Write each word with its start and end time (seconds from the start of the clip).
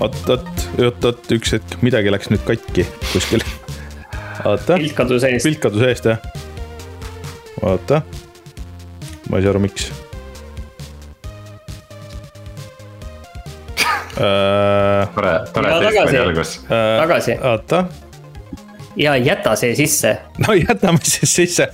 oot, 0.00 0.16
oot, 0.28 0.48
oot, 0.78 1.04
oot, 1.04 1.30
üks 1.36 1.54
hetk, 1.56 1.76
midagi 1.84 2.12
läks 2.12 2.30
nüüd 2.32 2.42
katki 2.46 2.86
kuskil. 3.12 3.44
oota. 4.44 4.76
pilt 4.76 4.96
kadus 4.98 5.26
eest. 5.28 5.46
pilt 5.46 5.62
kadus 5.62 5.86
eest, 5.88 6.08
jah. 6.10 6.18
oota, 7.62 8.02
ma 9.30 9.40
ei 9.40 9.46
saa 9.46 9.54
aru, 9.54 9.62
miks 9.66 9.92
tore, 14.16 15.32
tore 15.52 15.78
teistmoodi 15.84 16.20
algus. 16.24 16.58
tagasi. 16.68 17.38
oota 17.40 17.86
ja 18.96 19.16
jäta 19.16 19.56
see 19.56 19.74
sisse. 19.76 20.16
no 20.46 20.54
jätame 20.56 20.98
siis 21.04 21.34
sisse 21.36 21.68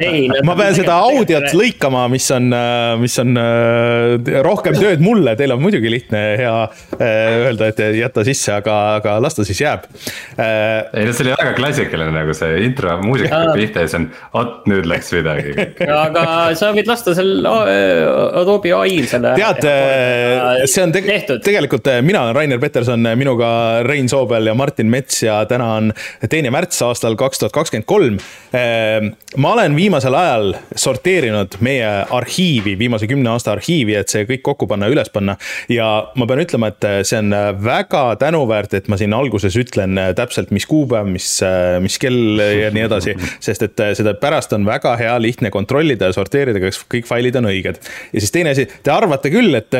ei, 0.00 0.26
ma 0.44 0.56
pean 0.58 0.74
seda 0.76 0.98
audiot 1.06 1.48
lõikama, 1.56 2.06
mis 2.12 2.26
on, 2.34 2.52
mis 3.00 3.16
on 3.22 3.40
äh, 3.40 4.40
rohkem 4.44 4.76
tööd 4.76 5.02
mulle, 5.04 5.36
teil 5.38 5.54
on 5.54 5.62
muidugi 5.62 5.90
lihtne 5.92 6.22
hea 6.40 6.54
äh, 6.66 7.06
öelda, 7.46 7.70
et 7.72 7.82
jäta 7.96 8.24
sisse, 8.26 8.52
aga, 8.58 8.76
aga 9.00 9.16
las 9.22 9.38
ta 9.38 9.46
siis 9.46 9.60
jääb. 9.62 9.86
Äh, 10.36 10.84
ei 11.00 11.08
no 11.08 11.14
see 11.16 11.26
oli 11.26 11.34
väga 11.36 11.54
klassikaline 11.56 12.12
nagu 12.14 12.36
see 12.36 12.60
intro 12.66 12.96
muusika 13.02 13.40
pihta 13.56 13.84
ja 13.84 13.90
siis 13.90 13.98
on, 14.00 14.08
vot 14.34 14.68
nüüd 14.70 14.88
läks 14.88 15.12
midagi 15.16 15.54
aga 15.96 16.26
sa 16.58 16.72
võid 16.76 16.88
lasta 16.90 17.16
sel 17.16 17.46
Adobe 17.46 18.72
ai-l 18.76 19.08
selle. 19.10 19.34
tead, 19.38 19.68
see 20.68 20.84
on 20.84 20.94
tegelikult, 20.94 21.44
tegelikult 21.46 21.90
mina 22.04 22.26
olen 22.26 22.36
Rainer 22.36 22.60
Peterson, 22.62 23.08
minuga 23.18 23.48
Rein 23.86 24.10
Soobel 24.10 24.50
ja 24.50 24.56
Martin 24.58 24.90
Mets 24.92 25.22
ja 25.24 25.40
täna 25.48 25.72
on 25.80 25.85
teine 26.30 26.52
märts 26.54 26.80
aastal 26.86 27.16
kaks 27.18 27.42
tuhat 27.42 27.54
kakskümmend 27.56 27.86
kolm. 27.88 28.18
Ehm, 28.56 29.12
ma 29.36 29.52
olen 29.56 29.76
viimasel 29.76 30.14
ajal 30.16 30.54
sorteerinud 30.76 31.58
meie 31.64 31.88
arhiivi, 32.10 32.76
viimase 32.78 33.08
kümne 33.10 33.30
aasta 33.32 33.54
arhiivi, 33.54 33.96
et 33.98 34.12
see 34.12 34.26
kõik 34.28 34.44
kokku 34.46 34.68
panna, 34.70 34.88
üles 34.92 35.10
panna. 35.12 35.36
ja 35.72 35.86
ma 36.16 36.26
pean 36.28 36.42
ütlema, 36.42 36.70
et 36.72 36.86
see 37.08 37.18
on 37.20 37.34
väga 37.62 38.04
tänuväärt, 38.20 38.74
et 38.78 38.88
ma 38.92 38.98
siin 39.00 39.14
alguses 39.16 39.56
ütlen 39.58 39.98
täpselt, 40.16 40.52
mis 40.54 40.66
kuupäev, 40.68 41.08
mis, 41.10 41.28
mis 41.82 41.98
kell 42.02 42.40
ja 42.40 42.70
nii 42.74 42.86
edasi. 42.86 43.16
sest 43.40 43.66
et 43.66 43.84
seda 43.98 44.14
pärast 44.20 44.52
on 44.56 44.66
väga 44.66 44.96
hea 45.00 45.14
lihtne 45.22 45.50
kontrollida 45.54 46.10
ja 46.10 46.16
sorteerida, 46.16 46.60
kas 46.62 46.82
kõik 46.92 47.08
failid 47.08 47.36
on 47.40 47.50
õiged. 47.50 47.80
ja 48.12 48.22
siis 48.22 48.34
teine 48.34 48.54
asi, 48.54 48.66
te 48.66 48.92
arvate 48.94 49.32
küll, 49.32 49.54
et 49.58 49.74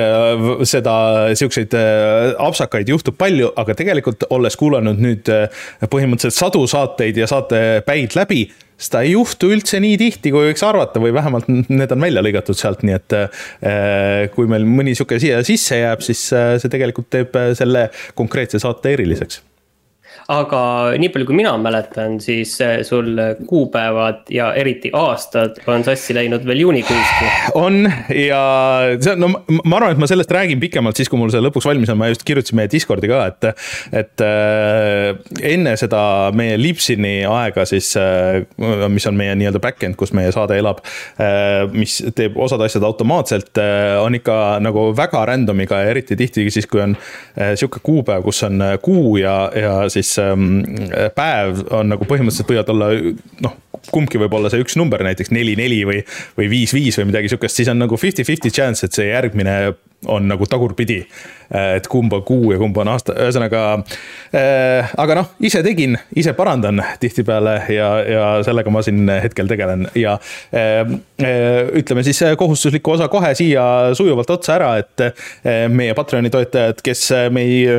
seda, 0.69 0.97
siukseid 1.39 1.75
apsakaid 2.43 2.89
juhtub 2.91 3.17
palju, 3.19 3.53
aga 3.57 3.77
tegelikult 3.79 4.27
olles 4.31 4.57
kuulanud 4.59 5.01
nüüd 5.03 5.31
põhimõtteliselt 5.97 6.39
sadu 6.39 6.63
saateid 6.71 7.19
ja 7.19 7.29
saatepäid 7.31 8.17
läbi, 8.19 8.45
seda 8.77 9.03
ei 9.07 9.15
juhtu 9.15 9.51
üldse 9.55 9.81
nii 9.81 9.97
tihti, 10.01 10.33
kui 10.35 10.51
võiks 10.51 10.65
arvata 10.67 11.01
või 11.03 11.15
vähemalt 11.17 11.49
need 11.49 11.93
on 11.97 12.07
välja 12.07 12.25
lõigatud 12.25 12.59
sealt, 12.59 12.85
nii 12.87 12.97
et 12.99 13.17
äh, 13.17 14.29
kui 14.37 14.49
meil 14.51 14.69
mõni 14.69 14.97
sihuke 14.97 15.19
siia 15.23 15.43
sisse 15.47 15.81
jääb, 15.81 16.05
siis 16.05 16.29
äh, 16.37 16.55
see 16.61 16.73
tegelikult 16.73 17.11
teeb 17.13 17.37
äh, 17.41 17.53
selle 17.59 17.89
konkreetse 18.19 18.61
saate 18.63 18.93
eriliseks 18.97 19.41
aga 20.33 20.61
nii 20.99 21.11
palju, 21.15 21.27
kui 21.29 21.37
mina 21.39 21.53
mäletan, 21.61 22.17
siis 22.23 22.57
sul 22.89 23.15
kuupäevad 23.47 24.27
ja 24.35 24.49
eriti 24.59 24.91
aastad 24.97 25.61
on 25.71 25.85
sassi 25.87 26.17
läinud 26.17 26.43
veel 26.47 26.65
juunikuuski. 26.65 27.29
on 27.55 27.87
ja 28.11 28.41
see 29.01 29.13
on, 29.15 29.23
no 29.23 29.29
ma 29.63 29.79
arvan, 29.79 29.95
et 29.95 30.03
ma 30.03 30.09
sellest 30.11 30.33
räägin 30.35 30.61
pikemalt 30.63 30.99
siis, 30.99 31.11
kui 31.13 31.21
mul 31.21 31.31
see 31.31 31.43
lõpuks 31.45 31.69
valmis 31.69 31.93
on, 31.95 32.01
ma 32.01 32.11
just 32.11 32.27
kirjutasin 32.27 32.59
meie 32.59 32.71
Discordi 32.73 33.11
ka, 33.11 33.21
et. 33.31 33.49
et 34.03 34.25
äh, 34.27 35.15
enne 35.47 35.77
seda 35.79 36.03
meie 36.37 36.59
Lipsini 36.59 37.21
aega 37.31 37.67
siis 37.69 37.93
äh,, 38.01 38.43
mis 38.91 39.07
on 39.07 39.15
meie 39.19 39.37
nii-öelda 39.39 39.63
back-end, 39.63 39.95
kus 40.01 40.11
meie 40.17 40.35
saade 40.35 40.59
elab 40.59 40.83
äh,. 41.23 41.69
mis 41.71 42.01
teeb 42.19 42.35
osad 42.43 42.67
asjad 42.67 42.83
automaatselt, 42.87 43.63
on 44.03 44.19
ikka 44.19 44.59
nagu 44.65 44.89
väga 44.97 45.23
random'iga 45.31 45.85
ja 45.85 45.95
eriti 45.95 46.19
tihti 46.19 46.49
siis, 46.51 46.67
kui 46.71 46.83
on 46.83 46.99
sihuke 47.37 47.81
kuupäev, 47.85 48.25
kus 48.27 48.43
on 48.49 48.63
kuu 48.83 49.17
ja, 49.21 49.37
ja 49.55 49.75
siis 49.93 50.16
päev 51.17 51.63
on 51.77 51.93
nagu 51.95 52.09
põhimõtteliselt 52.09 52.53
võivad 52.53 52.73
olla 52.75 52.91
noh, 53.45 53.57
kumbki 53.93 54.21
võib 54.21 54.37
olla 54.37 54.51
see 54.53 54.63
üks 54.63 54.77
number, 54.79 55.03
näiteks 55.07 55.33
neli, 55.35 55.57
neli 55.59 55.83
või, 55.89 56.03
või 56.39 56.51
viis, 56.53 56.75
viis 56.77 56.99
või 57.01 57.11
midagi 57.13 57.31
sihukest, 57.33 57.61
siis 57.61 57.71
on 57.73 57.81
nagu 57.83 57.99
fifty-fifty 58.01 58.53
chance, 58.55 58.87
et 58.87 58.97
see 58.97 59.11
järgmine 59.11 59.57
on 60.13 60.27
nagu 60.29 60.47
tagurpidi. 60.47 61.07
et 61.51 61.87
kumb 61.87 62.13
on 62.13 62.23
kuu 62.27 62.51
ja 62.53 62.59
kumb 62.59 62.77
on 62.83 62.89
aasta, 62.91 63.15
ühesõnaga 63.23 63.61
äh,. 64.35 64.91
aga 64.99 65.15
noh, 65.21 65.29
ise 65.47 65.63
tegin, 65.63 65.95
ise 66.19 66.35
parandan 66.37 66.83
tihtipeale 67.01 67.55
ja, 67.71 67.91
ja 68.03 68.25
sellega 68.45 68.71
ma 68.75 68.83
siin 68.83 69.07
hetkel 69.23 69.47
tegelen 69.51 69.87
ja 69.95 70.17
äh, 70.51 70.83
ütleme 71.79 72.03
siis 72.07 72.21
kohustusliku 72.39 72.97
osa 72.97 73.09
kohe 73.09 73.31
siia 73.39 73.95
sujuvalt 73.95 74.35
otsa 74.37 74.57
ära, 74.59 74.73
et 74.83 75.07
äh, 75.07 75.67
meie 75.71 75.95
Patreoni 75.95 76.35
toetajad, 76.35 76.83
kes 76.85 77.07
meie 77.33 77.79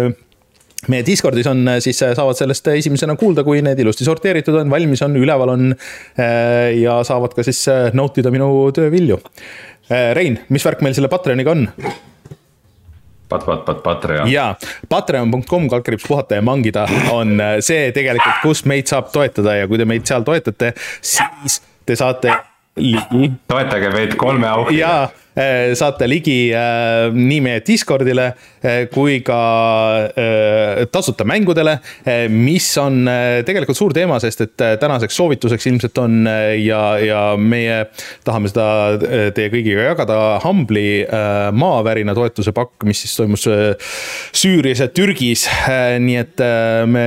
meie 0.85 1.05
Discordis 1.05 1.47
on, 1.49 1.63
äh, 1.67 1.79
siis 1.83 2.01
äh, 2.05 2.13
saavad 2.15 2.38
sellest 2.38 2.67
esimesena 2.73 3.15
kuulda, 3.19 3.43
kui 3.43 3.61
need 3.65 3.79
ilusti 3.81 4.05
sorteeritud 4.07 4.59
on, 4.61 4.69
valmis 4.71 5.01
on, 5.05 5.17
üleval 5.17 5.53
on. 5.55 5.71
Äh, 5.73 6.77
ja 6.77 6.99
saavad 7.07 7.33
ka 7.35 7.45
siis 7.45 7.63
nautida 7.97 8.31
minu 8.33 8.69
töövilju. 8.75 9.19
Rein, 9.88 10.35
mis 10.51 10.65
värk 10.67 10.81
meil 10.83 10.95
selle 10.97 11.07
Patreoniga 11.07 11.53
on? 11.53 11.61
Pat, 13.27 13.43
pat, 13.43 13.61
pat, 13.67 13.79
Patreon. 13.83 14.27
jaa, 14.31 14.53
patreon.com 14.88 15.65
kaldkriips 15.71 16.05
puhata 16.07 16.38
ja 16.39 16.43
mangida 16.43 16.85
on 17.11 17.39
see 17.63 17.89
tegelikult, 17.95 18.38
kus 18.44 18.63
meid 18.67 18.88
saab 18.88 19.09
toetada 19.11 19.57
ja 19.61 19.67
kui 19.67 19.79
te 19.79 19.88
meid 19.88 20.07
seal 20.07 20.23
toetate, 20.27 20.73
siis 21.03 21.57
te 21.88 21.95
saate 21.99 22.35
ligi. 22.79 23.31
toetage 23.47 23.91
meid 23.95 24.15
kolme 24.19 24.47
auhiga. 24.47 25.09
Äh, 25.37 25.75
saate 25.77 26.07
ligi 26.09 26.49
äh, 26.49 27.11
nii 27.13 27.41
meie 27.45 27.61
Discordile 27.61 28.31
äh, 28.31 28.87
kui 28.89 29.19
ka 29.25 29.37
tasuta 30.91 31.25
mängudele, 31.27 31.75
mis 32.31 32.65
on 32.81 33.05
tegelikult 33.45 33.77
suur 33.77 33.93
teema, 33.93 34.17
sest 34.21 34.41
et 34.45 34.63
tänaseks 34.81 35.15
soovituseks 35.17 35.67
ilmselt 35.69 35.99
on 36.01 36.29
ja, 36.61 36.79
ja 37.01 37.21
meie 37.37 37.79
tahame 38.25 38.49
seda 38.49 38.97
teie 39.35 39.51
kõigiga 39.53 39.87
jagada, 39.89 40.17
Humble'i 40.43 41.03
maavärina 41.57 42.15
toetuse 42.17 42.53
pakk, 42.55 42.85
mis 42.87 43.03
siis 43.03 43.15
toimus 43.19 43.45
Süürias 44.37 44.81
ja 44.83 44.89
Türgis. 44.89 45.47
nii 46.03 46.17
et 46.21 46.45
me 46.89 47.05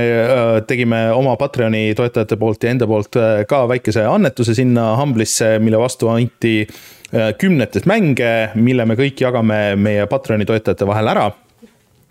tegime 0.69 1.03
oma 1.15 1.35
Patreoni 1.41 1.89
toetajate 1.97 2.39
poolt 2.39 2.63
ja 2.63 2.75
enda 2.75 2.89
poolt 2.89 3.19
ka 3.49 3.63
väikese 3.71 4.05
annetuse 4.07 4.55
sinna 4.57 4.91
Humble'isse, 4.99 5.57
mille 5.63 5.81
vastu 5.81 6.11
anti 6.13 6.59
kümnetes 7.11 7.83
mänge, 7.89 8.51
mille 8.55 8.85
me 8.87 8.95
kõik 8.95 9.19
jagame 9.19 9.75
meie 9.75 10.05
Patreoni 10.07 10.47
toetajate 10.47 10.87
vahel 10.87 11.11
ära 11.11 11.25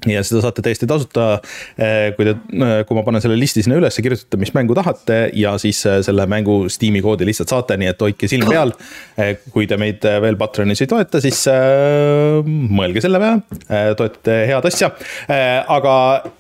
ja 0.09 0.23
seda 0.25 0.41
saate 0.45 0.63
täiesti 0.65 0.89
tasuta, 0.89 1.27
eh, 1.79 2.13
kui 2.17 2.25
te, 2.25 2.35
eh, 2.57 2.75
kui 2.89 2.97
ma 2.97 3.05
panen 3.05 3.23
selle 3.23 3.37
listi 3.39 3.65
sinna 3.65 3.77
üles, 3.81 3.99
kirjutate, 4.01 4.39
mis 4.41 4.53
mängu 4.57 4.77
tahate 4.77 5.19
ja 5.37 5.57
siis 5.61 5.83
eh, 5.89 6.01
selle 6.07 6.25
mängu 6.31 6.63
Steam'i 6.73 7.03
koodi 7.05 7.29
lihtsalt 7.29 7.53
saate, 7.53 7.77
nii 7.81 7.91
et 7.93 8.01
hoidke 8.01 8.29
silm 8.31 8.49
peal. 8.49 8.73
kui 9.53 9.67
te 9.69 9.77
meid 9.77 10.05
veel 10.23 10.37
Patreonis 10.41 10.81
ei 10.81 10.89
toeta, 10.89 11.21
siis 11.21 11.43
mõelge 12.47 13.03
selle 13.05 13.19
peale, 13.21 13.59
toetate 13.99 14.37
head 14.49 14.65
asja. 14.65 14.89
aga 15.69 15.95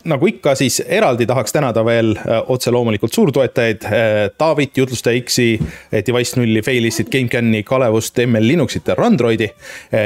nagu 0.08 0.28
ikka, 0.30 0.54
siis 0.56 0.80
eraldi 0.86 1.26
tahaks 1.28 1.52
tänada 1.52 1.82
veel 1.84 2.14
otse 2.54 2.72
loomulikult 2.72 3.12
suurtoetajaid. 3.14 3.84
Taavit, 4.40 4.78
Jutlustaja 4.80 5.20
X-i, 5.20 5.58
Device 6.06 6.38
nulli, 6.40 6.62
Failistit, 6.64 7.10
GameCami, 7.12 7.62
Kalevust, 7.68 8.22
ML 8.24 8.48
Linuxit 8.48 8.88
ja 8.88 8.96
Randroidi. 8.98 9.50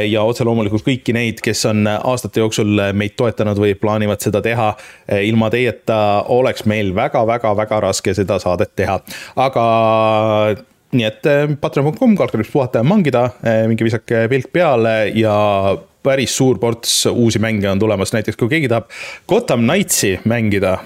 ja 0.09 0.25
otse 0.26 0.44
loomulikult 0.44 0.87
kõiki 0.88 1.14
neid, 1.14 1.43
kes 1.44 1.64
on 1.70 1.87
aastate 1.87 2.43
jooksul 2.43 2.81
meid 2.97 3.14
toetanud 3.20 3.44
otsustanud 3.44 3.60
või 3.60 3.75
plaanivad 3.78 4.22
seda 4.22 4.43
teha. 4.43 4.75
Eh, 5.09 5.28
ilma 5.28 5.50
teieta 5.50 6.25
oleks 6.29 6.64
meil 6.67 6.94
väga-väga-väga 6.94 7.81
raske 7.81 8.14
seda 8.14 8.38
saadet 8.38 8.75
teha, 8.76 9.00
aga 9.37 10.56
nii 10.94 11.05
et 11.06 11.26
eh, 11.26 11.56
patreon.com, 11.61 12.17
kaldkriips 12.17 12.52
puhata 12.52 12.81
ja 12.81 12.85
mangida, 12.85 13.31
eh, 13.43 13.67
minge 13.69 13.85
visake 13.85 14.29
pilk 14.29 14.52
peale 14.52 15.11
ja 15.14 15.76
päris 16.05 16.37
suur 16.37 16.58
ports 16.58 17.06
uusi 17.06 17.38
mänge 17.38 17.69
on 17.70 17.79
tulemas, 17.79 18.12
näiteks 18.12 18.37
kui 18.37 18.49
keegi 18.49 18.69
tahab 18.69 18.91
Gotham 19.29 19.64
Knightsi 19.64 20.20
mängida 20.25 20.79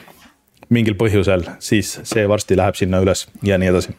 mingil 0.71 0.99
põhjusel, 1.01 1.47
siis 1.65 1.95
see 2.05 2.27
varsti 2.29 2.57
läheb 2.59 2.77
sinna 2.77 3.01
üles 3.01 3.25
ja 3.43 3.57
nii 3.59 3.71
edasi. 3.71 3.95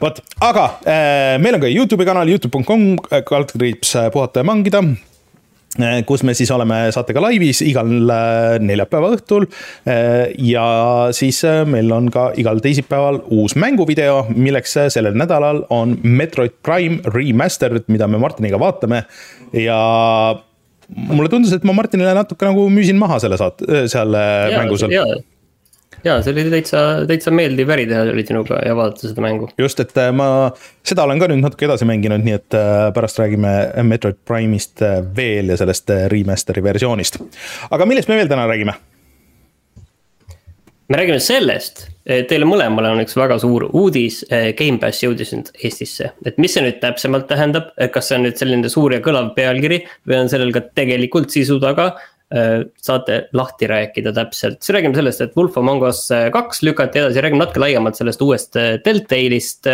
vot, 0.00 0.22
aga 0.40 0.64
äh, 0.88 1.36
meil 1.38 1.58
on 1.58 1.62
ka 1.62 1.68
Youtube'i 1.68 2.08
kanal, 2.08 2.30
Youtube.com, 2.32 2.94
kaldkriips 3.28 3.92
puhata 4.14 4.40
ja 4.40 4.48
mangida 4.48 4.82
kus 6.06 6.24
me 6.26 6.34
siis 6.36 6.50
oleme 6.54 6.80
saatega 6.94 7.22
laivis 7.22 7.62
igal 7.66 7.92
eh, 8.14 8.56
neljapäeva 8.64 9.12
õhtul. 9.16 9.48
Eh, 9.88 10.34
ja 10.50 10.66
siis 11.16 11.40
meil 11.70 11.92
on 11.94 12.10
ka 12.14 12.30
igal 12.40 12.62
teisipäeval 12.64 13.22
uus 13.34 13.56
mänguvideo, 13.58 14.26
milleks 14.34 14.76
sellel 14.94 15.16
nädalal 15.18 15.64
on 15.74 15.96
Metroid 16.02 16.58
Prime 16.66 17.00
Remastered, 17.14 17.88
mida 17.92 18.10
me 18.10 18.20
Martiniga 18.22 18.60
vaatame. 18.60 19.04
Ja 19.56 19.78
mulle 20.88 21.30
tundus, 21.32 21.54
et 21.56 21.66
ma 21.68 21.74
Martinile 21.76 22.14
natuke 22.16 22.48
nagu 22.48 22.68
müüsin 22.72 22.98
maha 23.00 23.20
selle 23.22 23.38
saate, 23.40 23.86
selle 23.92 24.22
mängu 24.56 24.78
seal 24.80 24.94
ja 26.04 26.18
see 26.22 26.34
oli 26.34 26.46
täitsa, 26.52 26.82
täitsa 27.08 27.32
meeldiv 27.34 27.70
äri 27.74 27.86
teha 27.90 28.04
oli 28.12 28.24
sinuga 28.26 28.60
ja 28.64 28.74
vaadata 28.78 29.08
seda 29.10 29.24
mängu. 29.24 29.48
just, 29.58 29.80
et 29.80 29.96
äh, 29.98 30.10
ma 30.14 30.50
seda 30.86 31.06
olen 31.06 31.20
ka 31.20 31.30
nüüd 31.30 31.42
natuke 31.42 31.68
edasi 31.68 31.88
mänginud, 31.88 32.24
nii 32.24 32.36
et 32.38 32.58
äh, 32.58 32.88
pärast 32.94 33.18
räägime 33.22 33.54
Metroid 33.88 34.20
Prime'ist 34.28 34.82
äh, 34.84 35.00
veel 35.16 35.52
ja 35.52 35.58
sellest 35.60 35.90
remaster'i 36.12 36.62
versioonist. 36.64 37.20
aga 37.70 37.88
millest 37.88 38.10
me 38.10 38.20
veel 38.20 38.30
täna 38.30 38.46
räägime? 38.50 38.76
me 40.88 40.96
räägime 40.96 41.20
sellest, 41.20 41.88
teile 42.30 42.46
mõlemale 42.48 42.94
on 42.94 43.02
üks 43.02 43.16
väga 43.18 43.36
suur 43.42 43.66
uudis, 43.76 44.22
Gamepass 44.56 45.02
jõudis 45.04 45.34
nüüd 45.34 45.50
Eestisse, 45.60 46.14
et 46.24 46.38
mis 46.40 46.54
see 46.56 46.62
nüüd 46.64 46.78
täpsemalt 46.80 47.26
tähendab, 47.28 47.74
kas 47.92 48.08
see 48.08 48.16
on 48.16 48.24
nüüd 48.24 48.38
selline 48.40 48.70
suur 48.72 48.94
ja 48.96 49.02
kõlav 49.04 49.34
pealkiri 49.36 49.82
või 50.08 50.22
on 50.22 50.32
sellel 50.32 50.54
ka 50.54 50.64
tegelikult 50.78 51.34
sisu 51.34 51.58
taga 51.60 51.90
Äh, 51.92 52.17
saate 52.28 53.22
lahti 53.32 53.66
rääkida 53.70 54.12
täpselt, 54.12 54.58
siis 54.60 54.74
räägime 54.76 54.96
sellest, 54.98 55.22
et 55.24 55.36
Wolf 55.36 55.54
Among 55.56 55.80
Us 55.88 56.02
äh, 56.12 56.26
kaks 56.32 56.60
lükati 56.66 57.00
edasi, 57.00 57.22
räägime 57.24 57.40
natuke 57.40 57.62
laiemalt 57.62 57.96
sellest 57.96 58.20
uuest 58.24 58.58
äh, 58.60 58.74
Deltale'ist. 58.84 59.70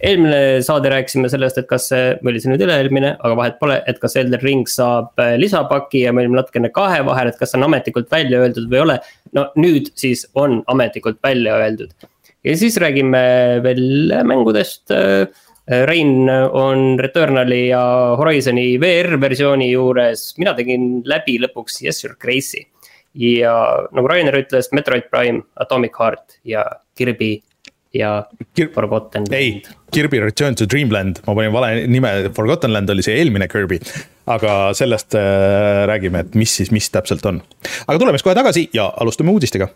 eelmine 0.00 0.62
saade 0.64 0.88
rääkisime 0.88 1.28
sellest, 1.28 1.58
et 1.60 1.68
kas 1.68 1.90
see, 1.90 2.14
või 2.22 2.32
oli 2.32 2.40
see 2.40 2.52
nüüd 2.52 2.64
üle-eelmine, 2.64 3.10
aga 3.18 3.36
vahet 3.36 3.58
pole, 3.60 3.80
et 3.90 4.00
kas 4.00 4.16
Elden 4.16 4.40
Ring 4.40 4.70
saab 4.70 5.20
lisapaki 5.36 6.06
ja 6.06 6.14
me 6.14 6.24
olime 6.24 6.38
natukene 6.38 6.70
kahe 6.72 7.02
vahel, 7.04 7.28
et 7.28 7.40
kas 7.40 7.52
on 7.58 7.66
ametlikult 7.66 8.08
välja 8.12 8.40
öeldud 8.40 8.70
või 8.70 8.80
ei 8.80 8.84
ole. 8.86 9.00
no 9.36 9.50
nüüd 9.60 9.90
siis 9.98 10.24
on 10.38 10.62
ametlikult 10.70 11.18
välja 11.22 11.58
öeldud 11.60 11.92
ja 12.46 12.56
siis 12.56 12.78
räägime 12.80 13.20
veel 13.66 14.14
mängudest 14.24 14.94
Rein 15.68 16.30
on 16.52 16.98
Returnali 17.00 17.66
ja 17.68 17.82
Horizon'i 18.16 18.78
VR 18.80 19.18
versiooni 19.20 19.70
juures, 19.70 20.30
mina 20.40 20.54
tegin 20.56 21.02
läbi 21.08 21.36
lõpuks 21.42 21.82
Yes 21.84 22.04
You're 22.04 22.16
Crazy. 22.20 22.64
ja 23.18 23.52
nagu 23.92 24.08
Rainer 24.08 24.36
ütles, 24.38 24.70
Metroid 24.72 25.08
Prime, 25.10 25.42
Atomic 25.60 25.96
Heart 25.98 26.38
ja 26.46 26.64
Kirby 26.96 27.38
ja 27.94 28.26
Kir 28.54 28.70
Forgotten 28.74 29.26
Land. 29.28 29.34
ei, 29.34 29.62
Kirby 29.92 30.20
Return 30.20 30.54
to 30.54 30.66
Dreamland, 30.70 31.22
ma 31.26 31.34
panin 31.34 31.52
vale 31.52 31.86
nime, 31.88 32.12
Forgotten 32.36 32.72
Land 32.72 32.92
oli 32.92 33.04
see 33.04 33.16
eelmine 33.18 33.48
Kirby. 33.48 33.80
aga 34.28 34.74
sellest 34.76 35.16
äh, 35.16 35.84
räägime, 35.88 36.20
et 36.20 36.34
mis 36.36 36.56
siis, 36.60 36.70
mis 36.70 36.90
täpselt 36.92 37.24
on. 37.26 37.42
aga 37.86 37.98
tuleme 37.98 38.18
siis 38.18 38.28
kohe 38.28 38.36
tagasi 38.38 38.68
ja 38.76 38.90
alustame 39.00 39.32
uudistega 39.32 39.68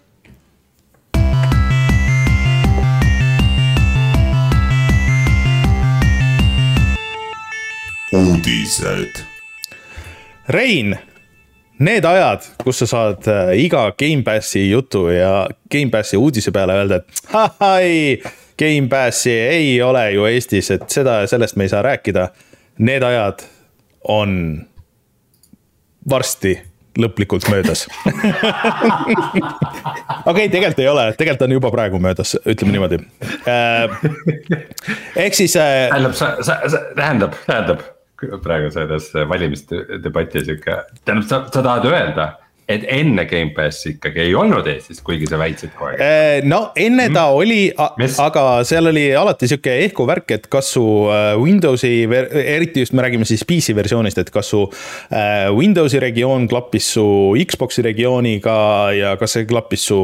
uudised. 8.13 9.25
Rein, 10.49 10.99
need 11.79 12.05
ajad, 12.05 12.43
kus 12.65 12.83
sa 12.83 12.87
saad 12.87 13.29
äh, 13.31 13.53
iga 13.65 13.93
Gamepassi 13.99 14.71
jutu 14.71 15.07
ja 15.09 15.47
Gamepassi 15.73 16.17
uudise 16.17 16.53
peale 16.53 16.73
öelda, 16.77 16.97
et 17.01 17.07
ahai, 17.33 18.23
Gamepassi 18.59 19.31
ei 19.31 19.83
ole 19.83 20.11
ju 20.13 20.27
Eestis, 20.29 20.71
et 20.71 20.91
seda 20.91 21.23
ja 21.23 21.31
sellest 21.31 21.57
me 21.57 21.65
ei 21.65 21.73
saa 21.73 21.83
rääkida. 21.83 22.29
Need 22.79 23.03
ajad 23.03 23.47
on 24.09 24.37
varsti 26.11 26.57
lõplikult 26.99 27.47
möödas 27.49 27.87
okei 28.05 29.45
okay,, 30.27 30.49
tegelikult 30.53 30.83
ei 30.83 30.89
ole, 30.91 31.07
tegelikult 31.17 31.47
on 31.47 31.55
juba 31.57 31.71
praegu 31.73 32.01
möödas, 32.03 32.35
ütleme 32.45 32.75
niimoodi. 32.75 32.99
Äh, 33.49 33.89
ehk 35.17 35.35
siis. 35.39 35.57
Äh, 35.57 35.89
tähendab, 35.89 36.15
sa, 36.19 36.35
sa, 36.45 36.61
sa, 36.69 36.85
tähendab, 36.99 37.37
tähendab 37.47 37.81
praegu 38.43 38.71
selles 38.75 39.11
valimisdebati 39.29 40.45
sihuke, 40.47 40.79
tähendab, 41.05 41.29
sa, 41.29 41.43
sa 41.49 41.63
tahad 41.63 41.91
öelda, 41.91 42.29
et 42.71 42.85
enne 42.91 43.25
Gamepass 43.27 43.87
ikkagi 43.91 44.23
ei 44.23 44.35
olnud 44.39 44.67
Eestis, 44.71 45.01
kuigi 45.05 45.27
sa 45.29 45.39
väitsid 45.41 45.73
kogu 45.75 45.91
aeg. 45.91 46.03
Äh, 46.03 46.45
no 46.47 46.61
enne 46.79 47.09
ta 47.11 47.27
mm. 47.27 47.41
oli, 47.41 47.61
aga 48.23 48.45
seal 48.69 48.91
oli 48.93 49.09
alati 49.19 49.49
sihuke 49.51 49.75
ehku 49.89 50.07
värk, 50.09 50.35
et 50.37 50.47
kas 50.53 50.71
su 50.77 50.85
äh, 51.11 51.33
Windowsi, 51.41 51.91
eriti 52.43 52.85
just 52.85 52.95
me 52.97 53.05
räägime 53.05 53.27
siis 53.29 53.45
PC 53.49 53.75
versioonist, 53.77 54.23
et 54.23 54.31
kas 54.35 54.53
su 54.55 54.63
äh, 54.69 55.51
Windowsi 55.57 56.01
regioon 56.03 56.47
klappis 56.51 56.93
su 56.97 57.07
Xbox'i 57.43 57.85
regiooniga 57.89 58.57
ja 58.97 59.17
kas 59.21 59.39
see 59.39 59.49
klappis 59.51 59.89
su 59.91 60.01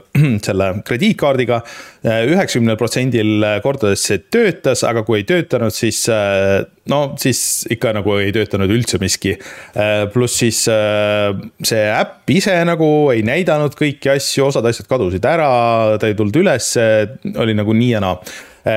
selle 0.46 0.72
krediitkaardiga 0.86 1.60
üheksakümnel 2.06 2.76
protsendil 2.78 3.44
kordades 3.64 4.04
see 4.06 4.20
töötas, 4.32 4.84
aga 4.86 5.02
kui 5.06 5.20
ei 5.20 5.26
töötanud, 5.26 5.74
siis 5.74 6.04
no 6.90 7.00
siis 7.18 7.40
ikka 7.72 7.90
nagu 7.96 8.14
ei 8.20 8.30
töötanud 8.34 8.70
üldse 8.70 9.00
miski. 9.02 9.34
pluss 10.14 10.38
siis 10.42 10.62
see 10.66 11.82
äpp 11.90 12.30
ise 12.30 12.54
nagu 12.68 12.90
ei 13.14 13.24
näidanud 13.26 13.74
kõiki 13.78 14.12
asju, 14.14 14.46
osad 14.50 14.68
asjad 14.70 14.86
kadusid 14.90 15.26
ära, 15.26 15.50
ta 15.98 16.06
ei 16.06 16.14
tulnud 16.18 16.38
ülesse, 16.44 16.86
oli 17.42 17.56
nagu 17.58 17.74
nii 17.74 17.90
ja 17.96 18.04
naa. 18.04 18.20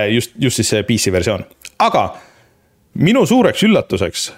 just, 0.09 0.33
just 0.37 0.61
siis 0.61 0.73
see 0.73 0.83
PC 0.89 1.13
versioon, 1.13 1.45
aga 1.85 2.09
minu 2.99 3.25
suureks 3.29 3.63
üllatuseks 3.65 4.29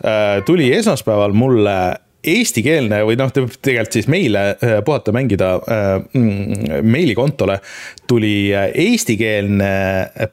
tuli 0.48 0.72
esmaspäeval 0.76 1.36
mulle 1.36 1.78
eestikeelne 2.24 3.02
või 3.08 3.18
noh, 3.20 3.32
tegelikult 3.34 3.98
siis 3.98 4.10
meile 4.12 4.44
äh, 4.54 4.78
puhata 4.86 5.14
mängida 5.16 5.56
äh, 5.58 5.90
meilikontole 6.84 7.60
tuli 8.08 8.52
äh, 8.54 8.70
eestikeelne 8.86 9.72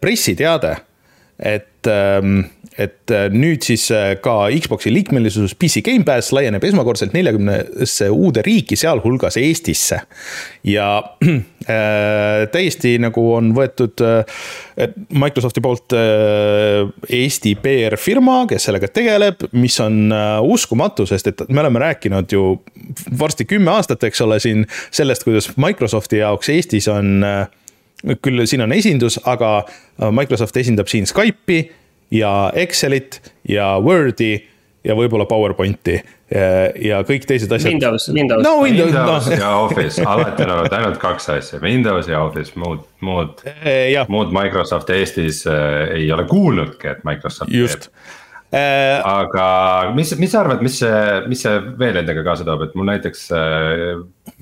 pressiteade, 0.01 0.77
et 1.39 1.89
ähm, 1.89 2.41
et 2.79 3.11
äh, 3.11 3.27
nüüd 3.35 3.65
siis 3.67 3.89
äh, 3.91 4.13
ka 4.23 4.47
Xbox'i 4.55 4.93
liikmelisus 4.93 5.57
PC 5.59 5.83
Gamepass 5.87 6.31
laieneb 6.35 6.63
esmakordselt 6.65 7.15
neljakümnesse 7.17 8.07
uude 8.15 8.45
riiki, 8.47 8.79
sealhulgas 8.79 9.37
Eestisse. 9.41 10.01
ja 10.65 10.89
äh, 11.19 12.47
täiesti 12.53 12.95
nagu 13.03 13.25
on 13.35 13.51
võetud 13.57 14.05
äh, 14.07 14.45
Microsofti 15.11 15.63
poolt 15.65 15.97
äh, 15.99 16.87
Eesti 17.19 17.57
PR-firma, 17.63 18.45
kes 18.51 18.69
sellega 18.69 18.91
tegeleb, 18.95 19.49
mis 19.59 19.81
on 19.83 20.15
äh, 20.15 20.39
uskumatu, 20.47 21.07
sest 21.11 21.33
et 21.33 21.43
me 21.49 21.65
oleme 21.65 21.83
rääkinud 21.83 22.31
ju 22.33 22.45
varsti 23.19 23.49
kümme 23.49 23.75
aastat, 23.75 24.07
eks 24.07 24.23
ole, 24.23 24.39
siin 24.43 24.69
sellest, 24.95 25.27
kuidas 25.27 25.51
Microsofti 25.59 26.23
jaoks 26.23 26.55
Eestis 26.55 26.87
on 26.93 27.27
küll 28.23 28.47
siin 28.47 28.63
on 28.63 28.71
esindus, 28.71 29.19
aga 29.27 29.65
Microsoft 30.15 30.57
esindab 30.61 30.87
siin 30.87 31.09
Skype'i 31.11 31.65
ja 32.11 32.53
Excelit 32.55 33.21
ja 33.49 33.75
Wordi 33.83 34.37
ja 34.85 34.95
võib-olla 34.97 35.27
PowerPointi 35.29 35.99
ja 36.85 37.01
kõik 37.09 37.25
teised 37.29 37.53
asjad. 37.53 37.73
Windows, 37.73 38.09
Windows. 38.13 38.45
no 38.45 38.59
Windows, 38.63 38.93
Windows 38.93 39.29
no. 39.31 39.39
ja 39.41 39.51
Office, 39.65 40.05
alati 40.05 40.45
on 40.45 40.53
olnud 40.59 40.77
ainult 40.77 41.01
kaks 41.03 41.29
asja, 41.33 41.61
Windows 41.63 42.09
ja 42.09 42.21
Office, 42.25 42.53
muud, 42.61 42.85
muud, 43.05 43.43
muud 44.13 44.33
Microsoft 44.37 44.93
Eestis 44.93 45.45
äh, 45.49 45.95
ei 45.97 46.09
ole 46.13 46.27
kuulnudki, 46.29 46.93
et 46.93 47.05
Microsoft 47.09 47.53
Just. 47.53 47.89
teeb 47.89 48.61
äh,. 48.61 49.01
aga 49.05 49.49
mis, 49.97 50.15
mis 50.21 50.33
sa 50.33 50.43
arvad, 50.45 50.63
mis 50.65 50.79
see, 50.81 51.01
mis 51.29 51.43
see 51.45 51.57
veel 51.81 52.01
endaga 52.03 52.25
kaasa 52.29 52.47
toob, 52.49 52.69
et 52.69 52.77
mul 52.79 52.89
näiteks 52.93 53.27
äh, 53.37 54.37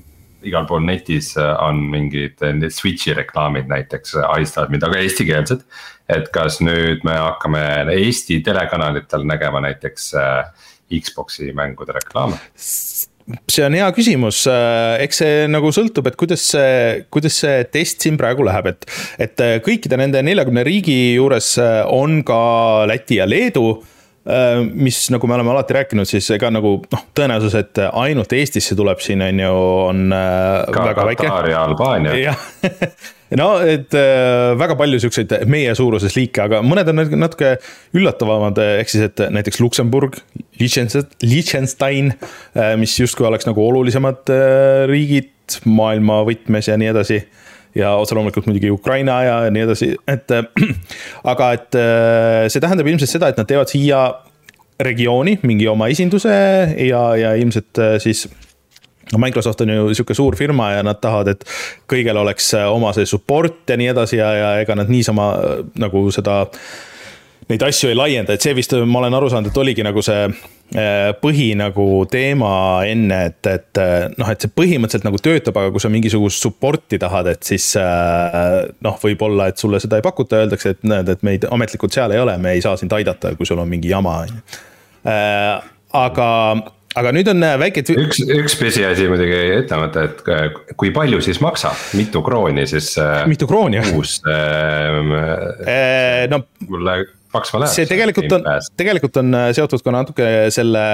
igal 0.45 0.67
pool 0.69 0.83
netis 0.85 1.31
on 1.37 1.79
mingid 1.91 2.41
Switch'i 2.69 3.15
reklaamid 3.17 3.69
näiteks 3.71 4.17
ahistavad 4.21 4.73
mind, 4.73 4.85
aga 4.85 4.99
eestikeelsed 5.01 5.63
et 6.11 6.29
kas 6.33 6.61
nüüd 6.63 7.03
me 7.07 7.17
hakkame 7.19 7.61
Eesti 7.97 8.39
telekanalitel 8.45 9.27
nägema 9.27 9.61
näiteks 9.63 10.09
äh, 10.17 10.71
Xbox'i 11.01 11.53
mängude 11.55 11.95
reklaame? 11.97 12.39
see 13.51 13.63
on 13.65 13.75
hea 13.75 13.87
küsimus, 13.91 14.45
äh, 14.47 15.01
eks 15.03 15.19
see 15.19 15.47
nagu 15.51 15.71
sõltub, 15.75 16.07
et 16.07 16.15
kuidas 16.19 16.45
see, 16.53 17.03
kuidas 17.11 17.41
see 17.43 17.65
test 17.73 18.05
siin 18.05 18.19
praegu 18.19 18.45
läheb, 18.47 18.71
et. 18.71 18.87
et 19.27 19.43
äh, 19.43 19.57
kõikide 19.63 19.99
nende 19.99 20.23
neljakümne 20.23 20.63
riigi 20.67 20.97
juures 21.17 21.55
on 21.91 22.21
ka 22.27 22.39
Läti 22.87 23.19
ja 23.19 23.27
Leedu 23.27 23.67
mis, 24.73 24.97
nagu 25.13 25.27
me 25.29 25.37
oleme 25.37 25.53
alati 25.53 25.77
rääkinud, 25.77 26.09
siis 26.09 26.25
ega 26.35 26.49
nagu 26.51 26.73
noh, 26.91 27.03
tõenäosus, 27.15 27.53
et 27.55 27.79
ainult 27.87 28.33
Eestisse 28.35 28.75
tuleb 28.75 28.99
siin 29.03 29.23
on 29.23 29.43
ju, 29.43 29.51
on 29.87 30.01
ka 30.11 30.87
väga 30.89 31.05
väike. 31.11 31.27
Katar 31.29 31.51
ja 31.53 31.61
Albaania. 31.63 32.17
jah 32.27 32.41
no, 33.35 33.47
et 33.59 33.95
äh, 33.97 34.53
väga 34.59 34.77
palju 34.79 34.99
siukseid 35.03 35.33
meie 35.51 35.73
suuruses 35.77 36.15
liike, 36.15 36.45
aga 36.45 36.61
mõned 36.65 36.91
on 36.91 37.01
natuke 37.19 37.55
üllatavamad, 37.97 38.59
ehk 38.79 38.91
siis, 38.93 39.07
et 39.09 39.23
näiteks 39.33 39.59
Luksemburg, 39.63 40.19
Liechtenstein, 40.61 42.13
äh, 42.55 42.75
mis 42.79 42.95
justkui 42.99 43.27
oleks 43.27 43.47
nagu 43.49 43.63
olulisemad 43.65 44.31
äh, 44.33 44.85
riigid 44.89 45.59
maailma 45.67 46.21
võtmes 46.27 46.71
ja 46.71 46.77
nii 46.79 46.91
edasi 46.93 47.21
ja 47.77 47.93
otse 47.99 48.17
loomulikult 48.17 48.49
muidugi 48.49 48.71
Ukraina 48.73 49.19
ja 49.23 49.37
nii 49.53 49.67
edasi, 49.67 49.91
et 50.09 50.33
aga 51.33 51.51
et 51.57 51.77
see 52.51 52.63
tähendab 52.63 52.89
ilmselt 52.89 53.13
seda, 53.13 53.29
et 53.31 53.39
nad 53.39 53.49
teevad 53.49 53.69
siia 53.71 54.01
regiooni 54.81 55.39
mingi 55.47 55.69
oma 55.69 55.87
esinduse 55.93 56.33
ja, 56.89 57.03
ja 57.17 57.33
ilmselt 57.37 57.81
siis 58.03 58.27
no 59.11 59.17
Microsoft 59.17 59.61
on 59.61 59.69
ju 59.69 59.93
sihuke 59.93 60.13
suur 60.13 60.35
firma 60.35 60.71
ja 60.71 60.83
nad 60.83 60.99
tahavad, 61.01 61.31
et 61.31 61.45
kõigil 61.89 62.17
oleks 62.17 62.51
äh, 62.57 62.67
oma 62.71 62.93
see 62.95 63.07
support 63.07 63.69
ja 63.69 63.77
nii 63.79 63.91
edasi 63.93 64.19
ja, 64.19 64.31
ja 64.35 64.51
ega 64.63 64.75
nad 64.77 64.91
niisama 64.91 65.31
äh, 65.35 65.63
nagu 65.79 66.07
seda 66.13 66.43
neid 67.51 67.63
asju 67.63 67.91
ei 67.91 67.97
laienda, 67.97 68.35
et 68.35 68.43
see 68.43 68.53
vist, 68.57 68.73
ma 68.87 69.01
olen 69.01 69.15
aru 69.17 69.29
saanud, 69.31 69.51
et 69.51 69.59
oligi 69.61 69.83
nagu 69.85 70.01
see 70.03 70.25
äh, 70.27 71.13
põhi 71.21 71.47
nagu 71.59 71.85
teema 72.11 72.51
enne, 72.89 73.21
et, 73.31 73.39
et 73.51 73.81
äh, 73.81 74.07
noh, 74.19 74.31
et 74.33 74.43
see 74.43 74.51
põhimõtteliselt 74.51 75.07
nagu 75.07 75.21
töötab, 75.23 75.59
aga 75.61 75.71
kui 75.73 75.83
sa 75.83 75.91
mingisugust 75.93 76.43
support'i 76.43 76.99
tahad, 77.01 77.31
et 77.31 77.47
siis 77.47 77.69
äh, 77.79 78.67
noh, 78.83 78.95
võib-olla, 79.03 79.49
et 79.51 79.63
sulle 79.63 79.79
seda 79.83 80.01
ei 80.01 80.05
pakuta, 80.05 80.43
öeldakse, 80.43 80.75
et 80.75 80.87
näed, 80.87 81.07
et 81.13 81.27
meid 81.27 81.47
ametlikult 81.49 81.95
seal 81.95 82.15
ei 82.15 82.23
ole, 82.23 82.35
me 82.41 82.57
ei 82.57 82.63
saa 82.65 82.75
sind 82.79 82.91
aidata, 82.97 83.35
kui 83.39 83.47
sul 83.47 83.63
on 83.63 83.71
mingi 83.71 83.93
jama, 83.93 84.13
on 84.25 84.33
ju. 84.33 84.41
aga 85.95 86.27
aga 86.97 87.11
nüüd 87.13 87.29
on 87.31 87.45
väike. 87.61 87.83
üks, 87.93 88.19
üks 88.25 88.55
pisiasi 88.59 89.05
muidugi 89.07 89.37
ütlemata, 89.61 90.03
et 90.09 90.17
kui 90.75 90.91
palju 90.91 91.21
siis 91.23 91.39
maksab, 91.43 91.77
mitu 91.95 92.19
krooni 92.25 92.65
siis. 92.67 92.97
mitu 93.29 93.47
krooni 93.47 93.79
jah? 93.79 93.93
uus 93.95 94.17
äh,. 94.27 96.25
no 96.33 96.41
mulle 96.67 97.05
maksma 97.33 97.61
läheb. 97.63 97.73
see 97.73 97.89
tegelikult 97.89 98.37
on, 98.37 98.47
tegelikult 98.79 99.19
on 99.21 99.35
äh, 99.37 99.49
seotud 99.57 99.83
ka 99.83 99.93
natuke 99.95 100.29
selle 100.53 100.85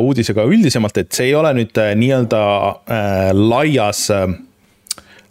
uudisega 0.00 0.46
üldisemalt, 0.48 1.04
et 1.04 1.12
see 1.14 1.30
ei 1.30 1.36
ole 1.38 1.52
nüüd 1.60 1.78
äh, 1.80 1.94
nii-öelda 1.98 2.42
äh, 2.88 3.30
laias 3.36 4.06
äh,, 4.14 4.26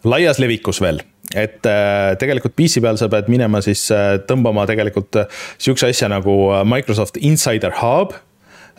laias 0.07 0.41
levikus 0.43 0.81
veel 0.83 1.03
et 1.35 1.65
äh, 1.67 2.13
tegelikult 2.19 2.55
PC 2.55 2.81
peal 2.83 2.99
sa 2.99 3.09
pead 3.11 3.27
minema 3.31 3.59
siis 3.63 3.89
äh, 3.91 4.15
tõmbama 4.29 4.63
tegelikult 4.69 5.19
äh, 5.19 5.43
sihukese 5.59 5.91
asja 5.91 6.11
nagu 6.11 6.37
Microsoft 6.67 7.19
Insider 7.19 7.75
Hub 7.81 8.15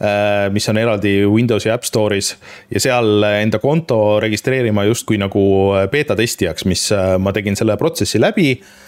äh,. 0.00 0.48
mis 0.54 0.68
on 0.72 0.80
eraldi 0.80 1.20
Windowsi 1.28 1.72
App 1.74 1.84
Store'is 1.84 2.34
ja 2.72 2.80
seal 2.80 3.28
enda 3.28 3.60
konto 3.60 4.18
registreerima 4.24 4.86
justkui 4.88 5.20
nagu 5.20 5.44
beeta 5.92 6.16
testijaks, 6.16 6.64
mis 6.64 6.88
äh, 6.96 7.16
ma 7.20 7.36
tegin 7.36 7.58
selle 7.58 7.76
protsessi 7.76 8.20
läbi 8.22 8.54
Äh, 8.56 8.87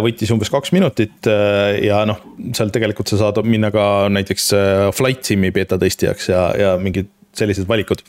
võttis 0.00 0.30
umbes 0.32 0.48
kaks 0.52 0.72
minutit 0.72 1.28
äh, 1.28 1.76
ja 1.84 2.02
noh, 2.08 2.20
seal 2.56 2.72
tegelikult 2.72 3.12
sa 3.12 3.20
saad 3.20 3.42
minna 3.44 3.68
ka 3.74 4.08
näiteks 4.12 4.50
äh, 4.56 4.86
flight 4.96 5.26
sim'i 5.28 5.52
beeta 5.52 5.76
testijaks 5.80 6.30
ja, 6.32 6.46
ja 6.56 6.74
mingid 6.80 7.10
sellised 7.34 7.68
valikud 7.68 8.00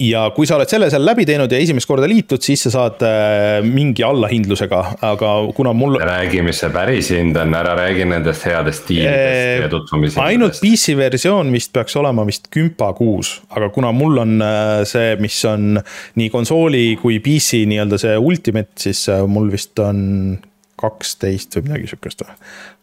ja 0.00 0.22
kui 0.34 0.48
sa 0.48 0.56
oled 0.56 0.70
selle 0.70 0.88
seal 0.92 1.04
läbi 1.04 1.26
teinud 1.28 1.52
ja 1.52 1.60
esimest 1.60 1.88
korda 1.88 2.08
liitud, 2.10 2.42
siis 2.44 2.64
sa 2.66 2.72
saad 2.72 3.02
äh, 3.06 3.60
mingi 3.66 4.04
allahindlusega, 4.06 4.80
aga 5.06 5.32
kuna 5.56 5.74
mul. 5.76 5.98
räägi, 6.00 6.42
mis 6.46 6.62
see 6.62 6.72
päris 6.74 7.10
hind 7.14 7.38
on, 7.40 7.54
ära 7.56 7.76
räägi 7.78 8.06
nendest 8.08 8.46
headest 8.48 8.88
diilidest 8.88 9.64
ja 9.64 9.70
tutvumisest. 9.72 10.22
ainult 10.24 10.60
PC 10.62 10.96
versioon 10.98 11.52
vist 11.54 11.72
peaks 11.76 11.96
olema 12.00 12.24
vist 12.28 12.48
kümpa 12.52 12.92
kuus, 12.96 13.36
aga 13.52 13.70
kuna 13.74 13.92
mul 13.96 14.22
on 14.24 14.36
äh, 14.44 14.82
see, 14.88 15.16
mis 15.20 15.38
on 15.48 15.80
nii 16.20 16.30
konsooli 16.32 16.84
kui 17.00 17.20
PC 17.24 17.64
nii-öelda 17.70 18.00
see 18.00 18.16
ultimate, 18.18 18.72
siis 18.88 19.06
äh, 19.12 19.24
mul 19.28 19.52
vist 19.52 19.78
on 19.84 20.38
kaksteist 20.80 21.56
või 21.58 21.68
midagi 21.68 21.90
sihukest 21.90 22.24
või? 22.24 22.34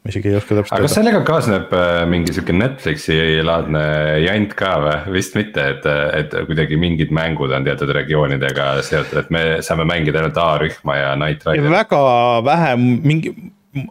ma 0.08 0.14
isegi 0.14 0.32
ei 0.32 0.38
oska 0.38 0.58
täpselt 0.58 0.78
aga 0.78 0.88
kas 0.88 0.96
sellega 1.00 1.22
kaasneb 1.28 1.74
äh, 1.76 2.02
mingi 2.10 2.36
sihuke 2.36 2.56
Netflixi 2.56 3.18
laadne 3.46 3.84
jant 4.24 4.56
ka 4.58 4.72
või, 4.84 4.96
vist 5.18 5.38
mitte, 5.38 5.66
et, 5.74 5.88
et 6.22 6.36
kuidagi 6.50 6.80
mingid 6.80 7.14
mängud 7.16 7.54
on 7.56 7.68
teatud 7.68 7.92
regioonidega 7.98 8.70
seotud, 8.88 9.22
et 9.24 9.34
me 9.34 9.44
saame 9.66 9.88
mängida 9.90 10.22
ainult 10.22 10.42
A-rühma 10.42 10.98
ja 11.00 11.14
Night 11.20 11.46
Rider. 11.48 11.70
väga 11.74 12.02
vähe, 12.46 12.74
mingi, 12.80 13.34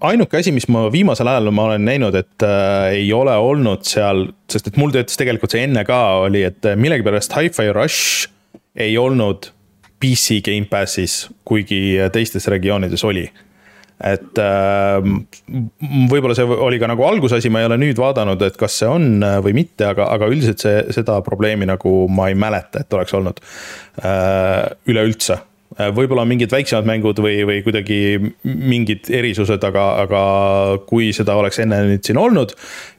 ainuke 0.07 0.41
asi, 0.41 0.55
mis 0.55 0.69
ma 0.73 0.87
viimasel 0.93 1.29
ajal 1.31 1.51
ma 1.55 1.69
olen 1.71 1.85
näinud, 1.87 2.17
et 2.19 2.47
äh, 2.47 3.03
ei 3.03 3.11
ole 3.17 3.35
olnud 3.35 3.85
seal, 3.89 4.29
sest 4.53 4.71
et 4.71 4.81
mul 4.81 4.95
töötas 4.95 5.19
tegelikult 5.19 5.55
see 5.55 5.67
enne 5.67 5.85
ka, 5.89 6.01
oli, 6.27 6.47
et 6.47 6.73
millegipärast 6.79 7.37
Hi-Fi 7.37 7.75
Rush 7.77 8.31
ei 8.77 8.97
olnud 9.01 9.51
PC 10.01 10.43
Gamepassis, 10.45 11.27
kuigi 11.49 11.97
teistes 12.13 12.49
regioonides 12.53 13.05
oli 13.09 13.25
et 14.05 14.39
äh, 14.39 15.07
võib-olla 16.11 16.37
see 16.37 16.45
oli 16.45 16.79
ka 16.81 16.89
nagu 16.91 17.05
algusasi, 17.07 17.51
ma 17.53 17.63
ei 17.63 17.69
ole 17.71 17.79
nüüd 17.81 18.01
vaadanud, 18.01 18.43
et 18.45 18.59
kas 18.61 18.77
see 18.83 18.89
on 18.91 19.25
äh, 19.25 19.39
või 19.45 19.57
mitte, 19.57 19.89
aga, 19.89 20.11
aga 20.13 20.29
üldiselt 20.33 20.61
see, 20.63 20.83
seda 20.97 21.19
probleemi 21.25 21.69
nagu 21.69 21.99
ma 22.13 22.29
ei 22.29 22.37
mäleta, 22.39 22.85
et 22.85 22.97
oleks 22.97 23.17
olnud 23.17 23.41
äh, 24.05 24.67
üleüldse 24.93 25.39
äh, 25.39 25.89
võib-olla 25.97 26.27
mingid 26.29 26.53
väiksemad 26.53 26.89
mängud 26.89 27.23
või, 27.25 27.39
või 27.49 27.63
kuidagi 27.65 28.01
mingid 28.45 29.09
erisused, 29.09 29.65
aga, 29.65 29.87
aga 30.05 30.23
kui 30.91 31.09
seda 31.17 31.39
oleks 31.41 31.63
enne 31.65 31.81
nüüd 31.89 32.05
siin 32.05 32.21
olnud, 32.21 32.53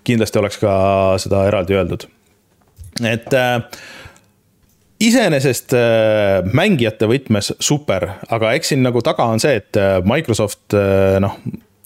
kindlasti 0.08 0.42
oleks 0.42 0.58
ka 0.64 0.74
seda 1.22 1.46
eraldi 1.52 1.78
öeldud. 1.78 2.10
et 3.06 3.38
äh, 3.38 3.62
iseenesest 5.04 5.76
äh, 5.78 6.48
mängijate 6.58 7.10
võtmes 7.10 7.54
super, 7.60 8.08
aga 8.34 8.54
eks 8.58 8.74
siin 8.74 8.84
nagu 8.86 9.02
taga 9.06 9.28
on 9.30 9.42
see, 9.44 9.60
et 9.62 9.78
äh, 9.80 9.98
Microsoft 10.08 10.74
äh, 10.78 11.18
noh, 11.24 11.38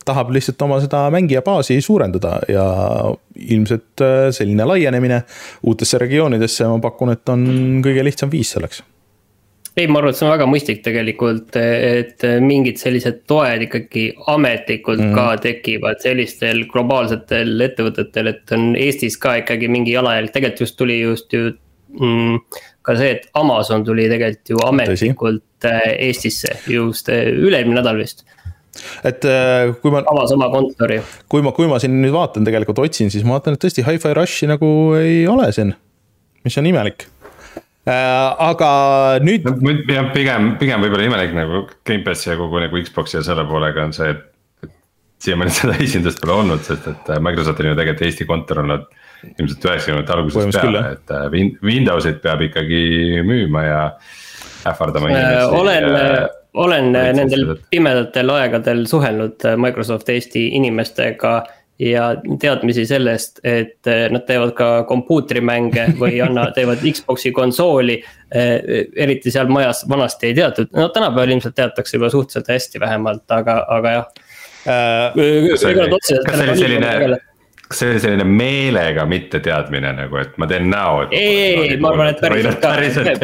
tahab 0.07 0.31
lihtsalt 0.33 0.61
oma 0.65 0.79
seda 0.81 1.03
mängija 1.13 1.43
baasi 1.45 1.77
suurendada 1.83 2.39
ja 2.49 2.63
ilmselt 3.37 4.01
selline 4.33 4.65
laienemine 4.65 5.19
uutesse 5.69 5.99
regioonidesse, 6.01 6.65
ma 6.71 6.79
pakun, 6.81 7.13
et 7.13 7.29
on 7.29 7.43
kõige 7.85 8.05
lihtsam 8.07 8.31
viis 8.31 8.55
selleks 8.55 8.81
ei, 9.79 9.85
ma 9.87 10.01
arvan, 10.01 10.11
et 10.11 10.17
see 10.19 10.25
on 10.25 10.33
väga 10.33 10.45
mõistlik 10.51 10.81
tegelikult, 10.83 11.55
et 11.55 12.25
mingid 12.43 12.75
sellised 12.81 13.21
toed 13.29 13.61
ikkagi 13.69 14.09
ametlikult 14.33 14.99
mm. 14.99 15.13
ka 15.15 15.37
tekivad 15.45 16.01
sellistel 16.03 16.65
globaalsetel 16.73 17.53
ettevõtetel, 17.69 18.33
et 18.33 18.51
on 18.57 18.73
Eestis 18.75 19.15
ka 19.21 19.37
ikkagi 19.39 19.69
mingi 19.71 19.93
jalajälg, 19.95 20.33
tegelikult 20.33 20.65
just 20.65 20.75
tuli 20.81 20.99
just 20.99 21.31
ju 21.31 21.53
mm, 21.99 22.41
ka 22.85 22.97
see, 22.97 23.15
et 23.17 23.27
Amazon 23.37 23.85
tuli 23.85 24.07
tegelikult 24.11 24.53
ju 24.53 24.61
ametlikult. 24.65 25.47
Äh, 25.67 25.81
Eestisse 26.07 26.55
just 26.65 27.09
äh, 27.13 27.27
üle-eelmine 27.29 27.81
nädal 27.81 27.99
vist 28.01 28.23
et 29.03 29.25
äh, 29.27 29.71
kui 29.81 29.91
ma. 29.93 30.01
avas 30.07 30.31
oma 30.33 30.47
kontori. 30.51 31.01
kui 31.29 31.43
ma, 31.45 31.51
kui 31.55 31.67
ma 31.69 31.79
siin 31.81 31.97
nüüd 32.01 32.13
vaatan, 32.15 32.45
tegelikult 32.47 32.79
otsin, 32.85 33.11
siis 33.13 33.25
ma 33.27 33.37
vaatan, 33.37 33.57
et 33.57 33.63
tõesti 33.63 33.83
Hi-Fi 33.85 34.15
Rushi 34.17 34.49
nagu 34.49 34.69
ei 34.97 35.25
ole 35.29 35.49
siin, 35.55 35.73
mis 36.45 36.57
on 36.57 36.69
imelik 36.71 37.05
äh,. 37.85 37.93
aga 38.47 38.71
nüüd 39.25 39.45
jah, 39.91 40.09
pigem, 40.15 40.53
pigem 40.61 40.85
võib-olla 40.85 41.09
imelik 41.09 41.35
nagu 41.35 41.65
Gamepassi 41.87 42.31
ja 42.31 42.39
kogu 42.39 42.63
nagu 42.63 42.83
Xbox'i 42.87 43.19
ja 43.19 43.25
selle 43.27 43.45
poolega 43.49 43.85
on 43.89 43.95
see, 43.97 44.15
et. 44.15 44.71
siiamaani 45.21 45.53
seda 45.59 45.77
esindust 45.83 46.23
pole 46.23 46.39
olnud, 46.39 46.63
sest 46.65 46.87
et 46.93 47.13
Microsoftil 47.19 47.69
on 47.69 47.75
ju 47.75 47.81
tegelikult 47.83 48.07
Eesti 48.07 48.29
kontor 48.29 48.63
olnud 48.63 48.87
ilmselt 49.29 49.65
üheksakümnendate 49.65 50.17
algusest 50.17 50.59
peale, 50.59 50.83
et 50.95 51.13
äh, 51.15 51.55
Windowsit 51.65 52.21
peab 52.23 52.43
ikkagi 52.47 52.81
müüma 53.27 53.63
ja 53.65 53.81
ähvardama 54.67 55.09
äh, 55.09 55.15
inimesi. 55.15 55.55
olen, 55.61 55.89
äh, 55.95 56.27
olen 56.53 56.91
nendel 56.91 57.55
pimedatel 57.69 58.35
aegadel 58.35 58.85
suhelnud 58.89 59.47
Microsoft 59.57 60.09
Eesti 60.09 60.47
inimestega 60.59 61.41
ja 61.81 62.11
teadmisi 62.39 62.83
sellest, 62.85 63.39
et 63.47 63.87
nad 64.13 64.25
teevad 64.27 64.51
ka 64.53 64.67
kompuutrimänge 64.89 65.87
või 65.97 66.19
anna, 66.21 66.51
teevad 66.53 66.83
Xbox'i 66.85 67.31
konsooli. 67.33 67.95
eriti 68.31 69.31
seal 69.33 69.49
majas 69.49 69.81
vanasti 69.89 70.29
ei 70.29 70.35
teatud, 70.37 70.69
no 70.77 70.91
tänapäeval 70.93 71.33
ilmselt 71.33 71.55
teatakse 71.55 71.97
juba 71.97 72.11
suhteliselt 72.13 72.53
hästi 72.53 72.79
vähemalt, 72.79 73.25
aga, 73.33 73.57
aga 73.67 73.95
jah 73.95 74.05
äh,. 74.67 75.17
kas 75.49 75.65
see 75.65 76.21
oli 76.45 76.57
selline 76.59 77.17
kas 77.71 77.79
see 77.81 77.91
oli 77.93 78.01
selline 78.03 78.25
meelega 78.27 79.05
mitteteadmine 79.07 79.93
nagu, 79.95 80.17
et 80.21 80.35
ma 80.41 80.47
teen 80.49 80.67
näo, 80.71 81.05
et. 81.05 81.13
ei, 81.15 81.35
ei, 81.41 81.59
ei, 81.69 81.77
ma 81.81 81.93
arvan, 81.93 82.11
et 82.11 82.19
päriselt 82.23 82.59
ka, 82.59 82.73
päriselt, 82.75 83.21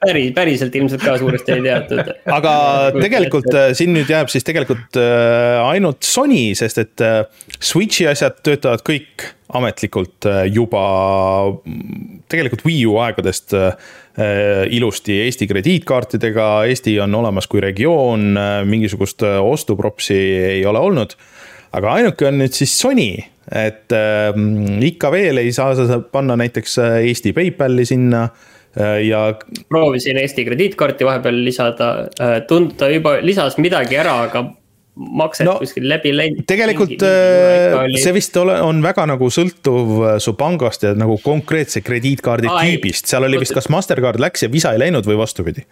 päris, 0.00 0.30
päriselt 0.36 0.78
ilmselt 0.80 1.04
ka 1.04 1.16
suuresti 1.20 1.56
ei 1.56 1.64
teatud. 1.66 2.12
aga 2.38 2.54
tegelikult 2.96 3.50
äh, 3.52 3.72
siin 3.76 3.92
nüüd 3.96 4.10
jääb 4.10 4.32
siis 4.32 4.46
tegelikult 4.48 4.96
äh, 5.00 5.60
ainult 5.66 6.06
Sony, 6.08 6.54
sest 6.58 6.80
et 6.80 7.04
äh, 7.04 7.22
Switch'i 7.58 8.08
asjad 8.10 8.40
töötavad 8.46 8.84
kõik 8.86 9.28
ametlikult 9.50 10.28
juba 10.54 10.80
tegelikult 12.30 12.60
Wii 12.62 12.84
U 12.86 13.00
aegadest 13.02 13.50
ilusti 14.70 15.16
Eesti 15.24 15.48
krediitkaartidega, 15.50 16.46
Eesti 16.70 16.94
on 17.02 17.16
olemas 17.18 17.50
kui 17.50 17.58
regioon, 17.64 18.38
mingisugust 18.70 19.26
ostupropsi 19.26 20.20
ei 20.52 20.62
ole 20.70 20.78
olnud. 20.78 21.16
Aga 21.76 21.98
ainuke 21.98 22.26
on 22.28 22.40
nüüd 22.42 22.56
siis 22.56 22.72
Sony 22.78 23.12
et 23.50 23.90
äh, 23.94 24.30
ikka 24.86 25.10
veel 25.12 25.42
ei 25.42 25.50
saa 25.54 25.74
sa 25.74 25.98
panna 26.12 26.36
näiteks 26.38 26.78
äh, 26.78 26.96
Eesti 27.10 27.32
PayPali 27.34 27.84
sinna 27.88 28.28
äh, 28.78 29.00
ja. 29.08 29.26
proovisin 29.68 30.20
Eesti 30.22 30.44
krediitkaarti 30.46 31.08
vahepeal 31.08 31.42
lisada, 31.44 31.90
äh, 32.20 32.38
tundub 32.46 32.78
ta 32.78 32.90
juba 32.92 33.18
lisas 33.24 33.58
midagi 33.58 33.98
ära, 33.98 34.20
aga 34.28 34.44
makset 35.00 35.48
no, 35.48 35.56
kuskil 35.62 35.86
läbi 35.88 36.12
läinud. 36.14 36.44
tegelikult 36.50 36.94
mingi, 36.94 37.76
mingi 37.88 38.02
see 38.02 38.14
vist 38.14 38.36
ole, 38.38 38.58
on 38.62 38.82
väga 38.84 39.06
nagu 39.08 39.30
sõltuv 39.32 40.02
su 40.22 40.34
pangast 40.38 40.84
ja 40.86 40.94
nagu 40.98 41.16
konkreetse 41.24 41.82
krediitkaardi 41.86 42.50
Aa, 42.50 42.64
tüübist, 42.66 43.10
seal 43.10 43.26
oli 43.26 43.40
vist, 43.40 43.54
kas 43.56 43.70
Mastercard 43.72 44.20
läks 44.22 44.44
ja 44.44 44.50
Visa 44.52 44.74
ei 44.76 44.82
läinud 44.82 45.08
või 45.08 45.18
vastupidi 45.22 45.64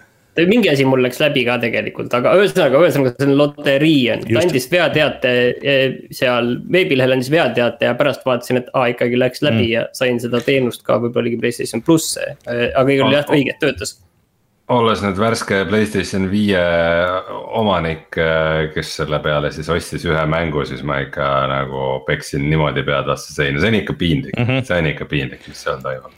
mingi 0.46 0.70
asi 0.70 0.86
mul 0.88 1.02
läks 1.02 1.20
läbi 1.22 1.44
ka 1.48 1.58
tegelikult, 1.62 2.12
aga 2.14 2.34
ühesõnaga, 2.38 2.82
ühesõnaga 2.84 3.14
see 3.16 3.28
on 3.28 3.36
loterii 3.40 4.02
on, 4.14 4.26
ta 4.28 4.42
andis 4.42 4.68
veateate 4.72 5.34
e, 5.58 5.78
seal 6.14 6.52
veebilehel 6.72 7.16
andis 7.16 7.30
veateate 7.32 7.88
ja 7.88 7.94
pärast 7.98 8.26
vaatasin, 8.28 8.62
et 8.62 8.68
aa 8.78 8.90
ikkagi 8.94 9.18
läks 9.18 9.42
läbi 9.44 9.64
mm. 9.64 9.72
ja 9.72 9.86
sain 9.96 10.20
seda 10.22 10.42
teenust 10.44 10.84
ka, 10.86 11.00
võib-olla 11.02 11.26
oligi 11.26 11.40
PlayStation 11.40 11.82
pluss, 11.84 12.18
e, 12.18 12.28
aga 12.68 12.86
igal 12.86 13.08
juhul 13.08 13.18
jah, 13.18 13.32
õige, 13.34 13.56
töötas 13.62 13.98
olles 14.68 15.00
nüüd 15.00 15.16
värske 15.16 15.62
Playstation 15.68 16.26
viie 16.28 16.60
omanik, 17.56 18.18
kes 18.74 18.90
selle 19.00 19.20
peale 19.24 19.50
siis 19.54 19.68
ostis 19.72 20.04
ühe 20.08 20.24
mängu, 20.28 20.64
siis 20.68 20.82
ma 20.86 21.00
ikka 21.06 21.28
nagu 21.48 21.84
peksin 22.08 22.44
niimoodi 22.50 22.84
pead 22.86 23.08
vastu 23.08 23.32
seina, 23.32 23.62
see 23.62 23.72
on 23.72 23.78
ikka 23.80 23.96
piinlik 23.98 24.36
mm, 24.36 24.44
-hmm. 24.44 24.66
see 24.68 24.82
on 24.82 24.90
ikka 24.92 25.08
piinlik, 25.08 25.46
mis 25.48 25.62
seal 25.64 25.80
toimub 25.84 26.12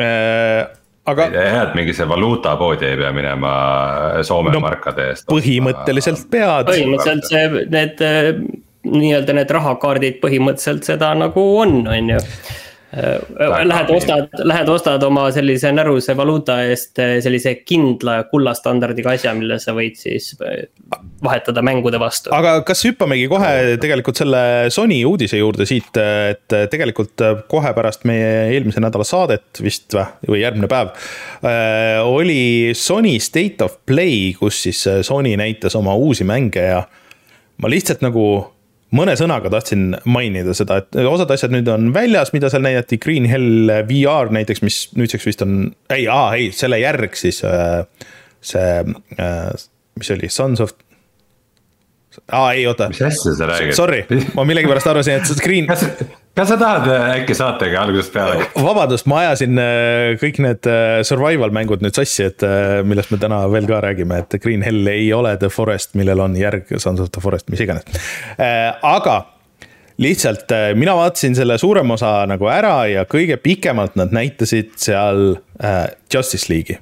äh,. 0.00 0.66
Aga. 1.10 1.28
hea, 1.34 1.62
et 1.62 1.78
mingi 1.78 1.94
see 1.96 2.08
valuutapoodi 2.08 2.88
ei 2.90 2.98
pea 3.00 3.12
minema 3.16 3.54
Soome 4.26 4.52
no, 4.54 4.60
markade 4.64 5.10
eest. 5.12 5.28
põhimõtteliselt 5.30 6.28
pead. 6.32 6.70
põhimõtteliselt 6.70 7.30
see, 7.30 7.64
need 7.74 8.04
nii-öelda 8.84 9.38
need 9.38 9.56
rahakaardid 9.56 10.20
põhimõtteliselt 10.22 10.86
seda 10.88 11.14
nagu 11.16 11.44
on, 11.62 11.82
on 11.88 12.14
ju 12.14 12.20
lähed 12.94 13.90
ostad, 13.90 14.34
lähed 14.46 14.68
ostad 14.70 15.02
oma 15.06 15.26
sellise 15.34 15.72
näruse 15.74 16.14
valuuta 16.16 16.60
eest 16.68 16.98
äh, 17.02 17.16
sellise 17.24 17.56
kindla 17.66 18.20
kullastandardiga 18.30 19.14
asja, 19.16 19.34
mille 19.36 19.58
sa 19.62 19.74
võid 19.76 19.98
siis 19.98 20.32
äh, 20.38 20.66
vahetada 21.24 21.62
mängude 21.64 21.98
vastu. 22.02 22.32
aga 22.34 22.56
kas 22.66 22.84
hüppamegi 22.86 23.26
kohe 23.32 23.52
tegelikult 23.82 24.20
selle 24.22 24.42
Sony 24.74 25.00
uudise 25.08 25.40
juurde 25.40 25.66
siit, 25.68 25.90
et 25.98 26.56
tegelikult 26.70 27.24
kohe 27.50 27.74
pärast 27.76 28.06
meie 28.08 28.50
eelmise 28.54 28.82
nädala 28.84 29.06
saadet 29.08 29.62
vist 29.64 29.94
või, 29.96 30.06
või 30.30 30.42
järgmine 30.44 30.70
päev. 30.70 30.94
oli 32.08 32.72
Sony 32.78 33.18
State 33.22 33.64
of 33.64 33.78
Play, 33.86 34.32
kus 34.38 34.64
siis 34.68 34.84
Sony 35.06 35.34
näitas 35.40 35.76
oma 35.78 35.96
uusi 35.98 36.26
mänge 36.28 36.62
ja 36.62 36.84
ma 37.58 37.70
lihtsalt 37.70 38.02
nagu 38.04 38.53
mõne 38.94 39.16
sõnaga 39.18 39.50
tahtsin 39.52 39.92
mainida 40.04 40.54
seda, 40.56 40.80
et 40.82 40.98
osad 41.08 41.30
asjad 41.34 41.54
nüüd 41.54 41.68
on 41.72 41.90
väljas, 41.94 42.32
mida 42.34 42.50
seal 42.52 42.64
näidati, 42.64 43.00
Green 43.02 43.28
Hell 43.30 43.72
VR 43.88 44.32
näiteks, 44.34 44.62
mis 44.64 44.80
nüüdseks 44.98 45.28
vist 45.28 45.44
on, 45.46 45.68
ei, 45.94 46.06
ei, 46.06 46.50
selle 46.56 46.80
järg 46.82 47.18
siis 47.18 47.42
äh, 47.46 47.84
see, 48.44 48.96
äh, 49.18 49.68
mis 50.00 50.12
oli, 50.14 50.30
Sons 50.32 50.62
of 50.64 50.74
aa, 52.30 52.52
ei 52.52 52.66
oota. 52.70 52.88
mis 52.92 53.02
asja 53.02 53.34
sa 53.34 53.48
räägid? 53.50 53.74
Sorry, 53.76 54.04
ma 54.34 54.46
millegipärast 54.46 54.90
arvasin, 54.90 55.18
et 55.20 55.34
screen. 55.38 55.70
Kas, 56.34 56.48
sa 56.50 56.56
tahad 56.58 56.88
äh, 56.90 57.04
äkki 57.20 57.36
saatega 57.36 57.82
algusest 57.84 58.14
peale? 58.14 58.46
vabandust, 58.58 59.06
ma 59.10 59.20
ajasin 59.24 59.60
äh, 59.60 60.14
kõik 60.20 60.40
need 60.44 60.68
äh, 60.70 61.02
survival 61.06 61.54
mängud 61.54 61.84
nüüd 61.84 61.96
sassi, 61.96 62.26
et 62.30 62.44
millest 62.86 63.12
me 63.14 63.20
täna 63.22 63.44
veel 63.52 63.68
ka 63.70 63.80
räägime, 63.84 64.22
et 64.24 64.38
Green 64.42 64.64
Hell 64.66 64.90
ei 64.90 65.06
ole 65.16 65.36
The 65.40 65.50
Forest, 65.52 65.94
millel 65.98 66.22
on 66.24 66.36
järg 66.38 66.72
Sons 66.76 67.02
of 67.04 67.12
the 67.14 67.22
Forest, 67.22 67.48
mis 67.52 67.62
iganes. 67.64 67.86
aga 68.38 69.16
lihtsalt 70.02 70.50
mina 70.74 70.96
vaatasin 70.98 71.36
selle 71.38 71.58
suurem 71.60 71.94
osa 71.94 72.16
nagu 72.26 72.48
ära 72.50 72.76
ja 72.90 73.04
kõige 73.06 73.38
pikemalt 73.38 73.94
nad 74.00 74.14
näitasid 74.14 74.74
seal 74.80 75.36
Justice 76.10 76.50
League'i 76.50 76.80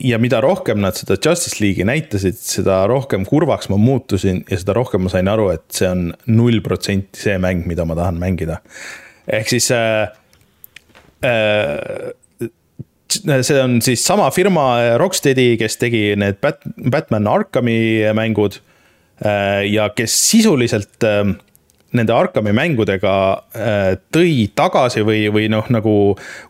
ja 0.00 0.18
mida 0.20 0.40
rohkem 0.40 0.80
nad 0.82 0.96
seda 0.98 1.16
Justice 1.18 1.60
League'i 1.60 1.86
näitasid, 1.88 2.38
seda 2.40 2.82
rohkem 2.90 3.26
kurvaks 3.28 3.70
ma 3.72 3.78
muutusin 3.80 4.44
ja 4.50 4.58
seda 4.60 4.74
rohkem 4.76 5.04
ma 5.04 5.12
sain 5.12 5.28
aru, 5.30 5.50
et 5.54 5.66
see 5.74 5.88
on 5.90 6.08
null 6.30 6.62
protsenti 6.64 7.20
see 7.26 7.36
mäng, 7.42 7.66
mida 7.68 7.86
ma 7.88 7.96
tahan 7.98 8.20
mängida. 8.20 8.60
ehk 9.30 9.52
siis 9.52 9.70
äh, 9.74 10.08
äh, 11.24 12.10
see 13.10 13.60
on 13.60 13.80
siis 13.82 14.04
sama 14.06 14.30
firma 14.30 14.96
Rocksteadi, 14.98 15.56
kes 15.60 15.78
tegi 15.80 16.10
need 16.16 16.40
Bat-, 16.42 16.66
Batman 16.90 17.28
Arkami 17.28 18.02
mängud 18.16 18.60
äh, 19.24 19.66
ja 19.68 19.90
kes 19.94 20.16
sisuliselt 20.30 21.04
äh, 21.04 21.24
nende 21.92 22.14
Arkami 22.14 22.54
mängudega 22.56 23.14
äh, 23.54 23.96
tõi 24.14 24.48
tagasi 24.54 25.02
või, 25.06 25.26
või 25.34 25.50
noh, 25.52 25.66
nagu 25.72 25.96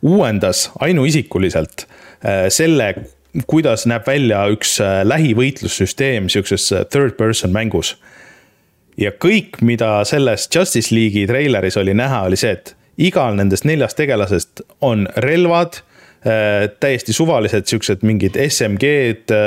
uuendas 0.07 0.69
ainuisikuliselt 0.85 1.87
äh, 1.87 2.47
selle 2.53 2.93
kuidas 3.47 3.87
näeb 3.87 4.07
välja 4.07 4.43
üks 4.53 4.79
äh, 4.83 5.01
lähivõitlussüsteem 5.07 6.29
sihukeses 6.33 6.71
äh, 6.75 6.87
third 6.91 7.17
person 7.19 7.53
mängus. 7.55 7.97
ja 8.99 9.13
kõik, 9.13 9.61
mida 9.65 10.03
selles 10.05 10.49
Justice 10.55 10.95
League'i 10.95 11.27
treileris 11.27 11.77
oli 11.81 11.95
näha, 11.95 12.25
oli 12.29 12.37
see, 12.37 12.53
et 12.53 12.75
igal 12.99 13.39
nendest 13.39 13.65
neljast 13.65 13.97
tegelasest 13.97 14.65
on 14.81 15.07
relvad 15.17 15.81
äh,, 15.81 16.69
täiesti 16.81 17.15
suvalised 17.17 17.71
siuksed 17.71 18.03
mingid 18.03 18.37
SMG-d 18.49 19.39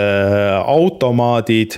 automaadid 0.63 1.77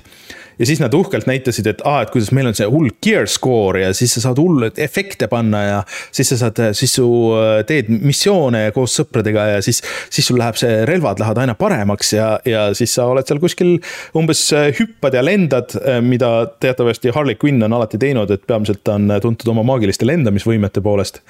ja 0.59 0.65
siis 0.65 0.79
nad 0.79 0.93
uhkelt 0.93 1.27
näitasid, 1.29 1.67
et 1.67 1.81
aa, 1.87 2.03
et 2.05 2.11
kuidas 2.13 2.31
meil 2.35 2.49
on 2.49 2.57
see 2.57 2.67
hull 2.69 2.91
gear 3.03 3.27
score 3.31 3.81
ja 3.83 3.93
siis 3.97 4.15
sa 4.15 4.23
saad 4.27 4.39
hull 4.41 4.67
efekte 4.69 5.27
panna 5.31 5.63
ja 5.63 5.79
siis 6.15 6.31
sa 6.33 6.39
saad, 6.45 6.61
siis 6.77 6.95
su 6.99 7.07
äh, 7.35 7.59
teed 7.67 7.91
missioone 7.93 8.67
koos 8.75 8.95
sõpradega 8.99 9.47
ja 9.55 9.63
siis, 9.65 9.81
siis 10.13 10.29
sul 10.29 10.39
läheb 10.41 10.59
see, 10.59 10.83
relvad 10.89 11.21
lähevad 11.21 11.43
aina 11.43 11.57
paremaks 11.59 12.13
ja, 12.15 12.29
ja 12.47 12.67
siis 12.77 12.95
sa 12.97 13.07
oled 13.11 13.27
seal 13.27 13.41
kuskil 13.43 13.77
umbes 14.17 14.45
äh, 14.55 14.69
hüppad 14.79 15.17
ja 15.17 15.23
lendad, 15.25 15.75
äh, 15.81 16.01
mida 16.05 16.33
teatavasti 16.63 17.13
Harley 17.15 17.39
Quinn 17.41 17.63
on 17.65 17.75
alati 17.75 17.99
teinud, 18.01 18.31
et 18.31 18.45
peamiselt 18.47 18.83
ta 18.85 18.99
on 18.99 19.09
tuntud 19.21 19.51
oma 19.51 19.65
maagiliste 19.67 20.07
lendamisvõimete 20.07 20.83
poolest 20.85 21.23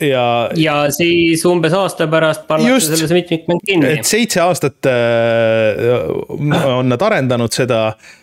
ja. 0.00 0.50
ja 0.56 0.76
siis 0.90 1.44
umbes 1.48 1.74
aasta 1.76 2.06
pärast 2.10 2.46
pannakse 2.48 2.92
sellesse 2.92 3.14
mitmikmäng 3.14 3.60
kinni. 3.66 3.92
et 3.98 4.08
seitse 4.08 4.40
aastat 4.44 4.88
äh, 4.90 6.74
on 6.76 6.88
nad 6.88 7.02
arendanud 7.02 7.52
seda 7.54 7.82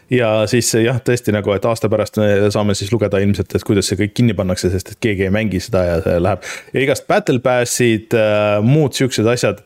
ja 0.09 0.31
siis 0.49 0.71
jah, 0.81 0.99
tõesti 1.05 1.33
nagu, 1.35 1.53
et 1.53 1.65
aasta 1.69 1.89
pärast 1.91 2.19
saame 2.53 2.75
siis 2.77 2.91
lugeda 2.93 3.21
ilmselt, 3.21 3.53
et 3.55 3.65
kuidas 3.65 3.89
see 3.89 3.99
kõik 3.99 4.15
kinni 4.17 4.35
pannakse, 4.37 4.71
sest 4.73 4.95
et 4.95 5.01
keegi 5.03 5.27
ei 5.27 5.33
mängi 5.33 5.61
seda 5.63 5.85
ja 5.85 5.99
see 6.05 6.19
läheb. 6.21 6.45
ja 6.73 6.85
igast 6.85 7.07
battle 7.07 7.41
pass'id 7.45 8.17
äh,, 8.17 8.59
muud 8.65 8.97
siuksed 8.97 9.27
asjad 9.29 9.63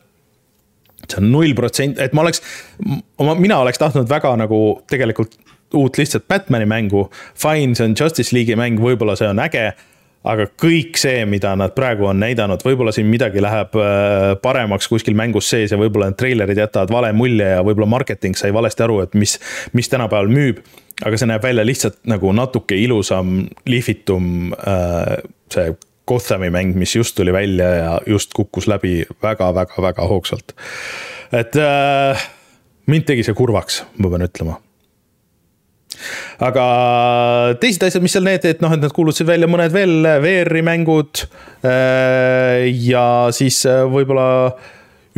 see 1.04 1.20
on 1.20 1.32
null 1.32 1.52
protsenti, 1.56 2.00
et 2.00 2.14
ma 2.16 2.24
oleks, 2.24 2.40
mina 3.36 3.58
oleks 3.60 3.80
tahtnud 3.80 4.08
väga 4.08 4.36
nagu 4.40 4.60
tegelikult 4.90 5.36
uut 5.74 5.98
lihtsalt 5.98 6.28
Batman'i 6.30 6.68
mängu. 6.70 7.08
Fine, 7.34 7.74
see 7.74 7.88
on 7.88 7.96
Justice 7.98 8.34
League'i 8.36 8.56
mäng, 8.58 8.78
võib-olla 8.80 9.16
see 9.18 9.28
on 9.28 9.42
äge 9.42 9.72
aga 10.24 10.46
kõik 10.60 10.98
see, 11.00 11.24
mida 11.28 11.52
nad 11.58 11.74
praegu 11.76 12.08
on 12.08 12.20
näidanud, 12.22 12.62
võib-olla 12.64 12.94
siin 12.96 13.08
midagi 13.10 13.42
läheb 13.44 13.76
äh, 13.76 14.30
paremaks 14.42 14.88
kuskil 14.88 15.16
mängus 15.18 15.50
sees 15.52 15.74
ja 15.74 15.78
võib-olla 15.80 16.10
need 16.10 16.20
treilerid 16.20 16.60
jätavad 16.64 16.92
vale 16.94 17.12
mulje 17.16 17.50
ja 17.56 17.64
võib-olla 17.66 17.90
marketing 17.96 18.38
sai 18.38 18.54
valesti 18.56 18.86
aru, 18.86 19.02
et 19.04 19.16
mis, 19.20 19.36
mis 19.76 19.90
tänapäeval 19.92 20.32
müüb. 20.32 20.64
aga 21.04 21.18
see 21.18 21.26
näeb 21.26 21.42
välja 21.42 21.64
lihtsalt 21.66 21.98
nagu 22.08 22.32
natuke 22.32 22.76
ilusam, 22.78 23.48
lihvitum 23.66 24.54
äh, 24.54 25.18
see 25.52 25.74
Gothami 26.04 26.50
mäng, 26.52 26.74
mis 26.76 26.92
just 26.96 27.14
tuli 27.16 27.32
välja 27.32 27.68
ja 27.74 27.92
just 28.06 28.34
kukkus 28.36 28.66
läbi 28.68 29.06
väga-väga-väga 29.22 30.08
hoogsalt. 30.08 30.56
et 31.32 31.56
äh, 31.56 32.28
mind 32.86 33.04
tegi 33.08 33.24
see 33.24 33.36
kurvaks, 33.36 33.82
ma 33.98 34.12
pean 34.12 34.28
ütlema 34.28 34.60
aga 36.44 36.64
teised 37.62 37.84
asjad, 37.86 38.04
mis 38.04 38.14
seal 38.14 38.26
need, 38.26 38.44
et 38.48 38.62
noh, 38.64 38.72
et 38.74 38.82
nad 38.82 38.94
kuulutasid 38.94 39.28
välja 39.28 39.48
mõned 39.50 39.72
veel 39.74 40.08
VR-i 40.24 40.62
mängud. 40.66 41.24
Äh, 41.64 42.68
ja 42.86 43.06
siis 43.34 43.62
äh, 43.70 43.84
võib-olla 43.90 44.28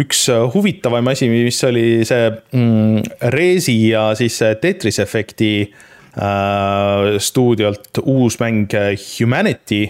üks 0.00 0.26
huvitavaim 0.52 1.08
asi, 1.08 1.28
mis 1.32 1.58
oli 1.64 2.04
see 2.06 2.28
mm, 2.30 3.28
Resi 3.32 3.78
ja 3.88 4.10
siis 4.18 4.36
Tetris 4.60 5.00
efekti 5.02 5.52
äh, 5.64 7.16
stuudiolt 7.18 8.02
uus 8.04 8.40
mäng 8.42 8.76
Humanity 9.16 9.86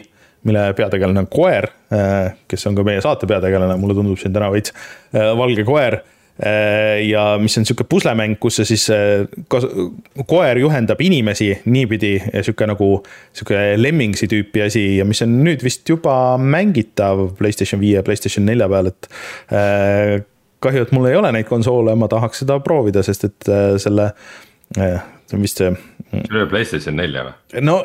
mille 0.47 0.69
peategelane 0.79 1.25
on 1.25 1.27
koer, 1.27 1.67
äh, 1.91 2.37
kes 2.47 2.69
on 2.71 2.77
ka 2.79 2.85
meie 2.87 3.01
saate 3.03 3.27
peategelane, 3.27 3.75
mulle 3.83 3.97
tundub 3.99 4.21
siin 4.21 4.35
täna 4.37 4.47
veits, 4.53 4.71
valge 5.11 5.65
koer 5.67 5.99
Äh, 5.99 6.16
ja 7.09 7.23
mis 7.41 7.59
on 7.59 7.65
sihuke 7.65 7.87
puslemäng, 7.89 8.37
kus 8.41 8.59
see 8.61 8.69
siis 8.69 8.87
äh, 8.93 9.25
koer 10.29 10.61
juhendab 10.61 11.01
inimesi 11.01 11.49
niipidi 11.65 12.15
ja 12.21 12.43
sihuke 12.45 12.69
nagu 12.69 12.89
sihuke 13.33 13.63
lemmingsi 13.81 14.29
tüüpi 14.29 14.67
asi 14.67 14.85
ja 14.99 15.07
mis 15.09 15.23
on 15.25 15.39
nüüd 15.47 15.65
vist 15.65 15.89
juba 15.89 16.37
mängitav 16.37 17.31
Playstation 17.39 17.81
viie, 17.81 18.03
Playstation 18.05 18.45
nelja 18.49 18.69
peal, 18.73 18.93
et. 18.93 19.13
Äh, 19.53 20.17
kahju, 20.65 20.87
et 20.87 20.93
mul 20.97 21.05
ei 21.11 21.15
ole 21.15 21.29
neid 21.37 21.47
konsoole, 21.47 21.93
ma 22.01 22.09
tahaks 22.11 22.41
seda 22.43 22.57
proovida, 22.65 23.03
sest 23.05 23.27
et 23.29 23.49
selle, 23.79 24.07
see 24.75 25.37
on 25.37 25.45
vist 25.45 25.61
see. 25.61 25.69
sul 26.11 26.23
ei 26.23 26.41
ole 26.41 26.49
Playstation 26.51 26.97
nelja 26.97 27.27
või? 27.27 27.63
no, 27.69 27.77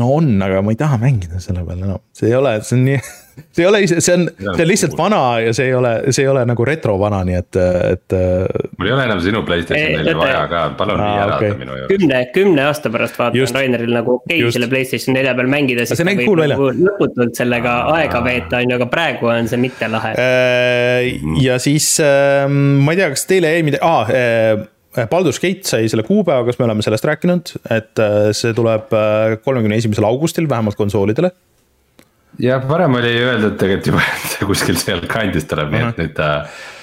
no 0.00 0.12
on, 0.16 0.30
aga 0.42 0.62
ma 0.64 0.72
ei 0.72 0.78
taha 0.80 0.96
mängida 1.00 1.40
selle 1.42 1.66
peale 1.66 1.84
enam 1.84 1.98
no., 1.98 2.04
see 2.16 2.30
ei 2.30 2.38
ole, 2.38 2.54
see 2.64 2.78
on 2.78 2.86
nii 2.86 3.00
see 3.56 3.64
ei 3.64 3.66
ole 3.68 3.80
ise, 3.84 3.98
see 4.04 4.14
on, 4.16 4.24
see 4.38 4.64
on 4.64 4.68
lihtsalt 4.68 4.94
vana 4.96 5.20
ja 5.40 5.52
see 5.56 5.68
ei 5.68 5.74
ole, 5.76 5.92
see 6.12 6.24
ei 6.24 6.30
ole 6.32 6.44
nagu 6.48 6.66
retro 6.68 6.94
vana, 7.00 7.20
nii 7.28 7.36
et, 7.36 7.58
et. 7.58 8.16
mul 8.78 8.88
ei 8.88 8.94
ole 8.96 9.06
enam 9.08 9.20
sinu 9.24 9.42
Playstationi 9.48 10.00
nelja 10.00 10.16
vaja 10.16 10.42
ka, 10.48 10.62
palun 10.80 11.00
vii 11.00 11.22
ära 11.26 11.36
okay. 11.36 11.54
minu 11.60 11.76
juurde. 11.76 11.92
kümne, 11.92 12.22
kümne 12.34 12.66
aasta 12.70 12.92
pärast 12.94 13.20
vaatan 13.20 13.56
Raineril 13.58 13.94
nagu 13.98 14.16
okei 14.18 14.40
okay, 14.40 14.56
selle 14.56 14.68
Playstation 14.72 15.16
nelja 15.16 15.36
peal 15.38 15.52
mängida, 15.52 15.86
siis 15.88 16.00
ta 16.00 16.08
võib 16.08 16.24
cool 16.24 16.44
nagu 16.54 16.68
lõputult 16.80 17.40
sellega 17.40 17.76
aega 17.98 18.24
veeta, 18.24 18.62
on 18.62 18.74
ju, 18.74 18.80
aga 18.80 18.90
praegu 18.92 19.32
on 19.32 19.50
see 19.52 19.60
mitte 19.60 19.88
lahe. 19.92 20.14
Äh, 20.16 21.08
ja 21.44 21.60
siis 21.62 21.94
ähm, 22.04 22.78
ma 22.84 22.96
ei 22.96 23.02
tea, 23.02 23.12
kas 23.12 23.28
teile 23.28 23.52
jäi 23.52 23.64
midagi 23.68 23.84
ah,, 23.84 24.68
Baldur's 25.10 25.40
Gate 25.40 25.64
sai 25.68 25.88
selle 25.88 26.04
kuupäeva, 26.04 26.44
kas 26.44 26.58
me 26.60 26.66
oleme 26.66 26.84
sellest 26.84 27.06
rääkinud, 27.08 27.54
et 27.72 28.02
äh, 28.02 28.28
see 28.36 28.52
tuleb 28.56 28.92
äh, 28.96 29.38
kolmekümne 29.44 29.78
esimesel 29.80 30.04
augustil 30.08 30.48
vähemalt 30.50 30.76
konsoolidele 30.76 31.32
ja 32.40 32.58
varem 32.68 32.94
oli 33.00 33.12
öeldud 33.22 33.58
tegelikult 33.60 33.90
juba, 33.92 34.04
et 34.16 34.46
kuskil 34.48 34.78
sealkandis 34.80 35.48
tuleb, 35.50 35.72
nii 35.72 35.84
et 35.90 36.00
nüüd 36.00 36.16
ta 36.16 36.30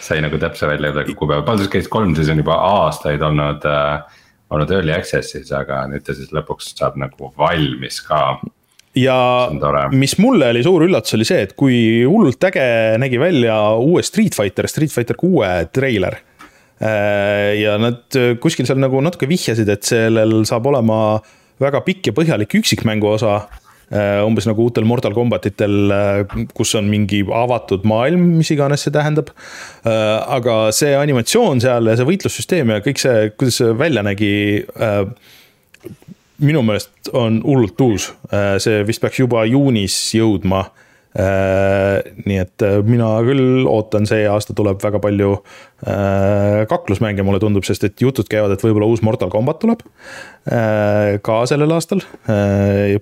sai 0.04 0.22
nagu 0.26 0.40
täpse 0.42 0.70
väljakuuleka 0.70 1.18
kuupäeva, 1.18 1.46
Baldur's 1.48 1.72
Gate 1.72 1.92
kolm 1.92 2.16
siis 2.18 2.30
on 2.34 2.42
juba 2.42 2.58
aastaid 2.70 3.24
olnud 3.26 3.66
äh,. 3.70 4.24
olnud 4.50 4.72
early 4.74 4.94
access'is, 4.96 5.52
aga 5.54 5.84
nüüd 5.92 6.06
ta 6.06 6.16
siis 6.18 6.32
lõpuks 6.34 6.74
saab 6.78 6.98
nagu 6.98 7.34
valmis 7.38 8.02
ka 8.06 8.40
ja 8.98 9.50
mis 9.94 10.18
mulle 10.18 10.50
oli 10.50 10.64
suur 10.66 10.86
üllatus, 10.88 11.14
oli 11.18 11.28
see, 11.28 11.44
et 11.46 11.54
kui 11.58 11.78
hullult 12.08 12.50
äge 12.50 12.66
nägi 13.02 13.20
välja 13.22 13.60
uue 13.78 14.04
Street 14.06 14.38
Fighter, 14.38 14.68
Street 14.68 14.94
Fighter 14.94 15.18
kuue 15.20 15.50
treiler. 15.74 16.18
Äh, 16.80 17.60
ja 17.60 17.78
nad 17.82 18.20
kuskil 18.40 18.68
seal 18.68 18.80
nagu 18.80 19.02
natuke 19.04 19.28
vihjasid, 19.30 19.70
et 19.70 19.88
sellel 19.88 20.42
saab 20.48 20.70
olema 20.72 21.20
väga 21.60 21.84
pikk 21.84 22.12
ja 22.12 22.16
põhjalik 22.16 22.56
üksikmängu 22.62 23.16
osa 23.18 23.42
Äh, 23.90 24.22
umbes 24.22 24.46
nagu 24.46 24.68
uutel 24.68 24.86
Mortal 24.86 25.16
Combatitel, 25.18 25.90
äh, 25.90 26.44
kus 26.54 26.76
on 26.78 26.86
mingi 26.92 27.24
avatud 27.26 27.88
maailm, 27.90 28.22
mis 28.38 28.52
iganes 28.54 28.84
see 28.86 28.94
tähendab. 28.94 29.32
Äh, 29.82 29.92
aga 30.38 30.58
see 30.78 30.92
animatsioon 30.94 31.62
seal 31.64 31.90
ja 31.90 31.96
see 31.98 32.06
võitlussüsteem 32.06 32.76
ja 32.76 32.84
kõik 32.86 33.02
see, 33.02 33.32
kuidas 33.34 33.58
see 33.64 33.74
välja 33.80 34.06
nägi 34.06 34.30
minu 36.40 36.62
meelest 36.64 37.10
on 37.18 37.42
hullult 37.44 37.82
uus, 37.82 38.12
see 38.64 38.84
vist 38.88 39.02
peaks 39.02 39.20
juba 39.20 39.42
juunis 39.50 39.96
jõudma 40.16 40.68
Äh, 40.70 40.86
nii 41.18 42.38
et 42.38 42.66
äh, 42.66 42.80
mina 42.86 43.08
küll 43.26 43.66
ootan, 43.70 44.06
see 44.10 44.28
aasta 44.30 44.54
tuleb 44.58 44.78
väga 44.84 45.02
palju 45.02 45.32
äh, 45.34 46.68
kaklusmänge, 46.70 47.26
mulle 47.26 47.42
tundub, 47.42 47.66
sest 47.66 47.88
et 47.88 48.04
jutud 48.04 48.30
käivad, 48.30 48.54
et 48.54 48.66
võib-olla 48.66 48.90
uus 48.90 49.02
Mortal 49.06 49.32
Combat 49.34 49.60
tuleb 49.62 49.82
ka 50.50 51.36
sellel 51.50 51.74
aastal. 51.76 52.00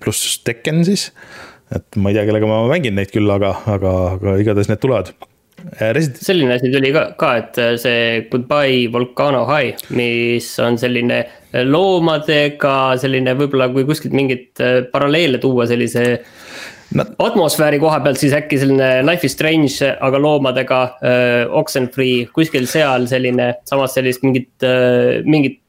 pluss 0.02 0.40
Tekken 0.44 0.82
siis, 0.84 1.06
et 1.72 1.96
ma 1.96 2.10
ei 2.10 2.16
tea, 2.18 2.26
kellega 2.28 2.48
ma 2.50 2.58
mängin 2.68 2.96
neid 2.98 3.12
küll, 3.14 3.30
aga, 3.32 3.54
aga, 3.70 3.92
aga 4.16 4.34
igatahes 4.42 4.68
need 4.68 4.82
tulevad. 4.82 5.12
Resident... 5.80 6.20
selline 6.22 6.54
asi 6.54 6.68
tuli 6.72 6.90
ka, 6.94 7.04
ka, 7.18 7.30
et 7.40 7.60
see 7.80 8.26
Goodbye 8.30 8.90
Volcano 8.92 9.46
High, 9.48 9.88
mis 9.96 10.50
on 10.64 10.76
selline 10.80 11.22
loomadega 11.64 12.74
selline 13.00 13.34
võib-olla, 13.38 13.70
kui 13.72 13.86
kuskilt 13.88 14.16
mingit 14.16 14.60
paralleele 14.92 15.40
tuua 15.42 15.68
sellise 15.70 16.04
no.. 16.18 16.47
Atmosfääri 16.96 17.78
koha 17.82 18.00
pealt 18.04 18.20
siis 18.20 18.34
äkki 18.36 18.58
selline 18.60 19.02
Life 19.06 19.26
is 19.28 19.34
Strange, 19.36 19.90
aga 20.00 20.20
loomadega 20.22 20.82
äh,, 20.98 21.56
Oxenfree, 21.60 22.26
kuskil 22.34 22.68
seal 22.70 23.08
selline, 23.10 23.54
samas 23.68 23.96
sellist 23.98 24.24
mingit 24.26 24.66
äh,, 24.66 25.20
mingit 25.28 25.60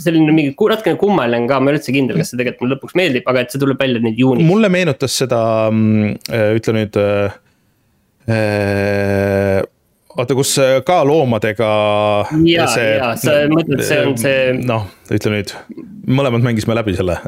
selline 0.00 0.32
mingi 0.34 0.54
natukene 0.54 0.98
kummaline 0.98 1.46
ka, 1.50 1.58
ma 1.60 1.70
ei 1.70 1.74
ole 1.74 1.80
üldse 1.80 1.92
kindel, 1.94 2.18
kas 2.18 2.32
see 2.32 2.38
tegelikult 2.40 2.64
mulle 2.64 2.76
lõpuks 2.78 2.96
meeldib, 2.98 3.28
aga 3.30 3.44
et 3.44 3.52
see 3.52 3.62
tuleb 3.62 3.78
välja 3.82 4.02
nüüd 4.02 4.18
juunis. 4.18 4.46
mulle 4.48 4.70
meenutas 4.72 5.18
seda, 5.22 5.42
mm, 5.70 6.16
ütle 6.58 6.72
nüüd 6.78 6.94
äh 8.30 9.60
oota, 10.18 10.34
kus 10.38 10.54
äh, 10.58 10.78
ka 10.86 11.00
loomadega. 11.06 11.68
ja, 12.48 12.66
ja 12.66 13.12
sa 13.20 13.36
mõtled, 13.52 13.84
see 13.86 14.00
on 14.06 14.16
see. 14.20 14.56
noh, 14.66 14.88
ütle 15.12 15.34
nüüd, 15.34 15.54
mõlemad 16.10 16.44
mängisime 16.44 16.76
läbi 16.78 16.96
selle. 16.98 17.20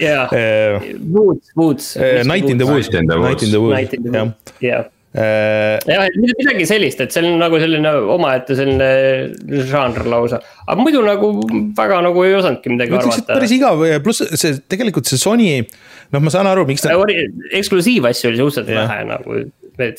jaa, 0.00 0.28
äh, 0.36 0.92
Woods, 1.10 1.52
Woods. 1.58 1.92
Äh, 1.98 2.22
Night 2.28 2.50
in 2.50 2.62
the 2.62 2.68
Woods, 2.68 2.90
Night 2.92 3.44
in 3.46 3.52
the 3.54 3.60
Woods, 3.62 4.54
jah. 4.62 4.86
jah, 5.10 6.04
et 6.06 6.18
midagi 6.22 6.68
sellist, 6.70 7.00
et 7.02 7.10
see 7.10 7.24
on 7.26 7.40
nagu 7.40 7.58
selline 7.58 7.94
omaette 8.14 8.54
selline 8.58 8.90
žanr 9.66 10.06
lausa, 10.06 10.38
aga 10.68 10.76
muidu 10.78 11.02
nagu 11.02 11.32
väga 11.74 11.98
nagu 12.06 12.26
ei 12.28 12.36
osanudki 12.38 12.76
midagi 12.76 12.94
arvata. 12.94 13.32
päris 13.32 13.56
igav, 13.56 13.82
pluss 14.04 14.22
see 14.38 14.60
tegelikult 14.70 15.10
see 15.10 15.18
Sony, 15.18 15.56
noh, 16.14 16.22
ma 16.22 16.30
saan 16.30 16.46
aru, 16.52 16.62
miks 16.68 16.86
ta. 16.86 16.94
eksklusiivasju 17.58 18.30
oli 18.30 18.38
suhteliselt 18.44 18.76
vähe 18.78 19.08
nagu 19.10 19.40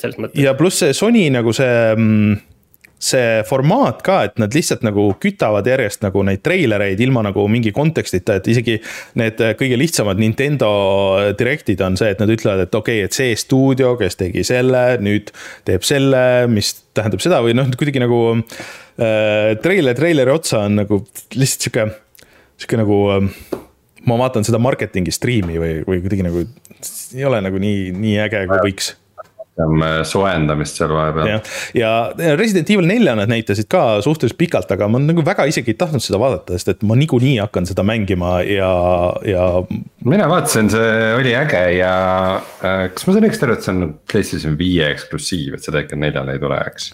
selles 0.02 0.20
mõttes. 0.22 0.40
ja 0.42 0.56
pluss 0.58 0.84
see 0.84 0.96
Sony 0.98 1.28
nagu 1.34 1.54
see 1.56 1.76
mm, 1.96 2.40
see 3.02 3.42
formaat 3.50 4.04
ka, 4.06 4.18
et 4.28 4.38
nad 4.42 4.54
lihtsalt 4.54 4.84
nagu 4.86 5.08
kütavad 5.22 5.66
järjest 5.66 6.04
nagu 6.06 6.22
neid 6.26 6.44
treilereid 6.46 7.02
ilma 7.02 7.24
nagu 7.26 7.48
mingi 7.50 7.74
kontekstita, 7.74 8.38
et 8.38 8.50
isegi 8.54 8.78
need 9.18 9.42
kõige 9.58 9.80
lihtsamad 9.82 10.22
Nintendo 10.22 10.70
Direct'id 11.38 11.82
on 11.86 11.98
see, 12.00 12.12
et 12.14 12.22
nad 12.22 12.30
ütlevad, 12.32 12.68
et 12.68 12.78
okei 12.78 13.02
okay,, 13.02 13.10
et 13.10 13.18
see 13.18 13.34
stuudio, 13.40 13.96
kes 14.00 14.20
tegi 14.22 14.46
selle, 14.48 14.84
nüüd 15.02 15.34
teeb 15.68 15.86
selle, 15.88 16.24
mis 16.52 16.76
tähendab 16.94 17.26
seda 17.26 17.42
või 17.42 17.58
noh, 17.58 17.74
kuidagi 17.74 18.04
nagu 18.04 18.22
äh, 18.38 19.58
treiler 19.66 19.98
treileri 19.98 20.36
otsa 20.36 20.68
on 20.68 20.84
nagu 20.84 21.02
lihtsalt 21.34 21.68
sihuke, 21.68 21.90
sihuke 22.62 22.82
nagu 22.84 23.02
äh, 23.18 23.60
ma 24.06 24.22
vaatan 24.22 24.46
seda 24.46 24.62
marketingi 24.62 25.14
striimi 25.14 25.58
või, 25.62 25.76
või 25.90 26.06
kuidagi 26.06 26.30
nagu 26.30 26.46
ei 26.46 27.26
ole 27.28 27.42
nagu 27.44 27.60
nii, 27.62 27.92
nii 27.98 28.18
äge, 28.24 28.46
kui 28.50 28.66
võiks 28.70 28.96
rohkem 29.62 29.82
äh, 29.86 30.04
soojendamist 30.04 30.80
seal 30.80 30.94
vahepeal. 30.94 31.42
ja 31.78 31.92
Resident 32.38 32.70
Evil 32.70 32.88
nelja 32.88 33.16
nad 33.16 33.30
näitasid 33.32 33.70
ka 33.72 34.02
suhteliselt 34.02 34.38
pikalt, 34.40 34.72
aga 34.72 34.88
ma 34.88 35.02
nagu 35.02 35.24
väga 35.26 35.46
isegi 35.50 35.74
ei 35.74 35.80
tahtnud 35.80 36.04
seda 36.04 36.20
vaadata, 36.22 36.58
sest 36.58 36.76
et 36.76 36.88
ma 36.88 36.98
niikuinii 37.00 37.38
hakkan 37.42 37.68
seda 37.70 37.86
mängima 37.88 38.42
ja, 38.46 38.72
ja. 39.28 39.50
mina 40.06 40.30
vaatasin, 40.32 40.72
see 40.74 41.14
oli 41.18 41.36
äge 41.38 41.66
ja 41.78 41.94
äh, 42.64 42.88
kas 42.94 43.08
ma 43.08 43.16
sain 43.18 43.28
õigesti 43.28 43.48
aru, 43.48 43.60
et 43.60 43.68
see 43.68 43.76
on 43.76 43.94
PlayStation 44.12 44.58
viie 44.60 44.90
eksklusiiv, 44.96 45.56
et 45.58 45.70
seda 45.70 45.86
ikka 45.86 46.00
neljale 46.00 46.38
ei 46.38 46.44
tule, 46.44 46.60
eks? 46.72 46.94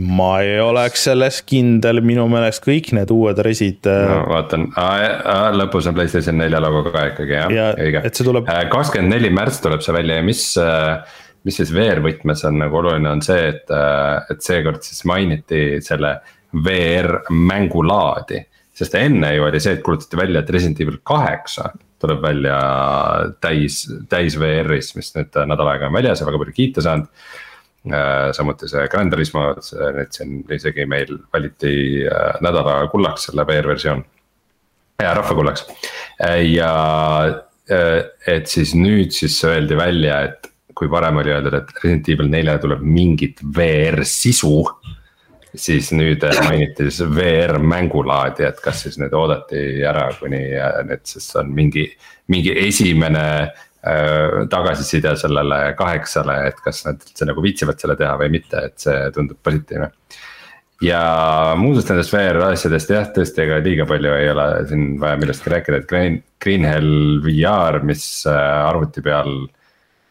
ma 0.00 0.36
ei 0.44 0.60
oleks 0.62 1.02
selles 1.08 1.40
kindel, 1.42 1.98
minu 2.06 2.28
meelest 2.30 2.62
kõik 2.62 2.92
need 2.94 3.10
uued 3.10 3.40
resid. 3.42 3.82
Äh, 3.90 4.04
no 4.06 4.20
vaatan, 4.30 4.68
lõpus 5.58 5.88
on 5.90 5.96
Playstation 5.96 6.38
nelja 6.38 6.60
logo 6.62 6.84
ka 6.94 7.08
ikkagi 7.10 7.34
jah 7.34 7.50
ja, 7.50 7.64
õige. 7.74 8.04
et 8.06 8.14
see 8.14 8.28
tuleb. 8.28 8.46
kakskümmend 8.70 9.16
neli 9.16 9.32
märts 9.34 9.58
tuleb 9.64 9.82
see 9.82 9.96
välja 9.96 10.20
ja 10.20 10.26
mis 10.26 10.44
äh, 10.62 11.18
mis 11.46 11.56
siis 11.60 11.72
VR 11.74 12.02
võtmes 12.04 12.44
on 12.48 12.58
nagu 12.60 12.80
oluline, 12.80 13.08
on 13.10 13.22
see, 13.24 13.50
et, 13.52 13.68
äh, 13.72 14.32
et 14.32 14.42
seekord 14.44 14.82
siis 14.84 15.04
mainiti 15.08 15.80
selle 15.84 16.18
VR 16.64 17.22
mängulaadi. 17.30 18.46
sest 18.80 18.94
enne 18.96 19.34
ju 19.34 19.44
oli 19.44 19.60
see, 19.60 19.74
et 19.76 19.82
kuulutati 19.84 20.16
välja, 20.16 20.40
et 20.40 20.50
Resident 20.50 20.78
Evil 20.80 21.00
kaheksa 21.04 21.66
tuleb 22.00 22.22
välja 22.22 22.56
täis, 23.44 23.82
täis 24.08 24.38
VR-is, 24.40 24.94
mis 24.96 25.12
nüüd 25.12 25.36
nädal 25.50 25.68
aega 25.68 25.90
on 25.90 25.96
väljas 25.98 26.22
ja 26.22 26.28
väga 26.28 26.40
palju 26.40 26.54
kiita 26.56 26.84
saanud. 26.84 27.10
Äh, 27.90 28.30
samuti 28.36 28.68
see 28.68 28.86
Gran 28.92 29.12
Turismo, 29.12 29.42
nüüd 29.96 30.16
siin 30.16 30.40
isegi 30.52 30.84
meil 30.88 31.12
valiti 31.32 31.74
äh, 32.08 32.40
nädala 32.44 32.82
kullaks 32.92 33.28
selle 33.28 33.46
VR 33.48 33.68
versioon. 33.68 34.04
ja 35.00 35.14
rahvakullaks 35.16 35.62
ja 36.44 36.72
et 38.28 38.50
siis 38.52 38.74
nüüd 38.76 39.14
siis 39.16 39.38
öeldi 39.48 39.78
välja, 39.78 40.18
et 40.28 40.49
kui 40.76 40.90
varem 40.90 41.20
oli 41.22 41.32
öeldud, 41.34 41.56
et 41.56 41.72
Resident 41.78 42.08
Evil 42.12 42.30
neljale 42.32 42.62
tuleb 42.62 42.82
mingit 42.84 43.42
VR 43.56 44.04
sisu. 44.04 44.64
siis 45.50 45.88
nüüd 45.90 46.22
mainiti 46.46 46.84
siis 46.86 47.08
VR 47.10 47.58
mängulaadi, 47.58 48.44
et 48.46 48.60
kas 48.62 48.84
siis 48.84 49.00
nüüd 49.02 49.14
oodati 49.18 49.82
ära, 49.82 50.04
kuni 50.14 50.44
äh, 50.54 50.76
nüüd 50.86 51.02
siis 51.10 51.26
on 51.40 51.50
mingi, 51.50 51.88
mingi 52.30 52.52
esimene 52.68 53.24
äh, 53.42 54.46
tagasiside 54.50 55.16
sellele 55.18 55.74
kaheksale, 55.78 56.36
et 56.52 56.62
kas 56.62 56.84
nad 56.86 57.02
üldse 57.02 57.26
nagu 57.26 57.42
viitsivad 57.42 57.82
selle 57.82 57.98
teha 57.98 58.14
või 58.22 58.30
mitte, 58.36 58.62
et 58.70 58.78
see 58.78 59.08
tundub 59.16 59.42
positiivne 59.42 59.90
ja 60.84 61.00
muudest 61.60 61.90
nendest 61.92 62.12
VR 62.14 62.40
asjadest 62.50 62.92
jah, 62.92 63.08
tõesti, 63.14 63.44
ega 63.44 63.60
liiga 63.64 63.86
palju 63.88 64.12
ei 64.16 64.30
ole 64.32 64.46
siin 64.70 64.84
vaja 65.00 65.18
millestki 65.20 65.52
rääkida, 65.52 65.82
et 65.82 65.88
Green, 65.90 66.20
Green 66.42 66.66
Hell 66.66 67.20
VR, 67.24 67.80
mis 67.86 68.04
äh, 68.28 68.68
arvuti 68.68 69.04
peal 69.04 69.34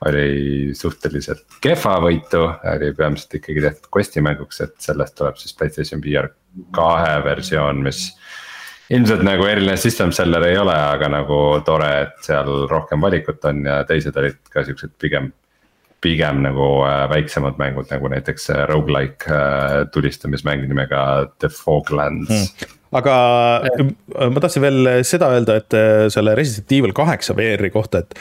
oli 0.07 0.71
suhteliselt 0.77 1.59
kehva 1.61 1.97
võitu, 2.03 2.45
oli 2.47 2.91
peamiselt 2.95 3.35
ikkagi 3.39 3.63
tehtud 3.65 3.89
Questi 3.95 4.23
mänguks, 4.23 4.61
et 4.63 4.77
sellest 4.83 5.17
tuleb 5.19 5.39
siis 5.39 5.55
Playstation 5.59 6.03
VR 6.03 6.29
kahe 6.75 7.17
versioon, 7.25 7.83
mis. 7.83 8.05
ilmselt 8.89 9.21
nagu 9.27 9.45
eriline 9.45 9.77
system 9.77 10.13
seller 10.15 10.47
ei 10.47 10.57
ole, 10.57 10.73
aga 10.73 11.11
nagu 11.11 11.41
tore, 11.65 11.91
et 12.07 12.23
seal 12.25 12.65
rohkem 12.71 13.03
valikut 13.03 13.43
on 13.45 13.61
ja 13.67 13.83
teised 13.89 14.15
olid 14.17 14.39
ka 14.53 14.63
siuksed 14.65 14.95
pigem. 15.01 15.31
pigem 15.99 16.37
nagu 16.45 16.65
äh, 16.87 17.09
väiksemad 17.11 17.57
mängud 17.59 17.89
nagu 17.91 18.07
näiteks 18.07 18.49
äh, 18.49 18.61
rogu-like 18.69 19.27
äh, 19.27 19.81
tulistamismäng 19.91 20.63
nimega 20.67 21.27
The 21.39 21.49
Foglands 21.49 22.29
hmm 22.29 22.75
aga 22.89 23.15
ma 24.33 24.41
tahtsin 24.41 24.63
veel 24.63 24.87
seda 25.05 25.27
öelda, 25.29 25.59
et 25.59 25.75
selle 26.09 26.31
Resident 26.33 26.71
Evil 26.73 26.93
kaheksa 26.97 27.35
VR-i 27.37 27.69
kohta, 27.69 27.99
et 28.01 28.15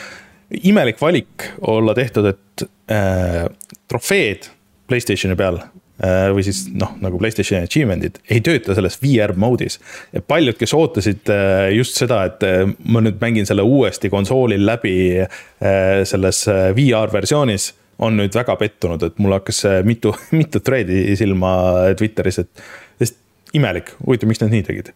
imelik 0.50 1.00
valik 1.00 1.50
olla 1.60 1.94
tehtud, 1.94 2.26
et 2.26 2.70
äh, 2.92 3.44
trofeed 3.88 4.48
Playstationi 4.88 5.36
peal 5.36 5.58
äh, 5.60 6.30
või 6.32 6.44
siis 6.46 6.62
noh, 6.72 6.94
nagu 7.04 7.18
Playstationi 7.20 7.68
achievement'id 7.68 8.22
ei 8.32 8.40
tööta 8.44 8.76
selles 8.76 8.96
VR 9.02 9.34
mode'is. 9.36 9.78
paljud, 10.26 10.56
kes 10.56 10.74
ootasid 10.74 11.32
äh, 11.32 11.68
just 11.76 11.98
seda, 12.00 12.22
et 12.30 12.46
äh, 12.48 12.62
ma 12.88 13.02
nüüd 13.04 13.20
mängin 13.20 13.48
selle 13.48 13.66
uuesti 13.66 14.10
konsoolil 14.12 14.64
läbi 14.66 14.94
äh, 15.20 16.04
selles 16.08 16.46
äh, 16.48 16.70
VR 16.76 17.12
versioonis 17.12 17.74
on 17.98 18.16
nüüd 18.16 18.34
väga 18.34 18.54
pettunud, 18.56 19.02
et 19.02 19.18
mul 19.18 19.34
hakkas 19.36 19.64
mitu, 19.84 20.14
mitu 20.38 20.62
thread'i 20.64 21.16
silma 21.18 21.52
Twitteris, 21.98 22.44
et. 22.44 22.64
sest 23.02 23.20
imelik, 23.56 23.92
huvitav, 24.04 24.30
miks 24.30 24.40
nad 24.40 24.52
nii 24.54 24.64
tegid 24.64 24.94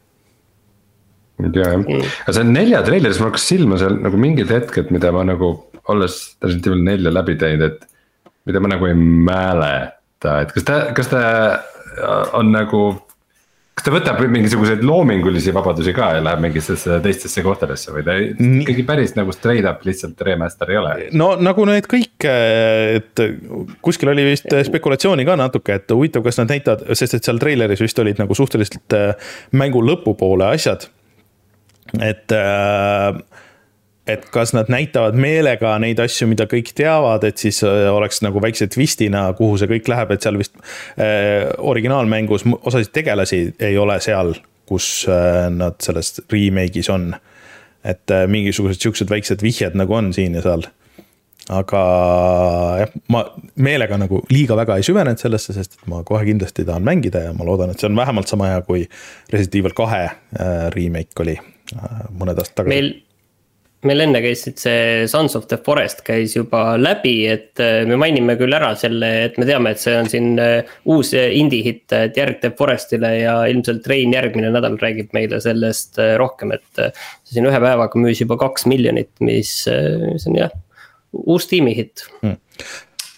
ei 1.48 1.55
tea 1.55 1.68
jah, 1.68 1.78
mm. 1.81 2.11
aga 2.24 2.37
see 2.38 2.48
nelja 2.50 2.83
treileris 2.87 3.20
mul 3.20 3.31
hakkas 3.31 3.48
silma 3.52 3.78
seal 3.81 3.98
nagu 4.02 4.20
mingid 4.20 4.52
hetked, 4.52 4.92
mida 4.94 5.12
ma 5.14 5.24
nagu 5.28 5.55
olles 5.92 6.18
Resident 6.42 6.68
Evil 6.70 6.85
nelja 6.87 7.12
läbi 7.14 7.38
teinud, 7.40 7.72
et. 7.72 7.88
mida 8.46 8.62
ma 8.62 8.72
nagu 8.72 8.88
ei 8.88 8.94
mäleta, 8.98 10.40
et 10.42 10.52
kas 10.55 10.66
ta, 10.66 10.78
kas 10.96 11.11
ta 11.12 11.22
on 12.38 12.52
nagu 12.55 12.83
kas 13.72 13.87
ta 13.87 13.92
võtab 13.94 14.20
mingisuguseid 14.31 14.83
loomingulisi 14.85 15.52
vabadusi 15.55 15.94
ka 15.96 16.11
ja 16.16 16.22
läheb 16.24 16.42
mingitesse 16.44 16.98
teistesse 17.05 17.42
kohtadesse 17.44 17.94
või 17.94 18.05
ta 18.05 18.16
ikkagi 18.20 18.85
päris 18.88 19.14
nagu 19.16 19.33
straight 19.33 19.68
up 19.68 19.87
lihtsalt 19.88 20.20
remaster 20.26 20.70
ei 20.70 20.78
ole? 20.81 20.92
no 21.16 21.33
nagu 21.40 21.64
need 21.68 21.88
kõik, 21.90 22.26
et 22.28 23.22
kuskil 23.85 24.12
oli 24.12 24.26
vist 24.28 24.52
spekulatsiooni 24.68 25.26
ka 25.28 25.38
natuke, 25.40 25.81
et 25.81 25.94
huvitav, 25.94 26.24
kas 26.26 26.42
nad 26.42 26.52
näitavad, 26.52 26.85
sest 26.98 27.16
et 27.18 27.28
seal 27.28 27.40
treileris 27.42 27.81
vist 27.83 27.98
olid 28.02 28.20
nagu 28.20 28.37
suhteliselt 28.37 28.98
äh, 28.98 29.33
mängu 29.57 29.81
lõpupoole 29.85 30.52
asjad. 30.52 30.90
Et 32.00 32.33
äh, 32.33 33.22
et 34.07 34.24
kas 34.35 34.50
nad 34.57 34.70
näitavad 34.72 35.16
meelega 35.18 35.76
neid 35.83 36.00
asju, 36.02 36.26
mida 36.33 36.46
kõik 36.50 36.72
teavad, 36.78 37.24
et 37.26 37.38
siis 37.42 37.62
äh, 37.66 37.87
oleks 37.92 38.22
nagu 38.24 38.42
väikse 38.42 38.66
twistina, 38.72 39.28
kuhu 39.38 39.59
see 39.61 39.70
kõik 39.70 39.90
läheb, 39.92 40.14
et 40.14 40.26
seal 40.26 40.38
vist 40.40 40.57
äh, 40.59 41.52
originaalmängus 41.59 42.46
osasid 42.61 42.92
tegelasi 42.94 43.44
ei 43.62 43.78
ole 43.78 44.00
seal, 44.02 44.35
kus 44.68 45.07
äh, 45.11 45.46
nad 45.55 45.78
selles 45.85 46.16
remake'is 46.33 46.90
on. 46.92 47.12
et 47.85 48.11
äh, 48.14 48.28
mingisugused 48.31 48.78
siuksed 48.83 49.11
väiksed 49.11 49.42
vihjed 49.42 49.74
nagu 49.74 49.94
on 49.94 50.12
siin 50.14 50.35
ja 50.35 50.42
seal. 50.42 50.66
aga 51.50 51.81
jah, 52.78 52.92
ma 53.11 53.24
meelega 53.55 53.98
nagu 53.98 54.22
liiga 54.31 54.57
väga 54.57 54.76
ei 54.78 54.87
süvenenud 54.87 55.18
sellesse, 55.18 55.55
sest 55.55 55.78
et 55.78 55.88
ma 55.90 56.02
kohe 56.07 56.24
kindlasti 56.26 56.66
tahan 56.66 56.87
mängida 56.87 57.26
ja 57.28 57.33
ma 57.35 57.46
loodan, 57.46 57.70
et 57.70 57.83
see 57.83 57.90
on 57.90 57.98
vähemalt 57.98 58.31
sama 58.31 58.50
hea 58.50 58.62
kui 58.66 58.87
Resident 59.33 59.59
Evil 59.62 59.74
kahe 59.78 60.05
äh, 60.11 60.70
remake 60.74 61.22
oli 61.22 61.38
mõned 61.74 62.38
aastad 62.38 62.62
tagasi. 62.62 62.74
meil 62.74 62.92
meil 63.88 64.04
enne 64.04 64.20
käisid 64.22 64.61
see 64.62 65.06
Sons 65.11 65.35
of 65.38 65.48
the 65.50 65.58
Forest 65.66 66.02
käis 66.06 66.37
juba 66.37 66.76
läbi, 66.78 67.14
et 67.30 67.61
äh, 67.62 67.82
me 67.88 67.98
mainime 68.00 68.37
küll 68.38 68.54
ära 68.54 68.72
selle, 68.78 69.08
et 69.26 69.38
me 69.40 69.46
teame, 69.48 69.72
et 69.74 69.82
see 69.82 69.96
on 69.98 70.11
siin 70.11 70.28
äh, 70.42 70.70
uus 70.90 71.12
indie 71.16 71.64
hitt, 71.66 71.88
et 71.96 72.18
järg 72.18 72.38
teeb 72.42 72.54
Forestile 72.58 73.11
ja 73.18 73.37
ilmselt 73.50 73.87
Rein 73.90 74.14
järgmine 74.14 74.52
nädal 74.54 74.78
räägib 74.82 75.11
meile 75.16 75.42
sellest 75.42 75.98
äh, 76.02 76.14
rohkem, 76.20 76.54
et. 76.54 76.68
see 77.26 77.37
siin 77.38 77.48
ühe 77.48 77.58
päevaga 77.62 77.98
müüs 77.98 78.22
juba 78.22 78.38
kaks 78.40 78.66
miljonit, 78.70 79.11
mis, 79.24 79.50
mis 80.06 80.26
on 80.30 80.38
jah, 80.38 80.54
uus 81.12 81.48
tiimihitt 81.50 82.06
hmm.. 82.22 82.38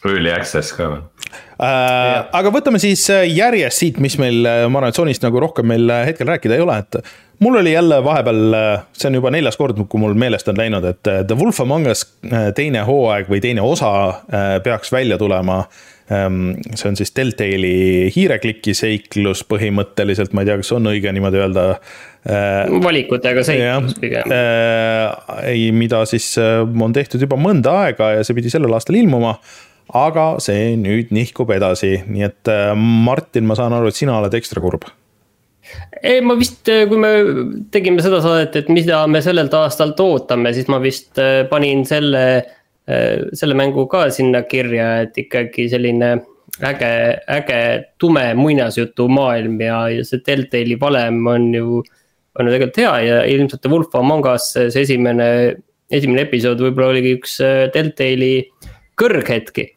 Early 0.05 0.33
access 0.35 0.75
ka 0.77 0.89
või? 0.91 1.05
Äh, 1.35 2.25
aga 2.35 2.55
võtame 2.55 2.81
siis 2.83 3.07
järjest 3.11 3.85
siit, 3.85 4.01
mis 4.03 4.19
meil, 4.21 4.43
ma 4.43 4.81
arvan, 4.81 4.91
et 4.93 4.99
Sonyst 4.99 5.25
nagu 5.27 5.43
rohkem 5.43 5.71
meil 5.71 5.91
hetkel 6.09 6.29
rääkida 6.31 6.59
ei 6.59 6.65
ole, 6.65 6.81
et 6.85 7.01
mul 7.39 7.57
oli 7.57 7.73
jälle 7.73 8.05
vahepeal, 8.05 8.55
see 8.93 9.09
on 9.09 9.19
juba 9.19 9.33
neljas 9.35 9.59
kord, 9.59 9.79
kui 9.89 10.01
mul 10.01 10.15
meelest 10.19 10.49
on 10.51 10.59
läinud, 10.59 10.87
et 10.89 11.11
äh, 11.11 11.25
The 11.27 11.39
Wolf 11.39 11.61
Among 11.61 11.91
Us 11.91 12.07
äh, 12.31 12.51
teine 12.57 12.85
hooaeg 12.89 13.29
või 13.31 13.43
teine 13.45 13.65
osa 13.65 13.91
äh, 14.09 14.55
peaks 14.65 14.93
välja 14.95 15.19
tulema. 15.21 15.65
Ähm, 16.13 16.59
see 16.77 16.91
on 16.91 16.99
siis 17.01 17.15
Deltali 17.17 18.11
hiireklikki 18.13 18.75
seiklus 18.77 19.41
põhimõtteliselt, 19.49 20.35
ma 20.37 20.45
ei 20.45 20.51
tea, 20.51 20.59
kas 20.61 20.73
on 20.77 20.91
õige 20.91 21.13
niimoodi 21.17 21.41
öelda. 21.41 21.69
valikutega 22.85 23.43
seiklus 23.45 23.97
pigem. 24.01 24.33
ei, 25.45 25.71
mida 25.73 26.05
siis 26.09 26.31
on 26.41 26.93
tehtud 26.93 27.25
juba 27.25 27.37
mõnda 27.41 27.73
aega 27.87 28.15
ja 28.19 28.25
see 28.25 28.37
pidi 28.37 28.53
sellel 28.53 28.73
aastal 28.77 29.01
ilmuma 29.01 29.39
aga 29.93 30.35
see 30.43 30.75
nüüd 30.81 31.13
nihkub 31.15 31.51
edasi, 31.55 31.97
nii 32.09 32.27
et 32.27 32.53
Martin, 32.79 33.45
ma 33.49 33.57
saan 33.59 33.77
aru, 33.77 33.91
et 33.91 33.99
sina 33.99 34.17
oled 34.21 34.35
ekstra 34.35 34.63
kurb. 34.65 34.89
Ei, 36.03 36.21
ma 36.21 36.37
vist, 36.37 36.67
äh, 36.69 36.85
kui 36.89 37.01
me 37.01 37.11
tegime 37.73 38.03
seda 38.05 38.21
saadet, 38.25 38.59
et 38.61 38.69
mida 38.73 39.01
me 39.09 39.23
sellelt 39.25 39.55
aastalt 39.57 40.01
ootame, 40.05 40.53
siis 40.57 40.69
ma 40.69 40.79
vist 40.83 41.21
äh, 41.23 41.47
panin 41.49 41.85
selle, 41.89 42.25
äh, 42.85 43.25
selle 43.37 43.57
mängu 43.57 43.87
ka 43.91 44.07
sinna 44.13 44.45
kirja, 44.49 45.07
et 45.07 45.17
ikkagi 45.25 45.67
selline 45.73 46.11
äge, 46.61 46.93
äge 47.39 47.61
tume 48.01 48.27
muinasjutumaailm 48.37 49.57
ja, 49.65 49.79
ja 49.97 50.05
see 50.07 50.21
Deltali 50.27 50.77
valem 50.81 51.23
on 51.33 51.49
ju, 51.57 51.81
on 52.37 52.51
ju 52.51 52.57
tegelikult 52.57 52.83
hea 52.83 52.95
ja 53.07 53.23
ilmselt 53.31 53.71
Wolf 53.73 53.97
Among 53.97 54.29
Us, 54.35 54.53
see 54.59 54.85
esimene, 54.85 55.31
esimene 55.89 56.27
episood 56.29 56.61
võib-olla 56.61 56.93
oligi 56.93 57.17
üks 57.17 57.39
Deltali 57.75 58.35
kõrghetki 59.01 59.71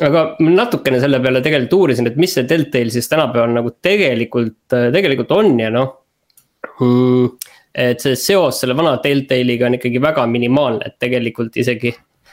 aga 0.00 0.22
natukene 0.40 1.00
selle 1.02 1.20
peale 1.20 1.42
tegelikult 1.44 1.74
uurisin, 1.76 2.08
et 2.08 2.20
mis 2.20 2.32
see 2.32 2.46
Deltail 2.48 2.92
siis 2.94 3.10
tänapäeval 3.12 3.52
nagu 3.58 3.74
tegelikult, 3.84 4.62
tegelikult 4.70 5.34
on 5.36 5.58
ja 5.60 5.72
noh 5.72 5.90
hmm,. 6.78 7.34
et 7.74 8.00
see 8.00 8.16
seos 8.16 8.62
selle 8.62 8.76
vana 8.78 8.94
Deltailiga 9.04 9.68
on 9.68 9.76
ikkagi 9.76 10.00
väga 10.00 10.24
minimaalne, 10.30 10.88
et 10.88 10.96
tegelikult 11.02 11.60
isegi. 11.60 11.92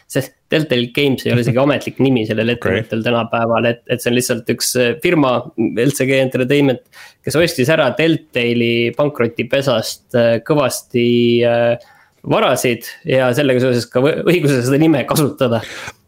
see 0.10 0.24
Deltail 0.50 0.88
Games 0.96 1.26
ei 1.26 1.36
ole 1.36 1.44
isegi 1.44 1.60
ametlik 1.62 2.00
nimi 2.02 2.24
sellel 2.26 2.56
ettevõttel 2.56 3.04
okay. 3.04 3.10
tänapäeval, 3.12 3.68
et, 3.70 3.84
et 3.92 4.02
see 4.02 4.14
on 4.14 4.18
lihtsalt 4.18 4.56
üks 4.56 4.72
äh, 4.80 4.96
firma, 5.04 5.36
LCG 5.60 6.16
Entertainment. 6.24 6.82
kes 7.26 7.38
ostis 7.44 7.70
ära 7.76 7.92
Deltaili 7.98 8.90
pankrotipesast 8.96 10.16
äh, 10.16 10.34
kõvasti 10.48 11.06
äh, 11.44 11.92
varasid 12.24 12.88
ja 13.08 13.30
sellega 13.36 13.68
seoses 13.68 13.86
ka 13.92 14.02
õiguse 14.02 14.64
seda 14.64 14.80
nime 14.80 15.04
kasutada 15.08 15.62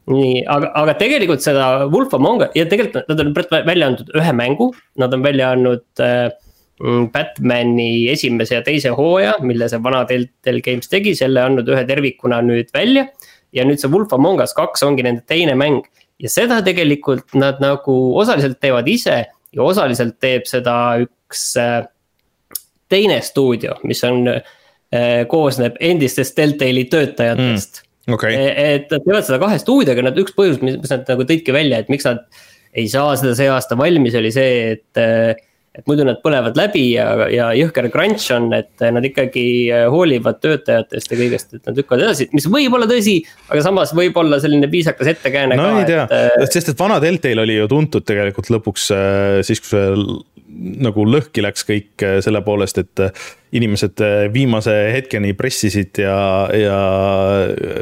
nii, 0.10 0.42
aga, 0.50 0.72
aga 0.82 0.96
tegelikult 1.00 1.44
seda 1.44 1.88
Wolf 1.92 2.14
Among 2.18 2.48
ja 2.58 2.66
tegelikult 2.70 3.10
nad 3.10 3.22
on 3.22 3.34
välja 3.68 3.90
andnud 3.92 4.14
ühe 4.18 4.34
mängu, 4.36 4.72
nad 5.02 5.14
on 5.14 5.26
välja 5.26 5.52
andnud 5.56 6.02
äh, 6.02 6.32
mm, 6.82 7.10
Batman'i 7.14 8.08
esimese 8.14 8.58
ja 8.58 8.64
teise 8.66 8.94
hooaja, 8.98 9.36
mille 9.46 9.70
see 9.70 9.82
vana 9.84 10.04
Telltale 10.10 10.64
Games 10.66 10.90
tegi, 10.92 11.14
selle 11.18 11.44
andnud 11.46 11.70
ühe 11.70 11.84
tervikuna 11.88 12.42
nüüd 12.46 12.74
välja. 12.74 13.08
ja 13.52 13.66
nüüd 13.68 13.82
see 13.82 13.92
Wolf 13.92 14.14
Among 14.16 14.42
Us 14.42 14.56
kaks 14.56 14.84
ongi 14.88 15.04
nende 15.04 15.26
teine 15.28 15.58
mäng. 15.60 15.84
Ja 16.22 16.30
seda 16.32 16.62
tegelikult 16.64 17.34
nad 17.36 17.60
nagu 17.60 17.96
osaliselt 18.18 18.62
teevad 18.62 18.88
ise 18.88 19.26
ja 19.28 19.64
osaliselt 19.64 20.20
teeb 20.24 20.46
seda 20.48 20.76
üks 21.04 21.52
äh, 21.60 21.84
teine 22.92 23.22
stuudio, 23.24 23.78
mis 23.88 24.04
on 24.08 24.28
äh,, 24.32 25.24
koosneb 25.32 25.78
endistest 25.80 26.36
Telltale'i 26.38 26.90
töötajatest. 26.92 27.82
Mm 27.84 27.90
okay.. 28.10 28.34
E, 28.34 28.66
et 28.78 28.94
nad 28.94 29.06
teevad 29.06 29.28
seda 29.28 29.42
kahe 29.44 29.60
stuudioga, 29.62 30.08
nad 30.08 30.18
üks 30.22 30.36
põhjus, 30.38 30.62
mis 30.64 30.80
nad 30.92 31.06
nagu 31.10 31.28
tõidki 31.28 31.56
välja, 31.56 31.84
et 31.84 31.92
miks 31.94 32.08
nad 32.08 32.26
ei 32.78 32.88
saa 32.92 33.16
seda 33.20 33.36
see 33.38 33.50
aasta 33.52 33.78
valmis, 33.80 34.16
oli 34.18 34.32
see, 34.34 34.76
et 34.78 35.48
et 35.72 35.86
muidu 35.88 36.04
nad 36.04 36.18
põlevad 36.20 36.58
läbi 36.60 36.82
ja, 36.98 37.06
ja 37.32 37.46
jõhker 37.56 37.86
crunch 37.94 38.26
on, 38.36 38.50
et 38.58 38.84
nad 38.92 39.06
ikkagi 39.08 39.44
hoolivad 39.94 40.42
töötajatest 40.44 41.14
ja 41.14 41.20
kõigest, 41.20 41.54
et 41.56 41.70
nad 41.70 41.80
lükkavad 41.80 42.04
edasi, 42.04 42.28
mis 42.36 42.48
võib 42.52 42.76
olla 42.76 42.90
tõsi. 42.90 43.22
aga 43.48 43.64
samas 43.64 43.94
võib 43.96 44.20
olla 44.20 44.42
selline 44.44 44.68
viisakas 44.72 45.14
ettekääne 45.14 45.56
no, 45.56 45.70
ka. 45.70 45.80
ei 45.80 45.88
tea 45.88 46.04
et..., 46.12 46.52
sest 46.52 46.74
et 46.74 46.84
vana 46.84 47.00
Deltail 47.04 47.40
oli 47.46 47.56
ju 47.56 47.70
tuntud 47.72 48.04
tegelikult 48.04 48.52
lõpuks 48.52 48.90
siis, 49.48 49.64
kui 49.64 49.72
see 49.72 49.88
nagu 50.84 51.08
lõhki 51.08 51.46
läks 51.46 51.64
kõik 51.64 52.04
selle 52.26 52.44
poolest, 52.44 52.84
et 52.84 53.06
inimesed 53.52 54.04
äh, 54.06 54.26
viimase 54.34 54.74
hetkeni 54.96 55.34
pressisid 55.38 56.02
ja, 56.04 56.18
ja 56.56 56.80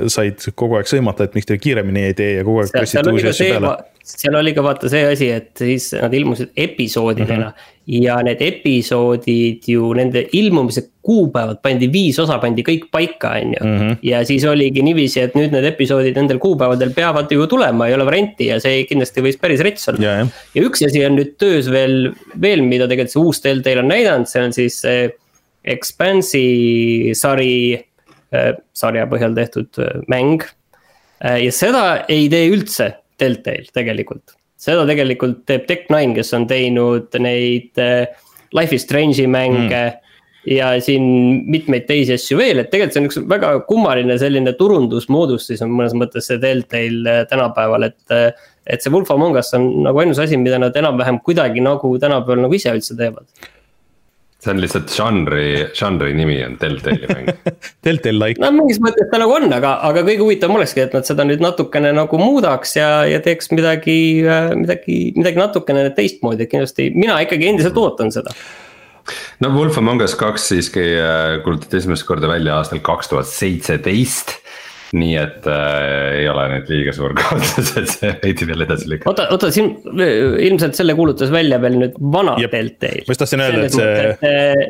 said 0.09 0.49
kogu 0.55 0.79
aeg 0.79 0.89
sõimata, 0.89 1.29
et 1.29 1.37
miks 1.37 1.49
te 1.49 1.59
kiiremini 1.61 2.09
ei 2.09 2.17
tee 2.17 2.35
ja 2.39 2.47
kogu 2.47 2.63
aeg 2.63 2.73
pressiti 2.73 3.13
uusi 3.13 3.31
asju 3.33 3.53
peale 3.53 3.77
seal 4.17 4.37
oli 4.39 4.53
ka 4.55 4.63
vaata 4.65 4.89
see 4.91 5.03
asi, 5.07 5.29
et 5.33 5.51
siis 5.59 5.91
nad 5.97 6.13
ilmusid 6.15 6.53
episoodidena 6.57 7.49
mm. 7.49 7.53
-hmm. 7.53 8.05
ja 8.05 8.17
need 8.25 8.41
episoodid 8.41 9.67
ju 9.67 9.93
nende 9.93 10.25
ilmumise 10.33 10.87
kuupäevad 11.05 11.61
pandi, 11.61 11.89
viis 11.91 12.19
osa 12.19 12.37
pandi 12.41 12.63
kõik 12.65 12.89
paika, 12.91 13.31
on 13.41 13.53
ju. 13.53 13.65
Mhm. 13.65 13.93
ja 14.03 14.23
siis 14.25 14.45
oligi 14.45 14.81
niiviisi, 14.85 15.21
et 15.21 15.35
nüüd 15.35 15.53
need 15.55 15.65
episoodid 15.65 16.17
nendel 16.17 16.39
kuupäevadel 16.39 16.93
peavad 16.95 17.31
ju 17.31 17.47
tulema, 17.47 17.87
ei 17.87 17.93
ole 17.93 18.05
varianti 18.05 18.49
ja 18.51 18.59
see 18.59 18.83
kindlasti 18.89 19.25
võis 19.25 19.39
päris 19.41 19.63
rets 19.65 19.89
olla. 19.89 20.19
ja 20.55 20.61
üks 20.65 20.85
asi 20.85 21.05
on 21.05 21.17
nüüd 21.19 21.35
töös 21.37 21.71
veel, 21.71 22.13
veel, 22.41 22.61
mida 22.61 22.87
tegelikult 22.87 23.15
see 23.15 23.25
uus 23.25 23.41
Telltale 23.41 23.83
on 23.83 23.91
näidanud, 23.93 24.27
see 24.29 24.43
on 24.43 24.53
siis 24.53 24.81
see 24.85 25.09
Expanse'i 25.63 27.13
sari 27.17 27.75
äh,, 27.75 28.51
sarja 28.73 29.07
põhjal 29.11 29.35
tehtud 29.37 29.79
äh, 29.83 30.01
mäng 30.11 30.43
äh,. 30.43 31.39
ja 31.45 31.53
seda 31.55 31.85
ei 32.07 32.29
tee 32.31 32.49
üldse 32.53 32.93
Deltail 33.19 33.67
tegelikult. 33.75 34.37
seda 34.59 34.85
tegelikult 34.87 35.43
teeb 35.47 35.65
Tech9, 35.67 36.13
kes 36.15 36.35
on 36.35 36.45
teinud 36.47 37.15
neid 37.19 37.79
Life 38.55 38.75
is 38.75 38.85
Strange'i 38.87 39.27
mänge 39.27 39.81
mm. 39.83 39.97
ja 40.55 40.71
siin 40.81 41.03
mitmeid 41.51 41.85
teisi 41.87 42.15
asju 42.15 42.39
veel, 42.39 42.63
et 42.63 42.71
tegelikult 42.71 42.95
see 42.95 43.03
on 43.03 43.09
üks 43.09 43.19
väga 43.29 43.51
kummaline 43.67 44.15
selline 44.19 44.55
turundusmoodus 44.59 45.49
siis 45.51 45.63
on 45.65 45.75
mõnes 45.75 45.95
mõttes 45.99 46.31
see 46.31 46.39
Deltail 46.41 47.03
tänapäeval, 47.31 47.91
et. 47.91 48.47
Et 48.69 48.83
see 48.83 48.91
Wolf 48.93 49.09
Among 49.09 49.33
Us 49.39 49.47
on 49.57 49.63
nagu 49.81 49.97
ainus 49.97 50.19
asi, 50.21 50.37
mida 50.37 50.59
nad 50.61 50.75
enam-vähem 50.77 51.15
kuidagi 51.25 51.57
nagu 51.65 51.89
tänapäeval 51.97 52.43
nagu 52.43 52.53
ise 52.53 52.69
üldse 52.69 52.93
teevad 52.99 53.25
see 54.39 54.53
on 54.53 54.61
lihtsalt 54.63 54.93
žanri, 54.93 55.47
žanri 55.75 56.13
nimi 56.15 56.37
on 56.45 56.55
Deltali 56.61 57.09
mäng. 57.11 57.31
Deltal 57.85 58.19
like. 58.21 58.39
no 58.41 58.51
mingis 58.55 58.79
mõttes 58.83 59.09
ta 59.11 59.19
nagu 59.19 59.35
on, 59.35 59.49
aga, 59.55 59.75
aga 59.89 60.05
kõige 60.07 60.23
huvitavam 60.23 60.59
olekski, 60.59 60.85
et 60.85 60.95
nad 60.95 61.07
seda 61.07 61.25
nüüd 61.27 61.43
natukene 61.43 61.91
nagu 61.95 62.21
muudaks 62.21 62.77
ja, 62.79 62.89
ja 63.09 63.19
teeks 63.23 63.51
midagi, 63.51 63.99
midagi, 64.55 65.01
midagi 65.19 65.43
natukene 65.43 65.89
teistmoodi, 65.97 66.47
et 66.47 66.53
kindlasti 66.53 66.89
mina 66.95 67.19
ikkagi 67.25 67.51
endiselt 67.51 67.79
ootan 67.79 68.13
seda. 68.15 68.35
No 69.43 69.49
Wolf 69.55 69.77
Among 69.81 70.03
Us 70.05 70.13
kaks 70.15 70.51
siiski 70.51 70.83
äh, 71.01 71.39
kuulutati 71.43 71.79
esimest 71.79 72.05
korda 72.07 72.29
välja 72.29 72.59
aastal 72.59 72.81
kaks 72.85 73.11
tuhat 73.11 73.27
seitseteist 73.27 74.37
nii 74.97 75.15
et 75.19 75.47
äh, 75.49 76.21
ei 76.21 76.27
ole 76.31 76.45
nüüd 76.53 76.71
liiga 76.71 76.93
suur 76.95 77.13
kaotus, 77.17 77.71
et 77.77 77.91
see 77.91 78.11
veidi 78.23 78.47
veel 78.49 78.65
edasi 78.65 78.89
lükata. 78.89 79.11
oota, 79.11 79.27
oota 79.35 79.51
siin 79.53 79.75
ilmselt 80.47 80.77
selle 80.77 80.95
kuulutas 80.97 81.31
välja 81.33 81.59
veel 81.61 81.77
nüüd 81.83 81.99
vana 82.13 82.35
Deltail. 82.39 83.03
ma 83.05 83.13
just 83.13 83.23
tahtsin 83.23 83.45
öelda, 83.45 83.67
et 83.67 83.77
see. 83.77 84.67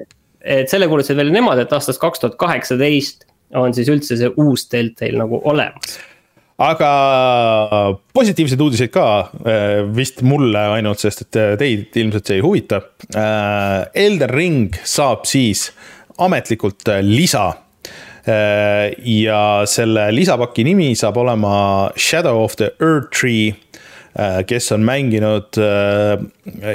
et 0.59 0.71
selle 0.71 0.89
kuulutasid 0.91 1.19
välja 1.19 1.35
nemad, 1.35 1.63
et 1.63 1.73
aastast 1.75 2.01
kaks 2.03 2.23
tuhat 2.23 2.37
kaheksateist 2.41 3.27
on 3.59 3.73
siis 3.75 3.89
üldse 3.91 4.19
see 4.19 4.31
uus 4.35 4.67
Deltail 4.71 5.15
nagu 5.19 5.39
olemas 5.49 5.97
aga 6.59 6.91
positiivseid 8.11 8.59
uudiseid 8.59 8.91
ka, 8.91 9.07
äh, 9.47 9.79
vist 9.95 10.19
mulle 10.27 10.65
ainult, 10.75 10.99
sest 10.99 11.23
et 11.29 11.39
teid 11.61 11.95
ilmselt 12.01 12.27
see 12.27 12.41
ei 12.41 12.43
huvita. 12.43 12.81
Äh, 13.15 13.87
Elden 14.03 14.33
Ring 14.35 14.75
saab 14.83 15.23
siis 15.29 15.69
ametlikult 16.19 16.91
lisa 17.07 17.53
Äh, 17.53 17.68
ja 18.29 19.41
selle 19.69 20.09
lisapaki 20.13 20.65
nimi 20.67 20.91
saab 20.97 21.17
olema 21.21 21.53
Shadow 21.97 22.43
of 22.43 22.57
the 22.59 22.73
Earth 22.79 23.09
Tree. 23.15 23.55
Äh, 24.19 24.43
kes 24.43 24.71
on 24.71 24.81
mänginud 24.83 25.57
äh, 25.57 26.17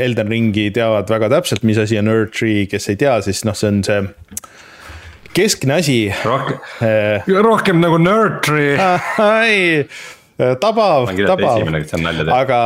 Elden 0.01 0.29
Ringi, 0.31 0.71
teavad 0.71 1.11
väga 1.11 1.29
täpselt, 1.33 1.65
mis 1.67 1.79
asi 1.83 1.99
on 1.99 2.09
Earth 2.09 2.39
Tree, 2.39 2.67
kes 2.71 2.87
ei 2.93 2.97
tea, 3.01 3.17
siis 3.27 3.43
noh, 3.45 3.57
see 3.59 3.73
on 3.73 3.81
see 3.85 3.99
keskne 5.35 5.81
asi. 5.81 5.99
rohkem, 6.25 6.61
rohkem 7.43 7.83
nagu 7.83 7.99
Nerd 7.99 8.39
Tree. 8.47 8.79
tabav, 10.63 11.11
tabav, 11.11 11.75
aga 12.39 12.61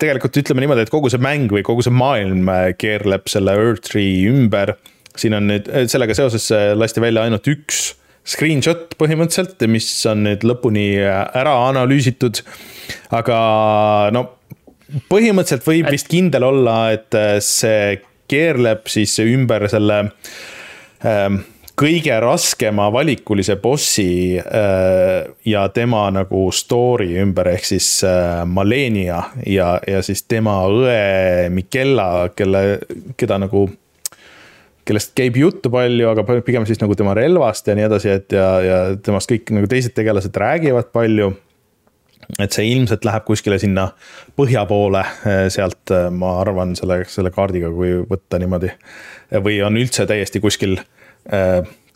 tegelikult 0.00 0.40
ütleme 0.40 0.64
niimoodi, 0.64 0.86
et 0.88 0.92
kogu 0.92 1.12
see 1.12 1.20
mäng 1.22 1.52
või 1.52 1.62
kogu 1.64 1.84
see 1.84 1.94
maailm 1.94 2.48
keerleb 2.80 3.28
selle 3.30 3.54
Earth 3.60 3.84
Tree 3.92 4.24
ümber 4.32 4.78
siin 5.20 5.36
on 5.38 5.48
nüüd, 5.50 5.70
äh, 5.70 5.86
sellega 5.90 6.16
seoses 6.16 6.48
äh, 6.54 6.72
lasti 6.76 7.02
välja 7.02 7.26
ainult 7.26 7.46
üks 7.50 7.94
screenshot 8.26 8.96
põhimõtteliselt, 8.98 9.60
mis 9.70 9.88
on 10.10 10.24
nüüd 10.26 10.46
lõpuni 10.46 10.88
äh, 11.02 11.22
ära 11.38 11.54
analüüsitud. 11.68 12.42
aga 13.14 13.38
no 14.14 14.26
põhimõtteliselt 15.10 15.66
võib 15.66 15.90
vist 15.90 16.08
kindel 16.10 16.46
olla, 16.46 16.76
et 16.94 17.14
see 17.42 17.98
keerleb 18.30 18.86
siis 18.90 19.18
ümber 19.22 19.66
selle 19.70 19.98
ähm, 21.06 21.42
kõige 21.76 22.14
raskema 22.20 22.88
valikulise 22.92 23.56
bossi 23.60 24.38
äh, 24.40 25.26
ja 25.44 25.66
tema 25.68 26.06
nagu 26.14 26.46
story 26.52 27.12
ümber, 27.20 27.50
ehk 27.52 27.68
siis 27.68 27.88
äh, 28.06 28.44
Malenia 28.48 29.22
ja, 29.46 29.76
ja 29.86 30.02
siis 30.06 30.24
tema 30.28 30.62
õe 30.70 31.50
Mikella, 31.52 32.30
kelle, 32.36 32.62
keda 33.16 33.40
nagu 33.44 33.66
kellest 34.86 35.14
käib 35.18 35.38
juttu 35.40 35.70
palju, 35.72 36.10
aga 36.12 36.24
pigem 36.46 36.66
siis 36.68 36.80
nagu 36.82 36.94
tema 36.98 37.14
relvast 37.16 37.66
ja 37.66 37.74
nii 37.76 37.86
edasi, 37.88 38.12
et 38.20 38.36
ja, 38.36 38.46
ja 38.62 38.78
temast 39.02 39.30
kõik 39.30 39.50
nagu 39.56 39.68
teised 39.70 39.96
tegelased 39.96 40.36
räägivad 40.38 40.92
palju. 40.94 41.32
et 42.42 42.52
see 42.52 42.66
ilmselt 42.72 43.04
läheb 43.06 43.22
kuskile 43.26 43.58
sinna 43.62 43.90
põhja 44.38 44.64
poole 44.66 45.04
sealt, 45.52 45.92
ma 46.10 46.38
arvan, 46.40 46.74
selle, 46.78 47.04
selle 47.10 47.30
kaardiga, 47.30 47.70
kui 47.70 48.00
võtta 48.10 48.38
niimoodi. 48.42 48.70
või 49.42 49.60
on 49.66 49.76
üldse 49.76 50.06
täiesti 50.06 50.40
kuskil 50.40 50.78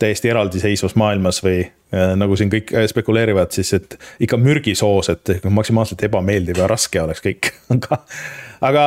täiesti 0.00 0.30
eraldiseisvas 0.30 0.94
maailmas 0.98 1.42
või 1.44 1.64
nagu 2.16 2.36
siin 2.38 2.50
kõik 2.50 2.72
spekuleerivad, 2.90 3.50
siis 3.54 3.72
et 3.76 3.96
ikka 4.22 4.38
mürgisoos, 4.40 5.10
et 5.12 5.44
maksimaalselt 5.44 6.02
ebameeldiv 6.06 6.62
ja 6.62 6.70
raske 6.70 7.02
oleks 7.02 7.22
kõik 7.26 7.52
aga 7.74 8.00
aga 8.60 8.84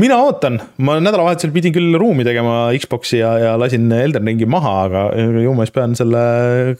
mina 0.00 0.18
ootan, 0.24 0.56
ma 0.84 0.96
nädalavahetusel 1.02 1.52
pidin 1.52 1.74
küll 1.74 1.98
ruumi 2.00 2.24
tegema 2.26 2.68
Xbox'i 2.80 3.20
ja, 3.20 3.34
ja 3.42 3.54
lasin 3.60 3.90
Elden 3.92 4.30
Ringi 4.30 4.48
maha, 4.48 4.74
aga 4.86 5.02
ju 5.44 5.52
ma 5.56 5.66
siis 5.66 5.74
pean 5.76 5.96
selle 5.98 6.22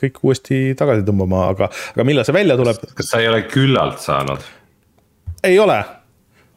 kõik 0.00 0.22
uuesti 0.24 0.60
tagasi 0.78 1.04
tõmbama, 1.08 1.48
aga, 1.52 1.68
aga 1.94 2.08
millal 2.08 2.26
see 2.26 2.36
välja 2.36 2.56
tuleb? 2.60 2.80
kas 2.98 3.12
sa 3.12 3.20
ei 3.22 3.28
ole 3.30 3.42
küllalt 3.50 4.00
saanud? 4.04 4.46
ei 5.44 5.58
ole, 5.60 5.76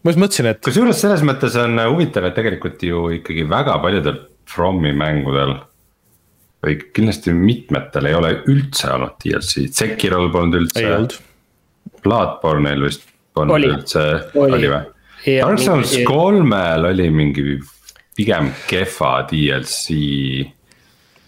ma 0.02 0.14
just 0.14 0.24
mõtlesin, 0.24 0.52
et. 0.54 0.64
kusjuures 0.70 1.04
selles 1.04 1.26
mõttes 1.28 1.60
on 1.60 1.76
huvitav, 1.92 2.30
et 2.30 2.38
tegelikult 2.40 2.88
ju 2.88 3.10
ikkagi 3.20 3.48
väga 3.52 3.82
paljudel 3.84 4.24
Fromi 4.52 4.92
mängudel 4.98 5.54
või 6.62 6.78
kindlasti 6.94 7.34
mitmetel 7.36 8.08
ei 8.10 8.16
ole 8.16 8.32
üldse 8.52 8.90
olnud 8.94 9.18
DLC-d, 9.22 9.74
Sekirol 9.74 10.30
polnud 10.34 10.60
üldse. 10.60 10.98
Bloodborne'il 12.02 12.84
vist 12.86 13.06
polnud 13.36 13.56
oli. 13.58 13.70
üldse, 13.72 14.04
oli 14.38 14.70
või? 14.70 14.82
Dark 15.26 15.62
Souls 15.62 15.94
kolmel 16.08 16.90
oli 16.90 17.10
mingi 17.14 17.60
pigem 18.18 18.52
kehva 18.68 19.22
DLC. 19.30 19.96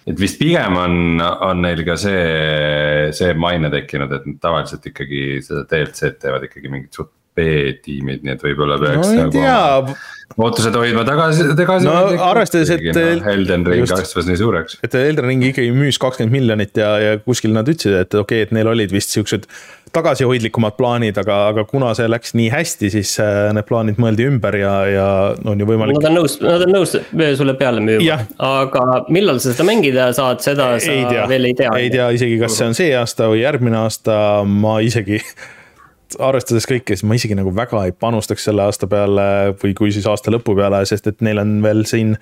et 0.04 0.20
vist 0.20 0.40
pigem 0.42 0.78
on, 0.78 0.96
on 1.22 1.62
neil 1.64 1.84
ka 1.88 1.96
see, 2.00 3.12
see 3.16 3.36
maine 3.40 3.72
tekkinud, 3.74 4.12
et 4.12 4.26
nad 4.28 4.40
tavaliselt 4.44 4.90
ikkagi 4.92 5.44
seda 5.46 5.64
DLC-d 5.70 6.18
teevad 6.26 6.50
ikkagi 6.50 6.74
mingid 6.74 6.92
suht 6.96 7.14
B-tiimid, 7.34 8.22
nii 8.26 8.36
et 8.36 8.44
võib-olla 8.46 8.76
peaks 8.82 9.10
no, 9.10 9.24
nagu. 9.26 9.96
ootused 10.38 10.76
hoidma 10.78 11.06
tagasi, 11.08 11.48
tagasi. 11.58 11.88
no 11.88 12.26
arvestades, 12.28 12.70
et 12.76 12.84
no,. 12.94 13.06
Elden 13.32 13.66
Ring 13.70 13.90
kasvas 13.90 14.28
nii 14.30 14.38
suureks. 14.38 14.78
et 14.86 14.98
Elden 15.00 15.32
Ring 15.32 15.48
ikkagi 15.50 15.74
müüs 15.74 15.98
kakskümmend 16.02 16.36
miljonit 16.36 16.78
ja, 16.78 16.92
ja 17.02 17.16
kuskil 17.24 17.56
nad 17.56 17.70
ütlesid, 17.70 17.96
et 18.04 18.14
okei 18.14 18.44
okay,, 18.44 18.46
et 18.46 18.54
neil 18.54 18.70
olid 18.70 18.94
vist 18.94 19.16
siuksed 19.16 19.50
tagasihoidlikumad 19.94 20.74
plaanid, 20.78 21.18
aga, 21.22 21.38
aga 21.52 21.64
kuna 21.70 21.92
see 21.98 22.08
läks 22.10 22.34
nii 22.38 22.50
hästi, 22.54 22.90
siis 22.94 23.14
äh, 23.22 23.52
need 23.54 23.68
plaanid 23.70 24.00
mõeldi 24.02 24.26
ümber 24.30 24.56
ja, 24.58 24.74
ja 24.90 25.08
on 25.50 25.60
ju 25.62 25.68
võimalik. 25.70 26.00
Nad 26.00 26.10
on 26.10 26.18
nõus, 26.18 26.38
nad 26.42 26.66
on 26.66 26.74
nõus 26.74 26.96
sulle 27.38 27.56
peale 27.60 27.84
müüma, 27.84 28.18
aga 28.48 28.86
millal 29.14 29.42
sa 29.44 29.54
seda 29.54 29.68
mängida 29.70 30.10
saad, 30.18 30.42
seda 30.46 30.72
sa 30.82 30.94
ei 30.94 31.04
tea. 31.10 31.28
veel 31.30 31.50
ei 31.52 31.58
tea. 31.58 31.74
ei 31.78 31.92
tea 31.94 32.08
isegi, 32.18 32.40
kas 32.42 32.58
see 32.58 32.70
on 32.72 32.78
see 32.78 32.96
aasta 32.98 33.30
või 33.32 33.44
järgmine 33.44 33.84
aasta, 33.84 34.16
ma 34.50 34.80
isegi 34.86 35.22
arvestades 36.30 36.66
kõike, 36.70 36.98
siis 36.98 37.06
ma 37.10 37.20
isegi 37.20 37.38
nagu 37.38 37.54
väga 37.54 37.86
ei 37.86 37.94
panustaks 37.94 38.50
selle 38.50 38.66
aasta 38.66 38.90
peale 38.90 39.28
või 39.62 39.76
kui 39.78 39.94
siis 39.94 40.10
aasta 40.10 40.34
lõpu 40.34 40.58
peale, 40.58 40.82
sest 40.90 41.12
et 41.14 41.22
neil 41.26 41.42
on 41.44 41.60
veel 41.66 41.86
siin. 41.90 42.18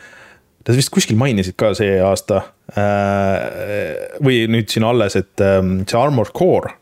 Nad 0.61 0.77
vist 0.77 0.91
kuskil 0.93 1.17
mainisid 1.17 1.55
ka 1.57 1.71
see 1.73 1.95
aasta 2.05 2.43
äh, 2.77 4.19
või 4.21 4.43
nüüd 4.51 4.69
siin 4.69 4.83
alles, 4.85 5.15
et 5.17 5.41
ähm, 5.41 5.79
see 5.89 5.97
Armored 5.97 6.35
Core 6.37 6.75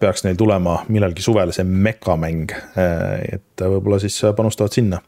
peaks 0.00 0.24
neil 0.24 0.36
tulema 0.38 0.78
millalgi 0.88 1.22
suvel 1.24 1.52
see 1.52 1.66
mekamäng, 1.68 2.52
äh, 2.80 3.36
et 3.36 3.64
võib-olla 3.64 4.00
siis 4.02 4.16
panustavad 4.36 4.72
sinna. 4.72 5.02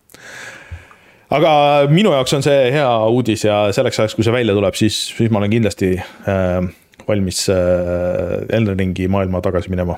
aga 1.31 1.53
minu 1.90 2.12
jaoks 2.12 2.37
on 2.37 2.44
see 2.44 2.68
hea 2.75 2.90
uudis 3.09 3.46
ja 3.46 3.62
selleks 3.73 4.03
ajaks, 4.03 4.18
kui 4.18 4.27
see 4.27 4.35
välja 4.35 4.57
tuleb, 4.57 4.77
siis, 4.77 5.01
siis 5.16 5.33
ma 5.33 5.40
olen 5.40 5.57
kindlasti 5.57 5.94
äh, 5.96 6.61
valmis 7.09 7.46
Elden 7.49 8.79
Ringi 8.79 9.09
maailma 9.09 9.40
tagasi 9.42 9.73
minema 9.73 9.96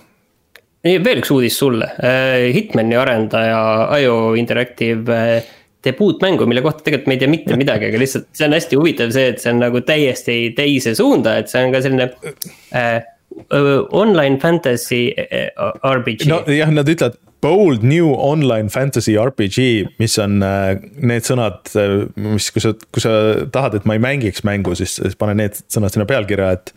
veel 0.83 1.21
üks 1.21 1.31
uudis 1.31 1.55
sulle, 1.59 1.87
Hitmani 2.55 2.97
arendaja 2.99 3.59
IO 4.03 4.33
Interactive 4.35 5.19
debuutmängu, 5.85 6.47
mille 6.47 6.63
kohta 6.63 6.85
tegelikult 6.87 7.11
me 7.11 7.17
ei 7.17 7.21
tea 7.21 7.31
mitte 7.31 7.57
midagi, 7.59 7.89
aga 7.91 8.01
lihtsalt 8.01 8.29
see 8.37 8.47
on 8.47 8.55
hästi 8.57 8.79
huvitav 8.79 9.15
see, 9.15 9.33
et 9.33 9.43
see 9.43 9.51
on 9.53 9.63
nagu 9.63 9.83
täiesti 9.87 10.37
teise 10.57 10.95
suunda, 10.99 11.37
et 11.43 11.51
see 11.51 11.63
on 11.65 11.75
ka 11.75 11.81
selline 11.85 12.09
äh, 12.79 13.03
online 13.93 14.39
fantasy 14.43 15.11
RPG. 15.15 16.29
nojah, 16.31 16.73
nad 16.75 16.89
ütlevad 16.89 17.19
bold 17.43 17.83
new 17.83 18.13
online 18.15 18.71
fantasy 18.71 19.17
RPG, 19.19 19.65
mis 19.99 20.15
on 20.23 20.39
äh, 20.47 20.77
need 21.03 21.27
sõnad, 21.27 21.73
äh, 21.75 22.05
mis, 22.23 22.51
kui 22.55 22.63
sa, 22.63 22.71
kui 22.95 23.03
sa 23.03 23.15
tahad, 23.53 23.81
et 23.81 23.89
ma 23.89 23.97
ei 23.99 24.03
mängiks 24.03 24.45
mängu, 24.47 24.77
siis, 24.79 24.95
siis 25.01 25.19
pane 25.19 25.35
need 25.39 25.59
sõnad 25.67 25.95
sinna 25.95 26.07
pealkirja, 26.09 26.53
et 26.55 26.75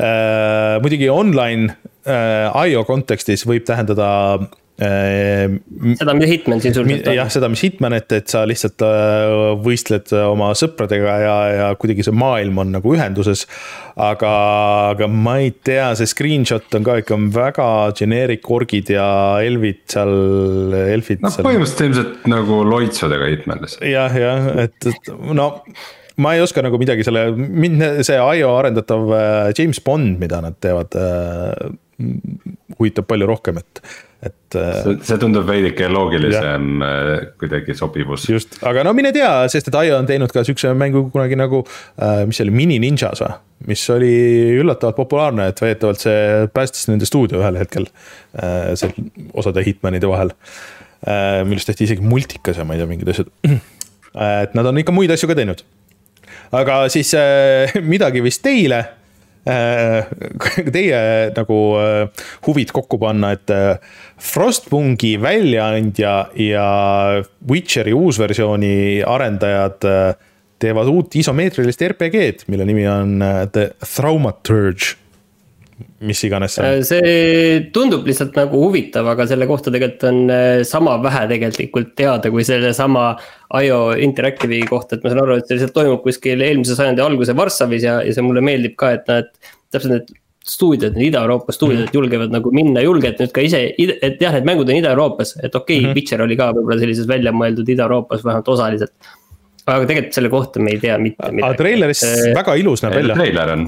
äh,. 0.00 0.78
muidugi 0.84 1.10
online 1.12 1.76
äh, 2.08 2.70
IO 2.70 2.86
kontekstis 2.88 3.44
võib 3.48 3.68
tähendada 3.68 4.08
Ehm, 4.38 4.48
seda, 4.78 6.14
mida 6.14 6.28
Hitman 6.30 6.60
sisuliselt 6.62 7.08
on. 7.10 7.16
jah, 7.18 7.30
seda, 7.32 7.50
mis 7.50 7.62
Hitman, 7.66 7.96
et, 7.98 8.12
et 8.14 8.30
sa 8.30 8.44
lihtsalt 8.46 8.84
äh, 8.86 9.32
võistled 9.64 10.12
oma 10.20 10.52
sõpradega 10.58 11.16
ja, 11.24 11.36
ja 11.50 11.68
kuidagi 11.80 12.06
see 12.06 12.14
maailm 12.14 12.62
on 12.62 12.72
nagu 12.76 12.94
ühenduses. 12.94 13.46
aga, 13.98 14.32
aga 14.94 15.10
ma 15.10 15.38
ei 15.42 15.50
tea, 15.66 15.90
see 15.98 16.10
screenshot 16.10 16.78
on 16.78 16.86
ka 16.86 17.00
ikka 17.02 17.18
väga 17.34 17.68
generic 17.98 18.46
orgid 18.54 18.94
ja 18.94 19.08
elvid 19.42 19.82
seal, 19.90 20.14
elfid. 20.94 21.24
noh, 21.26 21.34
põhimõtteliselt 21.34 21.86
ilmselt 21.88 22.28
nagu 22.30 22.62
loitsudega 22.68 23.32
Hitman 23.34 23.64
lihtsalt. 23.64 23.86
jah, 23.90 24.14
jah, 24.14 24.52
et, 24.66 24.78
et 24.92 25.14
no 25.34 25.52
ma 26.22 26.34
ei 26.34 26.42
oska 26.42 26.62
nagu 26.64 26.78
midagi 26.80 27.06
selle, 27.06 27.28
mind 27.34 27.82
see 28.06 28.18
IO 28.18 28.54
arendatav 28.58 29.12
äh, 29.14 29.50
James 29.58 29.82
Bond, 29.84 30.18
mida 30.22 30.40
nad 30.44 30.58
teevad, 30.62 30.94
äh, 30.98 31.70
huvitab 32.78 33.08
palju 33.10 33.26
rohkem, 33.26 33.58
et 33.58 33.82
et. 34.22 34.56
Äh, 34.58 34.78
see, 35.06 35.18
tundub 35.20 35.46
veidike 35.46 35.88
loogilisem 35.92 36.82
jah. 36.82 36.94
Äh, 37.18 37.26
kuidagi 37.38 37.76
sobivus. 37.78 38.26
just, 38.30 38.58
aga 38.66 38.82
no 38.86 38.94
mine 38.96 39.12
tea, 39.14 39.30
sest 39.52 39.70
et 39.70 39.76
Aio 39.78 39.98
on 39.98 40.08
teinud 40.08 40.32
ka 40.34 40.42
siukse 40.46 40.72
mängu 40.78 41.04
kunagi 41.14 41.38
nagu, 41.38 41.62
äh, 42.02 42.24
mis 42.28 42.40
see 42.40 42.48
oli, 42.48 42.56
Mini 42.56 42.80
Ninjas 42.82 43.22
või? 43.22 43.36
mis 43.68 43.82
oli 43.90 44.10
üllatavalt 44.60 44.98
populaarne, 44.98 45.48
et 45.50 45.60
väidetavalt 45.62 46.02
see 46.02 46.50
päästis 46.54 46.86
nende 46.86 47.06
stuudio 47.08 47.40
ühel 47.42 47.56
hetkel. 47.58 47.88
seal 48.78 48.92
osade 49.34 49.64
hitmanide 49.66 50.06
vahel. 50.06 50.30
millest 51.46 51.66
tehti 51.66 51.88
isegi 51.88 52.06
multikas 52.06 52.60
ja 52.60 52.64
ma 52.64 52.76
ei 52.76 52.78
tea, 52.78 52.86
mingid 52.86 53.10
asjad. 53.10 53.32
et 54.14 54.54
nad 54.54 54.70
on 54.70 54.78
ikka 54.78 54.94
muid 54.94 55.10
asju 55.10 55.26
ka 55.26 55.34
teinud. 55.40 55.64
aga 56.54 56.84
siis 56.94 57.10
midagi 57.92 58.22
vist 58.22 58.46
teile 58.46 58.84
teie 60.74 61.00
nagu 61.36 61.58
huvid 62.46 62.72
kokku 62.74 62.98
panna, 63.00 63.32
et 63.36 63.52
Frostpungi 64.20 65.14
väljaandja 65.22 66.14
ja 66.44 66.68
Witcheri 67.48 67.94
uusversiooni 67.96 69.02
arendajad 69.06 69.86
teevad 70.58 70.90
uut 70.90 71.14
isomeetrilist 71.16 71.84
RPG-d, 71.86 72.48
mille 72.50 72.66
nimi 72.68 72.88
on 72.90 73.18
The 73.54 73.70
Thaumaturge 73.84 74.96
mis 76.00 76.20
iganes 76.26 76.54
see 76.56 76.68
on. 76.68 76.84
see 76.86 77.58
tundub 77.74 78.06
lihtsalt 78.08 78.36
nagu 78.38 78.60
huvitav, 78.64 79.06
aga 79.12 79.26
selle 79.30 79.46
kohta 79.50 79.72
tegelikult 79.74 80.06
on 80.10 80.32
äh, 80.34 80.62
sama 80.66 80.96
vähe 81.02 81.24
tegelikult 81.30 81.92
teada 81.98 82.32
kui 82.34 82.46
sellesama 82.46 83.10
IO 83.62 83.80
Interactive'i 84.08 84.64
kohta, 84.68 84.96
et 84.96 85.04
ma 85.04 85.12
saan 85.12 85.22
aru, 85.24 85.38
et 85.38 85.48
see 85.48 85.58
lihtsalt 85.58 85.76
toimub 85.76 86.02
kuskil 86.06 86.42
eelmise 86.44 86.78
sajandi 86.78 87.04
alguse 87.04 87.36
Varssavis 87.38 87.86
ja, 87.86 87.98
ja 88.06 88.14
see 88.14 88.26
mulle 88.26 88.44
meeldib 88.44 88.78
ka, 88.80 88.94
et 88.98 89.06
nad. 89.10 89.30
täpselt 89.68 89.92
need 89.92 90.12
stuudiod, 90.48 90.94
need 90.96 91.10
Ida-Euroopa 91.10 91.52
stuudiod 91.52 91.90
mm. 91.90 91.92
julgevad 91.92 92.32
nagu 92.32 92.50
minna 92.56 92.80
julgelt 92.80 93.18
nüüd 93.20 93.34
ka 93.36 93.42
ise, 93.44 93.58
et 93.76 94.22
jah, 94.22 94.32
need 94.32 94.46
mängud 94.48 94.70
on 94.70 94.78
Ida-Euroopas, 94.80 95.34
et 95.42 95.52
okei 95.52 95.58
okay, 95.60 95.80
mm, 95.82 95.90
-hmm. 95.90 95.98
Witcher 95.98 96.22
oli 96.24 96.38
ka 96.40 96.46
võib-olla 96.56 96.78
sellises 96.80 97.08
välja 97.10 97.34
mõeldud 97.36 97.68
Ida-Euroopas 97.68 98.24
vähemalt 98.24 98.48
osaliselt 98.48 99.12
aga 99.68 99.84
tegelikult 99.84 100.16
selle 100.16 100.30
kohta 100.32 100.62
me 100.64 100.72
ei 100.72 100.80
tea 100.80 100.96
mitte 101.02 101.28
midagi. 101.28 101.44
aga 101.44 101.60
treileris 101.60 102.04
äh, 102.08 102.30
väga 102.38 102.54
ilus 102.62 102.84
näeb 102.84 102.96
välja. 102.96 103.18
treiler 103.18 103.52
on 103.52 103.66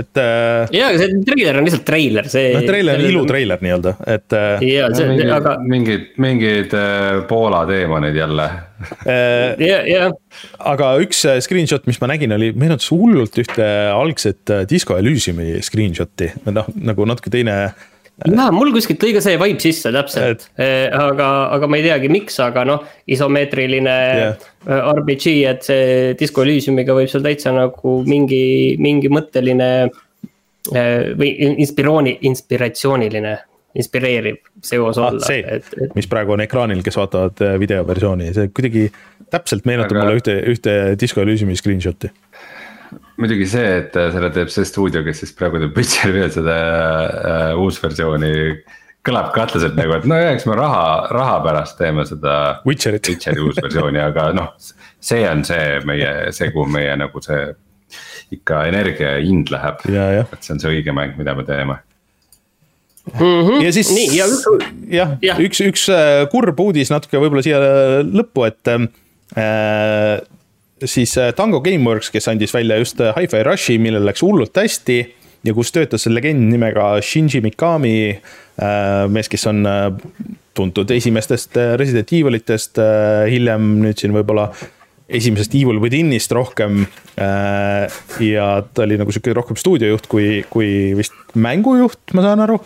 et. 0.00 0.20
Äh, 0.20 0.72
jaa, 0.74 0.90
aga 0.90 1.02
see 1.02 1.20
treiler 1.26 1.60
on 1.60 1.68
lihtsalt 1.68 1.84
treiler, 1.88 2.30
see. 2.32 2.54
noh, 2.56 2.64
treiler 2.66 2.98
on 3.00 3.06
ilutreiler 3.10 3.62
nii-öelda, 3.64 3.94
et. 4.16 4.26
Äh, 4.36 4.64
jaa, 4.66 4.88
see, 4.96 5.06
mingid, 5.10 5.32
aga. 5.36 5.54
mingid, 5.64 6.08
mingid 6.22 6.74
äh, 6.76 7.20
Poola 7.30 7.62
teemonid 7.70 8.18
jälle. 8.18 8.48
jah, 9.10 9.84
jah. 9.84 10.14
aga 10.72 10.94
üks 11.04 11.26
screenshot, 11.44 11.84
mis 11.90 12.00
ma 12.00 12.08
nägin, 12.14 12.32
oli, 12.32 12.50
meenutas 12.56 12.88
hullult 12.94 13.36
ühte 13.42 13.66
algset 13.92 14.54
Disco 14.70 14.96
Elysiumi 14.96 15.58
screenshot'i, 15.64 16.30
noh 16.48 16.70
nagu 16.80 17.08
natuke 17.08 17.32
teine 17.32 17.58
jaa, 18.28 18.50
mul 18.54 18.72
kuskilt 18.74 19.02
lõi 19.04 19.14
ka 19.16 19.22
see 19.24 19.38
vibe 19.40 19.62
sisse 19.62 19.92
täpselt, 19.94 20.46
eh, 20.60 20.86
aga, 20.92 21.28
aga 21.56 21.68
ma 21.70 21.80
ei 21.80 21.86
teagi, 21.86 22.10
miks, 22.12 22.38
aga 22.44 22.64
noh, 22.68 22.84
isomeetriline 23.10 23.96
yeah. 24.20 24.48
RPG, 24.94 25.34
et 25.50 25.66
see 25.66 26.14
Disco 26.20 26.44
Elysiumiga 26.44 26.96
võib 26.96 27.10
seal 27.12 27.24
täitsa 27.24 27.54
nagu 27.56 28.00
mingi, 28.08 28.76
mingi 28.80 29.12
mõtteline. 29.12 29.72
Või 30.70 31.28
inspirooni, 31.64 32.10
inspiratsiooniline, 32.28 33.30
inspireeriv 33.80 34.36
seos 34.62 34.98
ah, 35.00 35.06
olla. 35.08 35.24
see, 35.24 35.40
et... 35.40 35.94
mis 35.96 36.06
praegu 36.06 36.34
on 36.34 36.42
ekraanil, 36.44 36.82
kes 36.84 36.98
vaatavad 37.00 37.40
videoversiooni, 37.58 38.28
see 38.36 38.50
kuidagi 38.52 38.82
täpselt 39.32 39.64
meenutab 39.64 39.96
aga... 39.96 40.04
mulle 40.04 40.20
ühte, 40.20 40.36
ühte 40.52 40.74
Disco 41.00 41.24
Elysiumi 41.24 41.56
screenshot'i 41.58 42.12
muidugi 43.20 43.46
see, 43.50 43.70
et 43.80 43.96
äh, 43.98 44.10
selle 44.14 44.30
teeb 44.34 44.52
see 44.52 44.66
stuudio, 44.68 45.02
kes 45.06 45.24
siis 45.24 45.32
praegu 45.36 45.60
teeb 45.62 45.76
Witcheri 45.76 46.14
veel 46.16 46.30
seda 46.34 46.58
äh, 46.58 47.48
uusversiooni. 47.60 48.34
kõlab 49.06 49.30
kahtlaselt 49.32 49.78
nagu, 49.78 49.94
et 49.96 50.04
no 50.04 50.16
ja 50.20 50.34
eks 50.34 50.44
me 50.44 50.56
raha, 50.58 51.08
raha 51.14 51.38
pärast 51.46 51.78
teeme 51.78 52.04
seda 52.04 52.60
Witcherit. 52.68 53.08
Witcheri 53.08 53.40
uusversiooni, 53.40 54.00
aga 54.04 54.30
noh, 54.36 54.50
see 55.00 55.22
on 55.28 55.44
see 55.48 55.78
meie, 55.88 56.10
see, 56.36 56.50
kuhu 56.52 56.68
meie 56.68 56.96
nagu 57.00 57.22
see 57.24 57.46
ikka 58.36 58.66
energia 58.68 59.16
ja 59.16 59.22
hind 59.24 59.48
läheb. 59.50 59.80
et 59.86 60.44
see 60.44 60.52
on 60.54 60.60
see 60.60 60.74
õige 60.76 60.92
mäng, 60.94 61.16
mida 61.18 61.34
me 61.34 61.46
teeme 61.48 61.80
Mm 63.10 63.48
-hmm. 63.48 63.64
ja 63.64 63.72
siis 63.72 63.88
jah 64.14 64.28
ja, 64.88 65.16
ja., 65.22 65.34
üks, 65.40 65.60
üks 65.64 65.88
äh, 65.88 66.28
kurb 66.30 66.60
uudis 66.60 66.90
natuke 66.92 67.18
võib-olla 67.18 67.42
siia 67.42 67.58
lõppu, 68.04 68.44
et 68.46 68.68
äh, 68.68 70.20
siis 70.84 71.16
äh, 71.18 71.32
Tango 71.36 71.60
Gameworks, 71.60 72.10
kes 72.12 72.28
andis 72.30 72.54
välja 72.54 72.78
just 72.80 73.00
äh, 73.00 73.12
Hi-Fi 73.16 73.42
Rushi, 73.46 73.78
millel 73.82 74.04
läks 74.06 74.22
hullult 74.24 74.56
hästi 74.56 74.98
ja 75.44 75.54
kus 75.56 75.72
töötas 75.72 76.06
legend 76.10 76.50
nimega 76.52 76.92
Shinji 77.04 77.40
Mikami, 77.44 77.94
äh, 78.10 79.06
mees, 79.12 79.30
kes 79.32 79.46
on 79.50 79.64
tuntud 80.54 80.90
esimestest 80.92 81.56
Resident 81.80 82.10
Evilitest, 82.12 82.80
hiljem 83.30 83.70
nüüd 83.84 84.00
siin 84.00 84.12
võib-olla 84.12 84.50
esimesest 85.10 85.54
Evil 85.58 85.78
Withinist 85.82 86.32
rohkem. 86.34 86.84
ja 87.16 88.48
ta 88.74 88.82
oli 88.84 88.98
nagu 88.98 89.14
sihuke 89.14 89.32
rohkem 89.34 89.56
stuudiojuht 89.58 90.06
kui, 90.10 90.42
kui 90.50 90.68
vist 90.98 91.16
mängujuht, 91.34 92.12
ma 92.14 92.26
saan 92.26 92.44
aru 92.44 92.58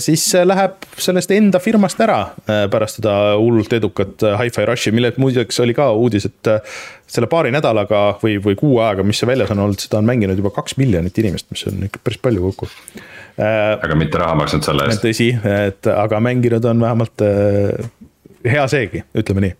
siis 0.00 0.22
läheb 0.48 0.86
sellest 0.96 1.32
enda 1.36 1.60
firmast 1.60 2.00
ära 2.00 2.18
äh, 2.48 2.62
pärast 2.72 3.00
seda 3.00 3.34
hullult 3.36 3.72
edukat 3.76 4.24
äh, 4.24 4.38
Hi-Fi 4.40 4.64
Rushi, 4.68 4.92
mille 4.96 5.10
muideks 5.20 5.60
oli 5.60 5.74
ka 5.76 5.90
uudis, 5.92 6.24
et 6.30 6.50
selle 7.12 7.28
paari 7.28 7.52
nädalaga 7.52 8.04
või, 8.22 8.38
või 8.40 8.56
kuu 8.56 8.78
ajaga, 8.80 9.04
mis 9.04 9.20
see 9.20 9.28
väljas 9.28 9.52
on 9.52 9.60
olnud, 9.66 9.82
seda 9.82 10.00
on 10.00 10.08
mänginud 10.08 10.40
juba 10.40 10.54
kaks 10.56 10.78
miljonit 10.80 11.20
inimest, 11.20 11.50
mis 11.52 11.66
on 11.68 11.84
ikka 11.84 12.00
päris 12.00 12.22
palju 12.24 12.48
kokku. 12.48 12.70
aga 13.36 13.98
mitte 13.98 14.20
raha 14.22 14.38
maksnud 14.40 14.64
selle 14.64 14.88
eest. 14.88 15.04
tõsi, 15.04 15.28
et 15.68 15.92
aga 15.92 16.22
mänginud 16.24 16.64
on 16.72 16.80
vähemalt 16.86 17.26
hea 18.48 18.64
seegi, 18.72 19.04
ütleme 19.20 19.44
nii 19.48 19.58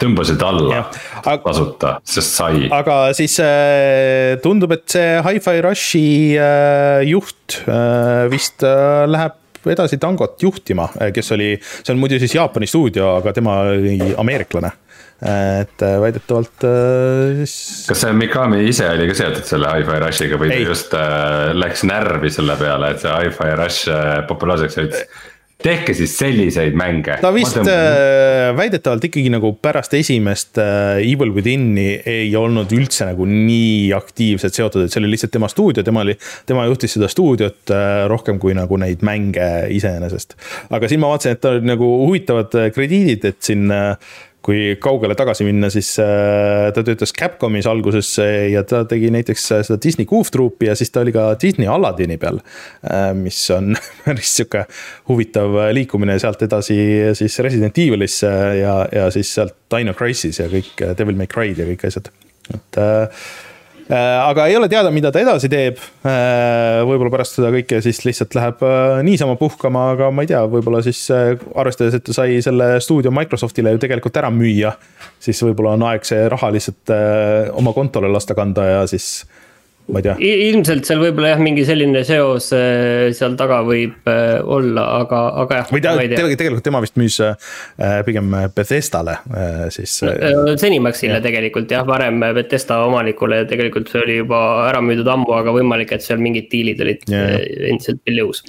tõmbasid 0.00 0.42
alla 0.46 0.82
aga, 1.22 1.38
tasuta, 1.44 1.94
sest 2.04 2.38
sai. 2.40 2.66
aga 2.72 2.98
siis 3.16 3.38
äh, 3.42 4.38
tundub, 4.44 4.74
et 4.76 4.86
see 4.92 5.16
Hi-Fi 5.24 5.62
Rushi 5.64 6.06
äh, 6.36 7.02
juht 7.08 7.62
äh, 7.66 8.28
vist 8.32 8.64
äh, 8.66 9.04
läheb 9.10 9.38
edasi 9.72 9.98
Tangot 10.02 10.42
juhtima, 10.42 10.88
äh, 10.98 11.12
kes 11.14 11.34
oli, 11.36 11.54
see 11.60 11.94
on 11.94 12.00
muidu 12.02 12.18
siis 12.22 12.34
Jaapani 12.34 12.68
stuudio, 12.70 13.16
aga 13.20 13.34
tema 13.36 13.60
oli 13.70 14.14
ameeriklane 14.18 14.72
et 15.22 15.82
äh, 15.86 16.00
väidetavalt 16.02 16.64
siis. 17.38 17.84
kas 17.86 18.00
see 18.02 18.14
Mikami 18.18 18.64
ise 18.66 18.88
oli 18.90 19.06
ka 19.06 19.14
seotud 19.14 19.46
selle 19.46 19.70
Hi-Fi 19.70 20.00
Rushiga 20.02 20.38
või 20.40 20.50
ta 20.50 20.56
just 20.64 20.96
äh, 20.98 21.52
läks 21.54 21.84
närvi 21.86 22.30
selle 22.34 22.56
peale, 22.58 22.90
et 22.90 23.04
see 23.04 23.12
Hi-Fi 23.12 23.52
Rush 23.60 23.92
äh, 23.92 24.16
populaarseks 24.26 24.78
sai, 24.80 25.04
tehke 25.62 25.94
siis 25.96 26.14
selliseid 26.18 26.76
mänge. 26.78 27.16
ta 27.22 27.32
vist 27.34 27.58
äh, 27.62 28.50
väidetavalt 28.56 29.04
ikkagi 29.08 29.32
nagu 29.32 29.54
pärast 29.62 29.94
esimest 29.98 30.58
äh, 30.60 31.00
Evil 31.02 31.34
Within'i 31.36 31.88
ei 32.08 32.32
olnud 32.36 32.72
üldse 32.74 33.08
nagu 33.08 33.26
nii 33.28 33.92
aktiivselt 33.96 34.56
seotud, 34.58 34.86
et 34.86 34.94
see 34.94 35.02
oli 35.02 35.12
lihtsalt 35.14 35.34
tema 35.34 35.50
stuudio, 35.52 35.84
tema 35.86 36.04
oli, 36.06 36.16
tema 36.48 36.66
juhtis 36.70 36.96
seda 36.98 37.10
stuudiot 37.12 37.72
äh, 37.74 38.04
rohkem 38.10 38.40
kui 38.42 38.56
nagu 38.58 38.78
neid 38.80 39.04
mänge 39.06 39.48
iseenesest. 39.76 40.36
aga 40.70 40.90
siin 40.90 41.02
ma 41.02 41.12
vaatasin, 41.12 41.36
et 41.36 41.42
tal 41.44 41.58
olid 41.58 41.70
nagu 41.72 41.88
huvitavad 42.06 42.58
äh, 42.58 42.70
krediidid, 42.74 43.26
et 43.32 43.40
siin 43.44 43.70
äh, 43.72 43.96
kui 44.42 44.74
kaugele 44.82 45.14
tagasi 45.18 45.46
minna, 45.46 45.70
siis 45.72 45.92
äh, 46.02 46.70
ta 46.74 46.82
töötas 46.86 47.14
Capcomis 47.14 47.68
alguses 47.70 48.10
ja 48.50 48.64
ta 48.66 48.82
tegi 48.90 49.12
näiteks 49.14 49.44
äh, 49.54 49.62
seda 49.68 49.78
Disney 49.82 50.08
Goof 50.08 50.32
Troopi 50.34 50.66
ja 50.66 50.74
siis 50.78 50.90
ta 50.90 51.04
oli 51.04 51.14
ka 51.14 51.28
Disney 51.42 51.70
Aladdini 51.70 52.18
peal. 52.22 52.40
Äh, 52.82 53.12
mis 53.18 53.38
on 53.54 53.76
päris 54.04 54.34
sihuke 54.38 54.64
huvitav 55.10 55.54
liikumine 55.76 56.18
sealt 56.22 56.42
edasi 56.42 56.76
siis 57.18 57.38
Resident 57.46 57.78
Evilisse 57.78 58.32
ja, 58.58 58.76
ja 58.92 59.06
siis 59.14 59.30
sealt 59.34 59.56
Dino 59.72 59.94
Crisis 59.96 60.42
ja 60.42 60.50
kõik 60.52 60.84
Devil 60.98 61.18
May 61.18 61.30
Cry'd 61.30 61.62
ja 61.62 61.68
kõik 61.68 61.86
asjad, 61.88 62.10
et 62.52 62.82
aga 63.96 64.46
ei 64.48 64.56
ole 64.56 64.68
teada, 64.72 64.90
mida 64.94 65.10
ta 65.12 65.20
edasi 65.22 65.50
teeb. 65.52 65.80
Äh, 66.06 66.80
võib-olla 66.88 67.12
pärast 67.12 67.38
seda 67.38 67.50
kõike 67.54 67.80
siis 67.84 68.02
lihtsalt 68.06 68.36
läheb 68.38 68.64
äh, 68.66 69.00
niisama 69.06 69.36
puhkama, 69.40 69.88
aga 69.96 70.10
ma 70.14 70.24
ei 70.24 70.30
tea, 70.30 70.42
võib-olla 70.50 70.82
siis 70.84 71.04
arvestades, 71.12 71.98
et 71.98 72.06
ta 72.08 72.16
sai 72.16 72.40
selle 72.44 72.74
stuudio 72.84 73.12
Microsoftile 73.14 73.74
ju 73.74 73.82
tegelikult 73.82 74.18
ära 74.22 74.32
müüa. 74.32 74.74
siis 75.22 75.42
võib-olla 75.44 75.76
on 75.76 75.86
aeg 75.90 76.06
see 76.08 76.24
raha 76.32 76.50
lihtsalt 76.54 76.92
oma 77.58 77.72
kontole 77.76 78.10
lasta 78.12 78.34
kanda 78.38 78.64
ja 78.68 78.82
siis 78.90 79.24
ma 79.92 80.00
ei 80.00 80.06
tea. 80.06 80.14
ilmselt 80.48 80.88
seal 80.88 81.00
võib-olla 81.02 81.34
jah, 81.34 81.42
mingi 81.42 81.64
selline 81.68 82.02
seos 82.08 82.48
äh, 82.56 83.10
seal 83.16 83.36
taga 83.38 83.60
võib 83.66 84.08
äh, 84.08 84.38
olla, 84.40 84.86
aga, 85.02 85.20
aga 85.42 85.60
jah. 85.60 85.72
või 85.72 85.82
ta, 85.84 85.94
tegelikult 86.40 86.64
tema 86.64 86.80
vist 86.84 86.96
müüs 87.00 87.18
äh, 87.24 87.36
pigem 88.06 88.32
Bethesdale 88.56 89.18
siis. 89.74 89.98
Zenimaxile 90.60 91.20
tegelikult 91.24 91.72
jah, 91.72 91.84
varem 91.88 92.22
Bethesda 92.38 92.80
omanikule 92.88 93.42
tegelikult 93.50 93.92
see 93.92 94.02
oli 94.02 94.18
juba 94.22 94.42
ära 94.68 94.82
müüdud 94.84 95.08
ammu, 95.12 95.32
aga 95.36 95.54
võimalik, 95.54 95.92
et 95.94 96.04
seal 96.04 96.22
mingid 96.22 96.48
diilid 96.52 96.80
olid 96.84 97.04
endiselt 97.12 98.00
veel 98.08 98.22
jõus. 98.24 98.44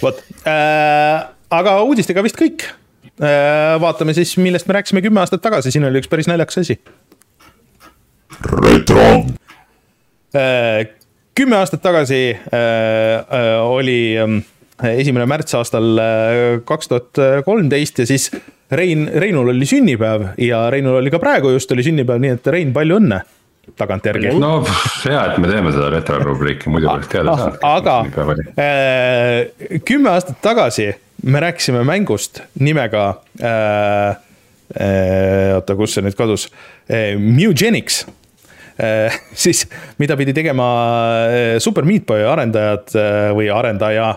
vot 0.00 0.22
äh,, 0.48 1.18
aga 1.58 1.80
uudistega 1.84 2.24
vist 2.24 2.38
kõik 2.40 2.64
äh,. 3.20 3.76
vaatame 3.82 4.16
siis, 4.16 4.36
millest 4.40 4.68
me 4.68 4.78
rääkisime 4.78 5.04
kümme 5.04 5.20
aastat 5.24 5.44
tagasi, 5.44 5.74
siin 5.74 5.88
oli 5.88 6.00
üks 6.00 6.08
päris 6.08 6.30
naljakas 6.30 6.64
asi. 6.64 6.78
retro 8.48 9.04
kümme 11.38 11.56
aastat 11.56 11.82
tagasi 11.82 12.22
äh, 12.34 12.52
äh, 12.52 13.48
oli 13.64 14.16
ähm, 14.18 14.40
esimene 14.84 15.26
märts 15.26 15.54
aastal 15.58 15.98
kaks 16.68 16.90
tuhat 16.90 17.20
kolmteist 17.46 17.98
ja 17.98 18.06
siis 18.06 18.30
Rein, 18.68 19.06
Reinul 19.08 19.48
oli 19.48 19.66
sünnipäev 19.66 20.34
ja 20.44 20.66
Reinul 20.70 20.98
oli 21.00 21.10
ka 21.10 21.18
praegu 21.22 21.54
just 21.54 21.70
oli 21.72 21.82
sünnipäev, 21.86 22.20
nii 22.20 22.34
et 22.36 22.50
Rein, 22.52 22.74
palju 22.76 22.98
õnne 23.00 23.22
tagantjärgi. 23.76 24.32
no 24.40 24.52
hea, 25.04 25.18
et 25.18 25.40
me 25.40 25.50
teeme 25.50 25.72
seda 25.74 25.90
retrorubriiki, 25.92 26.70
muidu 26.72 26.88
poleks 26.90 27.10
teada 27.12 27.34
ah, 27.34 27.42
saanud. 27.42 27.58
aga 27.62 27.96
äh, 28.60 29.80
kümme 29.88 30.12
aastat 30.14 30.40
tagasi 30.44 30.90
me 31.24 31.42
rääkisime 31.42 31.82
mängust 31.86 32.42
nimega 32.60 33.08
äh,, 33.40 34.16
äh, 34.76 35.56
oota, 35.56 35.76
kus 35.78 35.96
see 35.96 36.06
nüüd 36.06 36.16
kadus 36.18 36.48
äh,, 36.88 37.16
Mugenics 37.18 38.04
siis 39.44 39.64
mida 39.98 40.16
pidi 40.18 40.34
tegema 40.36 40.66
Super 41.62 41.86
Meat 41.88 42.06
Boy 42.06 42.22
arendajad 42.28 42.92
või 43.34 43.48
arendaja 43.50 44.10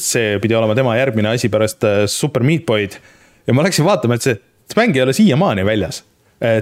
see 0.01 0.35
pidi 0.43 0.57
olema 0.57 0.75
tema 0.77 0.95
järgmine 0.97 1.31
asi 1.33 1.49
pärast 1.49 1.85
Super 2.11 2.45
Meat 2.45 2.65
Boy'd. 2.69 2.97
ja 3.47 3.55
ma 3.55 3.65
läksin 3.65 3.85
vaatama, 3.88 4.17
et 4.17 4.25
see, 4.25 4.38
mäng 4.77 4.97
ei 4.97 5.05
ole 5.05 5.13
siiamaani 5.17 5.65
väljas. 5.65 6.03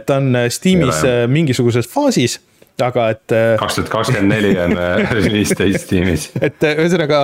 ta 0.05 0.19
on 0.21 0.37
Steamis 0.51 1.01
mingisuguses 1.31 1.87
faasis 1.91 2.39
aga 2.83 3.07
et. 3.13 3.25
Äh, 3.31 3.55
kaks 3.61 3.79
tuhat 3.79 3.91
kakskümmend 3.93 4.33
neli 4.33 4.53
on 4.59 4.75
äh, 4.75 5.03
release 5.17 5.55
date 5.57 5.79
Steamis. 5.81 6.29
et 6.41 6.63
äh, 6.65 6.77
ühesõnaga 6.81 7.19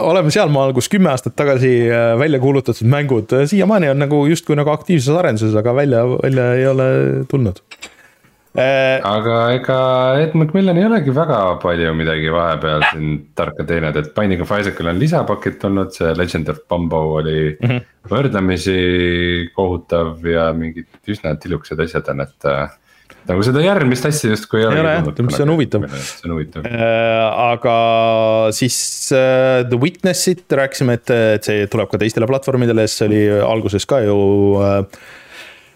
oleme 0.00 0.32
sealmaal, 0.34 0.74
kus 0.76 0.90
kümme 0.92 1.12
aastat 1.12 1.36
tagasi 1.38 1.72
välja 2.20 2.40
kuulutatud 2.42 2.88
mängud 2.88 3.32
siiamaani 3.50 3.92
on 3.92 4.04
nagu 4.04 4.24
justkui 4.30 4.56
nagu 4.58 4.72
aktiivses 4.72 5.12
arenduses, 5.16 5.56
aga 5.58 5.74
välja, 5.76 6.04
välja 6.22 6.52
ei 6.58 6.68
ole 6.70 6.86
tulnud 7.30 7.60
aga 8.52 9.36
ega 9.56 9.78
Ed 10.20 10.34
McMillan 10.36 10.76
ei 10.76 10.84
olegi 10.84 11.14
väga 11.16 11.38
palju 11.62 11.94
midagi 11.96 12.28
vahepeal 12.32 12.84
siin 12.90 13.14
tarka 13.38 13.64
teinud, 13.64 13.96
et 13.96 14.12
Binding 14.16 14.44
of 14.44 14.52
Isaacil 14.52 14.90
on 14.92 15.00
lisapakett 15.00 15.64
olnud, 15.64 15.94
see 15.96 16.12
Legend 16.18 16.52
of 16.52 16.60
Bumbo 16.68 17.00
oli 17.22 17.56
mm 17.56 17.68
-hmm. 17.68 17.88
võrdlemisi 18.12 18.76
kohutav 19.56 20.20
ja 20.28 20.52
mingid 20.52 20.88
üsna 21.08 21.34
tilukesed 21.40 21.80
asjad 21.80 22.12
on, 22.12 22.20
et 22.20 22.52
nagu 23.28 23.44
seda 23.46 23.62
järgmist 23.62 24.06
asja 24.08 24.32
justkui 24.32 24.62
ei 24.62 24.66
ole. 24.68 24.78
ei 24.78 24.82
ole 24.82 24.94
jah, 24.96 25.26
mis 25.26 25.40
on 25.44 25.52
huvitav. 25.54 25.86
see 25.98 26.28
on 26.28 26.34
huvitav 26.36 26.66
äh,. 26.66 27.26
aga 27.52 27.76
siis 28.56 28.78
äh, 29.14 29.62
The 29.68 29.78
Witnessit 29.82 30.44
rääkisime, 30.62 30.98
et, 30.98 31.12
et 31.38 31.50
see 31.50 31.68
tuleb 31.72 31.90
ka 31.92 32.00
teistele 32.02 32.28
platvormidele, 32.30 32.86
see 32.90 33.08
oli 33.10 33.22
alguses 33.46 33.86
ka 33.88 34.02
ju 34.06 34.18
äh, 34.62 34.82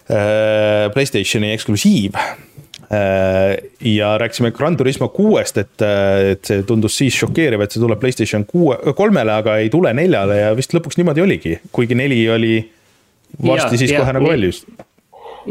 äh 0.07 0.89
Playstationi 0.93 1.51
eksklusiiv 1.55 2.17
äh, 2.19 3.57
ja 3.93 4.13
rääkisime 4.19 4.51
Gran 4.55 4.77
Turismo 4.79 5.09
kuuest, 5.15 5.59
et, 5.63 5.87
et 6.31 6.47
see 6.47 6.63
tundus 6.67 6.97
siis 6.99 7.15
šokeeriv, 7.23 7.63
et 7.63 7.75
see 7.75 7.83
tuleb 7.83 8.01
Playstation 8.01 8.47
kuue, 8.49 8.79
kolmele, 8.97 9.39
aga 9.43 9.59
ei 9.63 9.71
tule 9.73 9.93
neljale 9.95 10.41
ja 10.41 10.51
vist 10.57 10.75
lõpuks 10.75 10.99
niimoodi 10.99 11.23
oligi, 11.23 11.59
kuigi 11.71 11.95
neli 11.95 12.23
oli 12.31 12.57
varsti 13.43 13.75
ja, 13.75 13.79
siis 13.79 13.95
ja, 13.95 14.03
kohe 14.03 14.15
nagu 14.15 14.29
valmis 14.29 14.63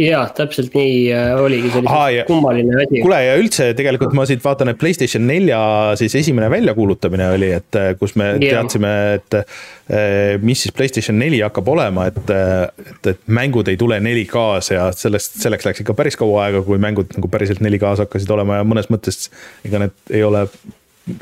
jah, 0.00 0.30
täpselt 0.36 0.74
nii 0.76 0.96
äh, 1.14 1.32
oligi, 1.40 1.70
see 1.72 1.80
oli 1.82 1.90
Aha, 1.90 2.26
kummaline 2.28 2.76
asi. 2.82 3.00
kuule 3.02 3.18
ja 3.24 3.34
üldse 3.40 3.70
tegelikult 3.78 4.14
ma 4.16 4.26
siit 4.28 4.44
vaatan, 4.44 4.72
et 4.72 4.80
Playstation 4.80 5.26
nelja 5.28 5.58
siis 6.00 6.14
esimene 6.20 6.50
väljakuulutamine 6.52 7.28
oli, 7.34 7.50
et 7.56 7.80
äh, 7.80 7.90
kus 8.00 8.16
me 8.20 8.32
yeah. 8.34 8.56
teadsime, 8.56 8.92
et 9.18 9.38
äh, 9.40 10.38
mis 10.42 10.66
siis 10.66 10.74
Playstation 10.76 11.18
neli 11.20 11.42
hakkab 11.44 11.68
olema, 11.76 12.08
et, 12.10 12.22
et, 12.30 13.12
et 13.12 13.22
mängud 13.26 13.68
ei 13.72 13.80
tule 13.80 13.98
4K-s 14.02 14.72
ja 14.74 14.88
sellest, 14.96 15.40
selleks 15.42 15.68
läks 15.68 15.84
ikka 15.84 15.96
päris 15.98 16.18
kaua 16.20 16.46
aega, 16.46 16.64
kui 16.66 16.80
mängud 16.82 17.16
nagu 17.16 17.30
päriselt 17.32 17.62
4K-s 17.64 18.06
hakkasid 18.06 18.34
olema 18.36 18.60
ja 18.60 18.66
mõnes 18.68 18.90
mõttes 18.92 19.30
ega 19.66 19.86
need 19.86 20.16
ei 20.16 20.26
ole 20.26 20.46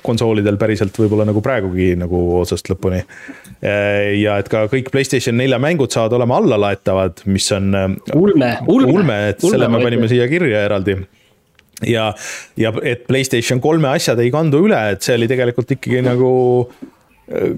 konsoolidel 0.04 0.56
päriselt 0.60 0.96
võib-olla 0.96 1.26
nagu 1.28 1.42
praegugi 1.44 1.90
nagu 2.00 2.20
otsast 2.38 2.70
lõpuni. 2.72 3.02
ja 4.20 4.38
et 4.40 4.48
ka 4.48 4.64
kõik 4.72 4.88
Playstation 4.92 5.36
nelja 5.36 5.58
mängud 5.60 5.92
saavad 5.92 6.16
olema 6.16 6.38
allalaetavad, 6.40 7.26
mis 7.26 7.50
on. 7.52 7.74
ulme, 8.14 8.54
ulme. 8.66 8.92
ulme, 8.92 9.18
et 9.34 9.44
ulme, 9.44 9.58
selle 9.58 9.68
me 9.68 9.82
panime 9.84 10.08
siia 10.08 10.28
kirja 10.30 10.64
eraldi 10.68 10.96
ja, 11.82 12.08
ja 12.56 12.72
et 12.82 13.06
Playstation 13.08 13.60
kolme 13.60 13.90
asjad 13.92 14.20
ei 14.22 14.32
kandu 14.34 14.64
üle, 14.68 14.80
et 14.94 15.04
see 15.04 15.16
oli 15.18 15.28
tegelikult 15.30 15.76
ikkagi 15.76 16.02
nagu 16.04 16.32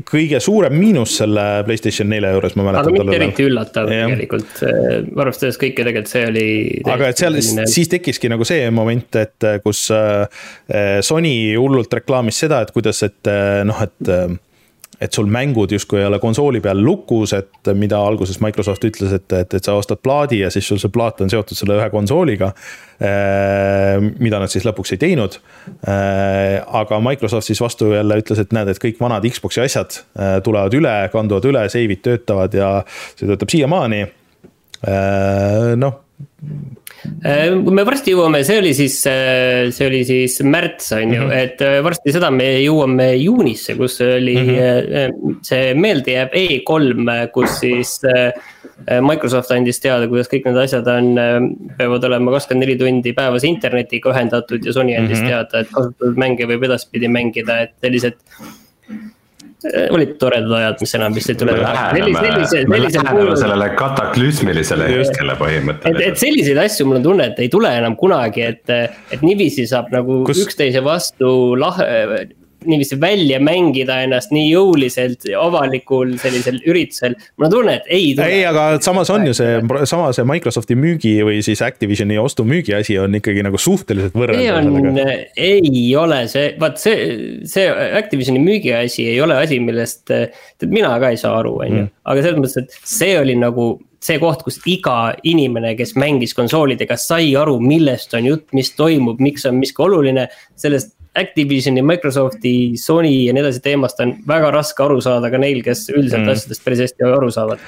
kõige 0.06 0.38
suurem 0.42 0.76
miinus 0.78 1.16
selle 1.20 1.42
Playstation 1.66 2.08
nelja 2.10 2.30
juures, 2.36 2.54
ma 2.58 2.68
mäletan. 2.68 2.92
aga 2.92 3.06
mitte 3.06 3.16
eriti 3.18 3.46
üllatav 3.48 3.90
ja. 3.90 4.06
tegelikult, 4.12 4.60
arvestades 5.24 5.58
kõike 5.58 5.80
tegelikult 5.80 6.12
see 6.12 6.24
oli. 6.28 6.46
aga 6.94 7.10
et 7.10 7.22
seal 7.22 7.38
selline... 7.40 7.66
siis 7.70 7.90
tekkiski 7.90 8.30
nagu 8.30 8.46
see 8.46 8.70
moment, 8.74 9.18
et 9.18 9.48
kus 9.64 9.86
äh, 9.94 10.46
Sony 11.06 11.34
hullult 11.58 11.98
reklaamis 11.98 12.38
seda, 12.46 12.62
et 12.62 12.74
kuidas, 12.74 13.02
et 13.06 13.32
noh, 13.66 13.82
et 13.82 14.14
et 15.00 15.12
sul 15.12 15.28
mängud 15.28 15.72
justkui 15.72 16.00
ei 16.00 16.06
ole 16.08 16.18
konsooli 16.18 16.60
peal 16.64 16.80
lukus, 16.84 17.34
et 17.36 17.70
mida 17.76 17.98
alguses 18.00 18.38
Microsoft 18.40 18.84
ütles, 18.88 19.12
et, 19.12 19.32
et, 19.36 19.56
et 19.58 19.68
sa 19.68 19.76
ostad 19.76 20.00
plaadi 20.02 20.40
ja 20.40 20.50
siis 20.52 20.68
sul 20.68 20.80
see 20.80 20.92
plaat 20.92 21.20
on 21.24 21.32
seotud 21.32 21.58
selle 21.58 21.76
ühe 21.76 21.88
konsooliga. 21.92 22.52
Eh, 22.96 23.98
mida 24.24 24.40
nad 24.40 24.52
siis 24.52 24.64
lõpuks 24.64 24.94
ei 24.96 25.02
teinud. 25.02 25.36
Eh, 25.84 26.56
aga 26.80 27.00
Microsoft 27.04 27.50
siis 27.50 27.60
vastu 27.60 27.90
jälle 27.92 28.20
ütles, 28.22 28.40
et 28.40 28.56
näed, 28.56 28.72
et 28.72 28.80
kõik 28.82 29.00
vanad 29.02 29.26
Xbox'i 29.28 29.66
asjad 29.66 30.00
eh, 30.00 30.38
tulevad 30.46 30.76
üle, 30.78 30.96
kanduvad 31.12 31.50
üle, 31.52 31.66
save'id 31.72 32.04
töötavad 32.06 32.56
ja 32.56 32.70
see 33.14 33.28
töötab 33.28 33.52
siiamaani. 33.52 34.06
noh 35.76 35.94
me 37.76 37.84
varsti 37.86 38.14
jõuame, 38.14 38.42
see 38.46 38.58
oli 38.60 38.72
siis, 38.76 38.96
äh, 39.10 39.68
see 39.74 39.86
oli 39.88 40.02
siis 40.08 40.38
märts, 40.46 40.90
on 40.96 41.14
ju, 41.14 41.22
mhm. 41.22 41.36
et 41.36 41.62
äh, 41.64 41.78
varsti 41.84 42.14
seda 42.14 42.30
me 42.34 42.48
jõuame 42.64 43.12
juunisse, 43.20 43.76
kus 43.78 44.00
oli 44.04 44.36
mm 44.40 44.50
-hmm. 44.50 45.38
see 45.46 45.74
meeldejääv 45.74 46.34
E3, 46.34 47.16
kus 47.34 47.60
siis. 47.60 47.98
Microsoft 49.00 49.50
andis 49.54 49.78
teada, 49.80 50.04
kuidas 50.06 50.28
kõik 50.28 50.44
need 50.44 50.58
asjad 50.60 50.86
on, 50.92 51.06
peavad 51.78 52.04
olema 52.04 52.34
kakskümmend 52.34 52.66
neli 52.66 52.74
tundi 52.76 53.14
päevas 53.16 53.46
internetiga 53.48 54.10
ühendatud 54.12 54.66
ja 54.68 54.72
Sony 54.72 54.92
andis 54.94 55.22
mm 55.22 55.24
-hmm. 55.24 55.28
teada, 55.28 55.60
et 55.60 55.72
kasutatud 55.72 56.20
mänge 56.20 56.44
võib 56.44 56.66
edaspidi 56.68 57.08
mängida, 57.08 57.62
et 57.62 57.72
sellised 57.80 58.20
Äh, 58.36 58.65
olid 59.90 60.14
toredad 60.20 60.52
ajad, 60.58 60.80
mis 60.84 60.94
enam 60.98 61.16
vist 61.16 61.32
ei 61.32 61.38
tule. 61.40 61.56
läheneme 61.62 63.36
sellele 63.40 63.68
kataklüsmilisele 63.78 64.88
hetkele 64.92 65.36
põhimõtteliselt. 65.40 66.00
et, 66.00 66.14
et 66.14 66.22
selliseid 66.22 66.62
asju 66.66 66.88
mul 66.88 67.00
on 67.00 67.06
tunne, 67.10 67.28
et 67.32 67.44
ei 67.44 67.52
tule 67.52 67.70
enam 67.82 67.96
kunagi, 67.98 68.46
et, 68.46 68.74
et 69.14 69.22
niiviisi 69.26 69.66
saab 69.70 69.92
nagu 69.94 70.22
Kus... 70.28 70.42
üksteise 70.46 70.82
vastu 70.86 71.30
lahe 71.58 72.26
niiviisi 72.70 72.98
välja 73.00 73.40
mängida 73.42 73.98
ennast 74.04 74.32
nii 74.34 74.48
jõuliselt 74.50 75.26
avalikul 75.40 76.16
sellisel 76.22 76.60
üritusel. 76.66 77.16
mul 77.36 77.48
on 77.48 77.54
tunne, 77.54 77.76
et 77.80 77.90
ei 77.92 78.12
tule. 78.14 78.28
ei, 78.32 78.44
aga 78.48 78.66
samas 78.84 79.10
on 79.14 79.26
ju 79.28 79.36
see, 79.36 79.58
sama 79.88 80.12
see 80.16 80.26
Microsofti 80.28 80.78
müügi 80.78 81.16
või 81.26 81.40
siis 81.46 81.62
Activisioni 81.66 82.18
ostu-müügi 82.20 82.76
asi 82.78 82.98
on 83.02 83.18
ikkagi 83.18 83.44
nagu 83.46 83.60
suhteliselt 83.60 84.16
võrreldav. 84.16 85.02
ei 85.36 85.88
ole 85.98 86.22
see, 86.32 86.52
vaat 86.60 86.80
see, 86.82 87.42
see 87.48 87.66
Activisioni 87.98 88.42
müügi 88.42 88.74
asi 88.76 89.08
ei 89.10 89.20
ole 89.24 89.38
asi, 89.42 89.60
millest, 89.62 90.06
tead 90.06 90.72
mina 90.72 90.94
ka 91.02 91.12
ei 91.12 91.20
saa 91.20 91.36
aru, 91.40 91.58
on 91.60 91.68
ju. 91.68 91.82
Mm. 91.82 91.92
aga 92.06 92.24
selles 92.24 92.40
mõttes, 92.40 92.64
et 92.64 92.96
see 92.96 93.12
oli 93.20 93.36
nagu 93.38 93.76
see 94.06 94.18
koht, 94.22 94.42
kus 94.46 94.58
iga 94.70 95.14
inimene, 95.26 95.72
kes 95.78 95.94
mängis 95.98 96.34
konsoolidega, 96.36 96.98
sai 97.00 97.32
aru, 97.38 97.56
millest 97.62 98.14
on 98.16 98.28
jutt, 98.28 98.46
mis 98.56 98.72
toimub, 98.76 99.20
miks 99.22 99.46
on 99.48 99.58
miski 99.60 99.82
oluline. 99.82 100.28
sellest 100.56 100.95
Activisioni, 101.16 101.82
Microsofti, 101.86 102.54
Sony 102.80 103.12
ja 103.24 103.34
nii 103.34 103.44
edasi 103.44 103.62
teemast 103.64 104.00
on 104.04 104.16
väga 104.28 104.52
raske 104.54 104.84
aru 104.84 105.00
saada 105.04 105.30
ka 105.32 105.40
neil, 105.40 105.62
kes 105.64 105.88
üldiselt 105.94 106.24
mm. 106.24 106.34
asjadest 106.34 106.64
päris 106.64 106.84
hästi 106.86 107.08
aru 107.08 107.32
saavad 107.34 107.62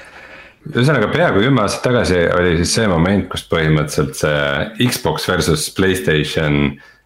ühesõnaga 0.69 1.09
peaaegu 1.13 1.41
kümme 1.41 1.63
aastat 1.63 1.87
tagasi 1.87 2.19
oli 2.35 2.57
siis 2.59 2.75
see 2.77 2.89
moment, 2.91 3.29
kus 3.33 3.47
põhimõtteliselt 3.49 4.19
see 4.19 4.89
Xbox 4.91 5.29
versus 5.31 5.69
Playstation 5.73 6.75
Äh, 6.75 6.98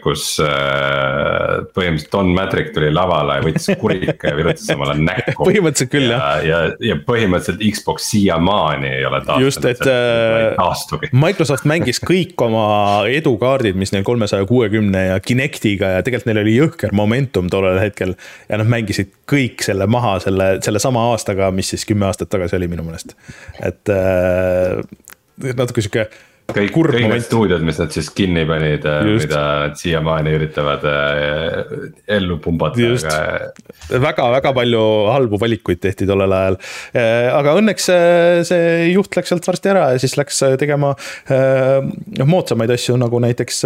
kus 0.00 0.38
äh, 0.40 1.64
põhimõtteliselt 1.76 2.12
Don 2.14 2.30
Madrick 2.32 2.72
tuli 2.72 2.88
lavale, 2.94 3.40
võttis 3.44 3.66
kurika 3.80 4.30
ja 4.30 4.36
virutas 4.38 4.70
omale 4.72 4.94
näkku. 5.08 5.36
põhimõtteliselt 5.42 5.92
küll 5.92 6.08
ja, 6.08 6.18
jah. 6.18 6.46
ja, 6.48 6.60
ja 6.92 6.96
põhimõtteliselt 7.04 7.64
Xbox 7.76 8.08
siiamaani 8.12 8.88
ei 8.88 9.04
ole 9.04 9.20
taastunud. 9.24 9.44
just, 9.44 9.68
et 9.68 9.84
äh, 9.90 11.10
Microsoft 11.12 11.68
mängis 11.68 12.00
kõik 12.00 12.40
oma 12.46 12.64
edukaardid, 13.10 13.76
mis 13.80 13.92
neil 13.92 14.06
kolmesaja 14.06 14.48
kuuekümne 14.48 15.06
ja 15.10 15.20
Kinectiga 15.20 15.96
ja 15.98 16.04
tegelikult 16.06 16.30
neil 16.30 16.44
oli 16.44 16.58
jõhker 16.58 16.96
momentum 16.96 17.52
tollel 17.52 17.80
hetkel. 17.82 18.16
ja 18.48 18.60
nad 18.60 18.70
mängisid 18.70 19.12
kõik 19.30 19.64
selle 19.66 19.88
maha 19.90 20.16
selle, 20.24 20.54
sellesama 20.64 21.10
aastaga, 21.12 21.50
mis 21.54 21.74
siis 21.74 21.84
kümme 21.88 22.08
aastat 22.08 22.32
tagasi 22.32 22.56
oli 22.56 22.70
minu 22.72 22.86
meelest, 22.86 23.12
et 23.60 23.92
äh, 23.92 24.80
natuke 25.52 25.84
sihuke 25.84 26.08
kõik, 26.52 26.74
kõik 26.74 27.08
need 27.10 27.24
stuudiod, 27.24 27.62
mis 27.66 27.78
nad 27.80 27.92
siis 27.94 28.10
kinni 28.14 28.44
panid, 28.48 28.84
äh, 28.88 29.00
mida 29.06 29.42
nad 29.64 29.78
siiamaani 29.80 30.34
üritavad 30.36 30.84
äh, 30.88 31.86
ellu 32.16 32.38
pumbata, 32.44 32.90
aga. 32.94 34.00
väga-väga 34.02 34.54
palju 34.56 34.82
halbu 35.12 35.40
valikuid 35.40 35.80
tehti 35.84 36.08
tollel 36.08 36.34
ajal. 36.36 36.58
Äh, 36.96 37.28
aga 37.34 37.56
õnneks 37.60 37.88
see 38.48 38.90
juht 38.92 39.16
läks 39.16 39.32
sealt 39.32 39.48
varsti 39.48 39.72
ära 39.72 39.86
ja 39.94 40.02
siis 40.02 40.18
läks 40.20 40.42
tegema 40.60 40.94
noh 41.28 42.28
moodsamaid 42.28 42.72
asju 42.74 42.98
nagu 43.00 43.20
näiteks 43.22 43.64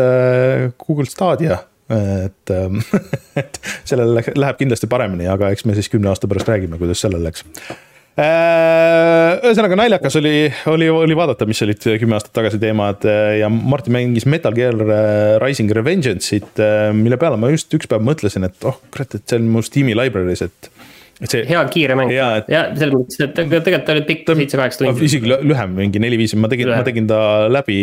Google 0.84 1.08
Stadia 1.10 1.58
et, 1.88 2.52
et 3.42 3.60
sellel 3.88 4.16
läheb 4.18 4.60
kindlasti 4.60 4.90
paremini, 4.90 5.28
aga 5.30 5.52
eks 5.54 5.66
me 5.68 5.76
siis 5.78 5.90
kümne 5.92 6.12
aasta 6.12 6.30
pärast 6.30 6.50
räägime, 6.50 6.80
kuidas 6.80 7.00
sellel 7.04 7.24
läks 7.24 7.46
Äh, 7.68 7.88
ühesõnaga 8.18 9.76
naljakas 9.78 10.16
oli, 10.18 10.32
oli, 10.72 10.88
oli 10.90 11.16
vaadata, 11.18 11.46
mis 11.48 11.60
olid 11.62 11.84
kümme 12.00 12.16
aastat 12.18 12.32
tagasi 12.38 12.58
teemad 12.62 13.04
äh, 13.08 13.36
ja 13.42 13.50
Martin 13.52 13.94
mängis 13.94 14.26
Metal 14.26 14.54
Gear 14.56 14.74
äh, 14.82 15.36
Rising 15.42 15.70
Revengeance'it, 15.76 16.58
mille 16.98 17.18
peale 17.20 17.38
ma 17.40 17.50
just 17.52 17.72
üks 17.78 17.86
päev 17.90 18.02
mõtlesin, 18.06 18.46
et 18.48 18.66
oh 18.68 18.80
kurat, 18.94 19.14
et 19.18 19.24
see 19.28 19.38
on 19.40 19.46
mu 19.54 19.62
Steam'i 19.64 19.94
library's, 19.98 20.42
et 20.48 20.70
see 21.30 21.44
hea 21.48 21.60
kiire 21.74 21.94
mäng 21.98 22.10
Jaa, 22.14 22.40
et- 22.42 22.50
ja 22.52 22.64
selles 22.78 22.94
mõttes, 22.96 23.20
et 23.26 23.36
tegelikult 23.38 23.86
ta 23.86 23.94
oli 23.96 24.04
pikk, 24.08 24.24
seitse-kaheksa 24.32 24.84
tundi. 24.84 25.06
isegi 25.10 25.30
lü- 25.32 25.40
lühem, 25.52 25.76
mingi 25.78 26.02
neli-viis, 26.02 26.34
ma 26.38 26.50
tegin, 26.50 26.72
ma 26.74 26.82
tegin 26.86 27.06
ta 27.10 27.20
läbi. 27.50 27.78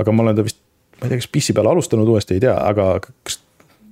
aga 0.00 0.12
ma 0.16 0.26
olen 0.26 0.36
ta 0.40 0.44
vist, 0.46 0.60
ma 1.00 1.06
ei 1.08 1.14
tea, 1.14 1.22
kas 1.22 1.30
PC 1.32 1.56
peal 1.56 1.68
alustanud 1.72 2.08
uuesti, 2.12 2.36
ei 2.36 2.44
tea, 2.44 2.56
aga 2.56 2.98
kas 3.00 3.40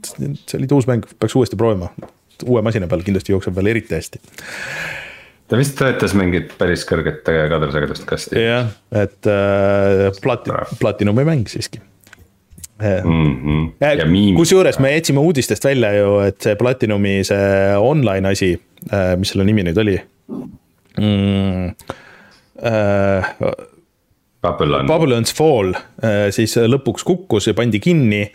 see 0.04 0.58
oli 0.60 0.68
uus 0.76 0.88
mäng, 0.90 1.08
peaks 1.20 1.36
uuesti 1.40 1.56
proovima. 1.56 1.88
uue 2.44 2.60
masina 2.66 2.88
peal 2.90 3.00
kindlasti 3.06 3.32
jookseb 3.32 3.56
veel 3.56 3.72
eriti 3.72 3.94
hästi. 3.94 4.20
Ta 5.48 5.58
vist 5.60 5.76
töötas 5.78 6.14
mingit 6.16 6.54
päris 6.58 6.84
kõrget 6.88 7.24
kadrisagedust 7.24 8.06
kasti 8.08 8.44
jah, 8.44 8.70
et 8.94 9.28
äh, 9.28 10.06
plati-, 10.24 10.54
platinumi 10.80 11.26
mäng 11.28 11.50
siiski. 11.50 11.82
mm. 12.80 13.34
-hmm. 13.44 13.68
ja 13.80 14.06
kusjuures 14.36 14.78
me 14.78 14.94
jätsime 14.94 15.20
uudistest 15.20 15.64
välja 15.64 15.92
ju, 15.92 16.18
et 16.18 16.40
see 16.40 16.56
Platinumi 16.56 17.20
see 17.24 17.76
online 17.78 18.28
asi, 18.28 18.56
mis 19.16 19.28
selle 19.30 19.44
nimi 19.44 19.62
nüüd 19.62 19.78
oli 19.78 20.00
mm,? 20.98 21.74
Äh, 22.64 23.24
Babylon. 24.42 24.86
Babylon's 24.86 25.34
Fall 25.34 25.74
äh, 25.74 26.30
siis 26.30 26.56
lõpuks 26.56 27.04
kukkus 27.04 27.46
ja 27.46 27.54
pandi 27.54 27.80
kinni 27.80 28.30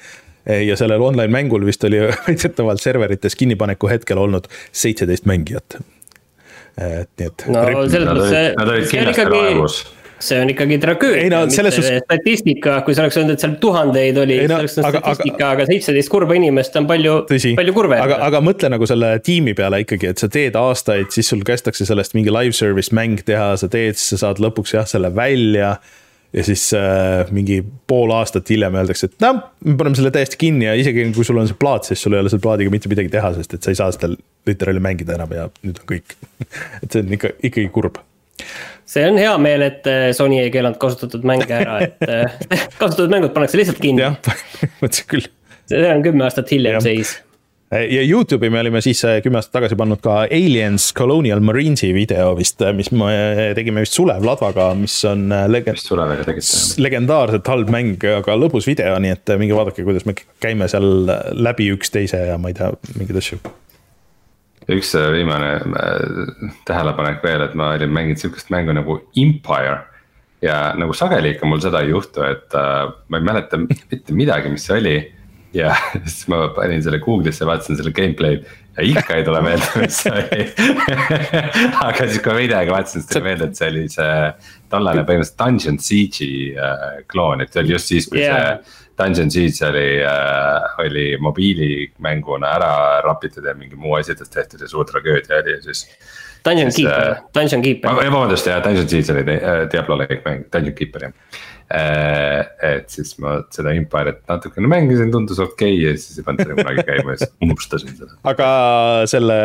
ja 0.50 0.76
sellel 0.76 1.02
online 1.02 1.32
mängul 1.32 1.66
vist 1.66 1.84
oli 1.84 2.00
väidetavalt 2.28 2.82
serverites 2.82 3.36
kinnipaneku 3.36 3.88
hetkel 3.88 4.18
olnud 4.18 4.48
seitseteist 4.72 5.26
mängijat. 5.26 5.80
Et 6.78 7.10
nii 7.20 7.28
et. 7.32 7.48
no 7.48 7.64
selles 7.90 8.06
Nad 8.10 8.18
mõttes 8.18 8.36
olid, 8.36 8.60
nad 8.60 8.74
olid 8.76 8.86
see, 8.86 8.92
see 8.92 9.00
on 9.00 9.06
kindlasti 9.06 9.22
ikkagi, 9.22 9.42
raevus. 9.50 9.78
see 10.20 10.40
on 10.44 10.50
ikkagi 10.52 10.78
tragöödia 10.84 11.22
Ei 11.24 11.30
no 11.32 11.38
mitte 11.46 11.56
selles 11.56 11.78
suhtes- 11.80 12.02
statistika, 12.04 12.82
kui 12.86 12.96
sa 12.98 13.06
oleks 13.06 13.18
öelnud, 13.22 13.34
et 13.38 13.44
seal 13.46 13.54
tuhandeid 13.64 14.18
oli, 14.24 14.34
Ei 14.36 14.40
siis 14.48 14.52
no 14.52 14.58
oleks 14.60 14.78
olnud 14.78 14.98
statistika, 14.98 15.52
aga 15.56 15.66
seitseteist 15.70 16.12
kurba 16.12 16.36
inimest 16.40 16.76
on 16.76 16.88
palju, 16.90 17.14
palju 17.62 17.74
kurvem. 17.78 18.02
aga, 18.04 18.18
aga 18.28 18.42
mõtle 18.44 18.70
nagu 18.76 18.86
selle 18.90 19.14
tiimi 19.24 19.54
peale 19.56 19.80
ikkagi, 19.86 20.12
et 20.12 20.18
sa 20.20 20.28
teed 20.32 20.56
aastaid, 20.60 21.10
siis 21.16 21.30
sul 21.32 21.42
kästakse 21.48 21.88
sellest 21.88 22.14
mingi 22.20 22.34
live 22.36 22.52
service 22.58 22.92
mäng 22.96 23.24
teha, 23.26 23.54
sa 23.58 23.68
teed, 23.72 23.96
sa 24.02 24.18
saad 24.26 24.44
lõpuks 24.44 24.76
jah, 24.76 24.86
selle 24.90 25.12
välja. 25.16 25.78
Ja 26.34 26.44
siis 26.46 26.68
äh, 26.78 27.30
mingi 27.34 27.62
pool 27.90 28.12
aastat 28.14 28.50
hiljem 28.54 28.76
öeldakse, 28.80 29.10
et 29.10 29.24
noh, 29.24 29.40
me 29.66 29.78
paneme 29.80 29.98
selle 29.98 30.12
täiesti 30.14 30.38
kinni 30.42 30.68
ja 30.68 30.76
isegi 30.78 31.08
kui 31.16 31.26
sul 31.28 31.42
on 31.42 31.50
see 31.50 31.58
plaat, 31.60 31.90
siis 31.90 32.04
sul 32.06 32.16
ei 32.16 32.22
ole 32.24 32.32
selle 32.32 32.44
plaadiga 32.44 32.74
mitte 32.74 32.92
midagi 32.92 33.12
teha, 33.14 33.34
sest 33.38 33.58
et 33.58 33.66
sa 33.66 33.74
ei 33.74 33.80
saa 33.80 33.90
seda 33.96 34.12
literaali 34.50 34.84
mängida 34.84 35.18
enam 35.18 35.34
ja 35.36 35.48
nüüd 35.64 35.82
on 35.82 35.90
kõik. 35.96 36.16
et 36.84 36.90
see 36.90 37.02
on 37.02 37.18
ikka, 37.18 37.34
ikkagi 37.40 37.74
kurb. 37.74 37.98
see 38.90 39.08
on 39.10 39.18
hea 39.22 39.34
meel, 39.42 39.66
et 39.72 39.90
äh, 39.90 40.12
Sony 40.18 40.42
ei 40.44 40.54
keelanud 40.54 40.78
kasutatud 40.82 41.26
mänge 41.28 41.50
ära, 41.50 41.82
et 41.88 42.06
äh, 42.06 42.40
kasutatud 42.82 43.12
mängud 43.16 43.34
pannakse 43.34 43.60
lihtsalt 43.60 43.82
kinni, 43.82 44.06
jah, 44.06 44.18
mõtlesin 44.84 45.10
küll 45.10 45.30
see 45.70 45.90
on 45.90 46.06
kümme 46.06 46.26
aastat 46.26 46.52
hiljem 46.54 46.82
seis. 46.84 47.18
Ja 47.72 48.02
Youtube'i 48.02 48.50
me 48.50 48.60
olime 48.60 48.82
siis 48.82 49.02
äh, 49.06 49.20
kümme 49.24 49.38
aastat 49.40 49.60
tagasi 49.60 49.78
pannud 49.78 50.02
ka 50.02 50.24
Aliens 50.26 50.90
Colonial 50.98 51.42
Marines'i 51.46 51.92
video 51.94 52.32
vist, 52.38 52.64
mis 52.76 52.90
me 52.92 53.12
tegime 53.58 53.84
vist 53.86 53.98
Sulev 53.98 54.26
Ladvaga, 54.26 54.72
mis 54.78 54.96
on 55.06 55.28
legend-, 55.30 55.78
mis 55.78 55.86
Suleviga 55.86 56.26
tegite? 56.26 56.82
legendaarselt 56.82 57.52
halb 57.54 57.70
mäng, 57.74 58.02
aga 58.16 58.38
lõbus 58.40 58.68
video, 58.70 58.96
nii 59.02 59.14
et 59.14 59.34
minge 59.42 59.58
vaadake, 59.58 59.86
kuidas 59.86 60.08
me 60.10 60.16
käime 60.42 60.70
seal 60.72 60.90
läbi 61.38 61.70
üksteise 61.76 62.24
ja 62.32 62.40
ma 62.42 62.50
ei 62.50 62.58
tea, 62.58 62.72
mingeid 62.98 63.22
asju. 63.22 63.42
üks 64.70 64.96
viimane 65.14 65.54
äh, 65.60 66.50
tähelepanek 66.66 67.22
veel, 67.26 67.46
et 67.46 67.54
ma 67.58 67.76
olin 67.78 67.94
mänginud 67.94 68.24
sihukest 68.24 68.50
mängu 68.54 68.74
nagu 68.74 68.98
Empire. 69.18 69.78
ja 70.42 70.74
nagu 70.80 70.94
sageli 70.96 71.36
ikka 71.36 71.46
mul 71.46 71.62
seda 71.62 71.84
ei 71.84 71.94
juhtu, 71.94 72.24
et 72.24 72.54
ma 72.56 73.20
ei 73.20 73.30
mäleta 73.30 73.60
mitte 73.60 74.14
midagi, 74.16 74.50
mis 74.50 74.66
see 74.66 74.78
oli. 74.80 74.98
Ja 75.54 75.76
siis 76.06 76.26
ma 76.32 76.48
panin 76.56 76.84
selle 76.86 77.02
Google'isse, 77.04 77.48
vaatasin 77.48 77.80
selle 77.80 77.94
gameplay'd 77.96 78.46
ja 78.78 78.86
ikka 78.86 79.18
ei 79.20 79.26
tule 79.28 79.42
meelde, 79.44 79.70
mis 79.82 80.02
see 80.04 80.14
oli. 80.14 80.46
aga 81.88 82.06
siis, 82.06 82.20
kui 82.24 82.34
ma 82.34 82.38
videoga 82.40 82.76
vaatasin, 82.78 83.04
siis 83.04 83.14
tuli 83.14 83.28
meelde, 83.30 83.50
et 83.50 83.60
see 83.60 83.72
oli 83.74 83.88
see 83.92 84.20
tollane 84.70 85.06
põhimõtteliselt 85.08 85.42
Dungeon 85.42 85.82
Siege'i 85.84 86.54
äh, 86.54 86.86
kloon, 87.12 87.44
et 87.44 87.54
see 87.54 87.64
oli 87.66 87.76
just 87.76 87.92
siis, 87.94 88.10
kui 88.12 88.24
Jaa. 88.24 88.38
see 88.38 88.88
Dungeon 89.00 89.32
Siege 89.32 89.68
oli 89.68 90.04
äh,, 90.04 90.80
oli 90.84 91.18
mobiilimänguna 91.18 92.48
ära 92.56 92.72
rapitud 93.02 93.46
ja 93.46 93.54
mingi 93.56 93.76
muu 93.80 93.96
asjadest 93.96 94.34
tehtud 94.34 94.62
ja 94.62 94.68
suur 94.68 94.86
tragöödia 94.86 95.40
oli 95.40 95.56
ja 95.56 95.62
siis. 95.64 95.86
Dungeon 96.46 96.72
Keeper 96.76 97.12
äh,, 97.12 97.22
Dungeon 97.36 97.62
Keeper. 97.62 97.96
vabandust, 97.96 98.48
jah, 98.48 98.64
Dungeon 98.64 98.90
Siege 98.90 99.14
oli 99.14 99.38
äh, 99.38 99.64
Diablo-like 99.72 100.22
mäng, 100.26 100.44
Dungeon 100.52 100.76
Keeper 100.76 101.08
jah. 101.08 101.14
Et 101.70 102.90
siis 102.90 103.12
ma 103.22 103.40
seda 103.54 103.76
Empire'it 103.78 104.24
natukene 104.30 104.70
mängisin, 104.72 105.12
tundus 105.14 105.38
okei 105.44 105.76
okay, 105.76 105.84
ja 105.84 105.98
siis 105.98 106.18
ei 106.18 106.26
pannud 106.26 106.42
seda 106.42 106.56
kunagi 106.58 106.86
käima 106.88 107.14
ja 107.14 107.20
siis 107.22 107.36
unustasin 107.46 107.94
seda. 107.94 108.16
aga 108.32 108.48
selle 109.12 109.38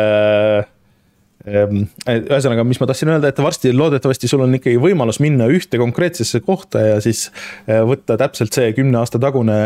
ähm, 1.45 1.83
ühesõnaga, 2.09 2.65
mis 2.67 2.79
ma 2.81 2.87
tahtsin 2.89 3.11
öelda, 3.13 3.29
et 3.29 3.41
varsti 3.45 3.73
loodetavasti 3.75 4.29
sul 4.31 4.41
on 4.45 4.57
ikkagi 4.57 4.79
võimalus 4.81 5.21
minna 5.23 5.47
ühte 5.53 5.77
konkreetsesse 5.81 6.41
kohta 6.45 6.81
ja 6.81 6.97
siis 7.03 7.27
äh, 7.69 7.83
võtta 7.85 8.17
täpselt 8.21 8.57
see 8.57 8.73
kümne 8.77 8.99
aasta 9.03 9.21
tagune 9.21 9.59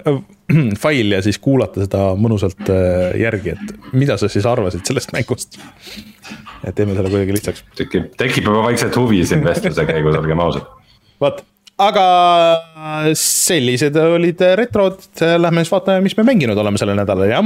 äh, 0.00 0.18
fail 0.82 1.12
ja 1.16 1.20
siis 1.24 1.40
kuulata 1.42 1.84
seda 1.84 2.08
mõnusalt 2.16 2.72
äh, 2.72 3.12
järgi, 3.20 3.56
et 3.56 3.92
mida 3.92 4.16
sa 4.20 4.32
siis 4.32 4.48
arvasid 4.48 4.88
sellest 4.88 5.12
mängust. 5.12 5.60
et 6.64 6.74
teeme 6.78 6.96
selle 6.96 7.12
kuidagi 7.12 7.36
lihtsaks, 7.36 7.64
tekib, 7.76 8.12
tekib 8.16 8.48
juba 8.48 8.64
vaikselt 8.70 8.96
huvi 8.96 9.24
siin 9.28 9.44
vestluse 9.44 9.84
käigus, 9.88 10.16
olgem 10.16 10.40
ausad. 10.40 10.68
vot, 11.20 11.44
aga 11.80 12.04
sellised 13.18 13.96
olid 13.96 14.44
retrod, 14.58 15.00
lähme 15.20 15.64
siis 15.64 15.72
vaatame, 15.72 16.04
mis 16.04 16.16
me 16.18 16.26
mänginud 16.28 16.58
oleme 16.58 16.80
sellel 16.80 16.98
nädalal, 17.00 17.30
jah 17.32 17.44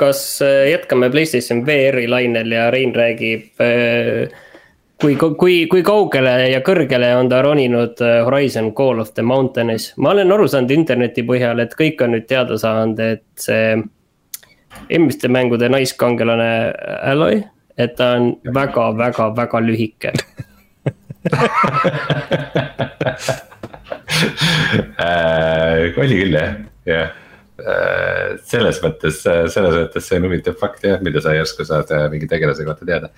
kas 0.00 0.40
äh, 0.42 0.70
jätkame 0.70 1.10
Playstation 1.12 1.64
VR-i 1.66 2.08
lainel 2.08 2.52
ja 2.56 2.70
Rein 2.72 2.94
räägib. 2.96 3.60
kui, 5.00 5.16
kui, 5.16 5.54
kui 5.70 5.82
kaugele 5.86 6.34
ja 6.52 6.60
kõrgele 6.64 7.10
on 7.18 7.30
ta 7.30 7.40
roninud 7.44 8.00
äh, 8.04 8.20
Horizon 8.26 8.72
Call 8.76 9.00
of 9.02 9.14
the 9.16 9.24
Mountains, 9.26 9.90
ma 9.96 10.12
olen 10.14 10.32
aru 10.34 10.48
saanud 10.50 10.74
interneti 10.74 11.24
põhjal, 11.26 11.62
et 11.64 11.74
kõik 11.78 12.02
on 12.04 12.14
nüüd 12.16 12.26
teada 12.30 12.58
saanud, 12.60 13.00
et 13.00 13.24
see. 13.40 13.80
eelmiste 14.90 15.28
mängude 15.28 15.68
naiskangelane 15.72 16.50
Alloy, 17.10 17.40
et 17.78 17.96
ta 17.98 18.12
on 18.18 18.36
väga-väga-väga 18.54 19.64
lühike. 19.66 20.12
Äh, 25.00 25.96
oli 25.96 26.16
küll 26.18 26.34
jah, 26.34 26.56
jah. 26.84 27.12
Selles 28.50 28.78
mõttes, 28.84 29.20
selles 29.24 29.74
mõttes 29.76 30.06
see 30.06 30.20
on 30.20 30.28
huvitav 30.28 30.56
fakt 30.60 30.86
jah, 30.86 31.00
mida 31.04 31.22
sa 31.24 31.34
järsku 31.36 31.66
saad 31.66 31.90
äh, 31.94 32.06
mingi 32.12 32.28
tegelase 32.30 32.64
kohta 32.66 32.86
teada. 32.88 33.10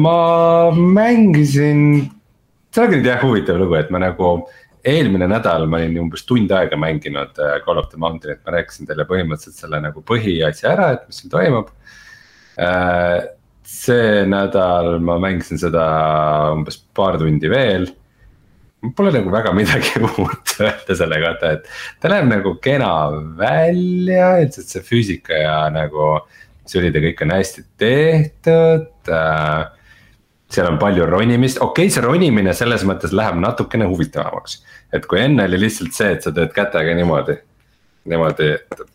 ma 0.00 0.70
mängisin, 0.74 2.04
see 2.74 2.84
ongi 2.84 3.00
nüüd 3.00 3.08
jah 3.08 3.24
huvitav 3.24 3.58
lugu, 3.60 3.78
et 3.78 3.90
ma 3.94 4.02
nagu 4.02 4.34
eelmine 4.84 5.28
nädal 5.30 5.64
ma 5.70 5.80
olin 5.80 6.02
umbes 6.04 6.26
tund 6.28 6.52
aega 6.52 6.76
mänginud 6.80 7.40
äh, 7.40 7.56
Call 7.64 7.80
of 7.80 7.88
the 7.92 8.00
Mountain'it, 8.00 8.42
ma 8.44 8.58
rääkisin 8.58 8.90
teile 8.90 9.08
põhimõtteliselt 9.08 9.64
selle 9.64 9.80
nagu 9.84 10.04
põhiasja 10.04 10.74
ära, 10.74 10.92
et 10.96 11.08
mis 11.08 11.22
siin 11.22 11.32
toimub. 11.32 11.72
see 13.64 14.22
nädal 14.30 15.00
ma 15.02 15.16
mängisin 15.18 15.58
seda 15.58 15.84
umbes 16.54 16.76
paar 16.94 17.16
tundi 17.18 17.48
veel 17.50 17.88
Pole 18.92 19.12
nagu 19.14 19.30
väga 19.32 19.52
midagi 19.56 20.00
uut 20.08 20.56
öelda 20.60 20.96
selle 20.98 21.20
kohta, 21.22 21.52
et 21.56 21.68
ta 22.02 22.10
näeb 22.12 22.26
nagu 22.28 22.56
kena 22.64 22.90
välja, 23.38 24.34
üldiselt 24.42 24.72
see 24.72 24.84
füüsika 24.84 25.38
ja 25.40 25.54
nagu 25.72 26.18
solid 26.68 26.96
ja 26.96 27.02
kõik 27.06 27.22
on 27.24 27.32
hästi 27.36 27.64
tehtud 27.80 29.12
äh,. 29.12 29.64
seal 30.54 30.68
on 30.70 30.78
palju 30.78 31.06
ronimist, 31.08 31.58
okei 31.58 31.88
okay,, 31.88 31.94
see 31.94 32.04
ronimine 32.04 32.52
selles 32.54 32.84
mõttes 32.86 33.14
läheb 33.16 33.40
natukene 33.40 33.88
huvitavamaks. 33.90 34.60
et 34.92 35.08
kui 35.10 35.22
enne 35.22 35.48
oli 35.48 35.64
lihtsalt 35.64 35.96
see, 35.96 36.12
et 36.16 36.26
sa 36.26 36.32
teed 36.34 36.52
kätega 36.56 36.94
niimoodi. 36.98 37.38
niimoodi, 38.04 38.50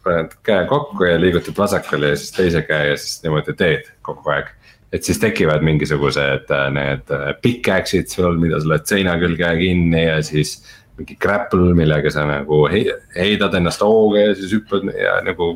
paned 0.05 0.37
käe 0.45 0.65
kokku 0.69 1.09
ja 1.09 1.17
liigutad 1.21 1.57
vasakule 1.57 2.13
ja 2.13 2.21
siis 2.21 2.31
teise 2.35 2.61
käe 2.61 2.91
ja 2.91 2.97
siis 2.97 3.23
niimoodi 3.23 3.57
teed 3.57 3.89
kogu 4.05 4.35
aeg 4.35 4.53
et 4.93 5.05
siis 5.05 5.19
tekivad 5.21 5.63
mingisugused 5.65 6.49
äh, 6.49 6.67
need 6.73 7.13
äh, 7.13 7.31
pickaxe'id 7.43 8.09
sul, 8.11 8.37
mida 8.41 8.59
sa 8.61 8.73
lööd 8.73 8.89
seina 8.89 9.15
külge 9.21 9.53
kinni 9.61 10.05
ja 10.07 10.19
siis. 10.25 10.59
mingi 10.99 11.15
grapple, 11.15 11.71
millega 11.77 12.11
sa 12.11 12.25
nagu 12.27 12.65
hei- 12.67 12.91
heidad 13.15 13.53
ennast 13.55 13.79
hooga 13.79 14.19
ja 14.19 14.33
siis 14.35 14.51
hüppad 14.51 14.89
ja 14.91 15.13
nagu 15.23 15.53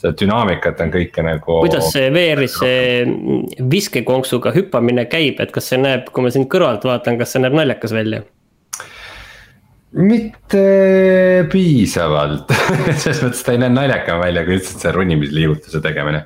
seda 0.00 0.10
dünaamikat 0.18 0.80
on 0.82 0.90
kõike 0.90 1.22
nagu. 1.22 1.60
kuidas 1.60 1.92
see 1.92 2.08
VR-is 2.10 2.56
see 2.58 3.62
viskekonksuga 3.70 4.50
hüppamine 4.56 5.04
käib, 5.12 5.38
et 5.44 5.52
kas 5.54 5.70
see 5.70 5.78
näeb, 5.78 6.10
kui 6.10 6.24
ma 6.24 6.32
sind 6.34 6.48
kõrvalt 6.50 6.86
vaatan, 6.88 7.20
kas 7.20 7.36
see 7.36 7.44
näeb 7.44 7.54
naljakas 7.54 7.94
välja? 7.94 8.24
Mitte 9.98 10.60
piisavalt 11.50 12.52
selles 13.02 13.22
mõttes 13.24 13.40
ta 13.42 13.54
ei 13.56 13.58
näe 13.58 13.72
naljakam 13.74 14.20
välja 14.22 14.44
kui 14.46 14.58
lihtsalt 14.60 14.84
see 14.84 14.92
ronimisliigutuse 14.94 15.80
tegemine. 15.82 16.20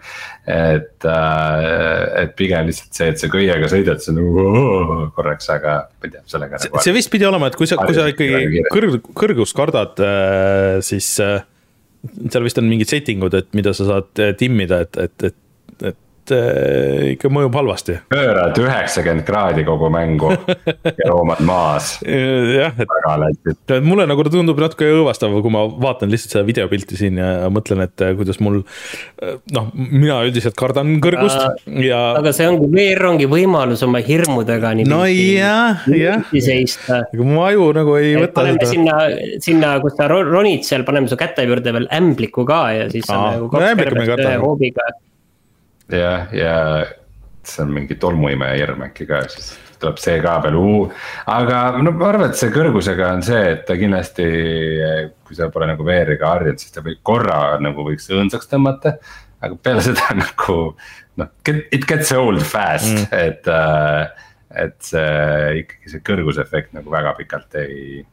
et, 0.45 1.07
äh, 1.09 2.03
et 2.21 2.35
pigem 2.37 2.69
lihtsalt 2.69 2.99
see, 2.99 3.09
et 3.15 3.23
sa 3.23 3.31
köiega 3.33 3.71
sõidad, 3.73 4.03
see 4.05 4.13
on 4.13 5.09
korraks, 5.17 5.49
aga 5.55 5.79
ma 5.89 6.09
ei 6.09 6.13
tea, 6.13 6.21
sellega. 6.29 6.61
see, 6.61 6.75
nagu 6.75 6.85
see 6.85 6.97
vist 6.99 7.13
pidi 7.15 7.29
olema, 7.29 7.49
et 7.49 7.57
kui 7.57 7.71
sa, 7.71 7.81
kui 7.81 7.97
sa 7.97 8.05
ikkagi 8.13 8.67
kõrg, 8.69 9.09
kõrgust 9.17 9.57
kardad, 9.57 10.05
äh, 10.05 10.83
siis 10.85 11.09
äh, 11.25 11.41
seal 12.29 12.45
vist 12.45 12.61
on 12.61 12.69
mingid 12.69 12.93
setting 12.93 13.25
ud, 13.25 13.39
et 13.41 13.49
mida 13.57 13.73
sa 13.73 13.89
saad 13.89 14.25
timmida, 14.37 14.83
et, 14.85 15.01
et, 15.09 15.31
et, 15.31 15.41
et 15.95 16.01
ikka 16.33 17.31
mõjub 17.33 17.57
halvasti. 17.59 17.99
pöörad 18.13 18.59
üheksakümmend 18.61 19.27
kraadi 19.27 19.65
kogu 19.67 19.91
mängu 19.93 20.33
ja 21.01 21.09
roomad 21.11 21.43
maas. 21.45 21.99
jah, 22.05 22.75
et 22.79 23.75
mulle 23.85 24.07
nagu 24.09 24.25
tundub 24.31 24.61
natuke 24.61 24.89
õõvastav, 24.93 25.35
kui 25.45 25.53
ma 25.53 25.65
vaatan 25.69 26.13
lihtsalt 26.13 26.37
seda 26.37 26.45
videopilti 26.49 26.99
siin 26.99 27.21
ja 27.21 27.51
mõtlen, 27.53 27.85
et 27.87 28.05
äh, 28.05 28.15
kuidas 28.19 28.41
mul. 28.45 28.63
Äh, 29.23 29.37
noh, 29.55 29.71
mina 29.75 30.21
üldiselt 30.27 30.57
kardan 30.59 30.97
kõrgust 31.05 31.41
uh, 31.41 31.79
ja. 31.85 32.01
aga 32.19 32.33
see 32.37 32.49
ongi, 32.51 32.69
VR 32.73 33.09
ongi 33.13 33.29
võimalus 33.31 33.85
oma 33.87 34.03
hirmudega. 34.05 34.75
no 34.89 35.05
jah, 35.11 35.85
jah. 35.91 36.27
aga 36.33 37.29
mu 37.29 37.43
aju 37.47 37.71
nagu 37.79 37.97
ei 38.01 38.15
võta 38.19 38.41
paneme 38.41 38.61
seda. 38.63 38.73
sinna, 38.73 39.41
sinna, 39.45 39.75
kus 39.85 39.97
sa 39.99 40.09
ronid 40.11 40.67
seal, 40.67 40.87
paneme 40.89 41.11
su 41.11 41.19
käte 41.21 41.47
juurde 41.47 41.75
veel 41.77 41.89
ämbliku 41.95 42.47
ka 42.49 42.63
ja 42.75 42.87
siis 42.93 43.09
on 43.13 43.27
nagu 43.31 43.51
kaks 43.53 43.83
kärbest 43.83 44.25
ühe 44.25 44.39
hoobiga 44.43 44.93
jah, 45.93 46.33
ja 46.33 46.55
see 47.45 47.63
on 47.65 47.75
mingi 47.75 47.99
tolmuimeja 48.01 48.57
hirm 48.57 48.87
äkki 48.87 49.07
ka, 49.09 49.21
siis 49.29 49.53
tuleb 49.85 50.01
see 50.01 50.17
ka 50.25 50.39
veel 50.45 50.57
aga 51.31 51.61
no 51.83 51.93
ma 51.93 52.09
arvan, 52.09 52.33
et 52.33 52.41
see 52.41 52.53
kõrgusega 52.55 53.11
on 53.17 53.25
see, 53.27 53.43
et 53.53 53.65
ta 53.69 53.77
kindlasti, 53.79 54.27
kui 55.27 55.37
sa 55.37 55.51
pole 55.53 55.69
nagu 55.71 55.87
VR-iga 55.87 56.33
harjunud, 56.33 56.63
siis 56.63 56.75
ta 56.75 56.85
võib 56.85 57.03
korra 57.07 57.59
nagu 57.63 57.87
võiks 57.87 58.09
õõnsaks 58.13 58.51
tõmmata. 58.51 58.97
aga 59.45 59.57
peale 59.61 59.83
seda 59.85 60.15
nagu 60.25 60.59
noh, 61.21 61.33
it 61.49 61.87
gets 61.87 62.13
old 62.17 62.43
fast 62.43 62.89
mm., 62.89 63.09
et, 63.13 63.49
äh, 63.49 64.29
et 64.65 64.77
see 64.83 65.65
ikkagi 65.65 65.93
see 65.93 66.05
kõrgusefekt 66.07 66.73
nagu 66.77 66.91
väga 66.91 67.13
pikalt 67.19 67.59
ei, 67.61 68.05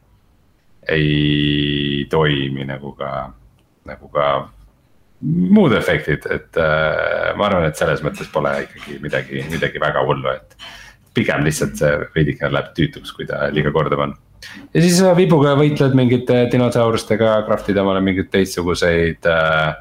ei 0.90 2.04
toimi 2.10 2.66
nagu 2.68 2.92
ka, 2.98 3.30
nagu 3.88 4.12
ka 4.12 4.26
muud 5.22 5.74
efektid, 5.76 6.26
et 6.34 6.58
äh, 6.58 7.32
ma 7.38 7.46
arvan, 7.46 7.66
et 7.68 7.78
selles 7.78 8.02
mõttes 8.04 8.30
pole 8.32 8.52
ikkagi 8.64 8.98
midagi, 9.02 9.44
midagi 9.50 9.82
väga 9.82 10.06
hullu, 10.06 10.32
et. 10.34 10.56
pigem 11.12 11.42
lihtsalt 11.44 11.76
see 11.76 11.90
veidikene 12.14 12.48
läheb 12.54 12.70
tüütuks, 12.72 13.10
kui 13.12 13.26
ta 13.28 13.50
liiga 13.52 13.68
kordav 13.74 14.00
on. 14.00 14.14
ja 14.72 14.82
siis 14.82 14.98
äh, 15.02 15.14
vibuga 15.16 15.54
võitled 15.58 15.94
mingite 15.94 16.46
dinosaurustega, 16.52 17.42
craft'id 17.46 17.78
omale 17.78 18.00
mingeid 18.02 18.32
teistsuguseid 18.32 19.30
äh, 19.30 19.74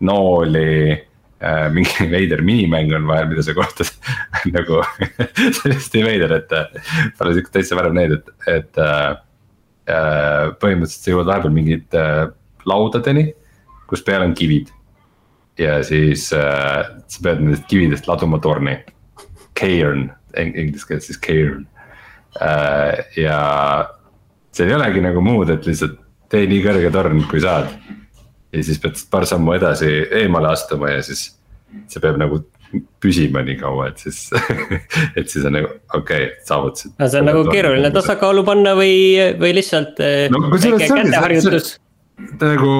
nooli 0.00 0.92
äh,. 0.94 1.68
mingi 1.74 2.08
veider 2.16 2.44
minimäng 2.46 2.94
on 2.94 3.08
vahel, 3.10 3.30
mida 3.32 3.42
sa 3.42 3.56
kohtad 3.56 3.90
nagu 4.56 4.82
see 5.18 5.64
on 5.64 5.74
hästi 5.74 6.06
veider, 6.06 6.38
et 6.38 6.54
äh, 6.54 6.90
pole 7.18 7.34
siukest 7.34 7.58
täitsa 7.58 7.80
varem 7.80 7.98
näinud, 7.98 8.22
et, 8.22 8.50
et 8.60 8.82
äh, 8.84 9.08
äh, 9.90 10.52
põhimõtteliselt 10.60 11.08
sa 11.08 11.16
jõuad 11.16 11.32
vahepeal 11.32 11.58
mingite 11.58 12.04
äh, 12.04 12.28
laudadeni 12.64 13.32
kus 13.90 14.04
peal 14.04 14.24
on 14.24 14.34
kivid 14.36 14.70
ja 15.58 15.78
siis 15.86 16.28
äh, 16.32 16.84
sa 17.06 17.22
pead 17.22 17.42
nendest 17.42 17.68
kividest 17.70 18.08
laduma 18.10 18.40
torni. 18.42 18.78
Cairn, 19.54 20.08
inglise 20.34 20.86
keeles 20.88 21.06
siis 21.06 21.20
cairn 21.22 21.66
äh,. 22.42 23.04
ja 23.16 23.36
seal 24.50 24.72
ei 24.72 24.74
olegi 24.74 25.02
nagu 25.04 25.22
muud, 25.22 25.52
et 25.54 25.66
lihtsalt 25.68 26.00
tee 26.32 26.48
nii 26.50 26.62
kõrge 26.64 26.90
torn, 26.94 27.22
kui 27.30 27.42
saad. 27.42 27.70
ja 28.54 28.64
siis 28.66 28.80
pead 28.82 28.98
paar 29.10 29.26
sammu 29.30 29.54
edasi 29.54 29.92
eemale 30.22 30.50
astuma 30.50 30.90
ja 30.90 31.06
siis 31.06 31.28
see 31.90 32.02
peab 32.02 32.18
nagu 32.18 32.40
püsima 33.02 33.42
nii 33.46 33.56
kaua, 33.60 33.92
et 33.92 34.02
siis 34.02 34.30
et 35.18 35.30
siis 35.30 35.44
on 35.46 35.54
nagu 35.58 35.70
okei 35.94 36.26
okay,, 36.26 36.28
saavutasid. 36.48 36.96
see 36.98 37.22
on 37.22 37.30
nagu 37.30 37.46
keeruline 37.50 37.90
tasakaalu 37.94 38.44
panna 38.46 38.74
või, 38.78 38.96
või 39.38 39.54
lihtsalt 39.60 40.02
äh, 40.02 40.26
no, 40.34 40.48
väike 40.50 40.90
käteharjutus 40.90 41.76
nagu 42.40 42.72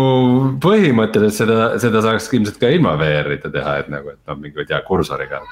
põhimõtteliselt 0.63 1.37
seda, 1.43 1.61
seda 1.83 2.03
saaks 2.05 2.31
ilmselt 2.33 2.59
ka 2.61 2.71
ilma 2.73 2.95
VR-ita 3.01 3.51
teha, 3.55 3.79
et 3.83 3.93
nagu, 3.93 4.15
et 4.15 4.21
noh, 4.31 4.39
mingi, 4.41 4.57
ma 4.57 4.67
ei 4.67 4.71
tea, 4.71 4.83
kursoriga. 4.87 5.43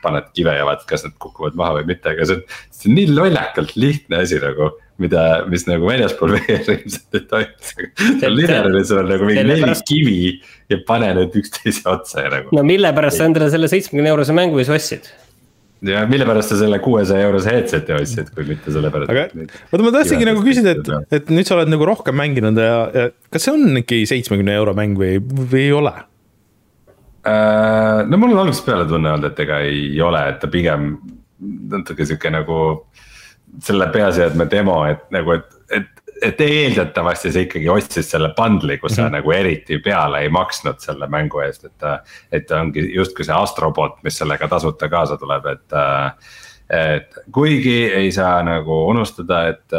paned 0.00 0.30
kive 0.32 0.54
ja 0.56 0.64
vaatad, 0.64 0.86
kas 0.88 1.02
nad 1.04 1.12
kukuvad 1.20 1.58
maha 1.60 1.74
või 1.76 1.90
mitte, 1.90 2.14
aga 2.14 2.24
see 2.24 2.38
on, 2.38 2.54
see 2.72 2.86
on 2.88 2.94
nii 2.96 3.10
lollakalt 3.18 3.74
lihtne 3.76 4.22
asi 4.24 4.38
nagu. 4.40 4.70
mida, 5.00 5.20
mis 5.48 5.62
nagu 5.64 5.86
väljaspool 5.88 6.32
VR-i 6.36 6.74
ilmselt 6.76 7.16
ei 7.16 7.26
toimuks, 7.28 7.70
aga 8.10 8.30
lineaaril 8.34 8.82
sul 8.84 8.98
on 9.00 9.06
nagu 9.08 9.28
mingi 9.28 9.44
neli 9.48 9.62
pärast... 9.64 9.86
kivi 9.88 10.16
ja 10.68 10.76
pane 10.88 11.08
need 11.16 11.36
üksteise 11.40 11.86
otsa 11.88 12.26
ja 12.26 12.32
nagu. 12.34 12.52
no 12.56 12.64
mille 12.64 12.92
pärast 12.96 13.20
sa 13.20 13.28
endale 13.28 13.48
selle 13.52 13.68
seitsmekümne 13.72 14.12
eurose 14.12 14.36
mängu 14.36 14.60
siis 14.60 14.72
ostsid? 14.76 15.08
Ja 15.88 16.02
mille 16.10 16.26
pärast 16.28 16.52
sa 16.52 16.58
selle 16.60 16.78
kuuesaja 16.82 17.28
eurose 17.28 17.54
headset'i 17.54 17.94
ostsid, 17.96 18.28
kui 18.34 18.44
mitte 18.48 18.72
selle 18.74 18.90
pärast. 18.92 19.12
aga 19.12 19.22
vaata, 19.32 19.84
ma 19.86 19.94
tahtsingi 19.94 20.28
nagu 20.28 20.44
küsida, 20.44 20.74
et, 20.76 20.90
et 21.20 21.32
nüüd 21.32 21.48
sa 21.48 21.56
oled 21.56 21.72
nagu 21.72 21.88
rohkem 21.88 22.18
mänginud 22.20 22.60
ja, 22.60 22.76
ja 22.94 23.06
kas 23.32 23.46
see 23.46 23.56
on 23.56 23.80
ikka 23.80 24.02
seitsmekümne 24.12 24.56
euro 24.60 24.72
mäng 24.76 24.98
või, 25.00 25.16
või 25.22 25.62
ei 25.68 25.72
ole 25.76 25.94
uh,? 25.96 26.02
no 28.06 28.20
mul 28.20 28.34
on 28.34 28.44
algusest 28.44 28.68
peale 28.68 28.84
tunne 28.90 29.14
olnud, 29.14 29.30
et 29.32 29.38
ega 29.46 29.62
ei 29.68 29.96
ole, 30.04 30.22
et 30.34 30.38
ta 30.42 30.52
pigem 30.52 30.92
natuke 31.72 32.04
sihuke 32.04 32.32
nagu 32.32 32.58
selle 33.64 33.88
peaseadme 33.92 34.46
demo, 34.50 34.82
et 34.86 35.06
nagu, 35.14 35.38
et, 35.38 35.48
et 35.80 35.99
et 36.22 36.40
eeldatavasti 36.44 37.32
sa 37.32 37.44
ikkagi 37.44 37.68
ostsid 37.72 38.06
selle 38.06 38.32
bundle'i, 38.36 38.78
kus 38.78 38.96
mm 38.96 39.02
-hmm. 39.02 39.08
sa 39.08 39.16
nagu 39.16 39.32
eriti 39.32 39.78
peale 39.78 40.20
ei 40.24 40.28
maksnud 40.28 40.78
selle 40.78 41.06
mängu 41.06 41.40
eest, 41.46 41.64
et. 41.64 42.06
et 42.32 42.50
ongi 42.50 42.94
justkui 42.94 43.24
see 43.24 43.34
Astrobot, 43.34 43.98
mis 44.04 44.18
sellega 44.18 44.48
tasuta 44.48 44.88
kaasa 44.88 45.16
tuleb, 45.16 45.46
et. 45.46 45.80
et 46.70 47.16
kuigi 47.32 47.92
ei 47.92 48.12
saa 48.12 48.42
nagu 48.46 48.86
unustada, 48.88 49.48
et 49.48 49.74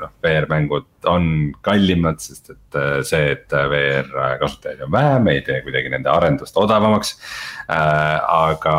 noh, 0.00 0.10
VR-mängud 0.22 0.84
on 1.08 1.52
kallimad, 1.62 2.20
sest 2.20 2.50
et 2.50 2.78
see, 3.08 3.30
et 3.32 3.52
VR 3.70 4.36
kasutajaid 4.40 4.82
on 4.84 4.92
vähem, 4.92 5.26
ei 5.32 5.40
tee 5.40 5.62
kuidagi 5.62 5.88
nende 5.88 6.10
arendust 6.10 6.56
odavamaks. 6.56 7.16
aga 7.68 8.76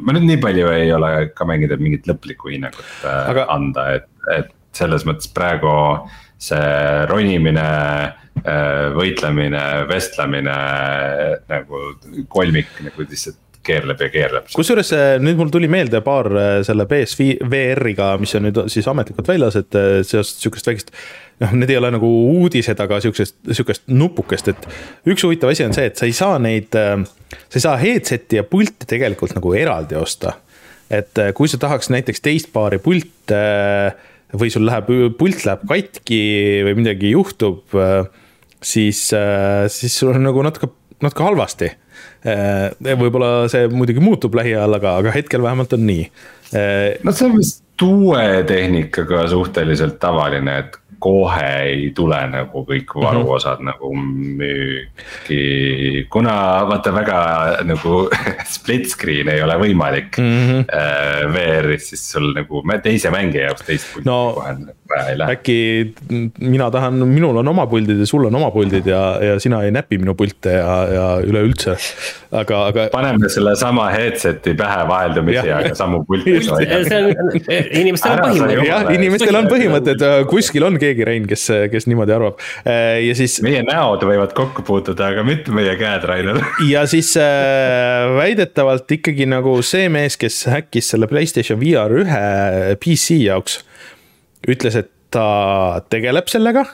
ma 0.00 0.16
nüüd 0.16 0.24
nii 0.24 0.40
palju 0.40 0.72
ei 0.72 0.92
ole 0.92 1.12
ka 1.34 1.44
mänginud, 1.44 1.76
et 1.76 1.80
mingit 1.80 2.08
lõplikku 2.08 2.48
hinnangut 2.48 3.04
aga... 3.04 3.44
anda, 3.52 3.86
et, 4.00 4.08
et 4.32 4.50
selles 4.76 5.06
mõttes 5.08 5.30
praegu 5.32 5.72
see 6.42 7.06
ronimine, 7.10 7.68
äh, 8.42 8.90
võitlemine, 8.96 9.62
vestlemine 9.90 10.56
nagu 11.50 11.86
kolmik 12.32 12.74
nagu 12.82 13.06
lihtsalt 13.06 13.38
keerleb 13.62 14.00
ja 14.02 14.08
keerleb. 14.10 14.48
kusjuures 14.50 14.90
äh, 14.96 15.08
nüüd 15.22 15.38
mul 15.38 15.52
tuli 15.54 15.70
meelde 15.70 16.00
paar 16.02 16.26
äh, 16.34 16.54
selle 16.66 16.88
BSVR-iga, 16.90 18.16
mis 18.18 18.34
on 18.38 18.48
nüüd 18.48 18.58
siis 18.72 18.88
ametlikult 18.90 19.30
väljas, 19.30 19.60
et 19.60 19.78
seoses 20.08 20.34
sihukest 20.42 20.70
väikest. 20.72 20.94
noh, 21.44 21.54
need 21.58 21.70
ei 21.70 21.78
ole 21.78 21.92
nagu 21.94 22.10
uudised, 22.34 22.80
aga 22.82 22.98
sihukesest, 23.04 23.38
sihukest 23.52 23.86
nupukest, 23.94 24.50
et 24.50 24.70
üks 25.14 25.22
huvitav 25.26 25.54
asi 25.54 25.66
on 25.68 25.76
see, 25.76 25.86
et 25.92 26.00
sa 26.00 26.10
ei 26.10 26.16
saa 26.16 26.42
neid. 26.42 26.74
sa 26.74 27.60
ei 27.60 27.66
saa 27.68 27.76
headset'i 27.78 28.42
ja 28.42 28.46
pulti 28.46 28.88
tegelikult 28.88 29.36
nagu 29.38 29.54
eraldi 29.54 30.00
osta. 30.00 30.40
et 30.90 31.28
kui 31.34 31.48
sa 31.48 31.56
tahaks 31.56 31.88
näiteks 31.88 32.20
teist 32.20 32.50
paari 32.52 32.82
pilte 32.82 33.38
või 34.38 34.52
sul 34.52 34.66
läheb, 34.66 34.90
pult 35.18 35.44
läheb 35.46 35.64
katki 35.68 36.22
või 36.66 36.76
midagi 36.80 37.12
juhtub, 37.12 37.62
siis, 38.62 39.04
siis 39.76 39.96
sul 39.98 40.12
on 40.14 40.24
nagu 40.24 40.44
natuke, 40.44 40.70
natuke 41.04 41.26
halvasti. 41.26 41.70
Võib-olla 42.22 43.32
see 43.52 43.66
muidugi 43.72 44.02
muutub 44.02 44.36
lähiajal, 44.38 44.78
aga, 44.78 44.96
aga 45.02 45.14
hetkel 45.14 45.42
vähemalt 45.44 45.74
on 45.76 45.84
nii. 45.88 46.06
no 47.04 47.14
see 47.14 47.28
on 47.28 47.36
vist 47.38 47.62
uue 47.82 48.44
tehnikaga 48.46 49.26
suhteliselt 49.32 49.98
tavaline, 50.02 50.58
et 50.62 50.78
kohe 51.02 51.48
ei 51.66 51.90
tule 51.96 52.20
nagu 52.30 52.64
kõik 52.68 52.94
mhm. 52.94 53.04
varuosad 53.04 53.60
mm 53.60 53.68
-hmm. 53.68 53.72
nagu 53.72 53.88
müüki. 54.38 56.06
kuna 56.10 56.34
vaata 56.68 56.94
väga 56.94 57.18
nagu 57.66 58.08
split 58.54 58.86
screen 58.90 59.28
ei 59.28 59.42
ole 59.42 59.58
võimalik 59.58 60.18
mm 60.18 60.38
-hmm. 60.38 60.60
äh, 60.80 61.24
VR-is, 61.34 61.88
siis 61.88 62.10
sul 62.12 62.32
nagu 62.34 62.62
teise 62.82 63.10
mängija 63.10 63.50
jaoks 63.50 63.66
teist 63.66 63.92
pulti 63.92 64.08
no, 64.08 64.20
kohe 64.34 64.56
vaja 64.92 65.10
ei 65.10 65.18
lähe. 65.18 65.32
äkki 65.32 65.94
mina 66.40 66.70
tahan, 66.70 66.94
minul 67.08 67.36
on 67.36 67.48
oma 67.48 67.66
puldid 67.66 67.98
ja 67.98 68.06
sul 68.06 68.24
on 68.26 68.34
oma 68.34 68.50
puldid 68.50 68.86
ja, 68.86 69.02
ja 69.22 69.40
sina 69.40 69.62
ei 69.62 69.70
näpi 69.70 69.98
minu 69.98 70.14
pilte 70.14 70.52
ja, 70.58 70.76
ja 70.92 71.06
üleüldse, 71.24 71.76
aga, 72.30 72.66
aga. 72.66 72.88
paneme 72.92 73.28
sellesama 73.32 73.88
headset'i 73.94 74.54
pähe 74.58 74.88
vaheldumisi, 74.88 75.50
aga 75.50 75.74
samu 75.78 76.04
pilte. 76.08 77.58
inimestel 77.80 78.12
on 78.12 78.24
põhimõtted. 78.26 78.64
jah, 78.68 78.90
inimestel 78.94 79.40
on 79.40 79.50
põhimõtted, 79.50 80.06
kuskil 80.30 80.68
on 80.68 80.78
keegi 80.82 80.91
keegi, 80.92 81.06
Rein, 81.08 81.26
kes, 81.30 81.48
kes 81.72 81.88
niimoodi 81.90 82.14
arvab 82.14 82.40
äh, 82.62 83.00
ja 83.06 83.16
siis. 83.18 83.38
meie 83.44 83.64
näod 83.66 84.04
võivad 84.06 84.34
kokku 84.36 84.64
puutuda, 84.66 85.10
aga 85.12 85.24
mitte 85.26 85.54
meie 85.54 85.74
käed, 85.80 86.06
Rainer. 86.08 86.40
ja 86.72 86.84
siis 86.90 87.14
äh, 87.20 88.12
väidetavalt 88.16 88.90
ikkagi 88.98 89.26
nagu 89.30 89.56
see 89.66 89.88
mees, 89.92 90.18
kes 90.20 90.44
häkkis 90.52 90.92
selle 90.94 91.08
Playstation 91.10 91.60
VR 91.62 91.96
ühe 92.02 92.22
PC 92.82 93.22
jaoks, 93.22 93.62
ütles, 94.48 94.78
et 94.78 94.92
ta 95.12 95.82
tegeleb 95.92 96.30
sellega, 96.32 96.64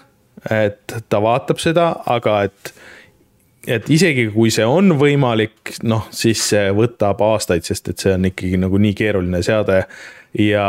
et 0.50 0.98
ta 1.10 1.22
vaatab 1.22 1.62
seda, 1.62 1.90
aga 2.06 2.42
et 2.48 2.74
et 3.68 3.90
isegi 3.92 4.28
kui 4.32 4.52
see 4.54 4.64
on 4.64 4.94
võimalik, 4.96 5.74
noh, 5.84 6.06
siis 6.14 6.40
see 6.52 6.70
võtab 6.72 7.20
aastaid, 7.26 7.66
sest 7.68 7.90
et 7.92 8.00
see 8.00 8.14
on 8.16 8.24
ikkagi 8.30 8.60
nagu 8.60 8.80
nii 8.80 8.94
keeruline 8.96 9.42
seade. 9.44 9.82
ja 10.38 10.68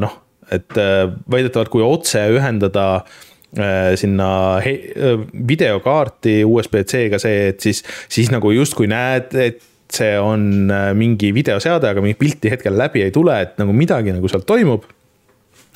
noh, 0.00 0.23
et 0.52 0.80
äh, 0.80 1.04
väidetavalt, 1.30 1.70
kui 1.72 1.84
otse 1.84 2.22
ühendada 2.34 2.86
äh, 3.00 3.94
sinna 4.00 4.30
äh, 4.60 5.14
videokaarti 5.32 6.42
USB-C-ga 6.44 7.20
see, 7.22 7.48
et 7.52 7.64
siis, 7.64 7.84
siis 8.12 8.32
nagu 8.34 8.52
justkui 8.54 8.88
näed, 8.90 9.32
et 9.34 9.62
see 9.94 10.16
on 10.18 10.66
mingi 10.98 11.30
videoseade, 11.36 11.86
aga 11.86 12.02
mingit 12.02 12.18
pilti 12.18 12.50
hetkel 12.50 12.74
läbi 12.74 13.04
ei 13.04 13.12
tule, 13.14 13.36
et 13.44 13.58
nagu 13.60 13.74
midagi 13.76 14.14
nagu 14.14 14.30
seal 14.32 14.42
toimub. 14.48 14.88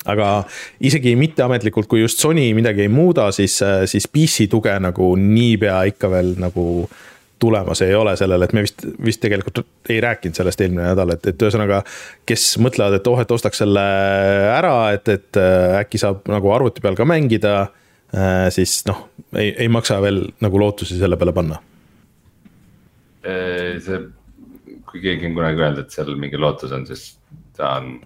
Aga 0.09 0.41
isegi 0.83 1.13
mitteametlikult, 1.19 1.87
kui 1.91 2.01
just 2.01 2.19
Sony 2.23 2.49
midagi 2.55 2.85
ei 2.85 2.91
muuda, 2.91 3.29
siis, 3.35 3.57
siis 3.91 4.07
PC 4.11 4.47
tuge 4.51 4.73
nagu 4.81 5.11
niipea 5.19 5.83
ikka 5.91 6.09
veel 6.11 6.33
nagu 6.41 6.65
tulemas 7.39 7.81
ei 7.81 7.95
ole 7.95 8.15
sellele, 8.19 8.45
et 8.45 8.53
me 8.55 8.63
vist, 8.65 8.85
vist 9.05 9.21
tegelikult 9.23 9.63
ei 9.89 9.99
rääkinud 10.03 10.37
sellest 10.37 10.61
eelmine 10.61 10.89
nädal, 10.91 11.13
et, 11.15 11.27
et 11.31 11.45
ühesõnaga. 11.45 11.81
kes 12.27 12.45
mõtlevad, 12.63 12.99
et 12.99 13.07
oh, 13.07 13.21
et 13.21 13.31
ostaks 13.31 13.61
selle 13.63 13.83
ära, 14.53 14.75
et, 14.95 15.07
et 15.13 15.39
äkki 15.79 16.01
saab 16.01 16.27
nagu 16.31 16.51
arvuti 16.55 16.83
peal 16.83 16.97
ka 16.99 17.07
mängida. 17.07 17.55
siis 18.49 18.81
noh, 18.89 19.05
ei, 19.37 19.53
ei 19.53 19.67
maksa 19.69 20.01
veel 20.01 20.23
nagu 20.41 20.59
lootusi 20.59 20.97
selle 20.97 21.17
peale 21.17 21.33
panna. 21.33 21.59
see, 23.23 23.99
kui 24.89 25.01
keegi 25.03 25.29
on 25.29 25.35
kunagi 25.37 25.61
öelnud, 25.61 25.83
et 25.85 25.95
seal 25.95 26.15
mingi 26.17 26.37
lootus 26.37 26.73
on, 26.75 26.87
siis 26.89 27.11
ta 27.57 27.75
on 27.77 27.99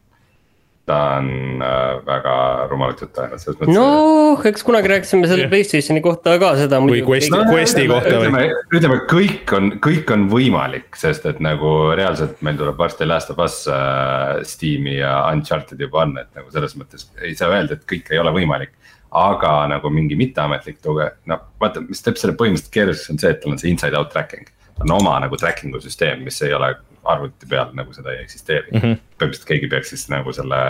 ta 0.86 0.97
on 1.17 1.61
äh, 1.63 2.05
väga 2.05 2.34
rumalat 2.67 3.01
juttu 3.01 3.21
ajanud, 3.21 3.39
selles 3.39 3.59
mõttes. 3.59 3.77
noh, 3.77 4.41
eks 4.49 4.65
kunagi 4.67 4.91
rääkisime 4.91 5.29
selle 5.31 5.47
Playstationi 5.51 6.03
kohta 6.03 6.36
ka 6.41 6.49
seda. 6.59 6.81
või 6.84 6.99
Quest, 7.07 7.31
no, 7.31 7.45
Questi 7.47 7.86
kohta 7.88 8.19
või? 8.19 8.49
ütleme, 8.75 8.99
kõik 9.07 9.53
on, 9.55 9.71
kõik 9.84 10.11
on 10.15 10.27
võimalik, 10.31 10.91
sest 10.99 11.27
et 11.31 11.39
nagu 11.43 11.71
reaalselt 11.95 12.43
meil 12.43 12.59
tuleb 12.59 12.79
varsti 12.84 13.07
Last 13.07 13.31
of 13.31 13.39
Us 13.43 13.61
äh, 13.71 14.43
Steam'i 14.47 14.97
ja 14.99 15.15
Uncharted 15.31 15.79
juba 15.79 16.03
on, 16.03 16.17
et 16.19 16.31
nagu 16.36 16.51
selles 16.51 16.75
mõttes 16.79 17.07
ei 17.23 17.36
saa 17.39 17.53
öelda, 17.53 17.79
et 17.79 17.88
kõik 17.88 18.11
ei 18.11 18.19
ole 18.19 18.36
võimalik. 18.36 18.75
aga 19.13 19.67
nagu 19.69 19.89
mingi 19.93 20.15
mitteametlik 20.17 20.79
tuge, 20.81 21.05
no 21.29 21.38
vaata, 21.61 21.84
mis 21.86 22.01
teeb 22.01 22.17
selle 22.17 22.34
põhimõtteliselt 22.34 22.73
keeruliseks, 22.73 23.11
on 23.13 23.19
see, 23.21 23.29
et 23.29 23.43
tal 23.43 23.53
on 23.53 23.59
see 23.61 23.69
inside 23.69 23.95
out 23.95 24.09
tracking. 24.09 24.49
on 24.81 24.91
oma 24.91 25.19
nagu 25.21 25.38
tracking'u 25.38 25.79
süsteem, 25.79 26.25
mis 26.25 26.41
ei 26.41 26.53
ole 26.57 26.73
arvuti 27.04 27.49
peal 27.49 27.74
nagu 27.78 27.93
seda 27.95 28.14
ei 28.14 28.24
eksisteeri 28.24 28.72
mm. 28.72 28.80
-hmm. 28.80 28.99
põhimõtteliselt 29.18 29.49
keegi 29.49 29.70
peaks 29.72 29.93
siis 29.93 30.06
nagu 30.12 30.34
selle 30.36 30.62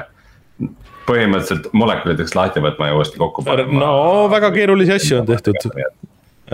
põhimõtteliselt 1.07 1.69
molekulideks 1.75 2.35
lahti 2.37 2.63
võtma 2.63 2.89
ja 2.89 2.97
uuesti 2.97 3.19
kokku 3.21 3.43
panema. 3.45 3.79
no 3.79 4.29
väga 4.31 4.51
keerulisi 4.55 4.95
asju 4.95 5.19
on 5.21 5.27
tehtud. 5.29 5.67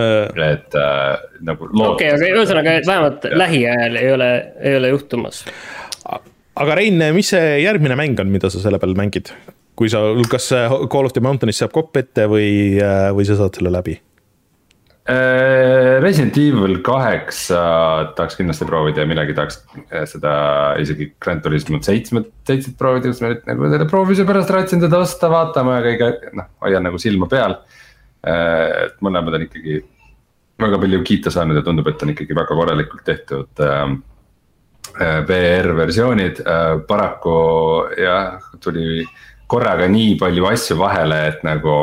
et 0.00 0.74
äh, 0.78 1.22
nagu. 1.46 1.70
okei, 1.92 2.10
aga 2.16 2.32
ühesõnaga 2.34 2.76
vähemalt 2.86 3.30
lähiajal 3.44 3.96
ei 4.00 4.12
ole, 4.12 4.30
ei 4.60 4.76
ole 4.80 4.92
juhtumas. 4.94 5.44
aga 6.56 6.74
Rein, 6.74 7.02
mis 7.14 7.32
see 7.34 7.56
järgmine 7.62 7.96
mäng 7.98 8.20
on, 8.20 8.30
mida 8.32 8.50
sa 8.50 8.62
selle 8.62 8.78
peal 8.82 8.96
mängid? 8.98 9.32
kui 9.80 9.88
sa, 9.88 10.02
kas 10.28 10.50
Call 10.92 11.08
of 11.08 11.14
the 11.16 11.22
Mountain'is 11.24 11.62
saab 11.62 11.72
kopp 11.72 11.96
ette 11.96 12.26
või, 12.28 12.76
äh, 12.82 13.10
või 13.16 13.24
sa 13.28 13.38
saad 13.38 13.56
selle 13.56 13.72
läbi? 13.72 13.96
Äh, 15.10 15.98
Resident 16.02 16.36
Evil 16.38 16.76
kaheksa 16.86 17.60
tahaks 18.14 18.36
kindlasti 18.38 18.66
proovida 18.68 19.02
ja 19.02 19.08
millalgi 19.08 19.34
tahaks 19.34 19.56
äh, 19.88 20.04
seda 20.06 20.32
isegi 20.78 21.08
Grand 21.18 21.42
Turismo 21.42 21.80
seitsmet, 21.82 22.28
seitset 22.46 22.76
proovida, 22.78 23.10
kus 23.10 23.22
ma 23.24 23.32
nüüd 23.32 23.48
nagu 23.48 23.70
selle 23.72 23.86
proovimise 23.90 24.26
pärast 24.28 24.52
tahtsin 24.52 24.82
teda 24.84 25.00
osta 25.02 25.30
vaatama 25.32 25.78
ja 25.78 25.86
kõige 25.86 26.34
noh, 26.38 26.50
hoian 26.62 26.86
nagu 26.86 27.00
silma 27.02 27.26
peal. 27.32 27.56
Äh, 28.22 28.66
et 28.84 29.00
mõlemad 29.02 29.38
on 29.38 29.46
ikkagi 29.48 29.80
väga 30.60 30.78
palju 30.84 31.00
kiita 31.08 31.32
saanud 31.34 31.58
ja 31.58 31.64
tundub, 31.66 31.88
et 31.90 32.04
on 32.04 32.12
ikkagi 32.12 32.36
väga 32.36 32.58
korralikult 32.60 33.02
tehtud 33.08 33.64
ähm, 33.66 33.96
VR 35.00 35.72
versioonid, 35.78 36.40
paraku 36.88 37.34
jah, 38.00 38.40
tuli 38.62 39.04
korraga 39.50 39.86
nii 39.90 40.14
palju 40.20 40.46
asju 40.50 40.76
vahele, 40.80 41.20
et 41.30 41.44
nagu, 41.46 41.76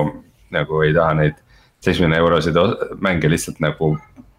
nagu 0.53 0.81
ei 0.85 0.95
taha 0.95 1.15
neid 1.17 1.37
seitsmekümne 1.83 2.17
euroseid 2.17 2.57
mänge 3.01 3.29
lihtsalt 3.29 3.59
nagu 3.63 3.95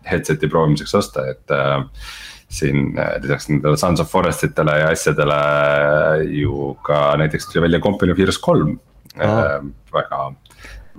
headset'i 0.09 0.49
proovimiseks 0.49 0.95
osta, 0.95 1.29
et 1.35 1.55
äh,. 1.55 1.85
siin 2.49 2.95
äh, 2.97 3.19
lisaks 3.21 3.51
nendele 3.51 3.77
Sons 3.77 4.01
of 4.01 4.09
Forest 4.09 4.47
itele 4.47 4.79
ja 4.79 4.87
asjadele 4.89 5.35
ju 6.33 6.71
ka 6.83 7.17
näiteks 7.21 7.51
tuli 7.51 7.67
välja 7.67 7.81
Company 7.85 8.13
of 8.13 8.19
Heroes 8.19 8.39
kolm 8.39 8.79
äh,, 9.21 9.59
väga 9.93 10.21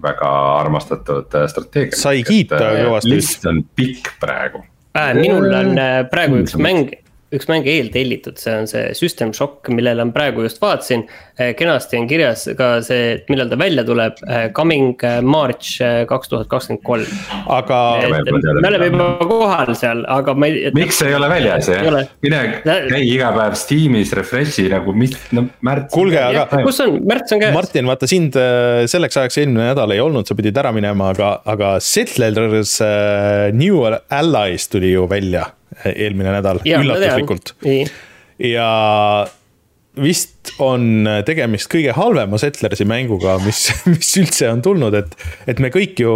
väga 0.03 0.29
armastatud 0.59 1.33
äh, 1.35 1.47
strateegia. 1.49 1.97
sai 1.97 2.23
kiita 2.23 2.59
äh, 2.61 2.83
kõvasti. 2.85 3.09
list 3.09 3.49
on 3.49 3.63
pikk 3.75 4.11
praegu 4.21 4.61
äh,. 4.93 5.13
minul 5.17 5.49
on 5.57 5.73
praegu 6.11 6.43
üks 6.43 6.53
mäng, 6.61 6.93
üks 7.35 7.45
mäng 7.49 7.67
eeltellitud, 7.69 8.39
see 8.41 8.53
on 8.57 8.67
see 8.69 8.93
System 8.97 9.31
Shock, 9.37 9.69
millele 9.73 10.05
ma 10.07 10.13
praegu 10.15 10.41
just 10.45 10.61
vaatasin. 10.61 11.03
Eh, 11.39 11.51
kenasti 11.57 11.99
on 11.99 12.07
kirjas 12.09 12.47
ka 12.57 12.69
see, 12.85 13.13
et 13.19 13.29
millal 13.31 13.51
ta 13.51 13.59
välja 13.59 13.83
tuleb, 13.85 14.17
eh, 14.25 14.47
coming 14.55 14.97
eh, 15.05 15.19
March 15.21 15.77
kaks 16.09 16.31
tuhat 16.31 16.49
kakskümmend 16.49 16.83
kolm. 16.83 17.19
aga. 17.53 17.79
me 18.01 18.71
oleme 18.71 18.89
juba 18.89 19.09
kohal 19.29 19.73
seal, 19.77 20.01
aga 20.09 20.33
ma 20.33 20.49
ei. 20.49 20.71
miks 20.75 20.99
see 21.03 21.11
ei 21.11 21.17
ole 21.19 21.29
väljas 21.31 21.69
jah, 21.69 21.99
mine 22.25 22.41
käi 22.65 23.03
iga 23.05 23.29
päev 23.37 23.57
Steamis, 23.59 24.15
refresh'i 24.17 24.65
nagu, 24.73 24.95
mis, 24.97 25.13
no 25.35 25.45
märts. 25.65 25.93
kuulge, 25.93 26.19
aga. 26.23 26.63
kus 26.65 26.81
on, 26.85 26.97
märts 27.07 27.37
on 27.37 27.45
käes. 27.45 27.55
Martin, 27.55 27.89
vaata 27.89 28.09
sind 28.09 28.35
selleks 28.89 29.21
ajaks 29.21 29.39
eelmine 29.43 29.69
nädal 29.69 29.93
ei 29.93 30.01
olnud, 30.03 30.27
sa 30.27 30.37
pidid 30.37 30.57
ära 30.59 30.73
minema, 30.75 31.13
aga, 31.13 31.35
aga 31.49 31.77
Settlers 31.83 32.79
New 33.53 33.85
Allies 33.85 34.67
tuli 34.73 34.95
ju 34.95 35.05
välja 35.09 35.45
eelmine 35.85 36.33
nädal, 36.37 36.61
üllatuslikult. 36.65 37.55
ja 38.39 38.69
vist 39.99 40.51
on 40.61 41.07
tegemist 41.27 41.69
kõige 41.71 41.93
halvema 41.95 42.39
Settlersi 42.41 42.85
mänguga, 42.87 43.37
mis, 43.43 43.65
mis 43.91 44.11
üldse 44.21 44.49
on 44.51 44.63
tulnud, 44.65 44.95
et, 44.99 45.15
et 45.49 45.61
me 45.63 45.71
kõik 45.73 45.99
ju, 46.03 46.13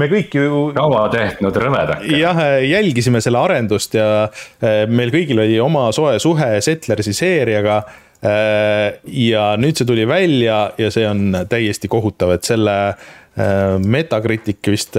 me 0.00 0.10
kõik 0.10 0.36
ju. 0.36 0.60
kaua 0.76 1.06
tehtud 1.12 1.60
rõvedake. 1.64 2.12
jah, 2.20 2.42
jälgisime 2.64 3.22
selle 3.24 3.42
arendust 3.42 3.96
ja 3.98 4.10
eh, 4.26 4.84
meil 4.90 5.12
kõigil 5.14 5.42
oli 5.42 5.58
oma 5.62 5.88
soe 5.96 6.18
suhe 6.22 6.52
Settlersi 6.64 7.14
seeriaga. 7.16 7.82
Eh, 8.20 9.00
ja 9.30 9.44
nüüd 9.56 9.78
see 9.78 9.88
tuli 9.88 10.02
välja 10.04 10.58
ja 10.76 10.90
see 10.92 11.06
on 11.08 11.32
täiesti 11.48 11.88
kohutav, 11.88 12.34
et 12.34 12.44
selle 12.44 12.74
eh, 12.90 13.78
Metacritic 13.80 14.68
vist 14.68 14.98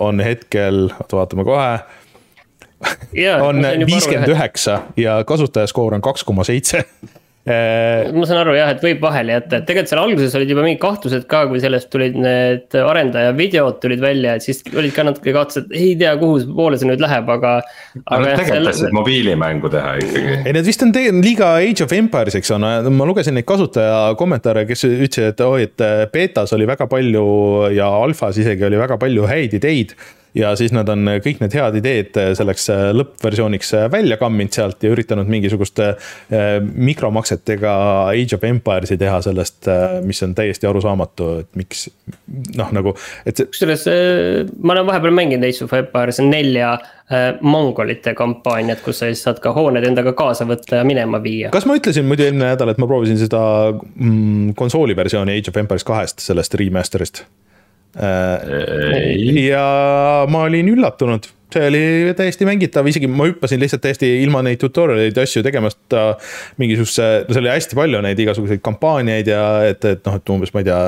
on 0.00 0.20
hetkel, 0.20 0.88
oota 1.00 1.16
vaatame 1.16 1.44
kohe. 1.44 1.78
on 3.42 3.60
viiskümmend 3.86 4.28
üheksa 4.28 4.80
ja 4.96 5.24
kasutajaskoor 5.24 5.94
on 5.94 6.00
kaks 6.00 6.24
koma 6.24 6.44
seitse 6.44 6.84
Äh, 6.84 7.21
ma 7.42 8.26
saan 8.28 8.38
aru 8.44 8.52
jah, 8.54 8.70
et 8.70 8.82
võib 8.84 9.00
vahele 9.02 9.34
jätta, 9.34 9.58
et 9.58 9.64
tegelikult 9.66 9.90
seal 9.90 10.00
alguses 10.04 10.36
olid 10.38 10.52
juba 10.52 10.62
mingid 10.62 10.78
kahtlused 10.82 11.24
ka, 11.30 11.40
kui 11.50 11.58
sellest 11.62 11.88
tulid 11.90 12.14
need 12.14 12.76
arendaja 12.78 13.32
videod 13.34 13.80
tulid 13.82 14.02
välja, 14.04 14.36
et 14.38 14.46
siis 14.46 14.62
olid 14.70 14.94
ka 14.94 15.06
natuke 15.08 15.34
kahtlused, 15.34 15.74
ei 15.74 15.96
tea, 15.98 16.14
kuhu 16.20 16.38
poole 16.54 16.78
see 16.78 16.86
nüüd 16.86 17.02
läheb, 17.02 17.26
aga. 17.34 17.56
aga 18.04 18.20
nad 18.22 18.38
tegelikult 18.38 18.68
tahtsid 18.70 18.84
selle... 18.84 18.94
mobiilimängu 19.00 19.72
teha 19.74 19.96
ikkagi. 20.04 20.38
ei, 20.38 20.54
need 20.54 20.70
vist 20.70 20.86
on 20.86 20.94
tegelikult 20.94 21.26
liiga 21.26 21.50
Age 21.58 21.86
of 21.88 21.96
Empires, 21.98 22.38
eks 22.38 22.54
ole, 22.54 22.72
ma 22.94 23.10
lugesin 23.10 23.38
neid 23.38 23.48
kasutaja 23.50 24.00
kommentaare, 24.22 24.62
kes 24.70 24.86
ütlesid, 24.92 25.32
et 25.32 25.46
oi, 25.48 25.66
et 25.66 25.86
betas 26.14 26.54
oli 26.54 26.70
väga 26.70 26.86
palju 26.90 27.26
ja 27.74 27.90
alfas 28.04 28.38
isegi 28.38 28.70
oli 28.70 28.78
väga 28.78 29.02
palju 29.02 29.26
häid 29.26 29.58
ideid 29.58 29.98
ja 30.34 30.52
siis 30.56 30.72
nad 30.72 30.88
on 30.92 31.08
kõik 31.24 31.42
need 31.42 31.54
head 31.56 31.76
ideed 31.80 32.16
selleks 32.38 32.68
lõppversiooniks 32.96 33.74
välja 33.92 34.16
kamminud 34.20 34.54
sealt 34.56 34.84
ja 34.84 34.92
üritanud 34.92 35.28
mingisuguste 35.32 35.88
äh, 35.92 36.54
mikromaksetega 36.62 37.74
Age 38.12 38.36
of 38.36 38.46
Empires'i 38.46 38.98
teha 39.00 39.20
sellest, 39.24 39.68
äh, 39.70 39.98
mis 40.04 40.22
on 40.24 40.34
täiesti 40.38 40.68
arusaamatu, 40.68 41.28
et 41.42 41.50
miks 41.58 41.86
noh, 42.58 42.72
nagu, 42.74 42.94
et 43.26 43.38
see. 43.38 43.50
kusjuures 43.52 43.86
äh, 43.90 44.50
ma 44.62 44.76
olen 44.76 44.88
vahepeal 44.88 45.16
mänginud 45.20 45.48
Age 45.48 45.66
of 45.66 45.76
Empires'i 45.82 46.26
nelja 46.28 46.74
mongolite 47.44 48.14
kampaaniat, 48.16 48.78
kus 48.80 49.02
sa 49.02 49.08
siis 49.10 49.20
saad 49.26 49.36
ka 49.42 49.50
hooned 49.52 49.84
endaga 49.84 50.14
kaasa 50.16 50.46
võtta 50.48 50.78
ja 50.78 50.86
minema 50.88 51.18
viia. 51.20 51.50
kas 51.52 51.66
ma 51.68 51.76
ütlesin 51.76 52.06
muidu 52.08 52.24
eelmine 52.24 52.54
nädal, 52.54 52.72
et 52.72 52.80
ma 52.80 52.88
proovisin 52.88 53.20
seda 53.20 53.42
mm, 53.74 54.54
konsooli 54.56 54.96
versiooni 54.96 55.36
Age 55.36 55.52
of 55.52 55.60
Empires 55.60 55.84
kahest, 55.84 56.24
sellest 56.24 56.56
remaster'ist? 56.56 57.26
Ja 57.96 59.64
ma 60.32 60.44
olin 60.46 60.68
üllatunud, 60.72 61.26
see 61.52 61.66
oli 61.68 61.82
täiesti 62.16 62.46
mängitav, 62.48 62.86
isegi 62.88 63.08
ma 63.10 63.26
hüppasin 63.28 63.60
lihtsalt 63.60 63.82
täiesti 63.84 64.08
ilma 64.22 64.40
neid 64.46 64.60
tutorial'eid 64.62 65.18
ja 65.18 65.26
asju 65.26 65.42
tegemata. 65.44 66.04
mingisuguse, 66.60 67.08
no 67.28 67.36
seal 67.36 67.44
oli 67.44 67.52
hästi 67.52 67.76
palju 67.76 68.00
neid 68.06 68.22
igasuguseid 68.24 68.62
kampaaniaid 68.64 69.28
ja 69.28 69.44
et, 69.68 69.84
et 69.84 70.04
noh, 70.08 70.16
et 70.16 70.32
umbes 70.32 70.54
ma 70.54 70.62
ei 70.62 70.68
tea. 70.70 70.80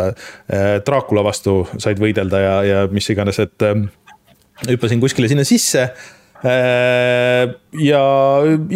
Dracula 0.87 1.25
vastu 1.27 1.63
said 1.77 2.01
võidelda 2.01 2.41
ja, 2.41 2.57
ja 2.65 2.85
mis 2.93 3.11
iganes, 3.13 3.41
et 3.43 3.69
hüppasin 4.71 5.03
kuskile 5.03 5.29
sinna 5.29 5.45
sisse 5.45 5.91
ja 7.85 8.01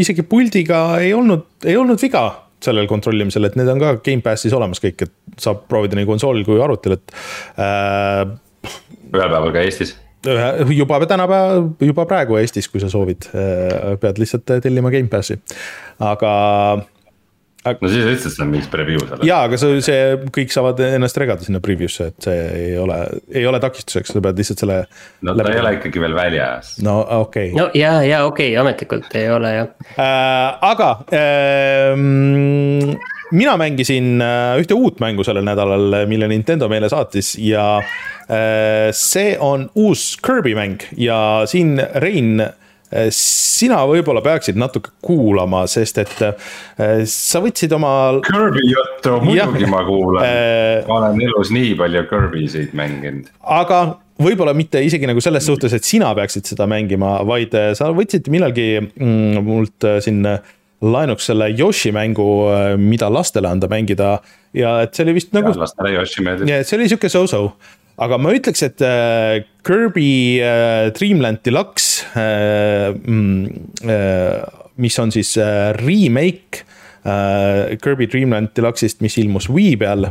isegi 0.00 0.24
puldiga 0.24 0.82
ei 1.04 1.12
olnud, 1.16 1.48
ei 1.68 1.76
olnud 1.76 2.00
viga 2.00 2.47
sellel 2.64 2.88
kontrollimisel, 2.90 3.46
et 3.48 3.56
need 3.58 3.70
on 3.70 3.80
ka 3.82 3.94
Gamepassis 4.02 4.54
olemas 4.56 4.82
kõik, 4.82 5.06
et 5.06 5.40
saab 5.40 5.64
proovida 5.70 5.98
nii 5.98 6.08
konsoolil 6.08 6.46
kui 6.48 6.60
arvutil, 6.62 6.98
et 6.98 7.16
äh,. 7.60 8.22
ühel 9.14 9.30
päeval 9.30 9.54
ka 9.54 9.64
Eestis 9.64 9.96
ühe, 10.26 10.74
juba 10.74 10.98
tänapäeval, 11.06 11.68
juba 11.80 12.06
praegu 12.10 12.38
Eestis, 12.40 12.68
kui 12.68 12.82
sa 12.82 12.90
soovid, 12.90 13.28
äh, 13.30 13.94
pead 14.02 14.18
lihtsalt 14.18 14.58
tellima 14.64 14.90
Gamepassi, 14.94 15.38
aga 16.02 16.32
no 17.80 17.90
siis 17.92 18.04
ütlesid, 18.04 18.34
see 18.34 18.44
on 18.44 18.52
mingis 18.52 18.70
preview 18.72 19.02
seal. 19.04 19.24
jaa, 19.26 19.42
aga 19.48 19.58
see, 19.60 19.82
see 19.84 20.16
kõik 20.34 20.54
saavad 20.54 20.82
ennast 20.88 21.20
regada 21.20 21.46
sinna 21.46 21.60
preview'sse, 21.64 22.10
et 22.12 22.28
see 22.28 22.46
ei 22.62 22.72
ole, 22.80 22.98
ei 23.34 23.44
ole 23.48 23.60
takistuseks, 23.62 24.14
sa 24.14 24.22
pead 24.24 24.40
lihtsalt 24.40 24.64
selle. 24.64 24.80
no 25.26 25.36
ta 25.38 25.52
ei 25.52 25.62
ole 25.62 25.74
ikkagi 25.78 26.02
veel 26.04 26.16
väljas. 26.18 26.74
no 26.84 26.98
okei 27.20 27.52
okay.. 27.52 27.58
no 27.58 27.68
ja, 27.78 27.98
ja 28.06 28.24
okei 28.28 28.52
okay,, 28.52 28.60
ametlikult 28.62 29.18
ei 29.18 29.30
ole 29.34 29.54
jah 29.54 29.72
äh,. 29.94 30.70
aga 30.72 30.90
äh, 31.14 31.94
mina 33.30 33.56
mängisin 33.60 34.22
äh, 34.24 34.60
ühte 34.62 34.78
uut 34.78 35.02
mängu 35.04 35.26
sellel 35.26 35.46
nädalal, 35.46 36.04
mille 36.10 36.30
Nintendo 36.30 36.70
meile 36.70 36.90
saatis 36.92 37.34
ja 37.42 37.66
äh, 37.80 38.88
see 38.96 39.34
on 39.40 39.68
uus 39.76 40.14
Kirby 40.24 40.56
mäng 40.58 40.88
ja 40.96 41.44
siin 41.50 41.76
Rein 42.00 42.40
Eh, 42.40 42.54
sina 43.12 43.82
võib-olla 43.88 44.22
peaksid 44.24 44.58
natuke 44.58 44.94
kuulama, 45.04 45.64
sest 45.70 46.00
et 46.02 46.20
eh, 46.24 47.04
sa 47.08 47.42
võtsid 47.44 47.72
oma. 47.76 47.92
Kirby 48.24 48.64
juttu, 48.70 49.16
muidugi 49.24 49.70
ma 49.70 49.84
kuulan 49.86 50.24
äh,, 50.24 50.84
ma 50.88 51.00
olen 51.02 51.24
elus 51.28 51.52
nii 51.54 51.74
palju 51.78 52.04
Kirby'sid 52.10 52.76
mänginud. 52.78 53.32
aga 53.44 53.82
võib-olla 54.18 54.54
mitte 54.56 54.82
isegi 54.84 55.08
nagu 55.08 55.22
selles 55.24 55.46
suhtes, 55.46 55.74
et 55.76 55.86
sina 55.86 56.10
peaksid 56.16 56.48
seda 56.48 56.66
mängima, 56.70 57.18
vaid 57.28 57.54
sa 57.78 57.92
võtsid 57.94 58.30
millalgi 58.32 58.70
mm, 58.80 59.44
mult 59.46 59.88
siin 60.04 60.24
laenuks 60.78 61.26
selle 61.28 61.50
Yoshi 61.58 61.90
mängu, 61.94 62.24
mida 62.78 63.08
lastele 63.10 63.50
anda 63.50 63.68
mängida 63.70 64.18
ja 64.56 64.78
et 64.84 64.94
see 64.94 65.04
oli 65.04 65.16
vist 65.18 65.34
nagu. 65.36 65.52
lastele 65.58 65.92
Yoshi 65.96 66.24
meeldib. 66.24 66.50
see 66.64 66.78
oli 66.78 66.88
sihuke 66.90 67.10
so-so 67.12 67.52
aga 67.98 68.18
ma 68.20 68.32
ütleks, 68.34 68.62
et 68.66 68.82
äh, 68.84 69.42
Kirby 69.66 70.38
äh, 70.40 70.90
Dreamland 70.94 71.44
Deluxe 71.46 72.06
äh,, 72.14 72.92
mm, 72.94 73.44
äh, 73.88 74.42
mis 74.76 74.98
on 74.98 75.10
siis 75.10 75.36
äh, 75.36 75.74
remake 75.82 76.64
äh, 77.04 77.76
Kirby 77.76 78.06
Dreamland 78.06 78.56
Deluxe'ist, 78.56 79.02
mis 79.02 79.18
ilmus 79.18 79.50
Wii 79.50 79.76
peal 79.76 80.10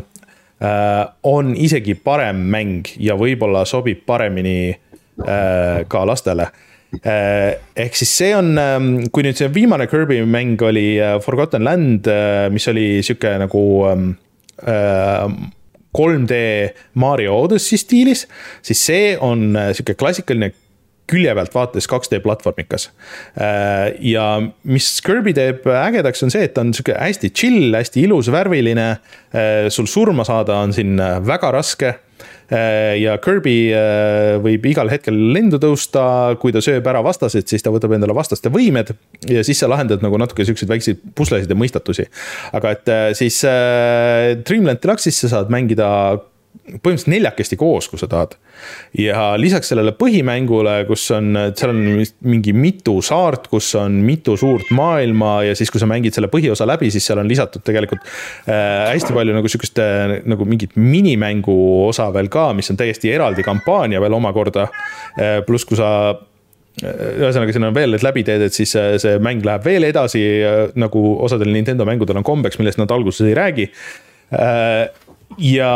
äh,, 0.59 1.05
on 1.23 1.55
isegi 1.55 1.95
parem 1.95 2.47
mäng 2.51 2.91
ja 2.99 3.15
võib-olla 3.19 3.63
sobib 3.65 4.03
paremini 4.07 4.59
äh, 4.71 5.83
ka 5.87 6.05
lastele. 6.07 6.51
Äh, 7.03 7.57
ehk 7.75 7.97
siis 7.99 8.13
see 8.15 8.31
on, 8.35 8.53
ähm, 8.59 8.93
kui 9.11 9.23
nüüd 9.23 9.39
see 9.39 9.49
viimane 9.53 9.89
Kirby 9.91 10.21
mäng 10.27 10.59
oli 10.63 10.97
äh, 10.99 11.17
Forgotten 11.23 11.63
Land, 11.67 12.07
mis 12.51 12.67
oli 12.71 12.89
sihuke 13.03 13.33
nagu 13.39 13.63
ähm, 13.91 14.09
3D 15.97 16.37
Mario 16.93 17.35
Odyssey 17.43 17.79
stiilis, 17.81 18.25
siis 18.65 18.85
see 18.89 19.11
on 19.19 19.51
äh, 19.55 19.73
sihuke 19.75 19.97
klassikaline 19.99 20.53
külje 21.07 21.31
pealt 21.37 21.53
vaates 21.55 21.87
2D 21.87 22.19
platvormikas. 22.23 22.89
Äh, 23.39 23.95
ja 24.11 24.27
mis 24.67 24.89
Kirby 25.05 25.33
teeb 25.37 25.67
ägedaks, 25.71 26.23
on 26.25 26.33
see, 26.33 26.47
et 26.47 26.55
ta 26.55 26.65
on 26.65 26.73
sihuke 26.75 26.97
hästi 26.99 27.31
chill, 27.31 27.71
hästi 27.75 28.03
ilus, 28.07 28.31
värviline. 28.33 28.89
Äh, 29.31 29.69
sul 29.73 29.87
surma 29.89 30.27
saada 30.27 30.59
on 30.65 30.75
siin 30.75 30.99
väga 31.27 31.53
raske 31.55 31.95
ja 33.01 33.17
Kirby 33.23 33.55
äh, 33.75 34.37
võib 34.43 34.65
igal 34.69 34.91
hetkel 34.91 35.17
lendu 35.35 35.59
tõusta, 35.61 36.37
kui 36.41 36.53
ta 36.55 36.61
sööb 36.63 36.87
ära 36.87 37.01
vastased, 37.05 37.47
siis 37.49 37.65
ta 37.65 37.73
võtab 37.73 37.95
endale 37.97 38.15
vastaste 38.15 38.51
võimed. 38.53 38.93
ja 39.27 39.43
siis 39.43 39.59
sa 39.59 39.69
lahendad 39.71 40.05
nagu 40.05 40.19
natuke 40.21 40.45
siukseid 40.47 40.71
väikseid 40.71 41.03
puslesid 41.17 41.51
ja 41.51 41.59
mõistatusi. 41.59 42.07
aga 42.53 42.71
et 42.77 42.93
äh, 42.93 43.11
siis 43.17 43.41
Dreamland 43.43 44.83
Deluxe'is 44.83 45.19
sa 45.23 45.35
saad 45.35 45.53
mängida 45.53 45.89
põhimõtteliselt 46.67 47.11
neljakesti 47.13 47.57
koos, 47.59 47.87
kui 47.87 47.99
sa 47.99 48.09
tahad. 48.11 48.35
ja 48.97 49.29
lisaks 49.39 49.69
sellele 49.71 49.93
põhimängule, 49.95 50.73
kus 50.89 51.05
on, 51.15 51.29
seal 51.55 51.71
on 51.71 51.81
mingi 52.27 52.53
mitu 52.57 52.97
saart, 53.05 53.47
kus 53.51 53.69
on 53.79 53.99
mitu 54.03 54.35
suurt 54.39 54.71
maailma 54.75 55.43
ja 55.47 55.55
siis, 55.55 55.71
kui 55.71 55.79
sa 55.79 55.87
mängid 55.89 56.17
selle 56.17 56.31
põhiosa 56.33 56.67
läbi, 56.67 56.89
siis 56.91 57.05
seal 57.07 57.21
on 57.21 57.29
lisatud 57.29 57.63
tegelikult 57.67 58.03
äh, 58.03 58.89
hästi 58.91 59.15
palju 59.15 59.37
nagu 59.37 59.51
sihukest 59.51 59.83
äh, 59.83 60.17
nagu 60.27 60.47
mingit 60.49 60.75
minimängu 60.75 61.57
osa 61.87 62.09
veel 62.15 62.31
ka, 62.33 62.49
mis 62.57 62.71
on 62.73 62.79
täiesti 62.79 63.13
eraldi 63.15 63.45
kampaania 63.47 64.01
veel 64.03 64.17
omakorda 64.17 64.67
äh,. 64.67 65.39
pluss, 65.47 65.67
kui 65.69 65.79
sa 65.79 65.89
äh, 66.11 66.21
ühesõnaga, 67.21 67.53
siin 67.55 67.69
on 67.69 67.77
veel 67.77 67.95
need 67.95 68.05
läbiteed, 68.05 68.47
et 68.49 68.57
siis 68.57 68.75
äh, 68.79 68.95
see 69.01 69.21
mäng 69.23 69.45
läheb 69.45 69.63
veel 69.67 69.87
edasi, 69.87 70.25
äh, 70.41 70.63
nagu 70.75 71.09
osadel 71.23 71.53
Nintendo 71.53 71.87
mängudel 71.87 72.19
on 72.19 72.27
kombeks, 72.27 72.59
millest 72.59 72.81
nad 72.81 72.91
alguses 72.91 73.29
ei 73.29 73.37
räägi 73.37 73.71
ja 75.35 75.71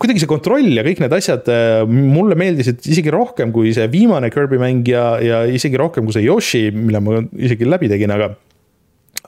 kuidagi 0.00 0.22
see 0.22 0.30
kontroll 0.30 0.72
ja 0.74 0.82
kõik 0.86 1.00
need 1.02 1.14
asjad 1.16 1.46
äh, 1.52 1.84
mulle 1.88 2.36
meeldisid 2.38 2.82
isegi 2.90 3.12
rohkem 3.14 3.52
kui 3.54 3.70
see 3.76 3.86
viimane 3.92 4.30
Kirby 4.34 4.58
mäng 4.60 4.88
ja, 4.90 5.12
ja 5.22 5.44
isegi 5.48 5.78
rohkem 5.80 6.08
kui 6.08 6.16
see 6.16 6.26
Yoshi, 6.26 6.68
mille 6.74 7.00
ma 7.04 7.22
isegi 7.38 7.68
läbi 7.68 7.90
tegin, 7.92 8.12
aga. 8.14 8.32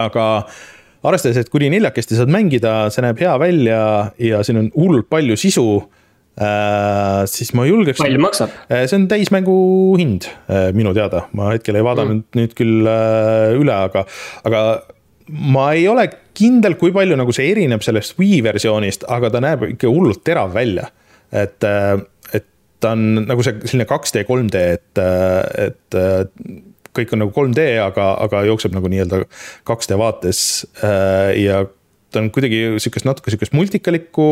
aga 0.00 0.26
arvestades, 1.06 1.38
et 1.40 1.52
kuni 1.52 1.70
neljakesti 1.72 2.18
saad 2.18 2.32
mängida, 2.32 2.74
see 2.92 3.04
näeb 3.04 3.22
hea 3.22 3.32
välja 3.40 3.80
ja 4.20 4.42
siin 4.44 4.60
on 4.60 4.70
hullult 4.74 5.08
palju 5.12 5.38
sisu 5.40 5.66
äh,. 6.36 7.24
siis 7.30 7.54
ma 7.56 7.64
julgeks. 7.68 8.02
palju 8.02 8.20
maksab? 8.20 8.52
Äh, 8.68 8.84
see 8.90 8.98
on 8.98 9.08
täismängu 9.08 9.56
hind 10.00 10.28
äh, 10.50 10.70
minu 10.76 10.92
teada, 10.96 11.28
ma 11.32 11.54
hetkel 11.54 11.78
ei 11.78 11.86
vaadanud 11.86 12.24
mm. 12.24 12.40
nüüd 12.42 12.56
küll 12.58 12.90
äh, 12.90 13.54
üle, 13.56 13.76
aga, 13.88 14.04
aga 14.44 14.64
ma 15.30 15.70
ei 15.76 15.86
ole 15.90 16.06
kindel, 16.36 16.76
kui 16.80 16.92
palju 16.94 17.18
nagu 17.18 17.34
see 17.34 17.50
erineb 17.52 17.84
sellest 17.84 18.16
Wii 18.20 18.40
versioonist, 18.46 19.06
aga 19.10 19.32
ta 19.32 19.42
näeb 19.44 19.66
ikka 19.74 19.90
hullult 19.90 20.24
terav 20.26 20.54
välja. 20.56 20.90
et, 21.30 21.62
äh, 21.62 21.94
et 22.34 22.46
ta 22.82 22.90
on 22.96 23.22
nagu 23.22 23.42
see 23.46 23.54
selline 23.62 23.86
2D, 23.86 24.24
3D, 24.26 24.62
et, 24.74 24.98
äh, 24.98 25.66
et 25.66 25.94
äh, 25.94 26.24
kõik 26.96 27.12
on 27.14 27.22
nagu 27.22 27.30
3D, 27.30 27.66
aga, 27.78 28.14
aga 28.24 28.40
jookseb 28.48 28.74
nagu 28.74 28.90
nii-öelda 28.90 29.20
2D 29.68 29.98
vaates 30.00 30.40
ja 31.38 31.60
ta 32.10 32.18
on 32.18 32.32
kuidagi 32.34 32.80
sihukest 32.82 33.06
natuke 33.06 33.30
sihukest 33.30 33.54
multikalikku 33.54 34.26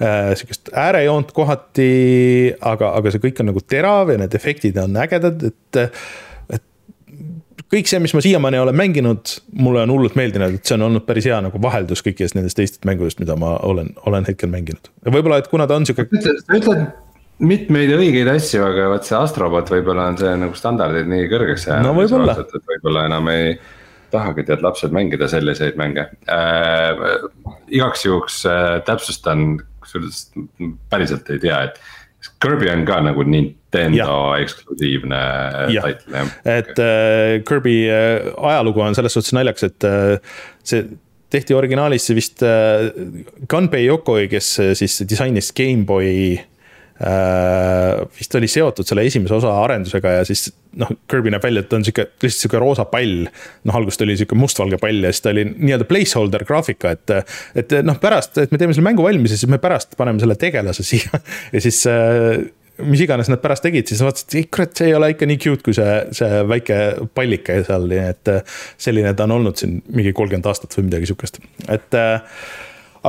sihukest 0.00 0.72
äärejoont 0.72 1.34
kohati, 1.36 2.54
aga, 2.64 2.94
aga 2.96 3.12
see 3.12 3.20
kõik 3.26 3.44
on 3.44 3.52
nagu 3.52 3.60
terav 3.60 4.14
ja 4.14 4.16
need 4.22 4.38
efektid 4.40 4.80
on 4.80 4.96
ägedad, 5.04 5.44
et 5.52 5.82
kõik 7.72 7.88
see, 7.90 8.00
mis 8.02 8.14
ma 8.16 8.22
siiamaani 8.24 8.60
olen 8.60 8.76
mänginud, 8.76 9.36
mulle 9.60 9.84
on 9.84 9.92
hullult 9.94 10.18
meeldinud, 10.18 10.58
et 10.58 10.68
see 10.68 10.76
on 10.76 10.88
olnud 10.88 11.06
päris 11.06 11.28
hea 11.30 11.38
nagu 11.44 11.60
vaheldus 11.62 12.04
kõikidest 12.06 12.36
nendest 12.38 12.58
teistest 12.58 12.84
mängudest, 12.88 13.20
mida 13.22 13.36
ma 13.40 13.56
olen, 13.66 13.92
olen 14.08 14.28
hetkel 14.28 14.52
mänginud. 14.52 14.92
võib-olla, 15.08 15.40
et 15.42 15.48
kuna 15.52 15.68
ta 15.70 15.78
on 15.78 15.88
sihuke. 15.88 16.06
sa 16.20 16.58
ütled 16.58 16.84
mitmeid 17.42 17.90
õigeid 17.96 18.30
asju, 18.30 18.62
aga 18.62 18.90
vot 18.92 19.06
see 19.06 19.16
Astrobot 19.18 19.70
võib-olla 19.74 20.10
on 20.12 20.18
see 20.20 20.34
nagu 20.38 20.58
standardid 20.58 21.08
nii 21.10 21.26
kõrgeks 21.32 21.66
jäänud. 21.68 21.88
no 21.88 21.96
võib-olla. 21.96 22.36
võib-olla 22.70 23.08
enam 23.10 23.30
ei 23.32 23.56
tahagi 24.14 24.44
tead 24.46 24.62
lapsed 24.62 24.94
mängida 24.94 25.26
selliseid 25.30 25.78
mänge 25.80 26.06
äh,. 26.30 27.02
igaks 27.74 28.06
juhuks 28.06 28.44
äh, 28.46 28.78
täpsustan, 28.86 29.58
kusjuures 29.82 30.28
päriselt 30.92 31.30
ei 31.34 31.42
tea, 31.42 31.64
et 31.68 31.80
Kirby 32.42 32.68
on 32.72 32.84
ka 32.88 33.00
nagu 33.04 33.24
Nintendo 33.28 33.98
ja. 33.98 34.18
eksklusiivne 34.42 35.20
title 35.70 36.18
jah? 36.18 36.34
et 36.56 36.78
äh, 36.82 37.40
Kirby 37.46 37.78
äh, 37.88 38.32
ajalugu 38.50 38.84
on 38.84 38.96
selles 38.98 39.16
suhtes 39.16 39.34
naljakas, 39.36 39.70
et 39.70 39.88
äh, 39.88 40.38
see 40.66 40.86
tehti 41.34 41.56
originaalis 41.56 42.10
vist 42.14 42.44
äh, 42.46 42.90
Gunpei 43.50 43.86
Yokoi, 43.88 44.28
kes 44.30 44.58
äh, 44.62 44.74
siis 44.78 45.00
disainis 45.08 45.52
GameBoy 45.56 46.10
Äh, 46.14 46.53
vist 48.14 48.36
oli 48.38 48.46
seotud 48.46 48.86
selle 48.86 49.02
esimese 49.02 49.34
osa 49.34 49.50
arendusega 49.64 50.12
ja 50.20 50.26
siis 50.28 50.46
noh, 50.78 50.92
Kirby 51.10 51.32
näeb 51.34 51.42
välja, 51.42 51.64
et 51.64 51.70
ta 51.70 51.78
on 51.78 51.86
sihuke, 51.86 52.06
lihtsalt 52.22 52.44
sihuke 52.44 52.60
roosa 52.62 52.84
pall. 52.86 53.26
noh, 53.66 53.78
alguses 53.78 53.98
ta 53.98 54.06
oli 54.06 54.14
sihuke 54.20 54.38
mustvalge 54.38 54.78
pall 54.82 55.02
ja 55.02 55.10
siis 55.10 55.24
ta 55.24 55.32
oli 55.34 55.46
nii-öelda 55.50 55.88
placeholder 55.90 56.44
graafika, 56.46 56.94
et. 56.94 57.14
et 57.58 57.78
noh, 57.82 57.98
pärast, 58.00 58.38
et 58.38 58.54
me 58.54 58.60
teeme 58.60 58.76
selle 58.76 58.86
mängu 58.86 59.06
valmis 59.06 59.34
ja 59.34 59.40
siis 59.40 59.50
me 59.50 59.58
pärast 59.62 59.98
paneme 59.98 60.22
selle 60.22 60.38
tegelase 60.38 60.86
siia 60.92 61.18
ja 61.52 61.62
siis 61.64 61.80
äh, 61.90 62.44
mis 62.82 63.02
iganes 63.04 63.30
nad 63.30 63.42
pärast 63.42 63.66
tegid, 63.66 63.86
siis 63.90 64.02
vaatasid, 64.02 64.36
ei 64.38 64.46
kurat, 64.50 64.74
see 64.78 64.90
ei 64.90 64.94
ole 64.98 65.12
ikka 65.14 65.28
nii 65.30 65.40
cute, 65.42 65.62
kui 65.66 65.74
see, 65.76 65.96
see 66.14 66.44
väike 66.50 66.78
pallike 67.14 67.60
seal, 67.66 67.88
nii 67.90 68.04
et 68.10 68.30
selline 68.86 69.14
ta 69.14 69.26
on 69.28 69.36
olnud 69.40 69.58
siin 69.58 69.80
mingi 69.94 70.14
kolmkümmend 70.14 70.46
aastat 70.50 70.74
või 70.78 70.88
midagi 70.88 71.10
sihukest, 71.10 71.42
et 71.74 71.98
äh, 71.98 72.38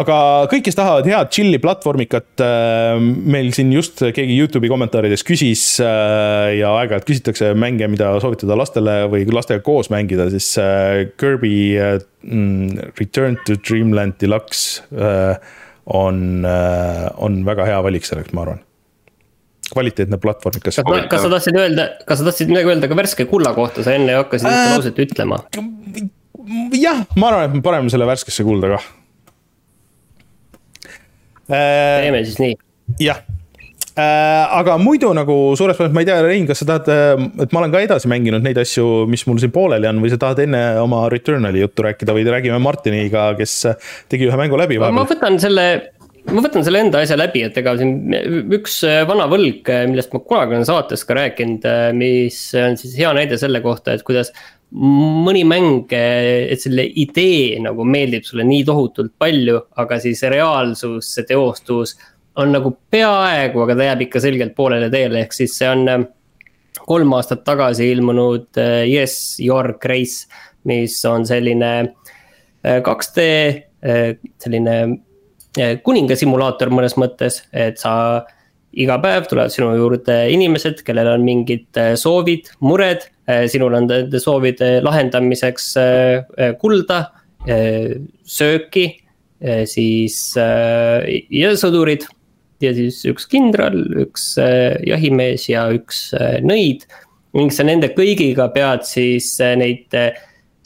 aga 0.02 0.18
kõik, 0.52 0.66
kes 0.68 0.78
tahavad 0.78 1.08
head 1.10 1.32
chill'i 1.36 1.60
platvormikat, 1.64 2.28
äh, 2.44 3.00
meil 3.00 3.52
siin 3.56 3.72
just 3.76 4.04
keegi 4.04 4.38
Youtube'i 4.38 4.72
kommentaarides 4.72 5.26
küsis 5.28 5.64
äh, 5.84 6.56
ja 6.60 6.74
aeg-ajalt 6.82 7.08
küsitakse 7.08 7.54
mänge, 7.58 7.88
mida 7.92 8.14
soovitada 8.24 8.58
lastele 8.60 9.02
või 9.12 9.26
lastega 9.32 9.64
koos 9.66 9.92
mängida, 9.94 10.30
siis 10.34 10.52
äh, 10.62 11.08
Kirby 11.20 11.56
mm, 11.80 12.94
Return 13.00 13.40
to 13.48 13.58
Dreamland 13.62 14.20
Deluxe 14.22 14.84
on, 15.86 16.22
on 16.46 17.44
väga 17.46 17.68
hea 17.70 17.82
valik 17.86 18.08
selleks, 18.08 18.34
ma 18.34 18.48
arvan 18.48 18.64
kvaliteetne 19.74 20.18
platvormikas. 20.18 20.80
kas 21.10 21.22
sa 21.22 21.30
tahtsid 21.30 21.58
öelda, 21.60 21.88
kas 22.08 22.22
sa 22.22 22.28
tahtsid 22.30 22.52
midagi 22.52 22.72
öelda 22.72 22.90
ka 22.92 22.98
värske 22.98 23.26
kulla 23.30 23.54
kohta, 23.58 23.84
sa 23.86 23.96
enne 23.98 24.18
hakkasid 24.20 24.50
äh, 24.50 24.68
lauset 24.76 25.02
ütlema? 25.02 25.42
jah, 26.78 27.04
ma 27.18 27.32
arvan, 27.32 27.50
et 27.50 27.58
me 27.58 27.64
paneme 27.66 27.92
selle 27.94 28.08
värskesse 28.10 28.46
kulda 28.46 28.76
kah. 28.76 28.88
Teeme 31.48 32.26
siis 32.26 32.42
nii. 32.42 32.60
jah 33.02 33.24
Äh, 33.96 34.46
aga 34.52 34.74
muidu 34.76 35.08
nagu 35.16 35.34
suures 35.56 35.78
plaanis, 35.78 35.94
ma 35.96 36.02
ei 36.04 36.08
tea, 36.10 36.18
Rein, 36.26 36.44
kas 36.50 36.60
sa 36.60 36.66
tahad, 36.68 36.90
äh, 36.92 37.22
et 37.46 37.54
ma 37.56 37.62
olen 37.62 37.72
ka 37.72 37.80
edasi 37.80 38.10
mänginud 38.12 38.44
neid 38.44 38.58
asju, 38.60 39.06
mis 39.08 39.24
mul 39.24 39.40
siin 39.40 39.54
pooleli 39.56 39.88
on 39.88 40.02
või 40.04 40.12
sa 40.12 40.18
tahad 40.20 40.42
enne 40.44 40.60
oma 40.82 41.06
Returnali 41.12 41.62
juttu 41.62 41.86
rääkida 41.86 42.16
või 42.18 42.26
räägime 42.28 42.60
Martiniga, 42.60 43.30
kes 43.40 43.54
tegi 44.12 44.28
ühe 44.28 44.40
mängu 44.42 44.60
läbi. 44.60 44.82
ma 44.84 45.06
võtan 45.08 45.40
selle, 45.40 45.68
ma 46.28 46.44
võtan 46.44 46.68
selle 46.68 46.84
enda 46.84 47.06
asja 47.08 47.16
läbi, 47.22 47.46
et 47.48 47.56
ega 47.64 47.78
siin 47.80 47.96
üks 48.60 48.82
vana 49.08 49.30
võlg, 49.32 49.72
millest 49.88 50.12
ma 50.12 50.24
kunagi 50.28 50.58
olen 50.58 50.68
saates 50.68 51.08
ka 51.08 51.16
rääkinud, 51.22 51.72
mis 51.96 52.42
on 52.60 52.76
siis 52.82 53.00
hea 53.00 53.16
näide 53.16 53.40
selle 53.40 53.64
kohta, 53.64 53.96
et 53.96 54.04
kuidas 54.04 54.36
mõni 54.76 55.44
mäng, 55.48 55.92
et 55.94 56.60
selle 56.62 56.88
idee 57.00 57.60
nagu 57.64 57.86
meeldib 57.88 58.26
sulle 58.28 58.44
nii 58.48 58.66
tohutult 58.68 59.14
palju, 59.22 59.60
aga 59.80 60.00
siis 60.04 60.24
reaalsus, 60.32 61.14
see 61.16 61.28
teostus 61.30 61.96
on 62.42 62.52
nagu 62.52 62.74
peaaegu, 62.92 63.62
aga 63.64 63.78
ta 63.78 63.88
jääb 63.90 64.06
ikka 64.08 64.22
selgelt 64.24 64.56
poolele 64.58 64.90
teele, 64.92 65.24
ehk 65.24 65.36
siis 65.36 65.56
see 65.60 65.70
on 65.72 65.86
ähm, 65.92 66.08
kolm 66.86 67.14
aastat 67.16 67.46
tagasi 67.48 67.88
ilmunud 67.94 68.60
äh, 68.60 68.84
Yes, 68.90 69.38
Your 69.40 69.78
Grace, 69.82 70.28
mis 70.68 70.98
on 71.08 71.26
selline 71.28 71.72
2D 72.66 73.26
äh, 73.86 74.16
selline 74.42 74.78
kuningasimulaator 75.56 76.68
mõnes 76.74 76.98
mõttes, 77.00 77.46
et 77.56 77.80
sa 77.80 78.26
iga 78.76 78.98
päev 79.00 79.30
tulevad 79.32 79.54
sinu 79.54 79.70
juurde 79.78 80.26
inimesed, 80.34 80.82
kellel 80.84 81.14
on 81.14 81.24
mingid 81.24 81.80
soovid, 81.96 82.50
mured. 82.60 83.06
Sinul 83.26 83.74
on 83.74 83.88
soovide 84.22 84.80
lahendamiseks 84.86 85.72
kulda, 86.62 87.00
sööki, 88.26 88.86
siis 89.70 90.20
ja 90.36 91.54
sõdurid 91.58 92.06
ja 92.62 92.72
siis 92.78 93.02
üks 93.10 93.26
kindral, 93.30 93.80
üks 94.06 94.36
jahimees 94.88 95.48
ja 95.50 95.66
üks 95.74 96.08
nõid. 96.46 96.86
ning 97.36 97.52
sa 97.52 97.66
nende 97.68 97.90
kõigiga 97.98 98.48
pead 98.54 98.86
siis 98.88 99.34
neid 99.60 99.94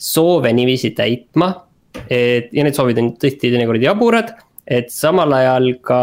soove 0.00 0.52
niiviisi 0.52 0.92
täitma. 0.96 1.52
et 2.08 2.52
ja 2.52 2.64
need 2.64 2.76
soovid 2.76 2.98
on 3.02 3.12
tõesti 3.18 3.50
teinekord 3.50 3.82
jaburad, 3.82 4.30
et 4.66 4.92
samal 4.94 5.32
ajal 5.34 5.72
ka 5.82 6.02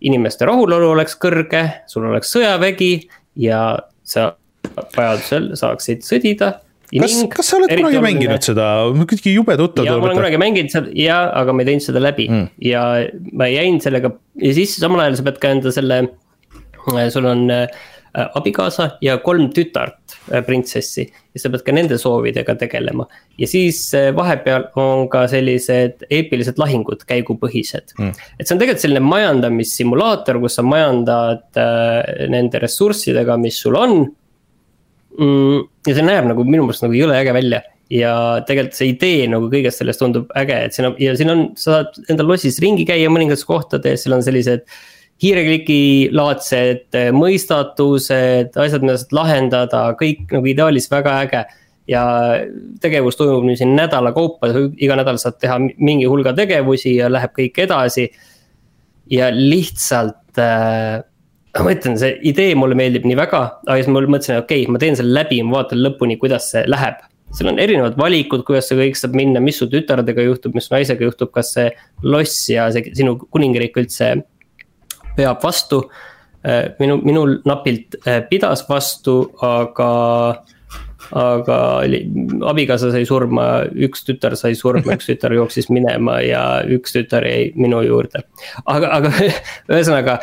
inimeste 0.00 0.46
rahulolu 0.48 0.94
oleks 0.94 1.16
kõrge, 1.20 1.62
sul 1.86 2.06
oleks 2.08 2.32
sõjavägi 2.32 3.08
ja 3.36 3.76
sa 4.02 4.32
vajadusel 4.76 5.52
saaksid 5.58 6.04
sõdida 6.06 6.56
kas, 6.90 7.16
kas 7.30 7.52
sa 7.52 7.58
oled 7.58 7.70
kunagi 7.70 7.98
oluline... 7.98 8.06
mänginud 8.08 8.46
seda, 8.46 8.66
kuidagi 8.98 9.36
jube 9.36 9.56
tuttav. 9.60 9.86
ja 9.86 9.94
ma 9.98 10.08
olen 10.08 10.18
kunagi 10.18 10.40
mänginud 10.42 10.74
seal 10.74 10.90
ja, 10.98 11.20
aga 11.38 11.54
ma 11.54 11.64
ei 11.64 11.70
teinud 11.70 11.86
seda 11.86 12.02
läbi 12.02 12.26
mm. 12.30 12.50
ja 12.66 12.82
ma 13.36 13.48
jäin 13.50 13.78
sellega 13.82 14.12
ja 14.42 14.56
siis 14.56 14.74
samal 14.80 15.04
ajal 15.04 15.20
sa 15.20 15.30
pead 15.30 15.40
ka 15.42 15.54
enda 15.56 15.74
selle, 15.74 16.02
sul 17.14 17.30
on 17.30 17.46
äh, 17.54 17.66
abikaasa 18.10 18.96
ja 19.04 19.18
kolm 19.22 19.50
tütart 19.54 20.16
äh, 20.32 20.42
printsessi. 20.46 21.06
ja 21.34 21.38
sa 21.40 21.50
pead 21.52 21.62
ka 21.66 21.74
nende 21.74 21.98
soovidega 22.00 22.56
tegelema 22.58 23.06
ja 23.38 23.46
siis 23.50 23.82
äh, 23.94 24.10
vahepeal 24.16 24.66
on 24.80 25.06
ka 25.12 25.26
sellised 25.30 26.06
eepilised 26.10 26.58
lahingud, 26.58 27.04
käigupõhised 27.06 27.94
mm.. 27.98 28.16
et 28.38 28.46
see 28.46 28.56
on 28.56 28.62
tegelikult 28.62 28.82
selline 28.82 29.04
majandamissimulaator, 29.06 30.40
kus 30.42 30.58
sa 30.58 30.66
majandad 30.66 31.46
äh, 31.60 32.26
nende 32.32 32.62
ressurssidega, 32.62 33.38
mis 33.40 33.60
sul 33.62 33.78
on. 33.78 34.02
Ja 35.18 35.94
see 35.94 36.06
näeb 36.06 36.28
nagu 36.30 36.44
minu 36.46 36.64
meelest 36.66 36.84
nagu 36.84 36.94
jõle 36.96 37.16
äge 37.18 37.34
välja 37.34 37.62
ja 37.90 38.12
tegelikult 38.46 38.78
see 38.78 38.92
idee 38.92 39.26
nagu 39.30 39.50
kõigest 39.50 39.82
sellest 39.82 40.00
tundub 40.02 40.30
äge, 40.38 40.56
et 40.66 40.76
siin 40.76 40.90
on 40.90 40.96
ja 41.02 41.14
siin 41.18 41.32
on, 41.32 41.44
sa 41.58 41.80
saad 41.80 42.12
endal 42.12 42.30
lossis 42.30 42.60
ringi 42.62 42.86
käia 42.88 43.10
mõningates 43.10 43.46
kohtades, 43.48 44.04
seal 44.04 44.16
on 44.16 44.24
sellised. 44.26 44.66
hiirekliki 45.20 46.08
laadsed 46.16 46.96
mõistatused, 47.12 48.54
asjad, 48.56 48.84
mida 48.86 48.94
saad 48.96 49.10
lahendada, 49.12 49.82
kõik 50.00 50.30
nagu 50.32 50.48
ideaalis 50.48 50.88
väga 50.90 51.18
äge. 51.26 51.44
ja 51.90 52.04
tegevus 52.80 53.16
toimub 53.18 53.42
nüüd 53.44 53.58
siin 53.58 53.74
nädala 53.74 54.12
kaupa, 54.14 54.46
iga 54.78 54.96
nädal 54.96 55.18
saad 55.18 55.40
teha 55.42 55.58
mingi 55.58 56.06
hulga 56.06 56.32
tegevusi 56.32 56.94
ja 57.00 57.10
läheb 57.10 57.34
kõik 57.34 57.58
edasi. 57.66 58.10
ja 59.10 59.30
lihtsalt 59.34 60.38
äh, 60.38 61.02
ma 61.58 61.72
ütlen, 61.74 61.96
see 61.98 62.12
idee 62.30 62.54
mulle 62.58 62.76
meeldib 62.78 63.06
nii 63.08 63.16
väga, 63.18 63.40
aga 63.66 63.78
siis 63.78 63.90
ma 63.90 64.02
mõtlesin, 64.02 64.36
et 64.36 64.44
okei 64.44 64.64
okay,, 64.64 64.72
ma 64.72 64.82
teen 64.82 64.98
selle 64.98 65.14
läbi, 65.16 65.40
ma 65.46 65.60
vaatan 65.60 65.82
lõpuni, 65.82 66.18
kuidas 66.20 66.50
see 66.52 66.62
läheb. 66.70 67.00
seal 67.34 67.52
on 67.52 67.60
erinevad 67.62 67.98
valikud, 67.98 68.42
kuidas 68.46 68.66
see 68.70 68.78
kõik 68.78 68.96
saab 68.98 69.14
minna, 69.18 69.42
mis 69.42 69.58
su 69.62 69.68
tütardega 69.70 70.22
juhtub, 70.26 70.54
mis 70.54 70.66
su 70.66 70.74
naisega 70.74 71.04
juhtub, 71.06 71.30
kas 71.34 71.52
see 71.54 71.68
loss 72.02 72.48
ja 72.50 72.68
see 72.74 72.90
sinu 72.98 73.16
kuningriik 73.22 73.76
üldse 73.78 74.16
peab 75.18 75.42
vastu. 75.42 75.84
Äh, 76.40 76.72
minu, 76.80 76.96
minul 77.04 77.36
napilt 77.46 77.98
äh, 78.06 78.22
pidas 78.30 78.64
vastu, 78.68 79.20
aga 79.44 79.90
aga 81.10 81.56
abikaasa 82.50 82.92
sai 82.94 83.02
surma, 83.08 83.46
üks 83.74 84.04
tütar 84.06 84.36
sai 84.38 84.54
surma, 84.58 84.94
üks 84.94 85.08
tütar 85.10 85.34
jooksis 85.34 85.66
minema 85.72 86.20
ja 86.22 86.42
üks 86.70 86.94
tütar 86.94 87.26
jäi 87.26 87.50
minu 87.58 87.82
juurde. 87.86 88.22
aga, 88.64 88.92
aga 88.98 89.10
ühesõnaga 89.72 90.20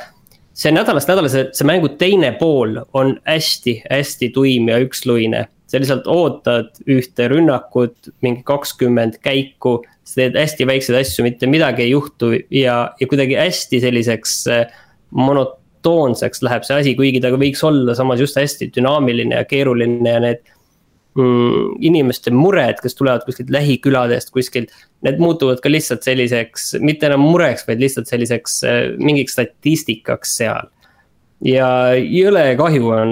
see 0.57 0.73
nädalast 0.73 1.09
nädalasse, 1.09 1.45
see 1.55 1.67
mängu 1.67 1.91
teine 1.99 2.31
pool 2.39 2.79
on 2.97 3.15
hästi-hästi 3.27 4.31
tuim 4.35 4.71
ja 4.71 4.81
üksluine. 4.83 5.47
sa 5.67 5.81
lihtsalt 5.83 6.05
ootad 6.07 6.77
ühte 6.87 7.25
rünnakut, 7.27 8.07
mingi 8.23 8.39
kakskümmend 8.47 9.17
käiku, 9.19 9.81
sa 10.07 10.21
teed 10.21 10.37
hästi 10.39 10.63
väikseid 10.69 10.95
asju, 11.01 11.25
mitte 11.25 11.49
midagi 11.51 11.83
ei 11.83 11.89
juhtu 11.91 12.29
ja, 12.55 12.77
ja 12.95 13.07
kuidagi 13.11 13.35
hästi 13.35 13.81
selliseks 13.83 14.35
äh, 14.47 14.77
monotoonseks 15.11 16.39
läheb 16.47 16.63
see 16.63 16.77
asi, 16.79 16.93
kuigi 16.95 17.19
ta 17.19 17.33
võiks 17.35 17.65
olla 17.67 17.97
samas 17.99 18.23
just 18.23 18.39
hästi 18.39 18.69
dünaamiline 18.77 19.41
ja 19.41 19.49
keeruline 19.49 20.13
ja 20.15 20.23
need 20.23 20.39
mm, 21.19 21.75
inimeste 21.91 22.31
mured, 22.31 22.79
kes 22.79 22.95
tulevad 22.95 23.27
kuskilt 23.27 23.51
lähiküladest 23.51 24.31
kuskilt. 24.31 24.71
Need 25.05 25.19
muutuvad 25.21 25.59
ka 25.61 25.69
lihtsalt 25.69 26.01
selliseks, 26.01 26.71
mitte 26.81 27.05
enam 27.05 27.21
mureks, 27.21 27.67
vaid 27.67 27.81
lihtsalt 27.83 28.09
selliseks 28.09 28.55
äh, 28.65 28.77
mingiks 28.97 29.35
statistikaks 29.37 30.37
seal. 30.39 30.71
ja 31.45 31.67
jõle 32.01 32.41
kahju 32.57 32.87
on, 32.95 33.11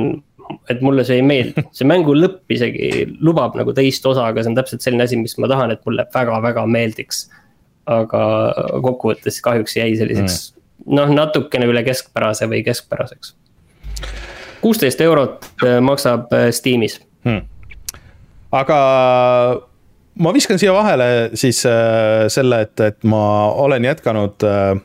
et 0.69 0.81
mulle 0.81 1.05
see 1.05 1.19
ei 1.19 1.25
meeldi, 1.25 1.61
see 1.77 1.85
mängu 1.85 2.15
lõpp 2.17 2.49
isegi 2.55 3.05
lubab 3.21 3.53
nagu 3.59 3.73
teist 3.77 4.05
osa, 4.09 4.25
aga 4.31 4.41
see 4.41 4.49
on 4.49 4.57
täpselt 4.57 4.81
selline 4.81 5.05
asi, 5.05 5.19
mis 5.21 5.37
ma 5.37 5.49
tahan, 5.51 5.75
et 5.75 5.85
mulle 5.85 6.07
väga-väga 6.13 6.65
meeldiks. 6.65 7.27
aga 7.85 8.21
kokkuvõttes 8.81 9.35
kahjuks 9.45 9.75
jäi 9.77 9.91
selliseks 9.93 10.37
mm. 10.55 10.95
noh, 10.97 11.11
natukene 11.13 11.67
üle 11.69 11.83
keskpärase 11.85 12.49
või 12.49 12.63
keskpäraseks. 12.65 13.35
kuusteist 14.61 15.01
eurot 15.05 15.45
äh, 15.61 15.77
maksab 15.85 16.33
äh, 16.33 16.49
Steamis 16.49 16.97
hmm 17.25 17.45
aga 18.55 18.79
ma 20.19 20.33
viskan 20.35 20.59
siia 20.61 20.73
vahele 20.75 21.07
siis 21.37 21.63
äh, 21.69 22.25
selle, 22.31 22.61
et, 22.67 22.79
et 22.79 23.03
ma 23.07 23.51
olen 23.51 23.85
jätkanud 23.87 24.45
äh, 24.47 24.75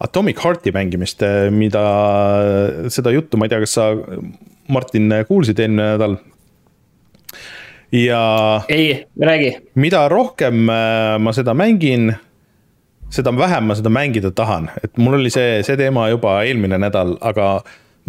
Atomic 0.00 0.40
Hearti 0.44 0.72
mängimist, 0.72 1.22
äh, 1.22 1.50
mida, 1.52 1.84
seda 2.88 3.12
juttu, 3.12 3.36
ma 3.36 3.46
ei 3.46 3.52
tea, 3.52 3.60
kas 3.64 3.76
sa, 3.76 3.90
Martin, 4.70 5.12
kuulsid 5.28 5.60
eelmine 5.60 5.92
nädal? 5.94 6.16
ja. 7.92 8.62
ei, 8.68 9.06
räägi. 9.20 9.56
mida 9.74 10.08
rohkem 10.08 10.68
äh, 10.68 11.18
ma 11.18 11.32
seda 11.32 11.54
mängin, 11.54 12.14
seda 13.10 13.32
vähem 13.36 13.66
ma 13.66 13.74
seda 13.74 13.90
mängida 13.92 14.30
tahan, 14.30 14.70
et 14.84 14.96
mul 14.96 15.18
oli 15.18 15.30
see, 15.30 15.60
see 15.66 15.76
teema 15.76 16.08
juba 16.12 16.40
eelmine 16.46 16.78
nädal, 16.78 17.16
aga 17.20 17.58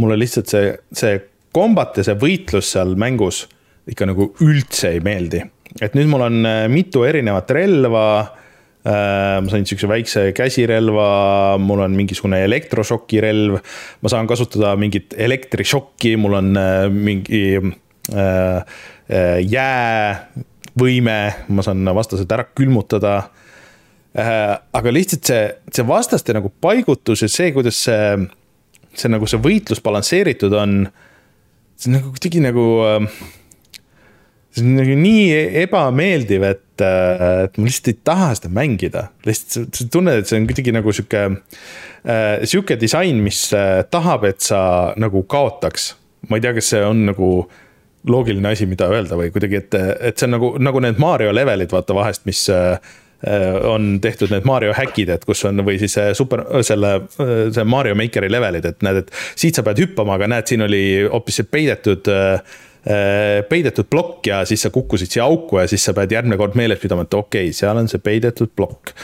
mulle 0.01 0.19
lihtsalt 0.19 0.51
see, 0.51 0.75
see 0.93 1.17
kombat 1.51 1.97
ja 1.99 2.07
see 2.07 2.17
võitlus 2.19 2.71
seal 2.75 2.95
mängus 2.95 3.47
ikka 3.89 4.07
nagu 4.07 4.31
üldse 4.45 4.93
ei 4.95 5.01
meeldi. 5.03 5.43
Et 5.79 5.95
nüüd 5.95 6.09
mul 6.11 6.25
on 6.25 6.45
äh, 6.47 6.65
mitu 6.71 7.05
erinevat 7.07 7.51
relva 7.55 8.05
äh, 8.21 9.39
ma 9.43 9.51
sain 9.51 9.67
siukse 9.67 9.87
väikse 9.89 10.25
käsirelva, 10.35 11.57
mul 11.61 11.85
on 11.85 11.95
mingisugune 11.95 12.41
elektrošokirelv, 12.47 13.59
ma 14.01 14.11
saan 14.11 14.29
kasutada 14.29 14.73
mingit 14.79 15.15
elektrišokki, 15.17 16.17
mul 16.19 16.39
on 16.41 16.51
äh, 16.59 16.87
mingi 16.91 17.43
jäävõime, 19.51 21.17
ma 21.53 21.63
saan 21.63 21.85
vastased 21.95 22.31
ära 22.33 22.47
külmutada. 22.57 23.13
aga 24.11 24.91
lihtsalt 24.91 25.29
see, 25.29 25.43
see 25.71 25.85
vastaste 25.87 26.33
nagu 26.35 26.49
paigutus 26.61 27.21
ja 27.23 27.29
see, 27.31 27.51
kuidas 27.55 27.77
see, 27.85 28.17
see 28.97 29.11
nagu 29.11 29.29
see 29.29 29.39
võitlus 29.39 29.79
balansseeritud 29.83 30.53
on. 30.57 30.89
see 31.77 31.91
on 31.91 31.97
nagu 31.99 32.11
kuidagi 32.11 32.41
nagu 32.43 32.65
äh, 32.87 33.21
see 34.51 34.65
on 34.65 34.75
nagu 34.75 34.95
nii 34.99 35.25
ebameeldiv, 35.63 36.43
et, 36.43 36.83
äh, 36.83 37.23
et 37.45 37.57
ma 37.57 37.67
lihtsalt 37.67 37.91
ei 37.93 37.97
taha 38.07 38.29
seda 38.37 38.51
mängida. 38.53 39.07
lihtsalt 39.27 39.75
sa 39.77 39.87
tunned, 39.91 40.21
et 40.21 40.29
see 40.29 40.39
on 40.41 40.47
kuidagi 40.49 40.75
nagu 40.75 40.93
sihuke 40.95 41.23
äh,, 41.31 42.43
sihuke 42.43 42.77
disain, 42.79 43.21
mis 43.23 43.45
äh, 43.55 43.81
tahab, 43.91 44.25
et 44.27 44.41
sa 44.43 44.93
nagu 44.99 45.23
kaotaks. 45.23 45.93
ma 46.29 46.37
ei 46.37 46.43
tea, 46.43 46.55
kas 46.57 46.73
see 46.73 46.81
on 46.85 47.05
nagu 47.07 47.29
loogiline 48.07 48.51
asi, 48.51 48.65
mida 48.69 48.89
öelda 48.91 49.17
või 49.17 49.31
kuidagi, 49.33 49.61
et, 49.61 49.77
et 50.09 50.17
see 50.17 50.27
on 50.27 50.35
nagu, 50.35 50.51
nagu 50.61 50.81
need 50.83 50.99
Mario 51.01 51.31
levelid, 51.33 51.71
vaata 51.71 51.95
vahest, 51.95 52.25
mis 52.25 52.43
äh, 52.49 52.75
on 53.69 53.99
tehtud 54.01 54.33
need 54.33 54.47
Mario 54.49 54.73
häkid, 54.73 55.11
et 55.13 55.25
kus 55.29 55.45
on 55.45 55.61
või 55.63 55.77
siis 55.77 55.93
super, 56.17 56.41
selle, 56.65 56.95
see 57.53 57.65
Mario 57.69 57.93
Makeri 57.95 58.31
levelid, 58.33 58.65
et 58.65 58.81
näed, 58.85 59.03
et 59.03 59.13
siit 59.37 59.55
sa 59.55 59.63
pead 59.63 59.79
hüppama, 59.83 60.17
aga 60.17 60.29
näed, 60.33 60.49
siin 60.49 60.65
oli 60.65 60.81
hoopis 61.05 61.39
see 61.39 61.49
peidetud 61.53 62.09
peidetud 62.81 63.85
plokk 63.93 64.25
ja 64.25 64.39
siis 64.49 64.63
sa 64.65 64.71
kukkusid 64.73 65.11
siia 65.13 65.27
auku 65.27 65.59
ja 65.59 65.67
siis 65.69 65.83
sa 65.85 65.93
pead 65.93 66.15
järgmine 66.15 66.39
kord 66.39 66.55
meeles 66.57 66.79
pidama, 66.81 67.05
et 67.05 67.13
okei 67.13 67.51
okay,, 67.51 67.53
seal 67.53 67.77
on 67.77 67.89
see 67.91 68.01
peidetud 68.01 68.49
plokk. 68.57 68.95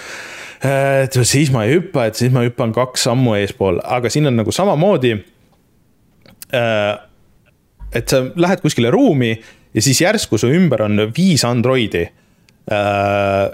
et 0.66 1.14
siis 1.22 1.52
ma 1.54 1.68
ei 1.68 1.76
hüppa, 1.76 2.08
et 2.10 2.18
siis 2.18 2.34
ma 2.34 2.42
hüppan 2.42 2.74
kaks 2.74 3.06
sammu 3.06 3.36
eespool, 3.38 3.78
aga 3.86 4.10
siin 4.10 4.32
on 4.32 4.40
nagu 4.42 4.56
samamoodi 4.56 5.14
et 7.94 8.12
sa 8.12 8.24
lähed 8.36 8.64
kuskile 8.64 8.92
ruumi 8.94 9.32
ja 9.74 9.84
siis 9.84 10.02
järsku 10.02 10.40
su 10.40 10.50
ümber 10.54 10.84
on 10.88 11.08
viis 11.16 11.46
Androidi. 11.48 12.04
Äh, 12.72 13.46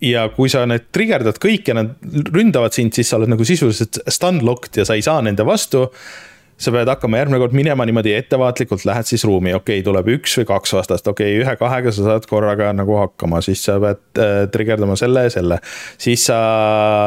ja 0.00 0.24
kui 0.32 0.48
sa 0.48 0.64
need 0.68 0.88
trigerdad 0.94 1.36
kõik 1.42 1.68
ja 1.68 1.76
nad 1.76 1.92
ründavad 2.32 2.72
sind, 2.72 2.94
siis 2.96 3.10
sa 3.10 3.18
oled 3.18 3.28
nagu 3.34 3.44
sisuliselt 3.44 4.00
stun 4.08 4.40
locked 4.46 4.80
ja 4.80 4.86
sa 4.88 4.96
ei 4.96 5.04
saa 5.04 5.20
nende 5.24 5.44
vastu 5.44 5.88
sa 6.60 6.72
pead 6.74 6.88
hakkama 6.92 7.20
järgmine 7.20 7.40
kord 7.40 7.54
minema 7.56 7.86
niimoodi 7.88 8.12
ettevaatlikult, 8.18 8.84
lähed 8.88 9.08
siis 9.08 9.24
ruumi, 9.24 9.54
okei 9.56 9.78
okay,, 9.78 9.84
tuleb 9.86 10.10
üks 10.16 10.36
või 10.40 10.48
kaks 10.50 10.74
vastast, 10.76 11.06
okei 11.08 11.32
okay,, 11.32 11.44
ühe-kahega 11.44 11.92
sa 11.94 12.04
saad 12.04 12.26
korraga 12.28 12.70
nagu 12.76 12.98
hakkama, 13.00 13.40
siis 13.44 13.62
sa 13.64 13.78
pead 13.80 14.20
äh, 14.20 14.32
trigerdama 14.52 14.96
selle 15.00 15.24
ja 15.26 15.32
selle. 15.32 15.60
siis 16.00 16.26
sa 16.28 16.40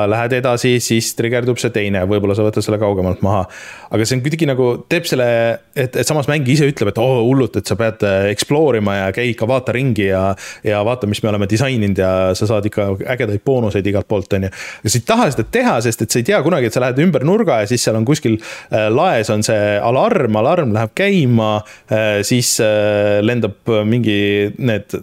lähed 0.09 0.34
edasi, 0.39 0.75
siis 0.84 1.11
trigerdub 1.19 1.61
see 1.61 1.73
teine, 1.75 2.01
võib-olla 2.09 2.38
sa 2.38 2.45
võtad 2.47 2.65
selle 2.65 2.80
kaugemalt 2.81 3.21
maha. 3.25 3.45
aga 3.93 4.07
see 4.07 4.17
on 4.17 4.23
kuidagi 4.25 4.49
nagu 4.49 4.69
teeb 4.89 5.05
selle, 5.09 5.27
et, 5.75 6.01
et 6.01 6.07
samas 6.07 6.30
mäng 6.31 6.49
ise 6.49 6.67
ütleb, 6.69 6.89
et 6.89 7.01
oo 7.03 7.19
oh, 7.19 7.21
hullult, 7.27 7.61
et 7.61 7.69
sa 7.69 7.77
pead 7.77 8.01
äh, 8.09 8.31
explore 8.34 8.81
ima 8.81 8.97
ja 8.97 9.13
käi 9.13 9.30
ikka 9.35 9.47
vaata 9.49 9.77
ringi 9.77 10.09
ja. 10.09 10.23
ja 10.65 10.81
vaata, 10.85 11.09
mis 11.09 11.21
me 11.23 11.30
oleme 11.30 11.49
disaininud 11.49 12.01
ja 12.01 12.11
sa 12.38 12.49
saad 12.49 12.65
ikka 12.71 12.89
ägedaid 13.15 13.45
boonuseid 13.45 13.85
igalt 13.93 14.09
poolt, 14.09 14.34
on 14.34 14.49
ju. 14.49 14.53
aga 14.81 14.95
sa 14.95 14.97
ei 14.97 15.07
taha 15.13 15.30
seda 15.35 15.47
teha, 15.59 15.77
sest 15.85 16.07
et 16.07 16.09
sa 16.09 16.21
ei 16.23 16.27
tea 16.31 16.41
kunagi, 16.45 16.71
et 16.71 16.75
sa 16.75 16.81
lähed 16.88 17.05
ümber 17.05 17.27
nurga 17.27 17.61
ja 17.61 17.69
siis 17.69 17.85
seal 17.85 18.01
on 18.01 18.09
kuskil 18.09 18.39
äh, 18.39 18.89
laes 18.89 19.30
on 19.30 19.43
on 19.44 19.48
see 19.48 19.80
alarm, 19.84 20.36
alarm 20.40 20.72
läheb 20.76 20.94
käima, 20.98 21.52
äh, 21.91 22.22
siis 22.26 22.56
äh, 22.64 23.20
lendab 23.24 23.70
mingi 23.88 24.52
need 24.57 24.94
äh, 24.95 25.02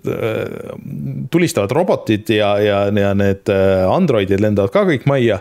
tulistavad 1.30 1.72
robotid 1.76 2.30
ja, 2.34 2.58
ja, 2.62 2.78
ja 2.88 3.14
need 3.16 3.50
androidid 3.50 4.40
lendavad 4.42 4.70
ka 4.74 4.84
kõik 4.88 5.06
majja. 5.10 5.40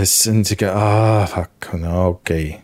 siis 0.00 0.28
on 0.30 0.44
sihuke, 0.48 0.68
aa 0.72 1.26
fuck, 1.28 1.68
no 1.76 2.08
okei 2.14 2.56
okay.. 2.56 2.60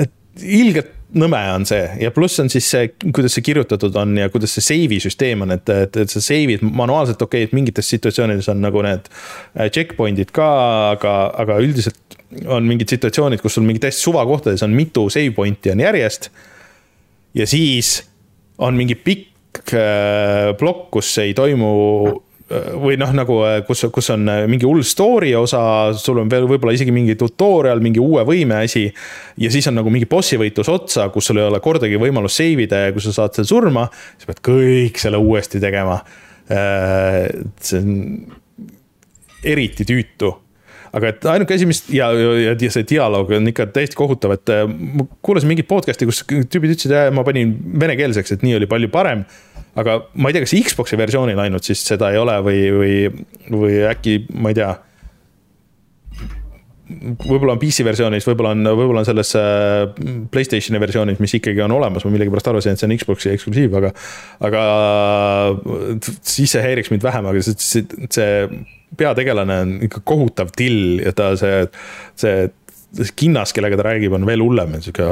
et 0.00 0.12
ilgelt 0.40 0.92
nõme 1.18 1.40
on 1.54 1.66
see 1.68 1.82
ja 2.02 2.10
pluss 2.14 2.40
on 2.42 2.50
siis 2.52 2.66
see, 2.70 2.88
kuidas 3.14 3.36
see 3.36 3.44
kirjutatud 3.46 3.94
on 4.00 4.16
ja 4.18 4.30
kuidas 4.32 4.56
see 4.56 4.64
save'i 4.64 5.00
süsteem 5.02 5.44
on, 5.46 5.54
et, 5.56 5.68
et, 5.70 5.98
et 6.04 6.10
sa 6.10 6.22
save'id 6.22 6.64
manuaalselt, 6.66 7.22
okei 7.22 7.44
okay,, 7.44 7.50
et 7.50 7.56
mingites 7.56 7.90
situatsioonides 7.94 8.50
on 8.52 8.62
nagu 8.64 8.82
need 8.86 9.10
äh, 9.10 9.68
checkpoint'id 9.74 10.32
ka, 10.34 10.48
aga, 10.94 11.14
aga 11.44 11.60
üldiselt 11.62 12.18
on 12.50 12.66
mingid 12.66 12.90
situatsioonid, 12.90 13.42
kus 13.42 13.58
sul 13.58 13.66
mingi 13.66 13.82
täiesti 13.84 14.08
suvakohtades 14.08 14.64
on 14.66 14.74
mitu 14.74 15.06
save 15.12 15.30
point'i 15.36 15.70
on 15.74 15.84
järjest. 15.84 16.30
ja 17.34 17.46
siis 17.46 18.00
on 18.58 18.76
mingi 18.78 18.94
pikk 18.94 19.74
äh, 19.74 20.52
plokk, 20.58 20.90
kus 20.98 21.16
ei 21.22 21.34
toimu 21.34 21.70
või 22.52 22.98
noh, 23.00 23.08
nagu 23.16 23.38
kus, 23.64 23.86
kus 23.94 24.10
on 24.12 24.28
mingi 24.50 24.66
hull 24.68 24.84
story 24.84 25.30
osa, 25.38 25.62
sul 25.96 26.20
on 26.20 26.28
veel 26.28 26.44
võib-olla 26.48 26.74
isegi 26.76 26.92
mingi 26.92 27.16
tutorial, 27.16 27.80
mingi 27.84 28.02
uue 28.02 28.24
võime 28.28 28.60
asi. 28.66 28.84
ja 29.40 29.50
siis 29.50 29.68
on 29.70 29.78
nagu 29.80 29.92
mingi 29.92 30.08
bossi 30.10 30.36
võitlus 30.40 30.68
otsa, 30.68 31.08
kus 31.14 31.30
sul 31.30 31.40
ei 31.40 31.48
ole 31.48 31.60
kordagi 31.64 32.00
võimalust 32.00 32.42
save 32.42 32.66
ida 32.66 32.86
ja 32.86 32.92
kui 32.92 33.04
sa 33.04 33.14
saad 33.16 33.36
seal 33.38 33.48
surma, 33.48 33.86
sa 34.20 34.28
pead 34.28 34.44
kõik 34.44 35.00
selle 35.00 35.20
uuesti 35.20 35.62
tegema. 35.62 36.02
see 36.44 37.78
on 37.80 37.92
eriti 39.44 39.86
tüütu 39.88 40.34
aga 40.94 41.10
et 41.10 41.24
ainuke 41.32 41.56
asi, 41.56 41.66
mis 41.68 41.80
ja, 41.92 42.10
ja, 42.12 42.52
ja 42.52 42.70
see 42.70 42.84
dialoog 42.86 43.32
on 43.38 43.48
ikka 43.50 43.66
täiesti 43.72 43.96
kohutav, 43.98 44.36
et 44.36 44.52
ma 44.68 45.06
kuulasin 45.24 45.50
mingit 45.50 45.68
podcast'i, 45.70 46.06
kus 46.06 46.22
tüübid 46.28 46.76
ütlesid, 46.76 46.92
et 46.92 47.16
ma 47.16 47.24
panin 47.26 47.56
venekeelseks, 47.80 48.36
et 48.36 48.44
nii 48.46 48.58
oli 48.60 48.68
palju 48.70 48.92
parem 48.92 49.24
aga 49.80 49.98
ma 50.14 50.30
ei 50.30 50.36
tea, 50.36 50.46
kas 50.46 50.56
Xbox'i 50.70 50.98
versioonil 50.98 51.40
ainult 51.44 51.66
siis 51.66 51.82
seda 51.86 52.12
ei 52.14 52.18
ole 52.20 52.34
või, 52.46 52.58
või, 52.74 52.96
või 53.50 53.78
äkki, 53.90 54.18
ma 54.38 54.52
ei 54.52 54.58
tea. 54.58 54.72
võib-olla 57.24 57.56
on 57.56 57.62
PC 57.62 57.86
versioonis, 57.86 58.26
võib-olla 58.28 58.52
on, 58.54 58.70
võib-olla 58.70 59.02
on 59.02 59.08
selles 59.08 59.34
äh, 59.40 60.04
Playstationi 60.30 60.80
versioonis, 60.82 61.20
mis 61.22 61.36
ikkagi 61.40 61.64
on 61.64 61.74
olemas, 61.74 62.04
ma 62.04 62.12
millegipärast 62.14 62.52
arvasin, 62.52 62.76
et 62.76 62.82
see 62.82 62.90
on 62.90 62.96
Xbox'i 63.00 63.32
eksklusiiv, 63.34 63.78
aga. 63.80 63.92
aga 64.50 64.64
siis 66.20 66.54
see 66.54 66.64
häiriks 66.64 66.92
mind 66.94 67.06
vähem, 67.06 67.30
aga 67.30 67.44
see, 67.44 67.58
see, 67.58 68.04
see 68.14 68.64
peategelane 68.94 69.56
on 69.64 69.78
ikka 69.88 70.04
kohutav 70.06 70.52
till 70.54 71.00
ja 71.02 71.14
ta 71.16 71.32
see, 71.40 71.64
see 72.20 72.44
kinnas, 73.18 73.50
kellega 73.56 73.78
ta 73.80 73.88
räägib, 73.88 74.14
on 74.14 74.26
veel 74.28 74.44
hullem, 74.44 74.76
sihuke. 74.84 75.08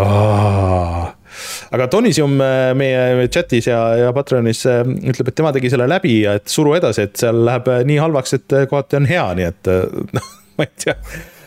Aga 1.74 1.88
Tonisium 1.92 2.38
äh, 2.42 2.70
meie 2.78 3.28
chatis 3.32 3.68
ja, 3.70 3.82
ja 3.98 4.14
Patreonis 4.16 4.64
äh, 4.70 4.82
ütleb, 4.84 5.32
et 5.32 5.38
tema 5.38 5.52
tegi 5.54 5.72
selle 5.72 5.88
läbi 5.90 6.22
ja 6.22 6.36
et 6.40 6.48
suru 6.52 6.76
edasi, 6.78 7.08
et 7.08 7.20
seal 7.20 7.44
läheb 7.46 7.70
äh, 7.72 7.84
nii 7.88 8.00
halvaks, 8.02 8.38
et 8.38 8.58
kohati 8.70 9.00
on 9.00 9.08
hea, 9.10 9.28
nii 9.38 9.48
et 9.50 9.72
noh, 10.18 10.34
ma 10.58 10.68
ei 10.68 10.74
tea 10.84 10.96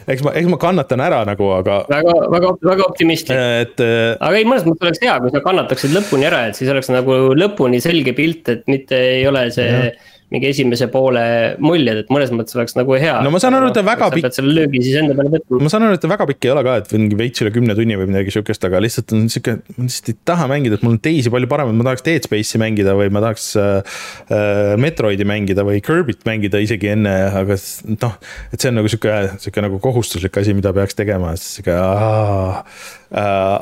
eks 0.05 0.21
ma, 0.21 0.35
eks 0.37 0.49
ma 0.51 0.57
kannatan 0.61 1.01
ära 1.01 1.23
nagu, 1.25 1.47
aga. 1.55 1.79
väga, 1.89 2.17
väga, 2.29 2.51
väga 2.69 2.89
optimistlik. 2.89 3.39
et. 3.65 3.79
aga 4.19 4.33
ei, 4.37 4.45
mõnes 4.45 4.67
mõttes 4.67 4.85
oleks 4.85 5.01
hea, 5.01 5.15
kui 5.23 5.33
sa 5.33 5.41
kannataksid 5.45 5.95
lõpuni 5.95 6.27
ära, 6.29 6.43
et 6.49 6.59
siis 6.59 6.69
oleks 6.69 6.91
nagu 6.93 7.17
lõpuni 7.33 7.81
selge 7.81 8.13
pilt, 8.17 8.51
et 8.53 8.67
mitte 8.69 8.99
ei 9.15 9.25
ole 9.29 9.47
see 9.55 9.65
ja 9.65 9.95
mingi 10.33 10.49
esimese 10.49 10.87
poole 10.89 11.21
muljed, 11.61 11.99
et 12.01 12.07
mõnes 12.13 12.31
mõttes 12.33 12.57
oleks 12.57 12.73
nagu 12.77 12.95
hea. 12.97 13.17
no 13.21 13.29
ma 13.33 13.41
saan 13.41 13.57
aru, 13.57 13.69
et 13.69 13.77
ta 13.77 13.83
väga 13.85 14.07
pikk. 14.13 14.23
sa 14.23 14.27
pead 14.27 14.37
selle 14.39 14.55
löögi 14.57 14.81
siis 14.81 14.97
enda 15.01 15.13
peale 15.17 15.31
võtma. 15.35 15.59
ma 15.61 15.71
saan 15.71 15.85
aru, 15.85 15.97
et 15.97 16.01
ta 16.01 16.09
väga 16.09 16.27
pikk 16.31 16.47
ei 16.47 16.53
ole 16.55 16.63
ka, 16.65 16.77
et 16.81 16.95
mingi 16.95 17.19
veits 17.19 17.43
üle 17.45 17.51
kümne 17.53 17.75
tunni 17.77 17.99
või 17.99 18.09
midagi 18.09 18.33
sihukest, 18.33 18.65
aga 18.65 18.81
lihtsalt 18.81 19.13
on 19.13 19.27
sihuke, 19.29 19.59
ma 19.75 19.85
lihtsalt 19.85 20.09
ei 20.09 20.17
taha 20.31 20.47
mängida, 20.49 20.79
et 20.79 20.85
mul 20.85 20.95
on 20.95 21.03
teisi 21.05 21.33
palju 21.33 21.51
paremaid, 21.51 21.77
ma 21.77 21.87
tahaks 21.89 22.07
Dead 22.07 22.25
Space'i 22.25 22.61
mängida 22.63 22.97
või 22.97 23.13
ma 23.13 23.21
tahaks 23.27 23.51
äh, 23.61 23.99
äh, 24.33 24.73
Metroidi 24.81 25.29
mängida 25.29 25.67
või 25.67 25.83
Kirby't 25.85 26.25
mängida 26.25 26.63
isegi 26.63 26.89
enne, 26.95 27.15
aga 27.43 27.59
noh. 27.93 28.17
et 28.49 28.57
see 28.57 28.73
on 28.73 28.81
nagu 28.81 28.91
sihuke, 28.91 29.21
sihuke 29.45 29.67
nagu 29.67 29.79
kohustuslik 29.83 30.41
asi, 30.41 30.57
mida 30.57 30.73
peaks 30.73 30.97
tegema, 30.97 31.35
sihuke 31.37 31.77
äh, 31.77 33.55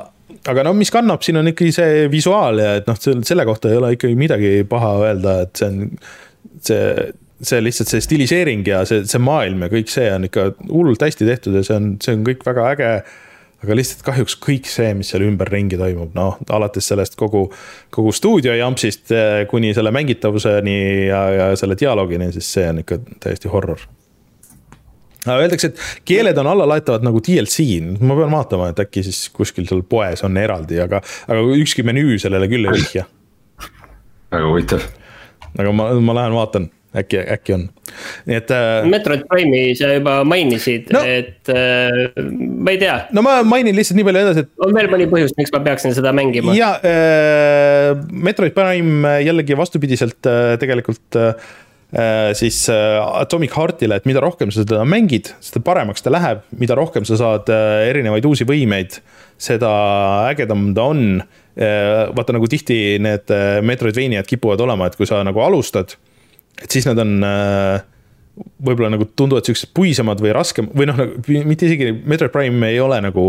aga 0.49 0.65
no 0.65 0.73
mis 0.77 0.91
kannab, 0.93 1.23
siin 1.25 1.39
on 1.39 1.51
ikkagi 1.51 1.75
see 1.75 2.03
visuaal 2.11 2.59
ja 2.61 2.75
et 2.79 2.87
noh, 2.89 2.99
selle 2.99 3.45
kohta 3.47 3.71
ei 3.71 3.79
ole 3.79 3.93
ikkagi 3.97 4.15
midagi 4.19 4.53
paha 4.69 4.93
öelda, 5.09 5.41
et 5.45 5.59
see 5.59 5.69
on 5.69 5.89
see, 6.69 7.11
see 7.43 7.61
lihtsalt 7.63 7.91
see 7.91 8.05
stiliseering 8.05 8.63
ja 8.67 8.83
see, 8.89 9.03
see 9.09 9.21
maailm 9.23 9.65
ja 9.65 9.71
kõik 9.73 9.91
see 9.91 10.09
on 10.13 10.29
ikka 10.29 10.49
hullult 10.69 11.03
hästi 11.03 11.27
tehtud 11.29 11.59
ja 11.59 11.65
see 11.67 11.77
on, 11.79 11.93
see 12.03 12.17
on 12.17 12.25
kõik 12.27 12.45
väga 12.47 12.71
äge 12.75 12.95
aga 13.63 13.77
lihtsalt 13.77 14.03
kahjuks 14.05 14.35
kõik 14.43 14.67
see, 14.69 14.91
mis 14.97 15.09
seal 15.13 15.23
ümberringi 15.25 15.79
toimub, 15.79 16.11
noh, 16.17 16.37
alates 16.53 16.89
sellest 16.91 17.15
kogu, 17.19 17.45
kogu 17.93 18.11
stuudio 18.15 18.55
jampsist 18.57 19.13
eh, 19.15 19.43
kuni 19.49 19.71
selle 19.75 19.93
mängitavuseni 19.95 20.77
ja, 21.07 21.23
ja 21.31 21.49
selle 21.59 21.77
dialoogini, 21.79 22.31
siis 22.35 22.49
see 22.57 22.69
on 22.69 22.81
ikka 22.83 22.99
täiesti 23.23 23.51
horror. 23.51 23.85
Öeldakse, 25.23 25.69
et 25.71 26.01
keeled 26.03 26.35
on 26.41 26.49
allalaetavad 26.51 27.05
nagu 27.07 27.21
DLC, 27.23 27.63
ma 28.03 28.17
pean 28.17 28.33
vaatama, 28.33 28.73
et 28.73 28.81
äkki 28.83 29.05
siis 29.07 29.29
kuskil 29.31 29.69
seal 29.69 29.85
poes 29.87 30.25
on 30.27 30.35
eraldi, 30.39 30.81
aga, 30.83 30.99
aga 31.31 31.45
ükski 31.55 31.85
menüü 31.87 32.17
sellele 32.19 32.51
küll 32.51 32.67
ei 32.67 32.75
vihja. 32.81 33.07
väga 34.33 34.49
huvitav 34.49 34.83
aga 35.57 35.75
ma, 35.75 35.91
ma 36.01 36.17
lähen 36.19 36.37
vaatan 36.37 36.71
äkki, 36.97 37.19
äkki 37.33 37.55
on, 37.55 37.63
nii 38.29 38.37
et 38.37 38.51
äh,. 38.53 38.85
Metroid 38.89 39.23
Prime'i 39.29 39.73
sa 39.77 39.89
juba 39.95 40.19
mainisid 40.27 40.91
no,, 40.93 41.01
et 41.01 41.49
äh, 41.49 42.13
ma 42.21 42.73
ei 42.73 42.79
tea. 42.81 42.99
no 43.15 43.23
ma 43.25 43.39
mainin 43.47 43.75
lihtsalt 43.77 43.97
nii 43.97 44.07
palju 44.07 44.21
edasi, 44.21 44.45
et. 44.45 44.51
on 44.65 44.75
veel 44.77 44.89
mõni 44.91 45.07
põhjus, 45.11 45.33
miks 45.39 45.53
ma 45.55 45.63
peaksin 45.65 45.95
seda 45.97 46.13
mängima? 46.15 46.53
ja 46.57 46.75
äh, 46.77 47.91
Metroid 48.13 48.55
Prime 48.57 49.17
jällegi 49.25 49.57
vastupidiselt 49.57 50.29
äh, 50.29 50.53
tegelikult 50.61 51.19
äh, 51.19 51.33
siis 52.33 52.63
äh, 52.73 52.97
Atomic 53.21 53.53
Heartile, 53.53 53.99
et 53.99 54.07
mida 54.09 54.21
rohkem 54.23 54.49
sa 54.51 54.63
seda 54.63 54.81
mängid, 54.87 55.29
seda 55.43 55.61
paremaks 55.65 56.01
ta 56.01 56.09
läheb, 56.13 56.41
mida 56.57 56.77
rohkem 56.77 57.05
sa 57.05 57.19
saad 57.19 57.51
äh, 57.53 57.85
erinevaid 57.91 58.25
uusi 58.25 58.47
võimeid, 58.49 58.97
seda 59.37 59.69
ägedam 60.31 60.71
ta 60.73 60.87
on. 60.89 61.21
Äh, 61.53 62.09
vaata 62.17 62.33
nagu 62.33 62.49
tihti 62.49 62.97
need 63.03 63.29
äh, 63.29 63.59
Metroidvaniad 63.61 64.25
kipuvad 64.25 64.63
olema, 64.65 64.89
et 64.89 64.97
kui 64.97 65.05
sa 65.05 65.21
nagu 65.25 65.43
alustad, 65.45 65.93
et 66.57 66.73
siis 66.73 66.87
nad 66.89 66.97
on 67.03 67.19
äh, 67.27 67.83
võib-olla 68.33 68.89
nagu 68.95 69.05
tunduvad 69.13 69.45
siuksed 69.45 69.73
puisemad 69.77 70.21
või 70.23 70.31
raskem 70.33 70.69
või 70.73 70.87
noh, 70.89 70.97
nagu 70.97 71.37
mitte 71.45 71.67
isegi 71.67 71.91
Metroid 71.93 72.33
Prime 72.33 72.71
ei 72.71 72.79
ole 72.81 72.97
nagu 73.05 73.23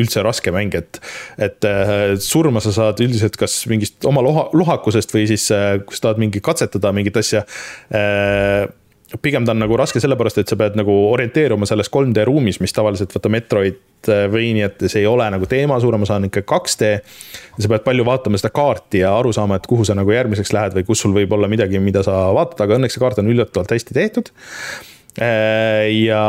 üldse 0.00 0.22
raske 0.24 0.52
mäng, 0.54 0.74
et. 0.78 1.00
et 1.42 1.68
surma 2.24 2.62
sa 2.64 2.72
saad 2.72 3.02
üldiselt 3.04 3.36
kas 3.40 3.58
mingist 3.70 4.06
oma 4.08 4.22
loha, 4.24 4.46
lohakusest 4.56 5.12
või 5.12 5.26
siis, 5.28 5.48
kui 5.84 5.98
sa 5.98 6.08
tahad 6.08 6.22
mingi 6.22 6.40
katsetada 6.44 6.94
mingit 6.96 7.18
asja 7.20 7.44
pigem 9.18 9.44
ta 9.44 9.54
on 9.54 9.62
nagu 9.62 9.76
raske 9.78 10.00
sellepärast, 10.02 10.38
et 10.42 10.50
sa 10.50 10.56
pead 10.58 10.76
nagu 10.78 10.94
orienteeruma 11.10 11.66
selles 11.66 11.90
3D 11.90 12.24
ruumis, 12.28 12.60
mis 12.62 12.74
tavaliselt 12.74 13.14
vaata 13.16 13.32
Metroidvaniates 13.32 14.94
ei 15.00 15.06
ole 15.10 15.26
nagu 15.34 15.48
teema, 15.50 15.80
suurem 15.82 16.06
osa 16.06 16.20
on 16.20 16.28
ikka 16.28 16.44
2D. 16.46 16.90
ja 17.56 17.64
sa 17.64 17.72
pead 17.72 17.84
palju 17.86 18.06
vaatama 18.06 18.40
seda 18.40 18.52
kaarti 18.54 19.02
ja 19.02 19.12
aru 19.18 19.32
saama, 19.34 19.58
et 19.58 19.66
kuhu 19.70 19.86
sa 19.86 19.96
nagu 19.98 20.14
järgmiseks 20.14 20.54
lähed 20.54 20.78
või 20.78 20.86
kus 20.86 21.02
sul 21.02 21.14
võib 21.16 21.34
olla 21.34 21.50
midagi, 21.50 21.82
mida 21.82 22.04
sa 22.06 22.28
vaatad, 22.36 22.64
aga 22.66 22.78
õnneks 22.78 22.96
see 22.96 23.02
kaart 23.02 23.22
on 23.22 23.30
üllatavalt 23.34 23.74
hästi 23.74 23.98
tehtud. 23.98 24.30
ja 25.18 26.24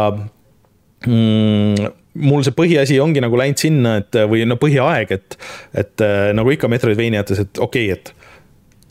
mm, 1.06 1.92
mul 2.26 2.48
see 2.48 2.58
põhiasi 2.58 2.98
ongi 3.04 3.22
nagu 3.22 3.38
läinud 3.38 3.62
sinna, 3.62 4.00
et 4.02 4.24
või 4.26 4.48
no 4.50 4.58
põhiaeg, 4.62 5.14
et, 5.14 5.38
et 5.78 6.10
nagu 6.34 6.58
ikka 6.58 6.72
Metroidvaniates, 6.72 7.46
et 7.46 7.62
okei 7.62 7.92
okay,, 7.92 8.00
et 8.00 8.16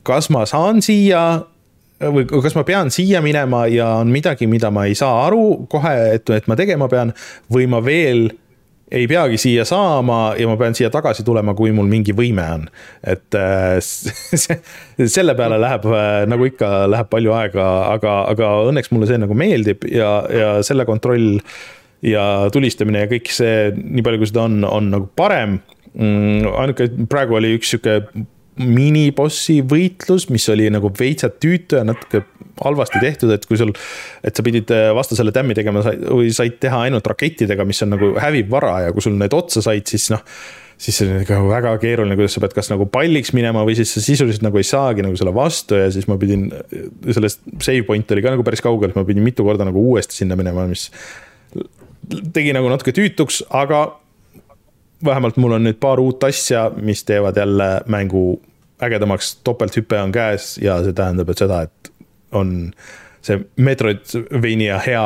kas 0.07 0.31
ma 0.33 0.47
saan 0.49 0.79
siia 0.85 1.43
või 2.01 2.27
kas 2.29 2.57
ma 2.57 2.65
pean 2.65 2.93
siia 2.93 3.21
minema 3.25 3.67
ja 3.71 3.89
on 4.01 4.13
midagi, 4.13 4.49
mida 4.51 4.71
ma 4.73 4.87
ei 4.89 4.95
saa 4.99 5.27
aru 5.27 5.67
kohe, 5.71 5.97
et, 6.17 6.31
et 6.33 6.47
ma 6.49 6.57
tegema 6.57 6.89
pean 6.89 7.13
või 7.53 7.69
ma 7.71 7.83
veel 7.85 8.31
ei 8.91 9.07
peagi 9.07 9.39
siia 9.39 9.65
saama 9.69 10.35
ja 10.39 10.49
ma 10.51 10.57
pean 10.59 10.75
siia 10.75 10.91
tagasi 10.91 11.23
tulema, 11.27 11.55
kui 11.55 11.71
mul 11.75 11.87
mingi 11.91 12.15
võime 12.17 12.47
on. 12.57 12.65
et 13.07 13.37
äh, 13.39 13.79
selle 15.17 15.37
peale 15.39 15.61
läheb 15.63 15.87
äh, 15.93 16.09
nagu 16.31 16.49
ikka, 16.49 16.71
läheb 16.91 17.11
palju 17.13 17.37
aega, 17.37 17.69
aga, 17.93 18.17
aga 18.33 18.55
õnneks 18.71 18.91
mulle 18.95 19.11
see 19.11 19.21
nagu 19.21 19.37
meeldib 19.39 19.87
ja, 19.91 20.11
ja 20.35 20.51
selle 20.67 20.89
kontroll 20.89 21.39
ja 22.03 22.25
tulistamine 22.53 23.05
ja 23.05 23.11
kõik 23.11 23.31
see, 23.35 23.71
nii 23.77 24.05
palju 24.05 24.23
kui 24.23 24.33
seda 24.33 24.47
on, 24.49 24.63
on 24.67 24.91
nagu 24.97 25.11
parem 25.17 25.61
mm,. 25.95 26.51
ainuke, 26.65 26.91
praegu 27.13 27.39
oli 27.39 27.55
üks 27.59 27.75
sihuke 27.75 28.01
minibossi 28.61 29.61
võitlus, 29.67 30.29
mis 30.33 30.47
oli 30.53 30.69
nagu 30.73 30.93
veitsa 30.99 31.31
tüütu 31.33 31.81
ja 31.81 31.85
natuke 31.87 32.25
halvasti 32.61 33.01
tehtud, 33.01 33.33
et 33.33 33.47
kui 33.49 33.57
sul, 33.57 33.73
et 34.27 34.37
sa 34.37 34.45
pidid 34.45 34.71
äh, 34.75 34.91
vastasele 34.97 35.33
tämmi 35.33 35.57
tegema 35.57 35.83
või 35.83 36.33
said 36.35 36.59
teha 36.61 36.85
ainult 36.87 37.07
rakettidega, 37.09 37.65
mis 37.69 37.81
on 37.87 37.95
nagu 37.97 38.13
häviv 38.21 38.51
vara 38.53 38.81
ja 38.87 38.97
kui 38.97 39.05
sul 39.05 39.17
need 39.17 39.37
otsa 39.37 39.65
said, 39.65 39.87
siis 39.89 40.11
noh 40.13 40.25
siis 40.81 40.97
see 40.97 41.09
on 41.13 41.21
ikka 41.21 41.39
väga 41.45 41.75
keeruline, 41.81 42.17
kuidas 42.17 42.35
sa 42.37 42.41
pead 42.41 42.55
kas 42.57 42.71
nagu 42.73 42.87
palliks 42.89 43.35
minema 43.37 43.67
või 43.69 43.75
siis 43.77 43.91
sa 43.93 44.01
sisuliselt 44.01 44.45
nagu 44.47 44.57
ei 44.57 44.65
saagi 44.65 45.05
nagu 45.05 45.19
selle 45.21 45.35
vastu 45.37 45.77
ja 45.77 45.91
siis 45.93 46.09
ma 46.09 46.17
pidin, 46.21 46.47
sellest 47.05 47.43
save 47.61 47.85
point 47.89 48.15
oli 48.17 48.25
ka 48.25 48.33
nagu 48.33 48.47
päris 48.47 48.65
kaugel, 48.65 48.95
ma 48.97 49.05
pidin 49.09 49.27
mitu 49.27 49.45
korda 49.45 49.67
nagu 49.69 49.83
uuesti 49.93 50.23
sinna 50.23 50.39
minema, 50.41 50.65
mis 50.71 50.89
tegi 52.33 52.55
nagu 52.57 52.71
natuke 52.73 52.95
tüütuks, 52.97 53.43
aga 53.53 53.83
vähemalt 55.05 55.37
mul 55.41 55.59
on 55.59 55.69
nüüd 55.69 55.81
paar 55.81 56.01
uut 56.01 56.25
asja, 56.25 56.71
mis 56.81 57.05
teevad 57.09 57.37
jälle 57.37 57.69
mängu 57.93 58.41
ägedamaks, 58.83 59.37
topelthüpe 59.45 60.01
on 60.01 60.13
käes 60.13 60.55
ja 60.63 60.81
see 60.85 60.97
tähendab, 60.97 61.31
et 61.33 61.43
seda, 61.43 61.63
et 61.69 61.93
on 62.33 62.73
see 63.25 63.41
Metroidvania 63.57 64.81
hea 64.87 65.05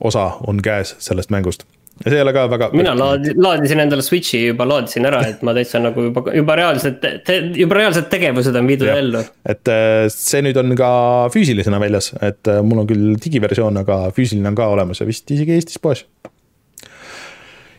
osa 0.00 0.30
on 0.46 0.62
käes 0.64 0.96
sellest 0.98 1.30
mängust 1.30 1.66
ja 2.04 2.10
see 2.10 2.18
ei 2.18 2.24
ole 2.24 2.32
ka 2.34 2.44
väga. 2.50 2.68
mina 2.76 2.94
laadi-, 2.96 3.34
laadisin 3.36 3.82
endale 3.84 4.02
Switch'i 4.02 4.40
juba 4.46 4.66
laadisin 4.68 5.06
ära, 5.08 5.22
et 5.28 5.42
ma 5.46 5.54
täitsa 5.56 5.80
nagu 5.82 6.08
juba, 6.08 6.24
juba 6.34 6.56
reaalselt 6.58 7.02
te,, 7.02 7.38
juba 7.58 7.78
reaalsed 7.78 8.08
tegevused 8.12 8.56
on 8.58 8.70
viidud 8.70 8.90
ellu. 8.94 9.22
et 9.48 9.72
äh, 9.72 10.06
see 10.12 10.42
nüüd 10.46 10.58
on 10.60 10.74
ka 10.78 10.92
füüsilisena 11.34 11.80
väljas, 11.82 12.12
et 12.20 12.50
äh, 12.50 12.62
mul 12.66 12.84
on 12.84 12.90
küll 12.90 13.12
digiversioon, 13.22 13.82
aga 13.84 14.04
füüsiline 14.16 14.52
on 14.52 14.58
ka 14.58 14.70
olemas 14.72 15.02
ja 15.02 15.08
vist 15.08 15.30
isegi 15.34 15.58
Eestis 15.58 15.82
poes 15.82 16.06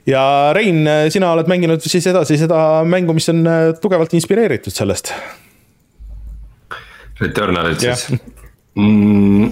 ja 0.07 0.51
Rein, 0.55 0.83
sina 1.13 1.31
oled 1.33 1.49
mänginud 1.51 1.83
siis 1.85 2.07
edasi 2.11 2.37
seda 2.39 2.83
mängu, 2.87 3.15
mis 3.15 3.29
on 3.31 3.43
äh, 3.47 3.65
tugevalt 3.81 4.13
inspireeritud 4.17 4.75
sellest. 4.75 5.13
Returnalit 7.21 7.83
siis 7.83 8.07
mm,. 8.75 9.51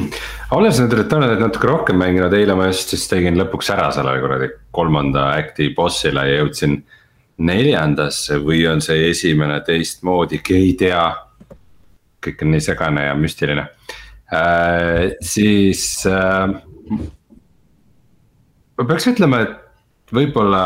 olles 0.56 0.80
nüüd 0.80 0.96
Returnalit 0.96 1.42
natuke 1.42 1.68
rohkem 1.68 2.00
mänginud, 2.00 2.34
eile 2.36 2.56
ma 2.58 2.70
just 2.70 2.94
siis 2.94 3.04
tegin 3.10 3.38
lõpuks 3.40 3.70
ära 3.74 3.90
selle 3.94 4.16
kuradi 4.22 4.50
kolmanda 4.74 5.28
act'i 5.36 5.70
boss'ile 5.76 6.26
ja 6.28 6.40
jõudsin 6.42 6.80
neljandasse 7.42 8.38
või 8.42 8.64
on 8.70 8.82
see 8.84 9.08
esimene 9.10 9.60
teistmoodi, 9.66 10.40
ei 10.54 10.74
tea. 10.78 11.04
kõik 12.22 12.44
on 12.44 12.52
nii 12.54 12.62
segane 12.62 13.06
ja 13.08 13.14
müstiline 13.18 13.64
äh,, 14.30 15.16
siis 15.20 16.06
äh, 16.06 16.52
ma 18.78 18.86
peaks 18.86 19.08
ütlema, 19.10 19.42
et 19.42 19.61
võib-olla 20.14 20.64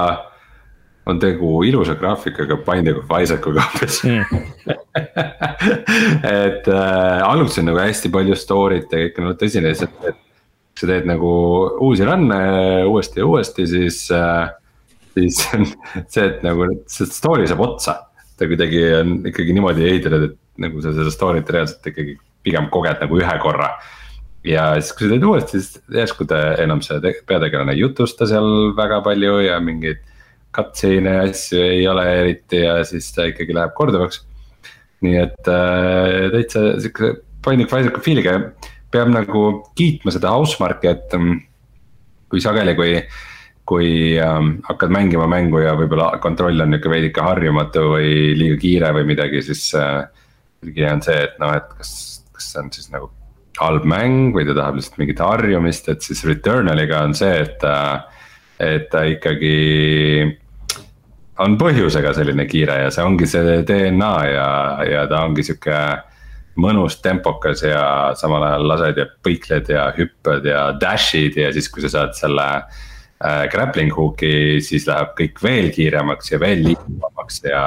on 1.06 1.20
tegu 1.22 1.60
ilusa 1.66 1.94
graafikaga, 1.98 2.58
paindliku 2.66 3.04
Isaacuga 3.22 3.64
umbes 3.70 4.00
mm. 4.02 4.44
et 6.46 6.66
äh, 6.66 7.20
alguses 7.22 7.60
on 7.62 7.68
nagu 7.70 7.80
hästi 7.80 8.10
palju 8.14 8.38
story't 8.38 8.90
ja 8.90 9.04
kõik 9.04 9.20
on 9.20 9.28
nagu 9.28 9.38
tõsine, 9.40 9.70
lihtsalt, 9.70 9.98
et. 10.10 10.22
sa 10.76 10.88
teed 10.90 11.06
nagu 11.08 11.30
uusi 11.86 12.04
run'e 12.04 12.40
uuesti 12.90 13.22
ja 13.22 13.26
uuesti, 13.28 13.68
siis 13.70 14.02
äh,, 14.12 14.50
siis 15.14 15.38
on 15.56 15.68
see, 15.68 16.26
et 16.26 16.42
nagu 16.44 16.68
see 16.90 17.06
story 17.08 17.46
saab 17.48 17.62
otsa. 17.68 18.00
ta 18.36 18.48
kuidagi 18.50 18.82
on 18.98 19.14
ikkagi 19.30 19.54
niimoodi 19.56 19.86
ehitatud, 19.88 20.26
et 20.28 20.64
nagu 20.66 20.82
sa 20.84 20.92
seda 20.92 21.12
story't 21.14 21.54
reaalselt 21.54 21.86
ikkagi 21.92 22.18
pigem 22.44 22.66
koged 22.72 23.00
nagu 23.00 23.22
ühe 23.22 23.38
korra 23.42 23.70
ja 24.46 24.66
siis, 24.78 24.92
kui 24.94 25.06
sa 25.06 25.14
teed 25.14 25.26
uuesti, 25.26 25.60
siis 25.60 25.80
järsku 25.96 26.26
ta 26.28 26.40
enam 26.62 26.82
see 26.84 27.14
peategelane 27.28 27.74
ei 27.74 27.82
jutusta 27.82 28.28
seal 28.30 28.72
väga 28.78 29.02
palju 29.06 29.40
ja 29.46 29.58
mingeid. 29.62 30.02
Cutscene'e 30.56 31.12
ja 31.12 31.24
asju 31.28 31.60
ei 31.60 31.82
ole 31.90 32.04
eriti 32.16 32.62
ja 32.62 32.78
siis 32.88 33.10
ta 33.12 33.26
ikkagi 33.28 33.52
läheb 33.52 33.74
korduvaks. 33.76 34.22
nii 35.04 35.16
et 35.20 35.48
äh, 35.52 36.30
täitsa 36.32 36.62
siukse 36.80 37.10
paindlik 37.44 37.68
Pfizeriga 37.68 38.00
feel'iga 38.00 38.36
peab 38.90 39.10
nagu 39.12 39.42
kiitma 39.76 40.14
seda 40.14 40.32
Housemarque'i, 40.32 40.94
et 40.94 41.16
um, 41.18 41.34
kui 42.32 42.40
sageli, 42.40 42.72
kui 42.78 42.94
kui 43.66 44.14
ähm, 44.22 44.60
hakkad 44.68 44.94
mängima 44.94 45.26
mängu 45.26 45.58
ja 45.58 45.74
võib-olla 45.76 46.20
kontroll 46.22 46.62
on 46.62 46.70
nihuke 46.70 46.90
veidike 46.90 47.24
harjumatu 47.26 47.82
või 47.96 48.10
liiga 48.38 48.60
kiire 48.62 48.92
või 48.94 49.08
midagi, 49.10 49.42
siis 49.42 49.66
äh,. 49.74 50.06
on 50.62 51.02
see, 51.02 51.18
et 51.26 51.34
noh, 51.42 51.52
et 51.58 51.66
kas, 51.76 51.92
kas 52.32 52.52
see 52.52 52.62
on 52.62 52.70
siis 52.72 52.92
nagu 52.94 53.10
halb 53.60 53.86
mäng 53.88 54.34
või 54.36 54.46
ta 54.48 54.56
tahab 54.56 54.78
lihtsalt 54.78 54.98
mingit 55.00 55.22
harjumist, 55.22 55.88
et 55.92 56.04
siis 56.04 56.24
Returnaliga 56.28 57.02
on 57.06 57.14
see, 57.16 57.32
et 57.44 57.56
ta, 57.62 57.76
et 58.62 58.90
ta 58.92 59.04
ikkagi 59.08 59.54
on 61.44 61.56
põhjusega 61.60 62.14
selline 62.16 62.46
kiire 62.48 62.80
ja 62.84 62.92
see 62.92 63.04
ongi 63.04 63.28
see 63.28 63.60
DNA 63.68 64.12
ja, 64.30 64.50
ja 64.88 65.06
ta 65.10 65.22
ongi 65.28 65.44
sihuke 65.46 65.80
mõnus, 66.60 66.98
tempokas 67.04 67.62
ja 67.66 67.84
samal 68.16 68.44
ajal 68.46 68.68
lased 68.70 69.00
ja 69.00 69.06
põikled 69.24 69.68
ja 69.72 69.90
hüppad 69.96 70.46
ja 70.48 70.70
dash'id 70.80 71.36
ja 71.36 71.50
siis, 71.52 71.68
kui 71.72 71.84
sa 71.84 71.92
saad 71.92 72.16
selle 72.16 72.46
äh, 72.56 73.44
grappling 73.52 73.92
hook'i, 73.92 74.62
siis 74.64 74.88
läheb 74.88 75.12
kõik 75.18 75.42
veel 75.44 75.68
kiiremaks 75.76 76.32
ja 76.32 76.40
veel 76.40 76.64
liikuvamaks 76.64 77.42
ja 77.44 77.64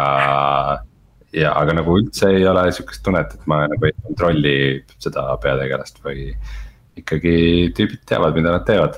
ja, 1.35 1.51
aga 1.53 1.75
nagu 1.79 1.97
üldse 1.99 2.31
ei 2.37 2.47
ole 2.49 2.65
sihukest 2.73 3.03
tunnet, 3.05 3.35
et 3.35 3.45
ma 3.49 3.63
nagu 3.69 3.87
ei 3.87 3.95
kontrolli 4.05 4.55
seda 4.97 5.27
peategelast 5.43 6.01
või 6.05 6.31
ikkagi 6.99 7.35
tüübid 7.77 8.03
teavad, 8.09 8.35
mida 8.37 8.55
nad 8.55 8.65
teevad. 8.67 8.97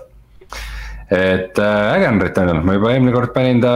et 1.11 1.59
äh, 1.59 1.93
äge 1.97 2.07
on 2.07 2.21
Returnal, 2.23 2.61
ma 2.63 2.77
juba 2.77 2.93
eelmine 2.93 3.11
kord 3.11 3.33
panin 3.35 3.59
ta 3.63 3.73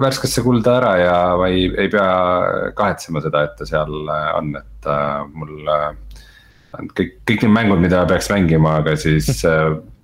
värskesse 0.00 0.44
kulda 0.44 0.78
ära 0.78 0.92
ja 0.96 1.16
ma 1.36 1.50
ei, 1.52 1.66
ei 1.76 1.92
pea 1.92 2.72
kahetsema 2.78 3.20
seda, 3.20 3.44
et 3.44 3.58
ta 3.58 3.68
seal 3.68 3.92
äh, 4.08 4.30
on, 4.38 4.54
et 4.56 4.88
äh, 4.88 5.20
mul 5.36 5.68
kõik, 6.96 7.18
kõik 7.28 7.44
need 7.44 7.52
mängud, 7.52 7.84
mida 7.84 8.06
peaks 8.08 8.32
mängima, 8.32 8.78
aga 8.80 8.96
siis 8.96 9.28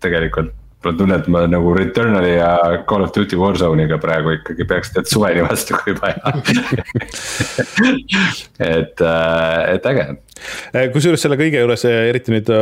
tegelikult 0.05 0.53
mul 0.85 0.93
on 0.93 0.99
tunne, 0.99 1.17
et 1.19 1.29
ma 1.33 1.43
nagu 1.51 1.73
Returnali 1.75 2.37
ja 2.37 2.51
Call 2.89 3.03
of 3.03 3.13
Duty 3.17 3.37
Warzone'iga 3.37 3.99
praegu 4.03 4.37
ikkagi 4.37 4.67
peaks 4.69 4.93
tead 4.95 5.11
suveni 5.11 5.43
vastu, 5.43 5.75
kui 5.83 5.95
vaja 5.99 6.33
et, 8.63 9.01
äh, 9.03 9.75
et 9.75 9.89
äge. 9.91 10.07
Äh, 10.75 10.87
kusjuures 10.95 11.23
selle 11.25 11.39
kõige 11.41 11.65
juures, 11.65 11.85
äh, 11.89 12.05
eriti 12.13 12.35
nüüd 12.35 12.53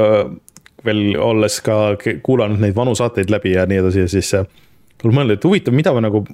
veel 0.86 1.02
olles 1.20 1.60
ka 1.66 1.97
kuulanud 2.24 2.62
neid 2.62 2.76
vanu 2.76 2.94
saateid 2.97 3.32
läbi 3.32 3.52
ja 3.56 3.66
nii 3.68 3.82
edasi 3.82 4.06
ja 4.06 4.09
siis. 4.09 4.32
tuleb 4.97 5.18
mõelda, 5.18 5.36
et 5.36 5.44
huvitav, 5.44 5.76
mida 5.76 5.93
ma 5.93 6.01
nagu 6.06 6.24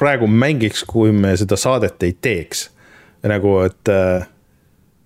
praegu 0.00 0.26
mängiks, 0.26 0.82
kui 0.88 1.12
me 1.12 1.36
seda 1.38 1.58
saadet 1.60 2.02
ei 2.02 2.16
teeks. 2.18 2.70
nagu, 3.22 3.58
et, 3.68 3.88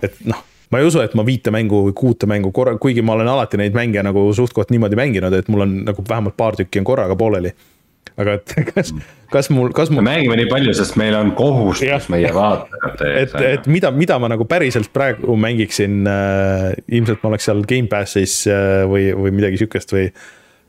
et 0.07 0.21
noh 0.25 0.45
ma 0.75 0.81
ei 0.83 0.89
usu, 0.89 0.99
et 1.05 1.15
ma 1.15 1.23
viite 1.27 1.53
mängu 1.55 1.85
või 1.89 1.95
kuute 1.97 2.27
mängu 2.31 2.51
korra, 2.55 2.75
kuigi 2.83 3.05
ma 3.07 3.15
olen 3.15 3.31
alati 3.31 3.61
neid 3.61 3.77
mänge 3.77 4.03
nagu 4.03 4.27
suht-koht 4.35 4.73
niimoodi 4.75 4.99
mänginud, 4.99 5.37
et 5.39 5.49
mul 5.53 5.63
on 5.63 5.79
nagu 5.87 6.05
vähemalt 6.09 6.37
paar 6.41 6.59
tükki 6.59 6.83
on 6.83 6.89
korraga 6.89 7.17
pooleli. 7.19 7.55
aga 8.19 8.37
et 8.39 8.53
kas, 8.75 8.93
kas 9.31 9.51
mul, 9.51 9.73
kas 9.75 9.91
mul. 9.91 10.03
me 10.03 10.13
mängime 10.13 10.37
nii 10.39 10.51
palju, 10.51 10.75
sest 10.77 10.99
meil 11.01 11.15
on 11.19 11.33
kohustus 11.39 12.09
meie 12.13 12.31
vaatajate 12.35 13.11
ees. 13.11 13.35
et, 13.35 13.41
et 13.55 13.67
mida, 13.71 13.91
mida 13.95 14.19
ma 14.23 14.31
nagu 14.31 14.47
päriselt 14.51 14.93
praegu 14.95 15.39
mängiksin 15.41 16.05
äh,, 16.11 16.71
ilmselt 16.89 17.23
ma 17.23 17.33
oleks 17.33 17.51
seal 17.51 17.65
Gamepassis 17.71 18.39
äh, 18.51 18.85
või, 18.91 19.11
või 19.19 19.35
midagi 19.41 19.63
sihukest 19.63 19.95
või. 19.95 20.09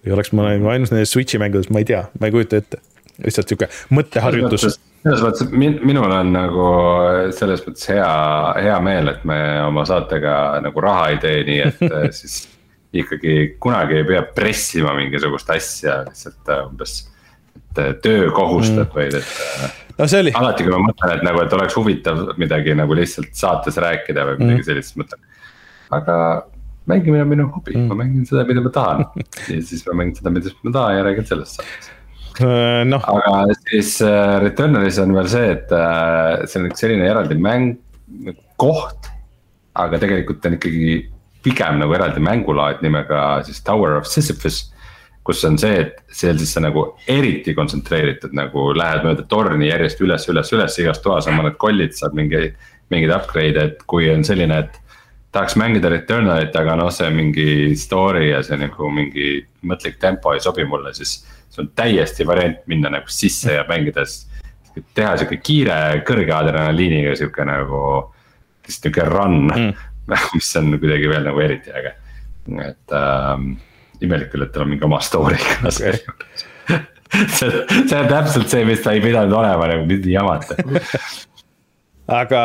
või 0.05 0.17
oleks 0.17 0.33
ma 0.37 0.49
ainus 0.53 0.93
nendes 0.93 1.13
Switch'i 1.13 1.41
mängudes, 1.41 1.69
ma 1.73 1.81
ei 1.81 1.89
tea, 1.89 2.05
ma 2.19 2.29
ei 2.29 2.35
kujuta 2.35 2.61
ette 2.61 2.81
lihtsalt 3.23 3.51
sihuke 3.51 3.69
mõtteharjutus 3.95 4.75
selles 5.05 5.21
mõttes 5.21 5.51
min, 5.53 5.77
minul 5.85 6.09
on 6.09 6.31
nagu 6.33 6.67
selles 7.37 7.61
mõttes 7.67 7.85
hea, 7.91 8.09
hea 8.65 8.75
meel, 8.81 9.11
et 9.11 9.25
me 9.29 9.37
oma 9.67 9.85
saatega 9.85 10.35
nagu 10.65 10.81
raha 10.81 11.11
ei 11.13 11.19
tee, 11.21 11.43
nii 11.45 11.59
et 11.67 11.83
siis 12.19 12.39
ikkagi 12.95 13.35
kunagi 13.61 13.99
ei 13.99 14.07
pea 14.07 14.23
pressima 14.35 14.95
mingisugust 14.97 15.51
asja 15.53 15.99
lihtsalt 16.07 16.53
umbes. 16.57 16.97
et 17.75 18.01
töö 18.01 18.31
kohustab 18.33 18.87
mm. 18.87 18.95
vaid, 18.95 19.19
et 19.19 19.99
no 19.99 20.07
see 20.09 20.23
oli. 20.25 20.33
alati, 20.41 20.65
kui 20.65 20.73
ma 20.73 20.81
mõtlen, 20.87 21.17
et 21.19 21.25
nagu, 21.27 21.43
et 21.43 21.55
oleks 21.59 21.77
huvitav 21.77 22.23
midagi 22.41 22.73
nagu 22.77 22.97
lihtsalt 22.97 23.35
saates 23.37 23.77
rääkida 23.83 24.25
või 24.31 24.39
midagi 24.41 24.61
mm. 24.63 24.67
sellist, 24.71 24.97
mõtlen. 24.97 25.21
aga 25.93 26.15
mängimine 26.89 27.27
on 27.27 27.29
minu 27.29 27.49
hobi 27.51 27.75
mm., 27.75 27.91
ma 27.91 27.99
mängin 28.01 28.25
seda, 28.29 28.47
mida 28.49 28.63
ma 28.65 28.73
tahan 28.73 29.05
ja 29.53 29.59
siis 29.59 29.85
ma 29.85 29.99
mängin 30.01 30.17
seda, 30.17 30.33
mida 30.33 30.55
ma 30.63 30.73
tahan 30.79 30.97
ja 30.97 31.05
räägin 31.09 31.29
sellest 31.29 31.61
saates 31.61 31.94
äh, 32.43 32.83
no.. 32.87 32.99
aga 32.99 33.55
siis 33.69 33.97
äh, 34.03 34.37
Returnalis 34.43 34.99
on 35.01 35.13
veel 35.15 35.27
see, 35.31 35.49
et 35.55 35.73
äh, 35.73 36.45
see 36.49 36.61
on 36.61 36.69
üks 36.69 36.83
selline 36.83 37.07
eraldi 37.07 37.37
mäng, 37.39 37.75
koht. 38.61 39.11
aga 39.75 39.99
tegelikult 39.99 40.45
on 40.47 40.55
ikkagi 40.55 40.93
pigem 41.45 41.81
nagu 41.81 41.93
eraldi 41.93 42.23
mängulaad 42.23 42.79
nimega 42.85 43.41
siis 43.45 43.59
Tower 43.63 43.99
of 43.99 44.07
Sisyphus. 44.07 44.71
kus 45.25 45.41
on 45.47 45.57
see, 45.57 45.79
et 45.81 45.95
seal 46.13 46.37
siis 46.37 46.51
sa 46.53 46.61
nagu 46.61 46.83
eriti 47.09 47.55
kontsentreeritud 47.57 48.33
nagu 48.37 48.67
lähed 48.77 49.07
mööda 49.07 49.23
torni 49.25 49.71
järjest 49.71 50.01
üles, 50.05 50.27
üles, 50.29 50.51
üles, 50.53 50.75
igas 50.83 51.01
toas 51.01 51.25
on 51.25 51.39
mõned 51.39 51.57
kollid, 51.57 51.95
saad 51.97 52.13
mingi, 52.13 52.51
mingeid 52.93 53.13
upgrade'e, 53.15 53.63
et 53.71 53.81
kui 53.89 54.05
on 54.13 54.21
selline, 54.27 54.59
et 54.61 54.77
tahaks 55.35 55.57
mängida 55.59 55.89
Returnalit, 55.89 56.55
aga 56.55 56.77
noh, 56.79 56.91
see 56.93 57.09
mingi 57.11 57.47
story 57.79 58.29
ja 58.29 58.43
see 58.45 58.55
nagu 58.61 58.87
mingi 58.93 59.41
mõtlik 59.67 59.97
tempo 59.99 60.31
ei 60.35 60.43
sobi 60.43 60.63
mulle, 60.69 60.93
siis. 60.95 61.17
See 61.55 61.63
on 61.63 61.71
täiesti 61.75 62.27
variant 62.27 62.63
minna 62.71 62.91
nagu 62.93 63.11
sisse 63.11 63.55
ja 63.55 63.65
mängides, 63.69 64.25
teha 64.97 65.15
sihuke 65.19 65.39
kiire, 65.43 65.77
kõrge 66.07 66.33
adrenaliiniga 66.35 67.15
sihuke 67.15 67.45
nagu. 67.47 67.83
sihuke 68.65 69.05
run 69.05 69.45
mm. 69.47 69.85
mis 70.35 70.55
on 70.59 70.73
kuidagi 70.79 71.09
veel 71.09 71.23
nagu 71.27 71.41
eriti 71.41 71.71
äge, 71.73 71.93
et 72.65 72.93
ähm, 72.97 73.55
imelik 74.01 74.31
küll, 74.33 74.45
et 74.45 74.51
tal 74.53 74.65
on 74.65 74.73
mingi 74.73 74.85
oma 74.85 74.99
story 75.05 75.37
ka 75.37 75.71
selle 75.73 75.99
juures 76.01 76.45
see, 77.37 77.49
see 77.87 77.99
on 77.99 78.09
täpselt 78.09 78.51
see, 78.51 78.65
mis 78.67 78.81
ta 78.83 78.95
ei 78.95 79.03
pidanud 79.03 79.33
olema 79.37 79.69
nagu, 79.71 79.85
mis 79.89 80.01
te 80.03 80.13
jamate 80.13 80.57
aga 82.21 82.41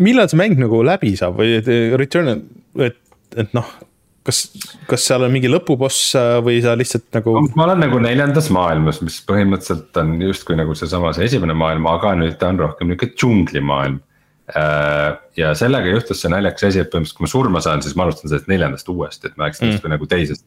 millal 0.00 0.30
see 0.30 0.40
mäng 0.40 0.58
nagu 0.60 0.82
läbi 0.86 1.14
saab 1.18 1.38
või 1.40 1.58
Return, 1.98 2.44
et, 2.86 2.98
et 3.38 3.54
noh, 3.56 3.70
kas, 4.26 4.42
kas 4.90 5.06
seal 5.08 5.24
on 5.24 5.32
mingi 5.32 5.50
lõpuboss 5.50 6.12
äh, 6.18 6.36
või 6.44 6.60
sa 6.64 6.76
lihtsalt 6.78 7.08
nagu. 7.16 7.36
ma 7.56 7.66
olen 7.66 7.82
nagu 7.86 8.00
neljandas 8.02 8.50
maailmas, 8.54 9.00
mis 9.04 9.18
põhimõtteliselt 9.28 9.96
on 10.02 10.14
justkui 10.28 10.58
nagu 10.60 10.76
seesama, 10.78 11.14
see 11.16 11.28
esimene 11.30 11.56
maailm, 11.56 11.88
aga 11.90 12.14
nüüd 12.20 12.38
ta 12.40 12.52
on 12.52 12.62
rohkem 12.64 12.90
nihuke 12.90 13.12
džunglimaailm. 13.14 14.00
Äh, 14.50 15.08
ja 15.38 15.52
sellega 15.54 15.92
juhtus 15.92 16.22
see 16.22 16.32
naljakas 16.32 16.68
asi, 16.70 16.82
et 16.82 16.90
põhimõtteliselt 16.90 17.20
kui 17.20 17.26
ma 17.26 17.34
surma 17.34 17.64
saan, 17.64 17.84
siis 17.84 17.96
ma 17.96 18.06
alustan 18.06 18.32
sellest 18.32 18.50
neljandast 18.50 18.88
uuesti, 18.90 19.30
et 19.30 19.36
ma 19.38 19.46
läksin 19.46 19.66
mm. 19.68 19.76
justkui 19.76 19.94
nagu 19.94 20.10
teisest. 20.10 20.46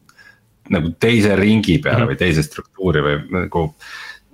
nagu 0.72 0.90
teise 1.00 1.34
ringi 1.36 1.78
peale 1.84 2.04
mm. 2.04 2.10
või 2.12 2.18
teise 2.20 2.44
struktuuri 2.44 3.00
või 3.04 3.16
nagu, 3.34 3.64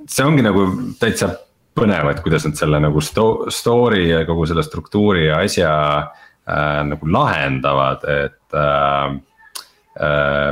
see 0.06 0.26
ongi 0.26 0.44
nagu 0.46 0.66
täitsa 1.00 1.32
põnev, 1.74 2.10
et 2.10 2.20
kuidas 2.22 2.44
nad 2.46 2.58
selle 2.58 2.78
nagu 2.82 3.02
sto-, 3.02 3.48
story 3.50 4.04
ja 4.10 4.20
kogu 4.28 4.46
selle 4.46 4.62
struktuuri 4.66 5.24
ja 5.28 5.40
asja 5.42 5.72
äh, 5.98 6.80
nagu 6.86 7.10
lahendavad, 7.10 8.06
et 8.10 8.58
äh, 8.58 9.18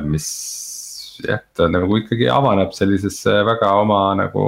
mis 0.08 0.28
jah, 1.24 1.42
ta 1.56 1.68
nagu 1.70 1.98
ikkagi 2.00 2.28
avaneb 2.30 2.72
sellisesse 2.76 3.40
väga 3.46 3.72
oma 3.80 4.02
nagu 4.18 4.44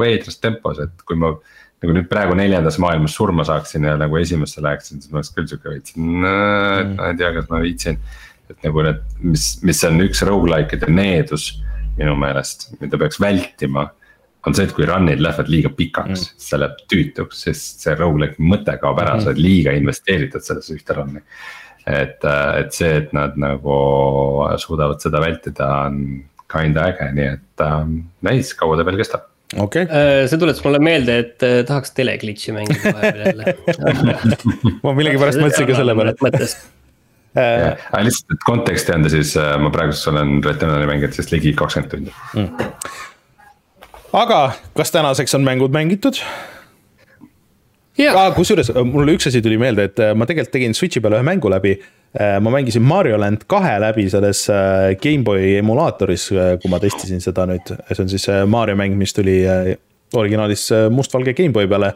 veidras 0.00 0.40
tempos, 0.40 0.80
et 0.84 1.06
kui 1.06 1.18
ma. 1.20 1.36
nagu 1.76 1.92
nüüd 1.92 2.06
praegu 2.08 2.32
neljandas 2.32 2.78
maailmas 2.80 3.12
surma 3.12 3.44
saaksin 3.44 3.84
ja 3.84 3.98
nagu 4.00 4.16
esimesse 4.16 4.62
läheksin, 4.64 5.02
siis 5.02 5.12
ma 5.12 5.20
oleks 5.20 5.34
küll 5.36 5.48
sihuke 5.50 5.68
veits, 5.68 5.92
et 5.92 6.00
mm. 6.00 6.94
ma 6.96 7.10
ei 7.10 7.18
tea, 7.20 7.28
kas 7.36 7.50
ma 7.52 7.60
viitsin. 7.60 7.98
et 8.48 8.64
nagu 8.64 8.84
need, 8.86 9.02
mis, 9.20 9.44
mis 9.66 9.82
on 9.84 10.00
üks 10.06 10.22
rogu-like'ide 10.24 10.88
needus 10.88 11.50
minu 11.98 12.14
meelest, 12.16 12.70
mida 12.80 12.98
peaks 13.00 13.20
vältima 13.20 13.90
on 14.46 14.54
see, 14.54 14.66
et 14.68 14.74
kui 14.74 14.86
run'id 14.86 15.20
lähevad 15.22 15.50
liiga 15.50 15.72
pikaks 15.74 16.12
mm., 16.12 16.42
see 16.46 16.60
läheb 16.60 16.82
tüütuks, 16.90 17.44
sest 17.48 17.82
see 17.84 17.94
rogu-like 17.98 18.38
mõte 18.42 18.76
kaob 18.82 19.00
ära 19.02 19.16
mm., 19.16 19.24
sa 19.24 19.32
oled 19.32 19.42
liiga 19.42 19.74
investeeritud 19.76 20.44
sellesse 20.46 20.76
ühte 20.76 20.96
run'i. 20.96 21.22
Et, 21.86 22.24
äh, 22.24 22.60
et 22.60 22.74
see, 22.74 22.90
et 23.00 23.12
nad 23.16 23.36
nagu 23.40 23.78
suudavad 24.62 25.02
seda 25.02 25.22
vältida, 25.22 25.68
on 25.86 26.02
kinda 26.50 26.90
äge, 26.90 27.08
nii 27.16 27.26
et 27.36 27.64
ähm, 27.64 27.98
näis, 28.26 28.52
kaua 28.58 28.78
ta 28.78 28.86
veel 28.86 28.98
kestab. 29.00 29.26
Okei. 29.54 29.86
Okay.. 29.86 29.86
Äh, 29.86 30.24
see 30.30 30.40
tuletas 30.42 30.64
mulle 30.66 30.80
meelde, 30.82 31.18
et 31.22 31.46
äh, 31.46 31.60
tahaks 31.66 31.94
teleglitch'i 31.94 32.54
mängida 32.56 32.94
vahepeal 32.96 33.30
jälle. 33.30 33.54
Ma 34.84 34.94
millegipärast 34.98 35.42
mõtlesin 35.42 35.70
ka 35.70 35.78
selle 35.78 35.94
peale. 35.98 36.48
Aga 37.36 38.00
lihtsalt, 38.00 38.32
et 38.32 38.44
konteksti 38.48 38.94
anda, 38.94 39.10
siis 39.12 39.34
ma 39.36 39.68
praegu 39.68 39.92
olen 40.08 40.38
Returnali 40.40 40.86
mänginud 40.88 41.12
siis 41.18 41.28
ligi 41.34 41.52
kakskümmend 41.58 41.92
tundi. 41.92 42.14
Mm. 42.32 42.70
Aga 44.16 44.38
kas 44.78 44.94
tänaseks 44.94 45.36
on 45.36 45.44
mängud 45.44 45.74
mängitud? 45.76 46.22
Ah, 47.96 48.28
kusjuures 48.36 48.68
mul 48.84 49.08
üks 49.14 49.30
asi 49.30 49.40
tuli 49.44 49.56
meelde, 49.60 49.86
et 49.88 50.00
äh, 50.04 50.12
ma 50.16 50.26
tegelikult 50.28 50.52
tegin 50.58 50.76
Switch'i 50.76 51.00
peal 51.00 51.16
ühe 51.16 51.24
mängu 51.24 51.48
läbi. 51.48 51.76
Äh, 52.16 52.36
ma 52.44 52.52
mängisin 52.52 52.84
Mario 52.84 53.16
Land 53.20 53.46
kahe 53.48 53.76
läbi 53.80 54.04
selles 54.12 54.44
äh, 54.52 54.92
GameBoy 55.00 55.56
emulaatoris, 55.62 56.28
kui 56.60 56.72
ma 56.72 56.80
testisin 56.82 57.24
seda 57.24 57.46
nüüd, 57.48 57.72
see 57.88 58.04
on 58.04 58.12
siis 58.12 58.28
Mario 58.52 58.76
mäng, 58.78 58.96
mis 59.00 59.16
tuli 59.16 59.38
originaalis 60.16 60.68
mustvalge 60.92 61.32
GameBoy 61.36 61.68
peale. 61.72 61.94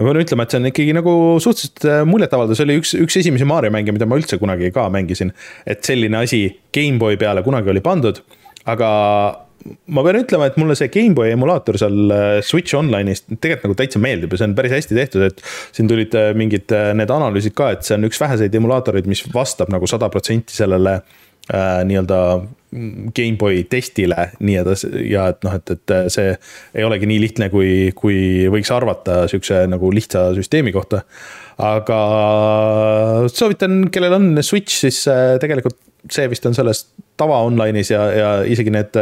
ma 0.00 0.08
pean 0.08 0.22
ütlema, 0.24 0.44
et 0.46 0.54
see 0.54 0.60
on 0.60 0.70
ikkagi 0.72 0.96
nagu 0.96 1.14
suhteliselt 1.40 2.08
muljetavaldav, 2.08 2.56
see 2.58 2.66
oli 2.66 2.80
üks, 2.80 2.96
üks 3.04 3.20
esimesi 3.20 3.48
Mario 3.48 3.72
mänge, 3.72 3.92
mida 3.94 4.08
ma 4.08 4.18
üldse 4.20 4.40
kunagi 4.40 4.72
ka 4.74 4.88
mängisin. 4.92 5.32
et 5.68 5.84
selline 5.84 6.24
asi 6.24 6.46
GameBoy 6.72 7.20
peale 7.20 7.44
kunagi 7.44 7.72
oli 7.72 7.84
pandud, 7.84 8.24
aga 8.72 8.92
ma 9.92 10.04
pean 10.04 10.18
ütlema, 10.22 10.48
et 10.48 10.58
mulle 10.60 10.76
see 10.78 10.90
GameBoy 10.92 11.32
emulaator 11.34 11.78
seal 11.80 12.14
äh, 12.14 12.36
Switch 12.44 12.76
Online'is 12.78 13.24
tegelikult 13.32 13.68
nagu 13.68 13.78
täitsa 13.78 14.02
meeldib 14.02 14.32
ja 14.32 14.40
see 14.40 14.48
on 14.50 14.56
päris 14.58 14.74
hästi 14.76 14.98
tehtud, 14.98 15.26
et. 15.28 15.44
siin 15.76 15.90
tulid 15.90 16.14
äh, 16.18 16.32
mingid 16.38 16.72
äh, 16.74 16.90
need 16.98 17.12
analüüsid 17.12 17.54
ka, 17.58 17.72
et 17.76 17.86
see 17.86 17.98
on 17.98 18.08
üks 18.08 18.20
väheseid 18.22 18.54
emulaatoreid, 18.58 19.08
mis 19.10 19.24
vastab 19.34 19.72
nagu 19.72 19.88
sada 19.90 20.10
protsenti 20.12 20.56
sellele 20.56 20.98
äh, 20.98 21.78
nii-öelda 21.88 22.18
GameBoy 23.12 23.66
testile 23.68 24.30
nii-öelda 24.40 24.76
ja 25.04 25.28
et 25.34 25.42
noh, 25.44 25.58
et, 25.58 25.74
et 25.76 25.94
see 26.14 26.32
ei 26.32 26.86
olegi 26.86 27.08
nii 27.10 27.20
lihtne, 27.26 27.50
kui, 27.52 27.92
kui 27.98 28.48
võiks 28.52 28.72
arvata 28.72 29.26
sihukese 29.28 29.66
nagu 29.68 29.92
lihtsa 29.92 30.30
süsteemi 30.38 30.72
kohta. 30.72 31.02
aga 31.62 31.98
soovitan, 33.28 33.82
kellel 33.92 34.16
on 34.16 34.30
Switch, 34.40 34.80
siis 34.86 35.04
tegelikult 35.42 35.76
see 36.10 36.26
vist 36.30 36.46
on 36.48 36.56
selles 36.56 36.86
tava 37.20 37.38
online'is 37.46 37.92
ja, 37.92 38.02
ja 38.16 38.30
isegi 38.48 38.72
need 38.74 38.96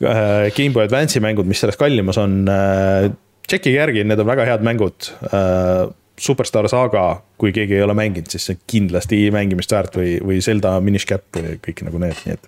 GameBoy 0.00 0.88
Advance'i 0.88 1.22
mängud, 1.22 1.46
mis 1.48 1.60
selles 1.62 1.78
kallimas 1.80 2.18
on 2.20 2.42
äh,. 2.50 3.10
tšekkige 3.46 3.76
järgi, 3.76 4.04
need 4.08 4.20
on 4.20 4.30
väga 4.30 4.48
head 4.48 4.66
mängud 4.66 5.12
äh,. 5.30 5.92
Superstar 6.14 6.68
Saga, 6.70 7.24
kui 7.42 7.50
keegi 7.50 7.74
ei 7.74 7.82
ole 7.82 7.94
mänginud, 7.98 8.28
siis 8.30 8.44
see 8.46 8.54
on 8.54 8.60
kindlasti 8.70 9.16
mängimist 9.34 9.72
väärt 9.74 9.96
või, 9.98 10.12
või 10.22 10.36
Zelda 10.46 10.76
Minish 10.78 11.08
Cap 11.10 11.24
või 11.34 11.56
kõik 11.58 11.82
nagu 11.88 11.98
need, 11.98 12.20
nii 12.22 12.36
et 12.36 12.46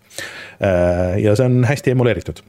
äh,. 0.63 1.17
ja 1.25 1.35
see 1.39 1.49
on 1.51 1.67
hästi 1.67 1.97
emuleeritud. 1.97 2.45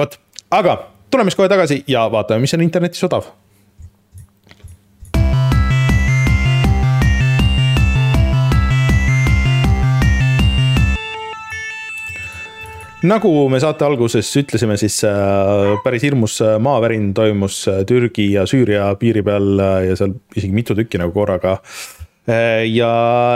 vot, 0.00 0.16
aga 0.56 0.78
tuleme 1.12 1.32
siis 1.32 1.40
kohe 1.42 1.52
tagasi 1.52 1.82
ja 1.90 2.06
vaatame, 2.12 2.44
mis 2.46 2.56
on 2.56 2.64
internetis 2.64 3.04
odav 3.04 3.28
nagu 13.06 13.30
me 13.48 13.60
saate 13.62 13.86
alguses 13.86 14.28
ütlesime, 14.40 14.76
siis 14.80 14.98
äh, 15.08 15.78
päris 15.84 16.04
hirmus 16.04 16.36
äh, 16.44 16.58
maavärin 16.62 17.10
toimus 17.16 17.62
äh, 17.70 17.82
Türgi 17.88 18.32
ja 18.34 18.44
Süüria 18.48 18.90
piiri 19.00 19.22
peal 19.24 19.62
ja 19.86 19.96
seal 19.96 20.14
isegi 20.36 20.52
mitu 20.54 20.76
tükki 20.76 21.00
nagu 21.00 21.14
korraga. 21.16 21.60
ja 22.68 22.90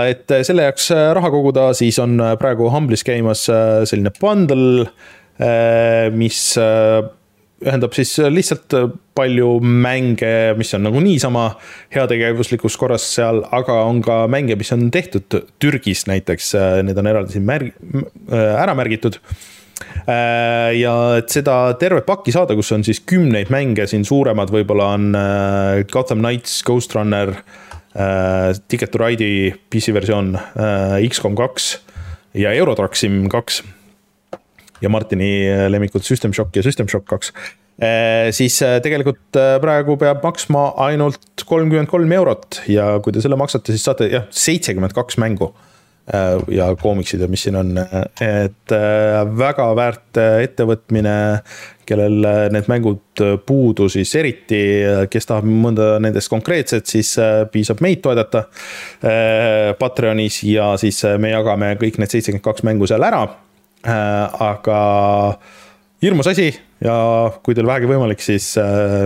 et 0.07 0.31
selle 0.47 0.69
jaoks 0.69 0.91
raha 1.16 1.31
koguda, 1.32 1.70
siis 1.74 1.97
on 1.99 2.20
praegu 2.39 2.69
Humble'is 2.70 3.03
käimas 3.03 3.47
selline 3.89 4.12
bundle, 4.20 4.85
mis 6.15 6.43
ühendab 7.65 7.97
siis 7.97 8.12
lihtsalt 8.31 8.77
palju 9.16 9.49
mänge, 9.65 10.53
mis 10.61 10.70
on 10.77 10.85
nagu 10.86 11.03
niisama 11.03 11.49
heategevuslikus 11.97 12.77
korras 12.78 13.09
seal, 13.16 13.41
aga 13.57 13.81
on 13.89 14.05
ka 14.05 14.20
mänge, 14.31 14.55
mis 14.61 14.70
on 14.77 14.86
tehtud 14.95 15.41
Türgis 15.59 16.05
näiteks, 16.11 16.53
need 16.86 17.01
on 17.01 17.11
eraldi 17.11 17.35
siin 17.35 17.49
märg-, 17.49 17.74
ära 18.31 18.77
märgitud 18.78 19.19
ja 20.05 20.94
et 21.18 21.32
seda 21.32 21.56
tervet 21.80 22.06
pakki 22.06 22.34
saada, 22.34 22.56
kus 22.56 22.72
on 22.76 22.84
siis 22.86 23.01
kümneid 23.09 23.51
mänge, 23.52 23.86
siin 23.90 24.05
suuremad 24.06 24.52
võib-olla 24.52 24.90
on 24.96 25.09
äh, 25.18 25.82
Gotham 25.90 26.22
Knights, 26.22 26.60
Ghost 26.66 26.94
Runner, 26.96 27.34
äh, 27.96 28.52
Ticket 28.68 28.92
to 28.94 29.01
Ride'i 29.02 29.55
PC 29.72 29.94
versioon, 29.96 30.34
X-kom 31.09 31.36
kaks 31.38 31.74
ja 32.38 32.55
Eurotrack 32.55 32.98
Sim 32.98 33.26
kaks. 33.32 33.62
ja 34.82 34.90
Martini 34.90 35.46
lemmikud 35.70 36.05
System 36.05 36.32
Shock 36.32 36.56
ja 36.56 36.62
System 36.62 36.88
Shock 36.90 37.06
kaks 37.09 37.32
siis 38.36 38.60
tegelikult 38.84 39.34
praegu 39.34 39.96
peab 39.98 40.20
maksma 40.22 40.68
ainult 40.84 41.42
kolmkümmend 41.48 41.90
kolm 41.90 42.12
eurot 42.14 42.60
ja 42.70 43.01
kui 43.02 43.14
te 43.14 43.22
selle 43.24 43.38
maksate, 43.38 43.74
siis 43.74 43.82
saate 43.82 44.06
jah, 44.12 44.28
seitsekümmend 44.30 44.94
kaks 44.94 45.18
mängu 45.18 45.51
Äh, 45.51 45.73
ja 46.52 46.66
koomiksid 46.76 47.20
ja 47.20 47.28
mis 47.28 47.47
siin 47.47 47.56
on, 47.56 47.78
et 48.20 48.72
äh, 48.76 49.20
väga 49.39 49.68
väärt 49.76 50.18
äh, 50.20 50.43
ettevõtmine, 50.44 51.14
kellel 51.89 52.26
need 52.52 52.68
mängud 52.68 53.22
puudu, 53.47 53.89
siis 53.93 54.12
eriti, 54.16 54.60
kes 55.12 55.28
tahab 55.28 55.48
mõnda 55.48 55.94
nendest 56.01 56.31
konkreetset, 56.32 56.89
siis 56.89 57.10
piisab 57.52 57.82
meid 57.85 58.01
toetada 58.05 58.47
Patreonis 59.76 60.39
ja 60.48 60.70
siis 60.81 61.02
me 61.20 61.35
jagame 61.35 61.74
kõik 61.81 62.01
need 62.01 62.14
seitsekümmend 62.14 62.47
kaks 62.47 62.64
mängu 62.64 62.89
seal 62.89 63.05
ära. 63.05 63.26
aga 63.85 64.78
hirmus 66.01 66.32
asi 66.32 66.48
ja 66.81 66.97
kui 67.44 67.52
teil 67.52 67.68
vähegi 67.68 67.93
võimalik, 67.93 68.24
siis 68.24 68.55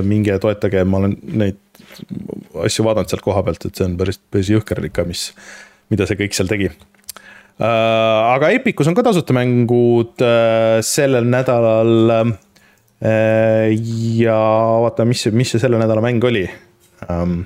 minge 0.06 0.38
toetage, 0.38 0.86
ma 0.86 1.02
olen 1.02 1.18
neid 1.42 1.58
asju 2.62 2.86
vaadanud 2.86 3.10
sealt 3.10 3.26
koha 3.26 3.42
pealt, 3.42 3.66
et 3.66 3.74
see 3.74 3.90
on 3.90 3.98
päris, 3.98 4.22
päris 4.30 4.54
jõhker 4.54 4.86
ikka, 4.86 5.02
mis 5.08 5.32
mida 5.92 6.06
see 6.08 6.18
kõik 6.20 6.36
seal 6.36 6.50
tegi. 6.50 6.70
Äh, 7.58 7.66
aga 7.66 8.52
Epicus 8.54 8.86
on 8.86 8.94
ka 8.94 9.02
tasuta 9.02 9.34
mängud 9.34 10.22
äh, 10.22 10.78
sellel 10.86 11.26
nädalal. 11.26 12.34
Äh, 13.02 13.74
ja 14.18 14.38
vaata, 14.84 15.06
mis, 15.06 15.24
mis 15.34 15.54
see 15.54 15.62
selle 15.62 15.78
nädala 15.80 16.02
mäng 16.04 16.24
oli 16.26 16.48
um,. 17.06 17.44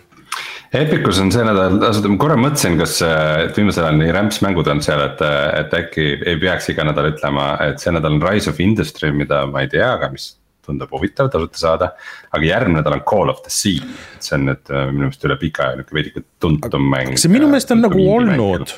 Epicus 0.72 1.18
on 1.20 1.28
see 1.28 1.42
nädal, 1.44 1.74
ausalt 1.84 2.06
ma 2.08 2.16
korra 2.16 2.36
mõtlesin, 2.40 2.78
kas, 2.80 2.94
et 3.04 3.58
viimasel 3.60 3.84
ajal 3.84 3.98
nii 4.00 4.14
rämps 4.16 4.38
mängud 4.40 4.70
on 4.72 4.78
seal, 4.80 5.02
et, 5.04 5.20
et 5.58 5.74
äkki 5.76 6.06
ei 6.16 6.38
peaks 6.40 6.70
iga 6.72 6.86
nädal 6.88 7.10
ütlema, 7.10 7.50
et 7.60 7.82
see 7.82 7.92
nädal 7.92 8.16
on 8.16 8.24
Rise 8.24 8.48
of 8.48 8.60
Industry, 8.64 9.10
mida 9.12 9.42
ma 9.50 9.66
ei 9.66 9.68
tea, 9.68 9.90
aga 9.98 10.08
mis 10.14 10.30
tundub 10.66 10.92
huvitav 10.94 11.30
tasuta 11.32 11.58
saada. 11.58 11.90
aga 12.30 12.46
järgmine 12.46 12.80
nädal 12.80 12.98
on 12.98 13.04
Call 13.08 13.32
of 13.32 13.42
the 13.42 13.50
Sea, 13.50 13.82
see 14.20 14.36
on 14.38 14.48
nüüd 14.50 14.72
minu 14.92 15.08
meelest 15.08 15.26
üle 15.28 15.38
pika 15.40 15.68
aja 15.68 15.80
nihuke 15.80 15.98
veidike 15.98 16.24
tuntum 16.42 16.88
mäng. 16.94 17.16
see 17.18 17.32
minu 17.32 17.50
meelest 17.50 17.74
on 17.74 17.84
nagu 17.84 18.06
olnud 18.16 18.74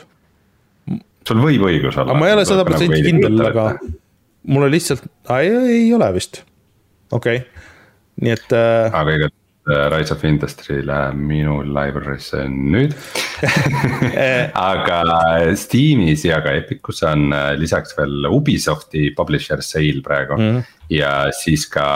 sul 1.29 1.41
võib 1.45 1.69
õigus 1.69 1.97
olla. 1.97 2.11
aga 2.11 2.19
ma 2.21 2.31
ei 2.31 2.37
ole 2.37 2.49
sada 2.49 2.67
protsenti 2.67 3.01
nagu 3.01 3.09
kindel, 3.09 3.47
aga 3.51 3.69
mul 4.55 4.67
on 4.67 4.75
lihtsalt, 4.75 5.07
ei, 5.39 5.55
ei 5.79 5.87
ole 5.97 6.11
vist, 6.17 6.43
okei 7.11 7.41
okay., 7.43 7.71
nii 8.25 8.37
et 8.37 8.55
äh.... 8.55 8.93
aga 8.93 9.17
igatahes 9.19 9.33
äh, 9.33 9.44
Rise 9.67 10.13
of 10.13 10.25
Industry 10.29 10.83
läheb 10.85 11.17
minu 11.17 11.61
library'sse 11.65 12.43
nüüd 12.53 12.93
aga 14.61 15.01
Steamis 15.57 16.27
ja 16.29 16.43
ka 16.45 16.53
Epicus 16.59 17.03
on 17.09 17.33
äh, 17.33 17.55
lisaks 17.57 17.97
veel 17.97 18.29
Ubisofti 18.29 19.11
publisher 19.17 19.63
sale 19.65 20.05
praegu 20.05 20.37
mm. 20.37 20.51
-hmm. 20.51 20.63
ja 20.93 21.15
siis 21.33 21.67
ka 21.67 21.89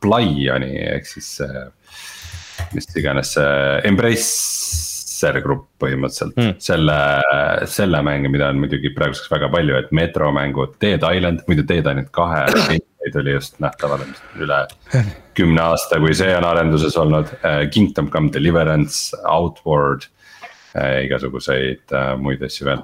Plyoni 0.00 0.76
ehk 0.96 1.06
siis 1.06 1.36
mis 2.72 2.88
iganes 2.96 3.34
see 3.36 3.82
Embrace 3.84 4.82
Racer 5.22 5.40
Group 5.42 5.68
põhimõtteliselt 5.82 6.36
mm. 6.36 6.54
selle, 6.62 6.98
selle 7.70 8.02
mänge, 8.04 8.30
mida 8.32 8.48
on 8.50 8.60
muidugi 8.62 8.92
praeguseks 8.96 9.30
väga 9.30 9.50
palju, 9.52 9.76
et 9.78 9.92
Metro 9.94 10.32
mängud, 10.34 10.74
Dead 10.82 11.02
Island, 11.02 11.44
muidu 11.48 11.64
Dead 11.68 11.86
Island 11.86 12.10
kahe 12.14 12.44
gameplay 13.02 13.12
tuli 13.12 13.32
just 13.32 13.58
nähtavale 13.60 14.06
üle 14.40 14.66
kümne 15.34 15.62
aasta, 15.62 15.98
kui 15.98 16.14
see 16.14 16.34
on 16.36 16.44
arenduses 16.44 16.96
olnud. 16.96 17.26
Äh, 17.44 17.70
Kingdom 17.70 18.10
Come 18.10 18.32
Deliverance, 18.32 19.16
Outward, 19.24 20.08
äh, 20.76 21.04
igasuguseid 21.06 21.92
äh, 21.92 22.16
muid 22.18 22.42
asju 22.42 22.66
veel. 22.66 22.82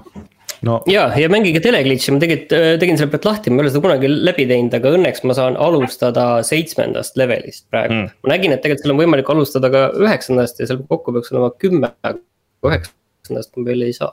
No.. 0.66 0.82
ja, 0.90 1.04
ja 1.14 1.28
mängige 1.30 1.60
teleglitch'i, 1.62 2.10
ma 2.10 2.18
tegelikult 2.18 2.80
tegin 2.82 2.96
selle 2.98 3.12
pealt 3.12 3.28
lahti, 3.28 3.50
ma 3.52 3.60
ei 3.60 3.68
ole 3.68 3.70
seda 3.70 3.82
kunagi 3.84 4.08
läbi 4.10 4.46
teinud, 4.50 4.74
aga 4.74 4.90
õnneks 4.96 5.22
ma 5.22 5.36
saan 5.38 5.54
alustada 5.54 6.24
seitsmendast 6.42 7.14
levelist 7.20 7.68
praegu. 7.70 7.94
Mm.. 7.94 8.16
ma 8.24 8.32
nägin, 8.32 8.56
et 8.56 8.64
tegelikult 8.64 8.82
seal 8.82 8.96
on 8.96 9.02
võimalik 9.04 9.30
alustada 9.30 9.70
ka 9.70 9.84
üheksandast 10.02 10.58
ja 10.58 10.66
seal 10.66 10.82
kokku 10.90 11.14
peaks 11.14 11.30
olema 11.30 11.52
kümme, 11.62 11.92
üheksandast 13.28 13.56
ma 13.56 13.64
veel 13.66 13.86
ei 13.86 13.94
saa. 13.96 14.12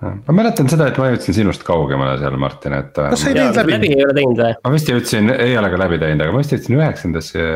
ma 0.00 0.36
mäletan 0.36 0.70
seda, 0.70 0.88
et 0.90 0.98
ma 1.00 1.10
jõudsin 1.12 1.36
sinust 1.36 1.64
kaugemale 1.66 2.16
seal, 2.20 2.36
Martin, 2.40 2.76
et. 2.78 2.92
kas 2.96 3.22
sa 3.22 3.30
ei 3.30 3.38
teinud 3.38 3.60
läbi? 3.60 3.76
läbi 3.76 3.92
ei 3.96 4.04
ole 4.06 4.16
teinud 4.18 4.42
või? 4.42 4.56
ma 4.64 4.74
vist 4.74 4.90
jõudsin, 4.92 5.30
ei 5.36 5.56
ole 5.58 5.70
ka 5.72 5.80
läbi 5.84 6.00
teinud, 6.02 6.24
aga 6.24 6.34
ma 6.34 6.42
vist 6.42 6.56
jõudsin 6.56 6.78
üheksandasse 6.78 7.46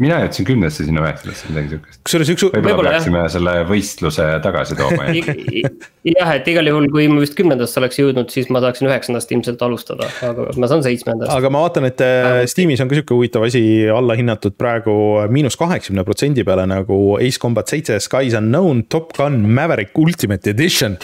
mina 0.00 0.18
jõudsin 0.24 0.46
kümnesse 0.48 0.86
sinna 0.86 1.02
üheksandasse, 1.04 1.48
midagi 1.50 1.74
siukest. 1.74 2.00
kusjuures 2.06 2.30
üks. 2.32 2.44
võib-olla 2.50 2.94
peaksime 2.96 3.20
jah. 3.20 3.30
selle 3.34 3.54
võistluse 3.68 4.26
tagasi 4.44 4.76
tooma 4.78 5.06
jah, 5.12 6.32
et 6.34 6.48
igal 6.50 6.70
juhul, 6.70 6.88
kui 6.92 7.06
ma 7.12 7.20
vist 7.22 7.36
kümnendasse 7.38 7.78
oleks 7.80 8.00
jõudnud, 8.00 8.32
siis 8.34 8.50
ma 8.54 8.62
saaksin 8.64 8.88
üheksandast 8.90 9.34
ilmselt 9.36 9.62
alustada, 9.66 10.08
aga 10.26 10.48
ma 10.58 10.70
saan 10.70 10.84
seitsmendast. 10.86 11.32
aga 11.34 11.52
ma 11.54 11.64
vaatan, 11.66 11.88
et 11.90 12.04
äh, 12.04 12.42
Steamis 12.50 12.82
on 12.82 12.90
ka 12.90 12.98
sihuke 12.98 13.16
huvitav 13.16 13.46
asi 13.46 13.62
alla 13.92 14.18
hinnatud 14.18 14.58
praegu 14.60 14.94
miinus 15.34 15.58
kaheksakümne 15.60 16.06
protsendi 16.08 16.46
peale 16.46 16.66
nagu 16.70 17.00
Ace 17.20 17.40
Combat 17.42 17.70
seitse, 17.70 18.00
Skies 18.02 18.38
Unknown, 18.40 18.86
Top 18.90 19.14
Gun, 19.16 19.44
Maverick 19.54 19.94
Ultimate 19.98 20.50
Edition 20.54 20.98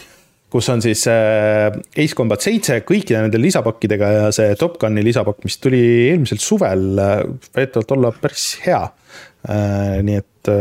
kus 0.50 0.68
on 0.72 0.82
siis 0.82 1.04
äh, 1.10 1.70
Ace 1.94 2.16
Combat 2.18 2.42
seitse 2.42 2.80
kõikide 2.86 3.22
nende 3.22 3.40
lisapakkidega 3.40 4.10
ja 4.16 4.26
see 4.34 4.54
Top 4.58 4.78
Guni 4.82 5.04
lisapakk, 5.06 5.44
mis 5.46 5.58
tuli 5.62 5.80
eelmisel 6.08 6.40
suvel, 6.42 6.84
äh, 6.98 7.22
väidetavalt 7.56 7.96
olla 7.96 8.12
päris 8.16 8.52
hea. 8.66 8.82
Äh, 9.50 10.00
nii 10.06 10.20
et 10.20 10.52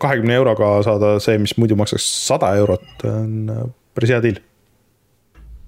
kahekümne 0.00 0.36
euroga 0.38 0.76
saada 0.86 1.16
see, 1.22 1.38
mis 1.42 1.56
muidu 1.60 1.76
maksaks 1.78 2.06
sada 2.26 2.52
eurot, 2.58 3.06
on 3.08 3.50
päris 3.96 4.12
hea 4.12 4.20
deal 4.24 4.36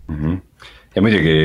mm. 0.09 0.19
-hmm. 0.19 0.36
ja 0.95 1.03
muidugi 1.03 1.36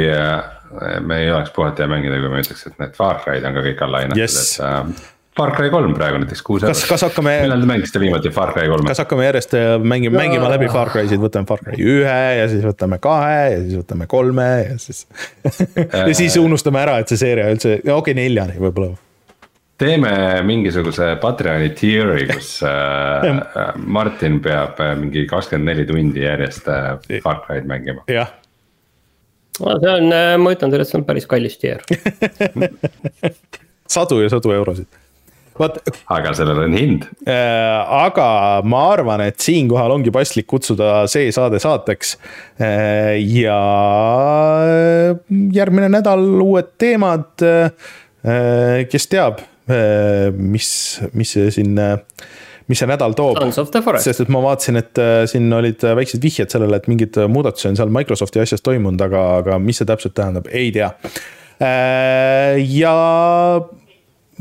me 1.06 1.18
ei 1.22 1.32
oleks 1.32 1.52
puhata 1.56 1.86
ja 1.86 1.88
mängida, 1.88 2.20
kui 2.20 2.30
ma 2.30 2.42
ütleks, 2.42 2.68
et 2.68 2.80
need 2.82 2.96
Far 2.98 3.22
Cry'd 3.24 3.46
on 3.48 3.56
ka 3.56 3.64
kõik 3.66 3.84
alla 3.86 4.04
hinnatud 4.04 4.22
yes., 4.22 4.60
et 4.60 5.13
Far 5.38 5.56
Cry 5.58 5.72
kolm 5.74 5.96
praegu 5.98 6.20
näiteks 6.22 6.44
kuus 6.46 6.62
eurot. 6.62 6.76
kas, 6.76 6.84
kas 6.90 7.06
hakkame. 7.08 7.32
millal 7.42 7.64
te 7.64 7.70
mängisite 7.70 8.02
viimati 8.04 8.32
Far 8.34 8.52
Cry 8.54 8.68
kolme? 8.70 8.92
kas 8.92 9.02
hakkame 9.02 9.26
järjest 9.26 9.56
äh, 9.58 9.72
mängima, 9.82 10.20
mängima 10.22 10.52
läbi 10.54 10.68
Far 10.74 10.92
Cry'sid, 10.94 11.22
võtame 11.22 11.50
Far 11.50 11.64
Cry 11.64 11.80
ühe 11.80 12.20
ja 12.40 12.46
siis 12.52 12.66
võtame 12.68 13.00
kahe 13.02 13.40
ja 13.56 13.64
siis 13.64 13.80
võtame 13.82 14.10
kolme 14.12 14.50
ja 14.62 14.78
siis 14.82 15.08
ja 16.10 16.14
siis 16.14 16.38
unustame 16.42 16.84
ära, 16.86 17.00
et 17.02 17.10
see 17.10 17.24
seeria 17.26 17.50
üldse, 17.54 17.80
okei 17.82 17.98
okay, 17.98 18.20
neljani 18.20 18.62
võib-olla 18.62 18.94
teeme 19.82 20.14
mingisuguse 20.46 21.16
Patreoni 21.22 21.74
tier'i, 21.78 22.28
kus 22.30 22.56
äh, 22.70 23.74
Martin 23.76 24.40
peab 24.44 24.80
äh, 24.84 24.94
mingi 25.00 25.26
kakskümmend 25.30 25.72
neli 25.72 25.90
tundi 25.90 26.26
järjest 26.28 26.70
äh, 26.70 27.22
Far 27.26 27.42
Cry'd 27.48 27.66
mängima. 27.70 28.06
jah. 28.12 28.36
see 29.58 29.94
on, 29.98 30.14
ma 30.42 30.54
ütlen 30.54 30.74
teile, 30.74 30.86
et 30.86 30.94
see 30.94 31.02
on 31.02 31.08
päris 31.10 31.26
kallis 31.30 31.58
tier 31.62 31.82
sadu 33.96 34.22
ja 34.24 34.30
sadu 34.34 34.54
eurosid 34.54 35.03
vot. 35.60 35.80
aga 36.14 36.34
sellel 36.38 36.64
on 36.66 36.78
hind 36.78 37.08
äh,. 37.28 37.96
aga 38.04 38.28
ma 38.66 38.84
arvan, 38.94 39.26
et 39.28 39.40
siinkohal 39.44 39.96
ongi 39.98 40.14
paslik 40.14 40.48
kutsuda 40.50 41.04
see 41.12 41.32
saade 41.36 41.62
saateks 41.64 42.16
äh,. 42.62 43.18
ja 43.22 43.60
järgmine 45.54 45.92
nädal 45.94 46.24
uued 46.46 46.74
teemad 46.82 47.46
äh,. 47.46 48.86
kes 48.90 49.10
teab 49.12 49.44
äh,, 49.70 50.32
mis, 50.34 50.74
mis 51.14 51.38
siin 51.56 51.78
mis 52.70 52.80
see 52.80 52.90
nädal 52.90 53.16
toob. 53.18 53.40
sest 53.54 54.24
et 54.24 54.32
ma 54.34 54.42
vaatasin, 54.44 54.80
et 54.80 55.02
äh, 55.02 55.14
siin 55.30 55.52
olid 55.54 55.84
väiksed 56.00 56.24
vihjed 56.24 56.54
sellele, 56.54 56.80
et 56.80 56.90
mingeid 56.92 57.20
muudatusi 57.32 57.70
on 57.72 57.80
seal 57.80 57.94
Microsofti 57.94 58.44
asjas 58.44 58.64
toimunud, 58.66 59.02
aga, 59.04 59.24
aga 59.42 59.60
mis 59.62 59.82
see 59.82 59.90
täpselt 59.90 60.16
tähendab, 60.18 60.48
ei 60.52 60.72
tea. 60.76 60.94
Äh, 61.64 62.60
ja 62.74 62.96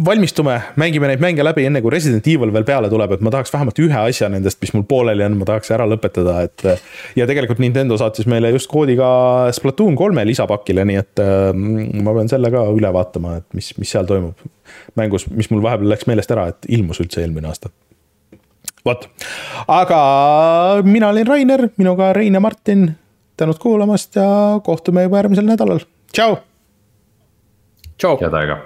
valmistume, 0.04 0.56
mängime 0.76 1.08
neid 1.10 1.20
mänge 1.20 1.44
läbi, 1.44 1.64
enne 1.68 1.82
kui 1.84 1.92
Resident 1.92 2.26
Evil 2.30 2.52
veel 2.54 2.64
peale 2.64 2.88
tuleb, 2.90 3.12
et 3.12 3.24
ma 3.24 3.32
tahaks 3.34 3.52
vähemalt 3.52 3.78
ühe 3.82 3.98
asja 3.98 4.28
nendest, 4.32 4.58
mis 4.62 4.72
mul 4.72 4.86
pooleli 4.88 5.24
on, 5.26 5.36
ma 5.40 5.48
tahaks 5.48 5.72
ära 5.74 5.86
lõpetada, 5.88 6.38
et. 6.46 6.64
ja 7.18 7.26
tegelikult 7.28 7.60
Nintendo 7.62 7.98
saatis 8.00 8.28
meile 8.30 8.52
just 8.54 8.70
koodi 8.72 8.96
ka 8.98 9.10
Splatoon 9.52 9.96
kolme 9.98 10.24
lisapakile, 10.28 10.86
nii 10.88 11.00
et 11.00 11.22
mm, 11.22 12.00
ma 12.06 12.16
pean 12.16 12.32
selle 12.32 12.52
ka 12.54 12.64
üle 12.72 12.92
vaatama, 12.94 13.36
et 13.42 13.48
mis, 13.58 13.72
mis 13.80 13.92
seal 13.92 14.08
toimub. 14.08 14.48
mängus, 14.96 15.28
mis 15.28 15.50
mul 15.52 15.62
vahepeal 15.64 15.92
läks 15.92 16.08
meelest 16.08 16.32
ära, 16.32 16.48
et 16.54 16.70
ilmus 16.72 17.02
üldse 17.04 17.20
eelmine 17.20 17.52
aasta. 17.52 17.68
vot, 18.88 19.06
aga 19.68 20.02
mina 20.88 21.12
olin 21.12 21.28
Rainer, 21.28 21.68
minuga 21.76 22.12
Rein 22.16 22.34
ja 22.34 22.40
Martin, 22.40 22.88
tänud 23.36 23.60
kuulamast 23.60 24.16
ja 24.16 24.26
kohtume 24.64 25.04
juba 25.04 25.20
järgmisel 25.20 25.48
nädalal, 25.52 25.84
tšau. 26.16 26.36
head 28.18 28.40
aega 28.40 28.62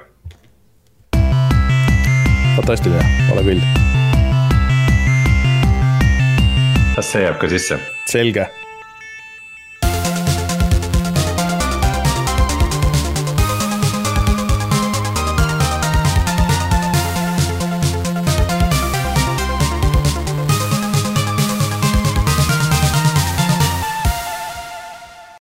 fantastiline, 2.56 3.04
ole 3.32 3.44
küll. 3.46 3.64
kas 6.96 7.10
see 7.12 7.26
jääb 7.26 7.36
ka 7.42 7.50
sisse? 7.52 7.76
selge 8.08 8.46